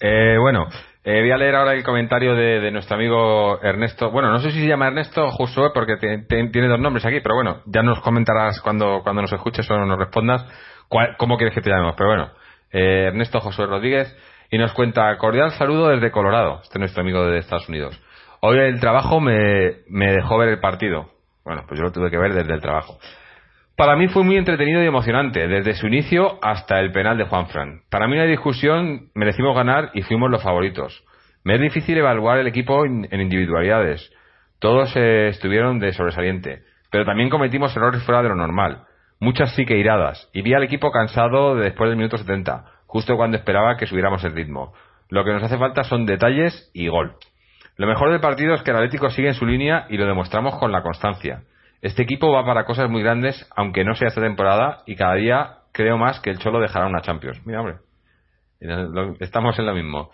Eh, 0.00 0.36
bueno, 0.38 0.68
eh, 1.02 1.20
voy 1.20 1.30
a 1.30 1.38
leer 1.38 1.54
ahora 1.54 1.72
el 1.72 1.82
comentario 1.82 2.34
de, 2.34 2.70
nuestro 2.70 2.96
amigo 2.96 3.62
Ernesto. 3.62 4.10
Bueno, 4.10 4.30
no 4.30 4.40
sé 4.40 4.50
si 4.50 4.60
se 4.60 4.66
llama 4.66 4.88
Ernesto 4.88 5.30
Josué 5.30 5.70
porque 5.72 5.96
tiene 6.28 6.68
dos 6.68 6.80
nombres 6.80 7.06
aquí, 7.06 7.20
pero 7.22 7.36
bueno, 7.36 7.62
ya 7.66 7.82
nos 7.82 8.00
comentarás 8.00 8.60
cuando, 8.60 9.00
cuando 9.02 9.22
nos 9.22 9.32
escuches 9.32 9.70
o 9.70 9.78
nos 9.78 9.98
respondas 9.98 10.44
cómo 11.16 11.36
quieres 11.36 11.54
que 11.54 11.62
te 11.62 11.70
llamemos. 11.70 11.94
Pero 11.96 12.10
bueno, 12.10 12.30
eh, 12.72 13.06
Ernesto 13.06 13.40
Josué 13.40 13.66
Rodríguez 13.66 14.14
y 14.50 14.58
nos 14.58 14.72
cuenta 14.72 15.16
cordial 15.18 15.52
saludo 15.52 15.88
desde 15.88 16.10
Colorado. 16.10 16.60
Este 16.62 16.78
es 16.78 16.80
nuestro 16.80 17.02
amigo 17.02 17.24
de 17.26 17.38
Estados 17.38 17.68
Unidos. 17.68 18.00
Hoy 18.40 18.58
el 18.58 18.80
trabajo 18.80 19.20
me, 19.20 19.78
me 19.88 20.12
dejó 20.12 20.38
ver 20.38 20.50
el 20.50 20.60
partido. 20.60 21.10
Bueno, 21.44 21.64
pues 21.66 21.78
yo 21.78 21.84
lo 21.84 21.92
tuve 21.92 22.10
que 22.10 22.18
ver 22.18 22.34
desde 22.34 22.52
el 22.52 22.60
trabajo. 22.60 22.98
Para 23.76 23.96
mí 23.96 24.08
fue 24.08 24.24
muy 24.24 24.36
entretenido 24.36 24.82
y 24.82 24.86
emocionante, 24.86 25.46
desde 25.48 25.74
su 25.74 25.86
inicio 25.86 26.38
hasta 26.42 26.80
el 26.80 26.92
penal 26.92 27.18
de 27.18 27.24
Juan 27.24 27.48
Fran. 27.48 27.80
Para 27.90 28.08
mí 28.08 28.16
la 28.16 28.24
discusión 28.24 29.10
merecimos 29.14 29.54
ganar 29.54 29.90
y 29.94 30.02
fuimos 30.02 30.30
los 30.30 30.42
favoritos. 30.42 31.04
Me 31.44 31.54
es 31.54 31.60
difícil 31.60 31.98
evaluar 31.98 32.38
el 32.38 32.46
equipo 32.46 32.84
en 32.86 33.20
individualidades. 33.20 34.10
Todos 34.58 34.92
eh, 34.96 35.28
estuvieron 35.28 35.78
de 35.78 35.92
sobresaliente, 35.92 36.62
pero 36.90 37.04
también 37.04 37.28
cometimos 37.28 37.76
errores 37.76 38.02
fuera 38.02 38.22
de 38.22 38.30
lo 38.30 38.34
normal. 38.34 38.84
Muchas 39.20 39.54
sí 39.54 39.64
que 39.66 39.76
iradas, 39.76 40.28
y 40.32 40.42
vi 40.42 40.54
al 40.54 40.62
equipo 40.62 40.90
cansado 40.90 41.54
después 41.54 41.88
del 41.88 41.96
minuto 41.96 42.16
70 42.16 42.75
justo 42.96 43.18
cuando 43.18 43.36
esperaba 43.36 43.76
que 43.76 43.86
subiéramos 43.86 44.24
el 44.24 44.32
ritmo. 44.32 44.72
Lo 45.10 45.22
que 45.22 45.30
nos 45.30 45.42
hace 45.42 45.58
falta 45.58 45.84
son 45.84 46.06
detalles 46.06 46.70
y 46.72 46.88
gol. 46.88 47.16
Lo 47.76 47.86
mejor 47.86 48.10
del 48.10 48.20
partido 48.22 48.54
es 48.54 48.62
que 48.62 48.70
el 48.70 48.78
Atlético 48.78 49.10
sigue 49.10 49.28
en 49.28 49.34
su 49.34 49.44
línea 49.44 49.84
y 49.90 49.98
lo 49.98 50.06
demostramos 50.06 50.58
con 50.58 50.72
la 50.72 50.82
constancia. 50.82 51.42
Este 51.82 52.04
equipo 52.04 52.32
va 52.32 52.46
para 52.46 52.64
cosas 52.64 52.88
muy 52.88 53.02
grandes, 53.02 53.46
aunque 53.54 53.84
no 53.84 53.94
sea 53.94 54.08
esta 54.08 54.22
temporada, 54.22 54.78
y 54.86 54.96
cada 54.96 55.12
día 55.16 55.58
creo 55.72 55.98
más 55.98 56.20
que 56.20 56.30
el 56.30 56.38
Cholo 56.38 56.58
dejará 56.58 56.86
una 56.86 57.02
Champions. 57.02 57.38
Mira, 57.44 57.60
hombre, 57.60 57.76
estamos 59.20 59.58
en 59.58 59.66
lo 59.66 59.74
mismo. 59.74 60.10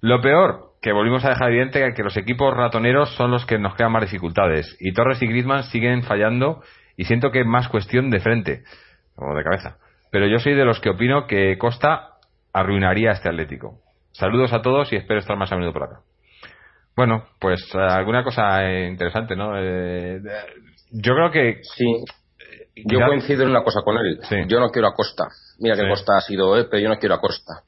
Lo 0.00 0.20
peor, 0.20 0.72
que 0.82 0.90
volvimos 0.90 1.24
a 1.24 1.28
dejar 1.28 1.50
evidente 1.50 1.94
que 1.94 2.02
los 2.02 2.16
equipos 2.16 2.52
ratoneros 2.52 3.14
son 3.14 3.30
los 3.30 3.46
que 3.46 3.60
nos 3.60 3.76
crean 3.76 3.92
más 3.92 4.02
dificultades, 4.02 4.76
y 4.80 4.92
Torres 4.92 5.22
y 5.22 5.28
Griezmann 5.28 5.62
siguen 5.62 6.02
fallando, 6.02 6.64
y 6.96 7.04
siento 7.04 7.30
que 7.30 7.42
es 7.42 7.46
más 7.46 7.68
cuestión 7.68 8.10
de 8.10 8.18
frente, 8.18 8.64
o 9.14 9.36
de 9.36 9.44
cabeza 9.44 9.78
pero 10.10 10.26
yo 10.26 10.38
soy 10.38 10.54
de 10.54 10.64
los 10.64 10.80
que 10.80 10.90
opino 10.90 11.26
que 11.26 11.58
Costa 11.58 12.18
arruinaría 12.52 13.10
a 13.10 13.14
este 13.14 13.28
Atlético. 13.28 13.80
Saludos 14.12 14.52
a 14.52 14.62
todos 14.62 14.92
y 14.92 14.96
espero 14.96 15.20
estar 15.20 15.36
más 15.36 15.52
a 15.52 15.56
menudo 15.56 15.72
por 15.72 15.84
acá. 15.84 16.00
Bueno, 16.96 17.24
pues 17.38 17.62
eh, 17.74 17.78
alguna 17.78 18.24
cosa 18.24 18.64
eh, 18.64 18.88
interesante, 18.88 19.36
¿no? 19.36 19.52
Eh, 19.56 20.20
yo 20.90 21.14
creo 21.14 21.30
que... 21.30 21.60
Sí, 21.62 22.04
yo 22.74 23.00
coincido 23.06 23.44
en 23.44 23.50
una 23.50 23.62
cosa 23.62 23.82
con 23.82 23.96
él. 23.98 24.20
Yo 24.48 24.58
no 24.58 24.70
quiero 24.70 24.88
a 24.88 24.94
Costa. 24.94 25.28
Mira 25.60 25.76
que 25.76 25.88
Costa 25.88 26.16
ha 26.16 26.20
sido, 26.20 26.54
pero 26.68 26.82
yo 26.82 26.88
no 26.88 26.98
quiero 26.98 27.14
a 27.14 27.20
Costa. 27.20 27.62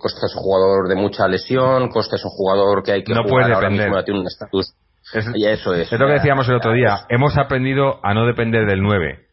Costa 0.00 0.26
es 0.26 0.34
un 0.34 0.42
jugador 0.42 0.88
de 0.88 0.96
mucha 0.96 1.28
lesión, 1.28 1.88
Costa 1.90 2.16
es 2.16 2.24
un 2.24 2.30
jugador 2.30 2.82
que 2.82 2.92
hay 2.92 3.04
que 3.04 3.14
no 3.14 3.22
jugar 3.22 3.52
ahora 3.52 3.70
mismo, 3.70 4.02
tiene 4.02 4.20
un 4.20 4.26
estatus. 4.26 4.74
Es, 5.14 5.26
eso 5.26 5.74
es. 5.74 5.92
Es 5.92 6.00
lo 6.00 6.06
que 6.08 6.14
decíamos 6.14 6.48
el 6.48 6.56
otro 6.56 6.72
día. 6.72 7.06
Hemos 7.08 7.38
aprendido 7.38 8.00
a 8.02 8.14
no 8.14 8.26
depender 8.26 8.66
del 8.66 8.82
9. 8.82 9.25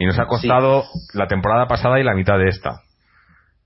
Y 0.00 0.06
nos 0.06 0.18
ha 0.18 0.24
costado 0.26 0.82
la 1.14 1.26
temporada 1.28 1.66
pasada 1.68 2.00
y 2.00 2.02
la 2.04 2.14
mitad 2.14 2.38
de 2.38 2.48
esta. 2.48 2.80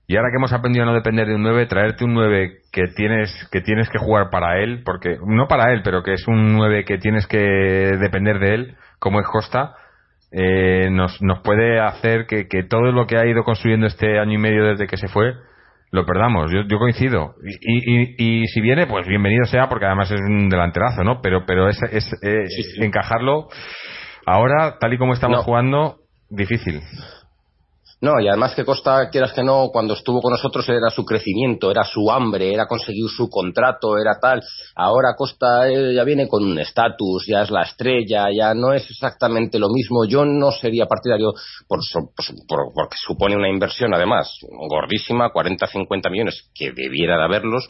Y 0.07 0.17
ahora 0.17 0.29
que 0.29 0.37
hemos 0.37 0.53
aprendido 0.53 0.83
a 0.83 0.85
no 0.85 0.93
depender 0.93 1.25
de 1.27 1.33
un 1.35 1.41
9, 1.41 1.65
traerte 1.65 2.03
un 2.03 2.13
9 2.13 2.57
que 2.71 2.83
tienes 2.95 3.31
que 3.51 3.61
tienes 3.61 3.89
que 3.89 3.97
jugar 3.97 4.29
para 4.29 4.59
él, 4.59 4.83
porque 4.85 5.17
no 5.25 5.47
para 5.47 5.73
él, 5.73 5.81
pero 5.83 6.03
que 6.03 6.13
es 6.13 6.27
un 6.27 6.53
9 6.55 6.85
que 6.85 6.99
tienes 6.99 7.25
que 7.25 7.39
depender 7.39 8.37
de 8.39 8.53
él, 8.53 8.75
como 8.99 9.19
es 9.19 9.25
Costa, 9.27 9.73
eh, 10.31 10.89
nos, 10.91 11.19
nos 11.23 11.39
puede 11.41 11.79
hacer 11.79 12.27
que, 12.27 12.47
que 12.47 12.63
todo 12.63 12.91
lo 12.91 13.07
que 13.07 13.17
ha 13.17 13.25
ido 13.25 13.43
construyendo 13.43 13.87
este 13.87 14.19
año 14.19 14.33
y 14.33 14.37
medio 14.37 14.65
desde 14.65 14.85
que 14.87 14.97
se 14.97 15.07
fue 15.07 15.33
lo 15.91 16.05
perdamos. 16.05 16.51
Yo, 16.51 16.63
yo 16.67 16.77
coincido. 16.77 17.35
Y, 17.61 18.01
y, 18.11 18.15
y, 18.41 18.45
si 18.47 18.59
viene, 18.59 18.85
pues 18.85 19.07
bienvenido 19.07 19.45
sea, 19.45 19.69
porque 19.69 19.85
además 19.85 20.11
es 20.11 20.19
un 20.19 20.49
delanterazo, 20.49 21.03
¿no? 21.03 21.21
Pero, 21.21 21.45
pero 21.47 21.69
es, 21.69 21.79
es 21.91 22.11
eh, 22.21 22.43
Sí, 22.47 22.63
sí. 22.63 22.83
encajarlo 22.83 23.47
ahora, 24.25 24.77
tal 24.79 24.93
y 24.93 24.97
como 24.97 25.13
estamos 25.13 25.37
No. 25.37 25.43
jugando, 25.43 25.95
difícil. 26.29 26.81
No, 28.01 28.19
y 28.19 28.27
además 28.27 28.53
que 28.53 28.65
Costa, 28.65 29.09
quieras 29.09 29.31
que 29.31 29.41
no, 29.41 29.69
cuando 29.71 29.93
estuvo 29.93 30.21
con 30.21 30.31
nosotros 30.31 30.67
era 30.67 30.89
su 30.89 31.05
crecimiento, 31.05 31.71
era 31.71 31.85
su 31.85 32.11
hambre, 32.11 32.53
era 32.53 32.67
conseguir 32.67 33.07
su 33.09 33.29
contrato, 33.29 33.97
era 33.97 34.19
tal. 34.19 34.43
Ahora 34.75 35.15
Costa 35.17 35.69
eh, 35.69 35.93
ya 35.95 36.03
viene 36.03 36.27
con 36.27 36.43
un 36.43 36.59
estatus, 36.59 37.25
ya 37.25 37.41
es 37.43 37.49
la 37.51 37.61
estrella, 37.63 38.27
ya 38.35 38.53
no 38.53 38.73
es 38.73 38.87
exactamente 38.91 39.57
lo 39.59 39.69
mismo. 39.69 40.05
Yo 40.05 40.25
no 40.25 40.51
sería 40.51 40.87
partidario, 40.87 41.33
por, 41.67 41.79
por- 42.47 42.73
porque 42.75 42.97
supone 42.97 43.37
una 43.37 43.49
inversión 43.49 43.93
además 43.93 44.29
gordísima, 44.69 45.31
40-50 45.31 46.11
millones, 46.11 46.49
que 46.53 46.73
debiera 46.73 47.17
de 47.17 47.23
haberlos. 47.23 47.65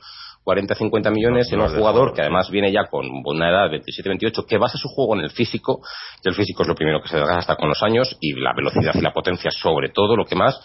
40-50 0.45 1.11
millones 1.11 1.51
en 1.51 1.59
un 1.59 1.67
jugador 1.79 2.13
que 2.13 2.21
además 2.21 2.49
viene 2.51 2.71
ya 2.71 2.85
con 2.89 3.05
una 3.25 3.49
edad 3.49 3.69
de 3.71 3.81
27-28, 3.81 4.45
que 4.47 4.57
basa 4.59 4.77
su 4.77 4.87
juego 4.89 5.15
en 5.15 5.21
el 5.21 5.31
físico, 5.31 5.81
que 6.21 6.29
el 6.29 6.35
físico 6.35 6.61
es 6.61 6.67
lo 6.67 6.75
primero 6.75 7.01
que 7.01 7.09
se 7.09 7.17
desgasta 7.17 7.55
con 7.55 7.67
los 7.69 7.81
años, 7.81 8.15
y 8.21 8.33
la 8.39 8.53
velocidad 8.55 8.93
y 8.93 9.01
la 9.01 9.11
potencia 9.11 9.49
sobre 9.51 9.89
todo, 9.89 10.15
lo 10.15 10.25
que 10.25 10.35
más, 10.35 10.55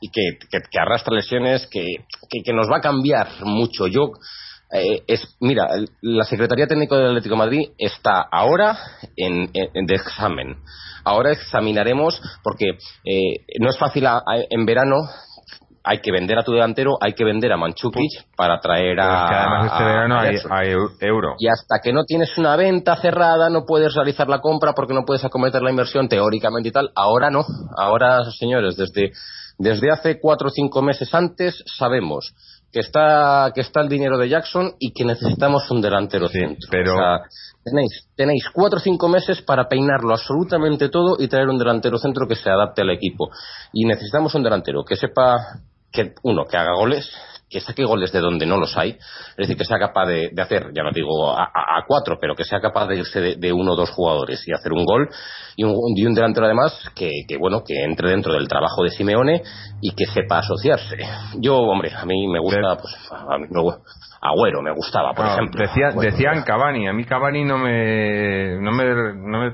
y 0.00 0.08
que, 0.10 0.38
que- 0.50 0.58
que 0.70 0.78
arrastra 0.78 1.14
lesiones, 1.14 1.66
que, 1.66 1.84
que, 2.30 2.42
que 2.44 2.52
nos 2.52 2.70
va 2.70 2.76
a 2.76 2.80
cambiar 2.80 3.28
mucho. 3.42 3.86
Yo, 3.88 4.12
eh, 4.72 5.02
es, 5.08 5.36
mira, 5.40 5.68
la 6.02 6.24
Secretaría 6.24 6.66
Técnica 6.66 6.96
del 6.96 7.08
Atlético 7.08 7.34
de 7.34 7.38
Madrid 7.38 7.68
está 7.78 8.20
ahora 8.30 8.78
en, 9.16 9.50
en- 9.52 9.86
de 9.86 9.94
examen. 9.94 10.56
Ahora 11.04 11.32
examinaremos, 11.32 12.20
porque 12.42 12.70
eh, 13.04 13.44
no 13.60 13.68
es 13.70 13.78
fácil 13.78 14.06
a- 14.06 14.18
a- 14.18 14.44
en 14.48 14.64
verano. 14.64 14.96
Hay 15.86 15.98
que 16.00 16.10
vender 16.12 16.38
a 16.38 16.42
tu 16.42 16.52
delantero, 16.52 16.96
hay 17.00 17.12
que 17.12 17.24
vender 17.24 17.52
a 17.52 17.58
Manchukic 17.58 18.24
para 18.36 18.58
traer 18.58 18.98
a. 19.00 19.24
es 19.24 19.28
que 19.30 19.34
además 19.36 19.72
este 19.72 19.84
verano 19.84 20.14
a 20.16 20.20
hay, 20.22 20.36
hay 20.50 20.68
eu- 20.74 20.90
euro. 21.00 21.34
Y 21.38 21.46
hasta 21.48 21.78
que 21.82 21.92
no 21.92 22.04
tienes 22.04 22.38
una 22.38 22.56
venta 22.56 22.96
cerrada, 22.96 23.50
no 23.50 23.64
puedes 23.66 23.94
realizar 23.94 24.28
la 24.28 24.40
compra 24.40 24.72
porque 24.72 24.94
no 24.94 25.04
puedes 25.04 25.24
acometer 25.24 25.60
la 25.62 25.70
inversión 25.70 26.08
teóricamente 26.08 26.70
y 26.70 26.72
tal. 26.72 26.90
Ahora 26.94 27.30
no. 27.30 27.44
Ahora, 27.76 28.20
señores, 28.38 28.76
desde, 28.78 29.12
desde 29.58 29.90
hace 29.92 30.18
cuatro 30.20 30.48
o 30.48 30.50
cinco 30.50 30.80
meses 30.80 31.14
antes 31.14 31.62
sabemos 31.76 32.32
que 32.72 32.80
está, 32.80 33.52
que 33.54 33.60
está 33.60 33.82
el 33.82 33.88
dinero 33.88 34.16
de 34.18 34.28
Jackson 34.30 34.72
y 34.80 34.92
que 34.94 35.04
necesitamos 35.04 35.70
un 35.70 35.80
delantero 35.82 36.28
Sí, 36.28 36.38
centro. 36.40 36.68
pero- 36.70 36.94
O 36.94 36.96
sea, 36.96 37.18
tenéis, 37.62 38.08
tenéis 38.16 38.48
cuatro 38.52 38.78
o 38.78 38.80
cinco 38.80 39.08
meses 39.08 39.42
para 39.42 39.68
peinarlo 39.68 40.12
absolutamente 40.14 40.88
todo 40.88 41.16
y 41.18 41.28
traer 41.28 41.48
un 41.48 41.58
delantero 41.58 41.98
centro 41.98 42.26
que 42.26 42.34
se 42.36 42.48
adapte 42.50 42.80
al 42.82 42.90
equipo. 42.90 43.28
Y 43.72 43.84
necesitamos 43.84 44.34
un 44.34 44.42
delantero 44.42 44.82
que 44.82 44.96
sepa 44.96 45.36
que, 45.94 46.12
uno, 46.24 46.44
que 46.44 46.56
haga 46.56 46.72
goles, 46.74 47.08
que 47.48 47.60
saque 47.60 47.84
goles 47.84 48.10
de 48.10 48.18
donde 48.20 48.46
no 48.46 48.56
los 48.56 48.76
hay, 48.76 48.90
es 48.90 49.36
decir, 49.36 49.56
que 49.56 49.64
sea 49.64 49.78
capaz 49.78 50.06
de, 50.06 50.30
de 50.32 50.42
hacer, 50.42 50.72
ya 50.74 50.82
no 50.82 50.90
digo 50.92 51.30
a, 51.30 51.44
a- 51.44 51.78
a 51.78 51.84
cuatro, 51.86 52.18
pero 52.20 52.34
que 52.34 52.42
sea 52.44 52.60
capaz 52.60 52.88
de 52.88 52.96
irse 52.96 53.20
de, 53.20 53.36
de 53.36 53.52
uno 53.52 53.72
o 53.74 53.76
dos 53.76 53.90
jugadores 53.90 54.42
y 54.48 54.52
hacer 54.52 54.72
un 54.72 54.84
gol, 54.84 55.08
y 55.54 55.62
un, 55.62 55.76
y 55.96 56.04
un 56.04 56.14
delantero 56.14 56.46
además 56.46 56.90
que, 56.96 57.08
que, 57.28 57.36
bueno, 57.38 57.62
que 57.64 57.84
entre 57.84 58.10
dentro 58.10 58.32
del 58.32 58.48
trabajo 58.48 58.82
de 58.82 58.90
Simeone 58.90 59.42
y 59.80 59.94
que 59.94 60.06
sepa 60.06 60.38
asociarse. 60.38 60.96
Yo, 61.38 61.58
hombre, 61.58 61.92
a 61.94 62.04
mí 62.04 62.26
me 62.26 62.40
gusta, 62.40 62.76
pues, 62.76 62.94
a 63.12 63.38
mí 63.38 63.46
me 63.48 63.60
Agüero 64.26 64.62
me 64.62 64.72
gustaba, 64.74 65.12
por 65.12 65.26
No, 65.26 65.32
ejemplo. 65.34 65.60
decía- 65.60 65.90
decían 66.00 66.42
Cavani, 66.44 66.88
a 66.88 66.92
mí 66.94 67.04
Cavani 67.04 67.44
no 67.44 67.58
me, 67.58 68.56
no 68.58 68.72
me, 68.72 68.84
no 69.14 69.38
me 69.38 69.50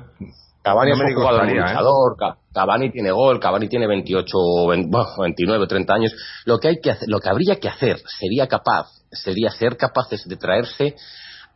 Cavani 0.62 0.90
no 0.90 0.96
es 1.04 1.14
un 1.14 1.14
jugador 1.14 1.48
¿eh? 1.48 1.54
luchador, 1.54 2.16
Ca- 2.18 2.36
Cavani 2.52 2.90
tiene 2.90 3.10
gol, 3.12 3.40
Cavani 3.40 3.68
tiene 3.68 3.86
28, 3.86 4.28
20, 4.68 4.88
bueno, 4.90 5.08
29, 5.18 5.66
30 5.66 5.94
años. 5.94 6.12
Lo 6.44 6.58
que 6.58 6.68
hay 6.68 6.80
que 6.82 6.90
hacer, 6.90 7.08
lo 7.08 7.18
que 7.20 7.28
habría 7.30 7.56
que 7.56 7.68
hacer 7.68 7.98
sería 8.18 8.46
capaz, 8.46 8.86
sería 9.10 9.50
ser 9.50 9.76
capaces 9.76 10.26
de 10.28 10.36
traerse 10.36 10.94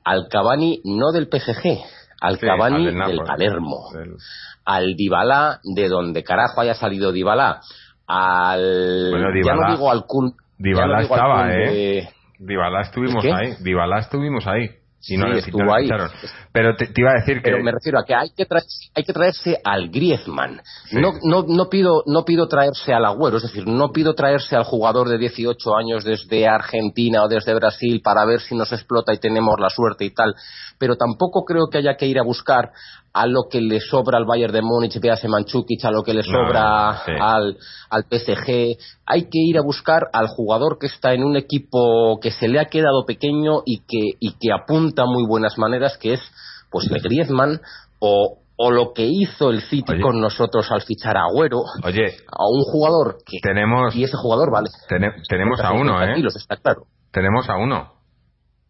al 0.04 0.28
Cavani 0.30 0.80
no 0.84 1.12
del 1.12 1.28
PSG, 1.28 1.78
al 2.20 2.38
Sí, 2.38 2.46
Cavani 2.46 2.88
al 2.88 3.08
del. 3.08 3.18
Palermo, 3.24 3.90
Del- 3.92 4.16
al 4.64 4.94
Dybala 4.96 5.60
de 5.62 5.88
donde 5.88 6.22
carajo 6.24 6.60
haya 6.62 6.74
salido 6.74 7.12
Dybala, 7.12 7.60
al 8.06 9.10
Bueno, 9.10 9.28
ya 9.44 9.54
no 9.54 9.70
digo 9.72 9.90
al 9.90 10.04
Kun, 10.06 10.34
Dybala 10.58 10.96
no 10.96 11.02
digo 11.02 11.14
al 11.14 11.20
estaba, 11.20 11.42
Kun 11.42 11.50
¿eh? 11.50 11.70
de- 11.70 12.08
Dybala 12.38 12.80
estuvimos 12.82 13.24
¿El 13.24 13.30
qué? 13.30 13.36
ahí, 13.36 13.54
Dybala 13.60 13.98
estuvimos 14.00 14.46
ahí. 14.46 14.70
Y 15.06 15.16
no 15.16 15.32
Sí, 15.32 15.38
estuvo 15.38 15.74
ahí. 15.74 15.88
Pero 16.52 16.76
te, 16.76 16.86
te 16.86 17.00
iba 17.00 17.10
a 17.10 17.20
decir 17.20 17.36
que 17.36 17.50
Pero 17.50 17.62
me 17.62 17.72
refiero 17.72 17.98
a 17.98 18.04
que 18.04 18.14
hay 18.14 18.30
que 18.30 18.46
traerse, 18.46 18.90
hay 18.94 19.04
que 19.04 19.12
traerse 19.12 19.60
al 19.62 19.90
Griezmann. 19.90 20.60
Sí. 20.86 20.96
No, 20.96 21.12
no, 21.22 21.44
no, 21.46 21.68
pido, 21.68 22.02
no 22.06 22.24
pido 22.24 22.48
traerse 22.48 22.92
al 22.92 23.04
Agüero, 23.04 23.36
es 23.36 23.42
decir, 23.42 23.66
no 23.66 23.92
pido 23.92 24.14
traerse 24.14 24.56
al 24.56 24.64
jugador 24.64 25.08
de 25.08 25.18
18 25.18 25.76
años 25.76 26.04
desde 26.04 26.46
Argentina 26.46 27.22
o 27.24 27.28
desde 27.28 27.54
Brasil 27.54 28.00
para 28.02 28.24
ver 28.24 28.40
si 28.40 28.54
nos 28.54 28.72
explota 28.72 29.12
y 29.12 29.18
tenemos 29.18 29.54
la 29.58 29.68
suerte 29.68 30.04
y 30.04 30.10
tal. 30.10 30.34
Pero 30.78 30.96
tampoco 30.96 31.44
creo 31.44 31.68
que 31.70 31.78
haya 31.78 31.96
que 31.96 32.06
ir 32.06 32.18
a 32.18 32.22
buscar 32.22 32.70
a 33.16 33.26
lo 33.26 33.44
que 33.48 33.60
le 33.60 33.78
sobra 33.80 34.18
al 34.18 34.24
Bayern 34.26 34.52
de 34.52 34.60
Múnich, 34.60 34.98
véase 35.00 35.28
Manchukic, 35.28 35.84
a 35.84 35.90
lo 35.92 36.02
que 36.02 36.12
le 36.14 36.24
sobra 36.24 37.00
sí. 37.06 37.12
al, 37.18 37.56
al 37.88 38.04
PSG. 38.10 38.76
Hay 39.06 39.22
que 39.30 39.38
ir 39.38 39.56
a 39.56 39.62
buscar 39.62 40.08
al 40.12 40.26
jugador 40.26 40.78
que 40.80 40.86
está 40.88 41.14
en 41.14 41.22
un 41.22 41.36
equipo 41.36 42.18
que 42.20 42.32
se 42.32 42.48
le 42.48 42.58
ha 42.58 42.64
quedado 42.64 43.04
pequeño 43.06 43.62
y 43.64 43.78
que, 43.86 44.16
y 44.18 44.32
que 44.32 44.52
apunta 44.52 45.04
muy 45.06 45.24
buenas 45.26 45.56
maneras, 45.58 45.96
que 45.96 46.14
es 46.14 46.20
pues 46.70 46.90
el 46.90 47.00
Griezmann 47.00 47.60
o, 48.00 48.38
o 48.56 48.70
lo 48.72 48.92
que 48.92 49.06
hizo 49.06 49.50
el 49.50 49.62
City 49.62 49.92
Oye. 49.92 50.02
con 50.02 50.20
nosotros 50.20 50.68
al 50.72 50.82
fichar 50.82 51.16
a 51.16 51.26
Agüero, 51.26 51.58
Oye, 51.84 52.16
a 52.26 52.44
un 52.50 52.62
jugador 52.64 53.18
que 53.24 53.38
tenemos 53.40 53.94
y 53.94 54.02
ese 54.02 54.16
jugador 54.16 54.50
vale 54.52 54.70
tene- 54.88 55.12
tenemos 55.28 55.60
a 55.60 55.70
uno, 55.72 55.98
50 56.00 56.04
¿eh? 56.16 56.22
está 56.36 56.56
claro. 56.56 56.82
Tenemos 57.12 57.48
a 57.48 57.56
uno 57.58 57.92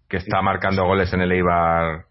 que 0.06 0.18
está 0.18 0.42
marcando 0.42 0.84
goles 0.84 1.10
en 1.14 1.22
el 1.22 1.32
Eibar 1.32 2.04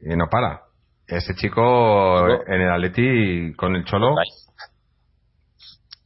y 0.00 0.16
no 0.16 0.26
para. 0.28 0.62
Ese 1.08 1.34
chico 1.34 2.28
en 2.46 2.60
el 2.60 2.70
Atleti 2.70 3.54
con 3.56 3.74
el 3.74 3.84
Cholo 3.84 4.14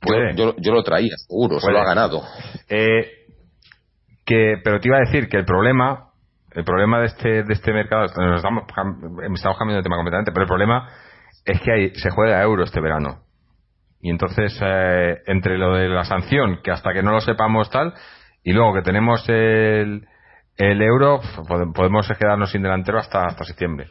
puede. 0.00 0.34
Yo, 0.36 0.54
yo, 0.54 0.56
yo 0.58 0.72
lo 0.72 0.82
traía, 0.82 1.14
seguro, 1.16 1.58
se 1.60 1.70
lo 1.72 1.80
ha 1.80 1.84
ganado. 1.84 2.22
Eh, 2.68 3.10
que, 4.24 4.56
pero 4.62 4.80
te 4.80 4.88
iba 4.88 4.96
a 4.98 5.00
decir 5.00 5.28
que 5.28 5.36
el 5.38 5.44
problema, 5.44 6.10
el 6.52 6.64
problema 6.64 7.00
de 7.00 7.06
este, 7.06 7.42
de 7.42 7.52
este 7.52 7.72
mercado, 7.72 8.02
nos 8.16 8.36
estamos, 8.36 8.64
estamos 9.34 9.58
cambiando 9.58 9.76
de 9.78 9.82
tema 9.82 9.96
completamente, 9.96 10.32
pero 10.32 10.42
el 10.44 10.48
problema 10.48 10.88
es 11.44 11.60
que 11.60 11.72
hay, 11.72 11.94
se 11.96 12.10
juega 12.10 12.38
a 12.38 12.42
euro 12.42 12.62
este 12.64 12.80
verano. 12.80 13.22
Y 14.00 14.10
entonces, 14.10 14.56
eh, 14.62 15.18
entre 15.26 15.58
lo 15.58 15.74
de 15.74 15.88
la 15.88 16.04
sanción, 16.04 16.60
que 16.62 16.70
hasta 16.70 16.92
que 16.92 17.02
no 17.02 17.12
lo 17.12 17.20
sepamos 17.20 17.70
tal, 17.70 17.94
y 18.44 18.52
luego 18.52 18.74
que 18.74 18.82
tenemos 18.82 19.24
el, 19.28 20.06
el 20.56 20.82
euro, 20.82 21.20
pode- 21.48 21.72
podemos 21.72 22.08
quedarnos 22.18 22.50
sin 22.50 22.62
delantero 22.62 22.98
hasta, 22.98 23.26
hasta 23.26 23.44
septiembre. 23.44 23.88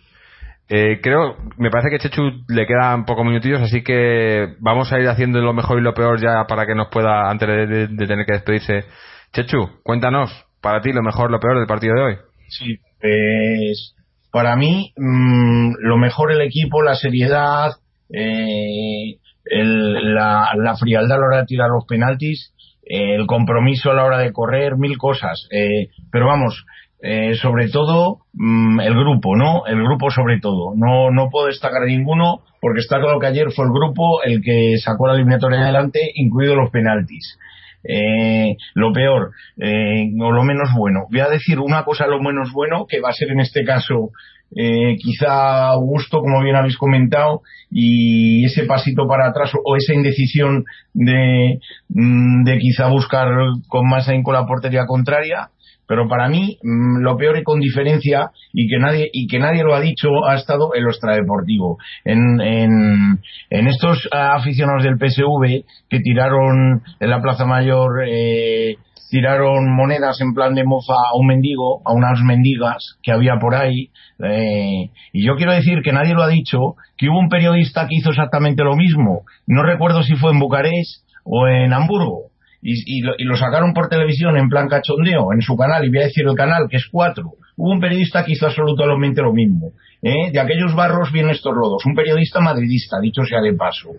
Eh, 0.69 0.99
creo, 1.01 1.35
me 1.57 1.69
parece 1.69 1.89
que 1.89 1.99
Chechu 1.99 2.21
le 2.47 2.65
quedan 2.65 3.05
pocos 3.05 3.25
minutillos, 3.25 3.61
así 3.61 3.83
que 3.83 4.55
vamos 4.59 4.91
a 4.93 4.99
ir 4.99 5.07
haciendo 5.09 5.41
lo 5.41 5.53
mejor 5.53 5.79
y 5.79 5.81
lo 5.81 5.93
peor 5.93 6.21
ya 6.21 6.45
para 6.47 6.65
que 6.65 6.75
nos 6.75 6.87
pueda, 6.87 7.29
antes 7.29 7.47
de, 7.47 7.87
tener 8.07 8.25
que 8.25 8.33
despedirse. 8.33 8.85
Chechu, 9.33 9.69
cuéntanos, 9.83 10.31
para 10.61 10.81
ti, 10.81 10.93
lo 10.93 11.01
mejor, 11.03 11.29
lo 11.29 11.39
peor 11.39 11.57
del 11.57 11.67
partido 11.67 11.95
de 11.95 12.01
hoy. 12.01 12.15
Sí, 12.47 12.77
pues 13.01 13.95
para 14.31 14.55
mí 14.55 14.93
mm, 14.95 15.73
lo 15.79 15.97
mejor 15.97 16.31
el 16.31 16.41
equipo, 16.41 16.81
la 16.81 16.95
seriedad, 16.95 17.71
eh, 18.09 19.17
el- 19.45 20.13
la, 20.15 20.51
la 20.55 20.77
frialdad 20.77 21.17
a 21.17 21.19
la 21.19 21.25
hora 21.27 21.37
de 21.39 21.45
tirar 21.45 21.69
los 21.69 21.85
penaltis, 21.85 22.53
eh, 22.83 23.15
el 23.15 23.25
compromiso 23.27 23.91
a 23.91 23.93
la 23.95 24.05
hora 24.05 24.19
de 24.19 24.31
correr, 24.31 24.77
mil 24.77 24.97
cosas. 24.97 25.47
Eh, 25.51 25.89
pero 26.11 26.27
vamos, 26.27 26.65
eh, 27.01 27.33
sobre 27.35 27.69
todo 27.69 28.19
mm, 28.33 28.79
el 28.81 28.93
grupo, 28.93 29.35
¿no? 29.35 29.65
El 29.65 29.81
grupo 29.83 30.11
sobre 30.11 30.39
todo. 30.39 30.73
No, 30.75 31.11
no 31.11 31.29
puedo 31.29 31.47
destacar 31.47 31.83
ninguno 31.83 32.41
porque 32.59 32.79
está 32.79 32.99
claro 32.99 33.19
que 33.19 33.27
ayer 33.27 33.51
fue 33.51 33.65
el 33.65 33.71
grupo 33.71 34.21
el 34.23 34.41
que 34.41 34.75
sacó 34.77 35.07
la 35.07 35.15
eliminatoria 35.15 35.61
adelante, 35.61 35.99
incluidos 36.15 36.57
los 36.57 36.69
penaltis. 36.69 37.37
Eh, 37.83 38.57
lo 38.75 38.93
peor 38.93 39.31
eh, 39.57 40.11
o 40.19 40.31
lo 40.31 40.43
menos 40.43 40.69
bueno. 40.77 41.07
Voy 41.09 41.21
a 41.21 41.29
decir 41.29 41.59
una 41.59 41.83
cosa 41.83 42.05
lo 42.05 42.21
menos 42.21 42.51
bueno, 42.53 42.85
que 42.87 42.99
va 43.01 43.09
a 43.09 43.13
ser 43.13 43.31
en 43.31 43.39
este 43.39 43.63
caso 43.63 44.11
eh, 44.55 44.97
quizá 44.97 45.69
Augusto, 45.69 46.19
como 46.19 46.43
bien 46.43 46.55
habéis 46.55 46.77
comentado, 46.77 47.41
y 47.69 48.45
ese 48.45 48.65
pasito 48.65 49.07
para 49.07 49.29
atrás 49.29 49.51
o 49.63 49.75
esa 49.77 49.93
indecisión 49.93 50.65
de, 50.93 51.59
mm, 51.89 52.43
de 52.43 52.57
quizá 52.59 52.87
buscar 52.87 53.27
con 53.67 53.89
más 53.89 54.07
ahínco 54.09 54.33
la 54.33 54.45
portería 54.45 54.85
contraria. 54.85 55.49
Pero 55.91 56.07
para 56.07 56.29
mí, 56.29 56.57
mm, 56.63 57.01
lo 57.01 57.17
peor 57.17 57.37
y 57.37 57.43
con 57.43 57.59
diferencia, 57.59 58.31
y 58.53 58.69
que 58.69 58.79
nadie, 58.79 59.09
y 59.11 59.27
que 59.27 59.39
nadie 59.39 59.61
lo 59.61 59.75
ha 59.75 59.81
dicho, 59.81 60.07
ha 60.25 60.35
estado 60.35 60.73
el 60.73 60.85
extradeportivo. 60.85 61.79
En, 62.05 62.39
en, 62.39 63.67
estos 63.67 64.07
aficionados 64.09 64.83
del 64.83 64.95
PSV 64.95 65.65
que 65.89 65.99
tiraron 65.99 66.81
en 66.97 67.09
la 67.09 67.21
Plaza 67.21 67.45
Mayor, 67.45 68.05
eh, 68.07 68.77
tiraron 69.09 69.69
monedas 69.75 70.21
en 70.21 70.33
plan 70.33 70.55
de 70.55 70.63
mofa 70.63 70.93
a 70.93 71.19
un 71.19 71.27
mendigo, 71.27 71.81
a 71.83 71.91
unas 71.91 72.21
mendigas 72.21 72.97
que 73.03 73.11
había 73.11 73.35
por 73.35 73.53
ahí. 73.53 73.89
Eh, 74.23 74.91
y 75.11 75.27
yo 75.27 75.35
quiero 75.35 75.51
decir 75.51 75.81
que 75.83 75.91
nadie 75.91 76.13
lo 76.13 76.23
ha 76.23 76.29
dicho, 76.29 76.75
que 76.95 77.09
hubo 77.09 77.19
un 77.19 77.27
periodista 77.27 77.89
que 77.89 77.97
hizo 77.97 78.11
exactamente 78.11 78.63
lo 78.63 78.77
mismo. 78.77 79.23
No 79.45 79.61
recuerdo 79.63 80.03
si 80.03 80.15
fue 80.15 80.31
en 80.31 80.39
Bucarest 80.39 81.05
o 81.25 81.49
en 81.49 81.73
Hamburgo. 81.73 82.30
Y, 82.61 82.99
y, 82.99 83.01
lo, 83.01 83.13
y, 83.17 83.23
lo, 83.23 83.35
sacaron 83.35 83.73
por 83.73 83.89
televisión 83.89 84.37
en 84.37 84.47
plan 84.47 84.67
cachondeo, 84.67 85.33
en 85.33 85.41
su 85.41 85.55
canal, 85.57 85.83
y 85.83 85.89
voy 85.89 85.99
a 85.99 86.05
decir 86.05 86.25
el 86.27 86.35
canal, 86.35 86.67
que 86.69 86.77
es 86.77 86.87
cuatro. 86.91 87.31
Hubo 87.57 87.71
un 87.71 87.79
periodista 87.79 88.23
que 88.23 88.33
hizo 88.33 88.45
absolutamente 88.45 89.21
lo 89.21 89.33
mismo. 89.33 89.71
¿eh? 90.01 90.31
De 90.31 90.39
aquellos 90.39 90.75
barros 90.75 91.11
vienen 91.11 91.31
estos 91.31 91.53
lodos. 91.55 91.85
Un 91.85 91.95
periodista 91.95 92.39
madridista, 92.39 92.99
dicho 92.99 93.23
sea 93.23 93.41
de 93.41 93.53
paso. 93.53 93.89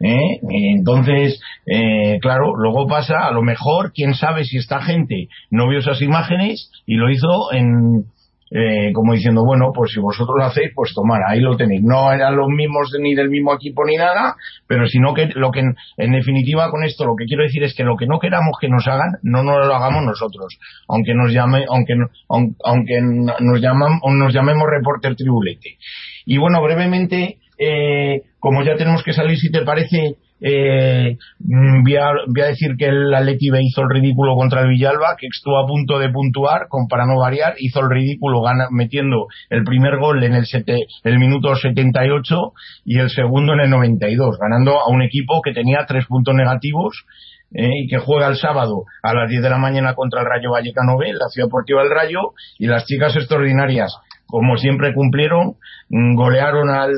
¿Eh? 0.00 0.38
Entonces, 0.76 1.40
eh, 1.66 2.18
claro, 2.20 2.54
luego 2.56 2.86
pasa, 2.86 3.26
a 3.26 3.32
lo 3.32 3.42
mejor, 3.42 3.92
quién 3.92 4.14
sabe 4.14 4.44
si 4.44 4.58
esta 4.58 4.80
gente 4.80 5.28
no 5.50 5.68
vio 5.68 5.80
esas 5.80 6.00
imágenes 6.02 6.70
y 6.86 6.94
lo 6.94 7.10
hizo 7.10 7.52
en, 7.52 8.04
eh, 8.50 8.92
como 8.92 9.12
diciendo, 9.12 9.44
bueno, 9.44 9.72
pues 9.74 9.92
si 9.92 10.00
vosotros 10.00 10.36
lo 10.38 10.44
hacéis, 10.44 10.70
pues 10.74 10.92
tomar, 10.94 11.22
ahí 11.26 11.40
lo 11.40 11.56
tenéis. 11.56 11.82
No 11.82 12.12
eran 12.12 12.36
los 12.36 12.48
mismos 12.48 12.94
ni 13.00 13.14
del 13.14 13.30
mismo 13.30 13.54
equipo 13.54 13.84
ni 13.84 13.96
nada, 13.96 14.36
pero 14.66 14.86
sino 14.86 15.14
que 15.14 15.26
lo 15.34 15.50
que, 15.50 15.60
en 15.60 16.12
definitiva, 16.12 16.70
con 16.70 16.84
esto 16.84 17.04
lo 17.04 17.16
que 17.16 17.26
quiero 17.26 17.42
decir 17.42 17.62
es 17.62 17.74
que 17.74 17.84
lo 17.84 17.96
que 17.96 18.06
no 18.06 18.18
queramos 18.18 18.56
que 18.60 18.68
nos 18.68 18.86
hagan, 18.86 19.18
no 19.22 19.42
nos 19.42 19.66
lo 19.66 19.74
hagamos 19.74 20.04
nosotros. 20.04 20.58
Aunque 20.88 21.14
nos 21.14 21.32
llame, 21.32 21.64
aunque, 21.68 21.94
aunque 22.28 23.00
nos 23.00 23.60
llaman, 23.60 24.00
nos 24.02 24.32
llamemos 24.32 24.68
reporter 24.68 25.16
tribulete. 25.16 25.76
Y 26.24 26.38
bueno, 26.38 26.62
brevemente, 26.62 27.38
eh, 27.58 28.22
como 28.38 28.62
ya 28.62 28.76
tenemos 28.76 29.02
que 29.02 29.12
salir, 29.12 29.36
si 29.36 29.50
te 29.50 29.62
parece, 29.62 30.16
eh, 30.40 31.16
voy, 31.38 31.96
a, 31.96 32.10
voy, 32.26 32.42
a, 32.42 32.46
decir 32.46 32.76
que 32.78 32.86
el 32.86 33.12
Atleti 33.12 33.50
hizo 33.60 33.82
el 33.82 33.90
ridículo 33.90 34.36
contra 34.36 34.62
el 34.62 34.68
Villalba, 34.68 35.16
que 35.18 35.26
estuvo 35.26 35.58
a 35.58 35.66
punto 35.66 35.98
de 35.98 36.10
puntuar, 36.10 36.68
con, 36.68 36.86
para 36.86 37.06
no 37.06 37.18
variar, 37.18 37.54
hizo 37.58 37.80
el 37.80 37.90
ridículo 37.90 38.42
metiendo 38.70 39.26
el 39.50 39.64
primer 39.64 39.98
gol 39.98 40.22
en 40.22 40.34
el, 40.34 40.46
sete, 40.46 40.86
el 41.04 41.18
minuto 41.18 41.54
78 41.54 42.52
y 42.84 42.98
el 42.98 43.10
segundo 43.10 43.54
en 43.54 43.60
el 43.60 43.70
92, 43.70 44.38
ganando 44.38 44.78
a 44.78 44.88
un 44.88 45.02
equipo 45.02 45.42
que 45.42 45.52
tenía 45.52 45.84
tres 45.86 46.06
puntos 46.06 46.34
negativos 46.34 47.04
eh, 47.52 47.70
y 47.82 47.88
que 47.88 47.98
juega 47.98 48.28
el 48.28 48.36
sábado 48.36 48.84
a 49.02 49.14
las 49.14 49.28
10 49.28 49.42
de 49.42 49.50
la 49.50 49.58
mañana 49.58 49.94
contra 49.94 50.20
el 50.20 50.26
Rayo 50.26 50.52
Vallecano 50.52 50.98
B, 50.98 51.12
la 51.12 51.28
Ciudad 51.28 51.48
Deportiva 51.48 51.82
del 51.82 51.90
Rayo, 51.90 52.32
y 52.58 52.66
las 52.66 52.84
chicas 52.84 53.16
extraordinarias, 53.16 53.92
como 54.26 54.56
siempre 54.58 54.92
cumplieron, 54.92 55.54
golearon 55.88 56.68
al, 56.68 56.92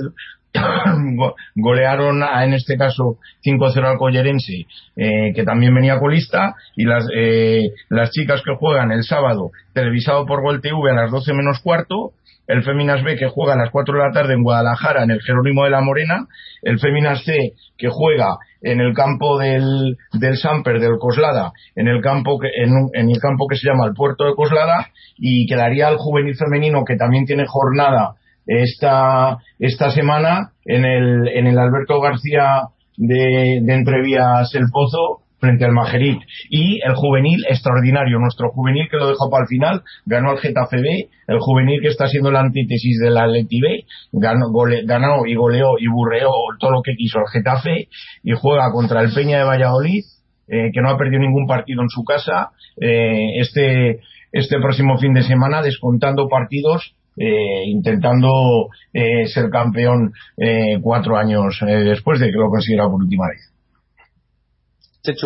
golearon 1.55 2.23
a, 2.23 2.45
en 2.45 2.55
este 2.55 2.77
caso 2.77 3.19
5-0 3.45 3.85
al 3.85 3.99
Collerense 3.99 4.67
eh, 4.97 5.33
que 5.35 5.45
también 5.45 5.75
venía 5.75 5.99
colista 5.99 6.55
y 6.77 6.85
las 6.85 7.07
eh, 7.15 7.71
las 7.89 8.11
chicas 8.11 8.43
que 8.45 8.57
juegan 8.57 8.91
el 8.91 9.05
sábado 9.05 9.51
televisado 9.73 10.27
por 10.27 10.43
Gol 10.43 10.61
TV 10.61 10.91
a 10.91 10.95
las 10.95 11.11
12 11.11 11.33
menos 11.35 11.61
cuarto 11.61 12.13
el 12.49 12.65
Féminas 12.65 13.05
B 13.05 13.17
que 13.17 13.29
juega 13.29 13.53
a 13.53 13.57
las 13.57 13.71
4 13.71 13.95
de 13.95 14.05
la 14.05 14.13
tarde 14.13 14.35
en 14.35 14.43
Guadalajara 14.43 15.05
en 15.05 15.13
el 15.13 15.23
Jerónimo 15.23 15.65
de 15.65 15.71
la 15.71 15.83
Morena 15.83 16.27
el 16.63 16.81
Féminas 16.81 17.23
C 17.25 17.53
que 17.79 17.89
juega 17.89 18.39
en 18.61 18.81
el 18.81 18.93
campo 18.93 19.39
del, 19.39 19.97
del 20.13 20.37
Samper 20.37 20.81
del 20.81 20.99
Coslada 20.99 21.53
en 21.77 21.87
el 21.87 22.03
campo 22.03 22.41
que 22.41 22.49
en, 22.49 22.89
en 22.93 23.09
el 23.09 23.21
campo 23.21 23.47
que 23.47 23.57
se 23.57 23.69
llama 23.69 23.87
el 23.87 23.95
Puerto 23.95 24.25
de 24.25 24.35
Coslada 24.35 24.89
y 25.17 25.47
quedaría 25.47 25.89
el 25.89 25.97
juvenil 25.97 26.35
femenino 26.35 26.85
que 26.85 26.97
también 26.97 27.25
tiene 27.25 27.45
jornada 27.47 28.17
esta, 28.47 29.39
esta 29.59 29.91
semana 29.91 30.53
en 30.65 30.85
el, 30.85 31.29
en 31.29 31.47
el 31.47 31.59
Alberto 31.59 32.01
García 32.01 32.63
de, 32.97 33.59
Entrevías 33.59 34.55
El 34.55 34.67
Pozo 34.73 35.23
frente 35.39 35.65
al 35.65 35.73
Majerit 35.73 36.21
y 36.51 36.81
el 36.85 36.95
juvenil 36.95 37.43
extraordinario, 37.49 38.19
nuestro 38.19 38.51
juvenil 38.51 38.89
que 38.91 38.99
lo 38.99 39.09
dejó 39.09 39.31
para 39.31 39.45
el 39.45 39.49
final, 39.49 39.83
ganó 40.05 40.31
al 40.31 40.39
Getafe 40.39 40.77
B, 40.77 41.09
el 41.29 41.39
juvenil 41.39 41.81
que 41.81 41.89
está 41.89 42.09
siendo 42.09 42.31
la 42.31 42.41
antítesis 42.41 43.01
del 43.01 43.17
Atleti 43.17 43.59
B, 43.59 43.85
ganó, 44.13 44.53
ganó 44.85 45.25
y 45.27 45.35
goleó 45.35 45.79
y 45.79 45.87
burreó 45.87 46.31
todo 46.59 46.73
lo 46.73 46.83
que 46.83 46.95
quiso 46.95 47.21
el 47.21 47.33
Getafe 47.33 47.89
y 48.23 48.33
juega 48.33 48.71
contra 48.71 49.01
el 49.01 49.15
Peña 49.15 49.39
de 49.39 49.45
Valladolid, 49.45 50.05
eh, 50.47 50.71
que 50.75 50.83
no 50.83 50.91
ha 50.91 50.99
perdido 50.99 51.21
ningún 51.21 51.47
partido 51.47 51.81
en 51.81 51.89
su 51.89 52.05
casa, 52.05 52.51
eh, 52.79 53.41
este, 53.41 54.01
este 54.33 54.59
próximo 54.61 54.99
fin 54.99 55.15
de 55.15 55.23
semana 55.23 55.63
descontando 55.63 56.29
partidos 56.29 56.97
eh, 57.17 57.65
intentando 57.67 58.69
eh, 58.93 59.27
ser 59.27 59.51
campeón 59.51 60.13
eh, 60.37 60.79
cuatro 60.81 61.17
años 61.17 61.59
después 61.61 62.21
de 62.21 62.31
que 62.31 62.39
lo 62.39 62.51
consiguiera 62.51 62.89
por 62.89 63.03
última 63.03 63.29
vez. 63.29 63.50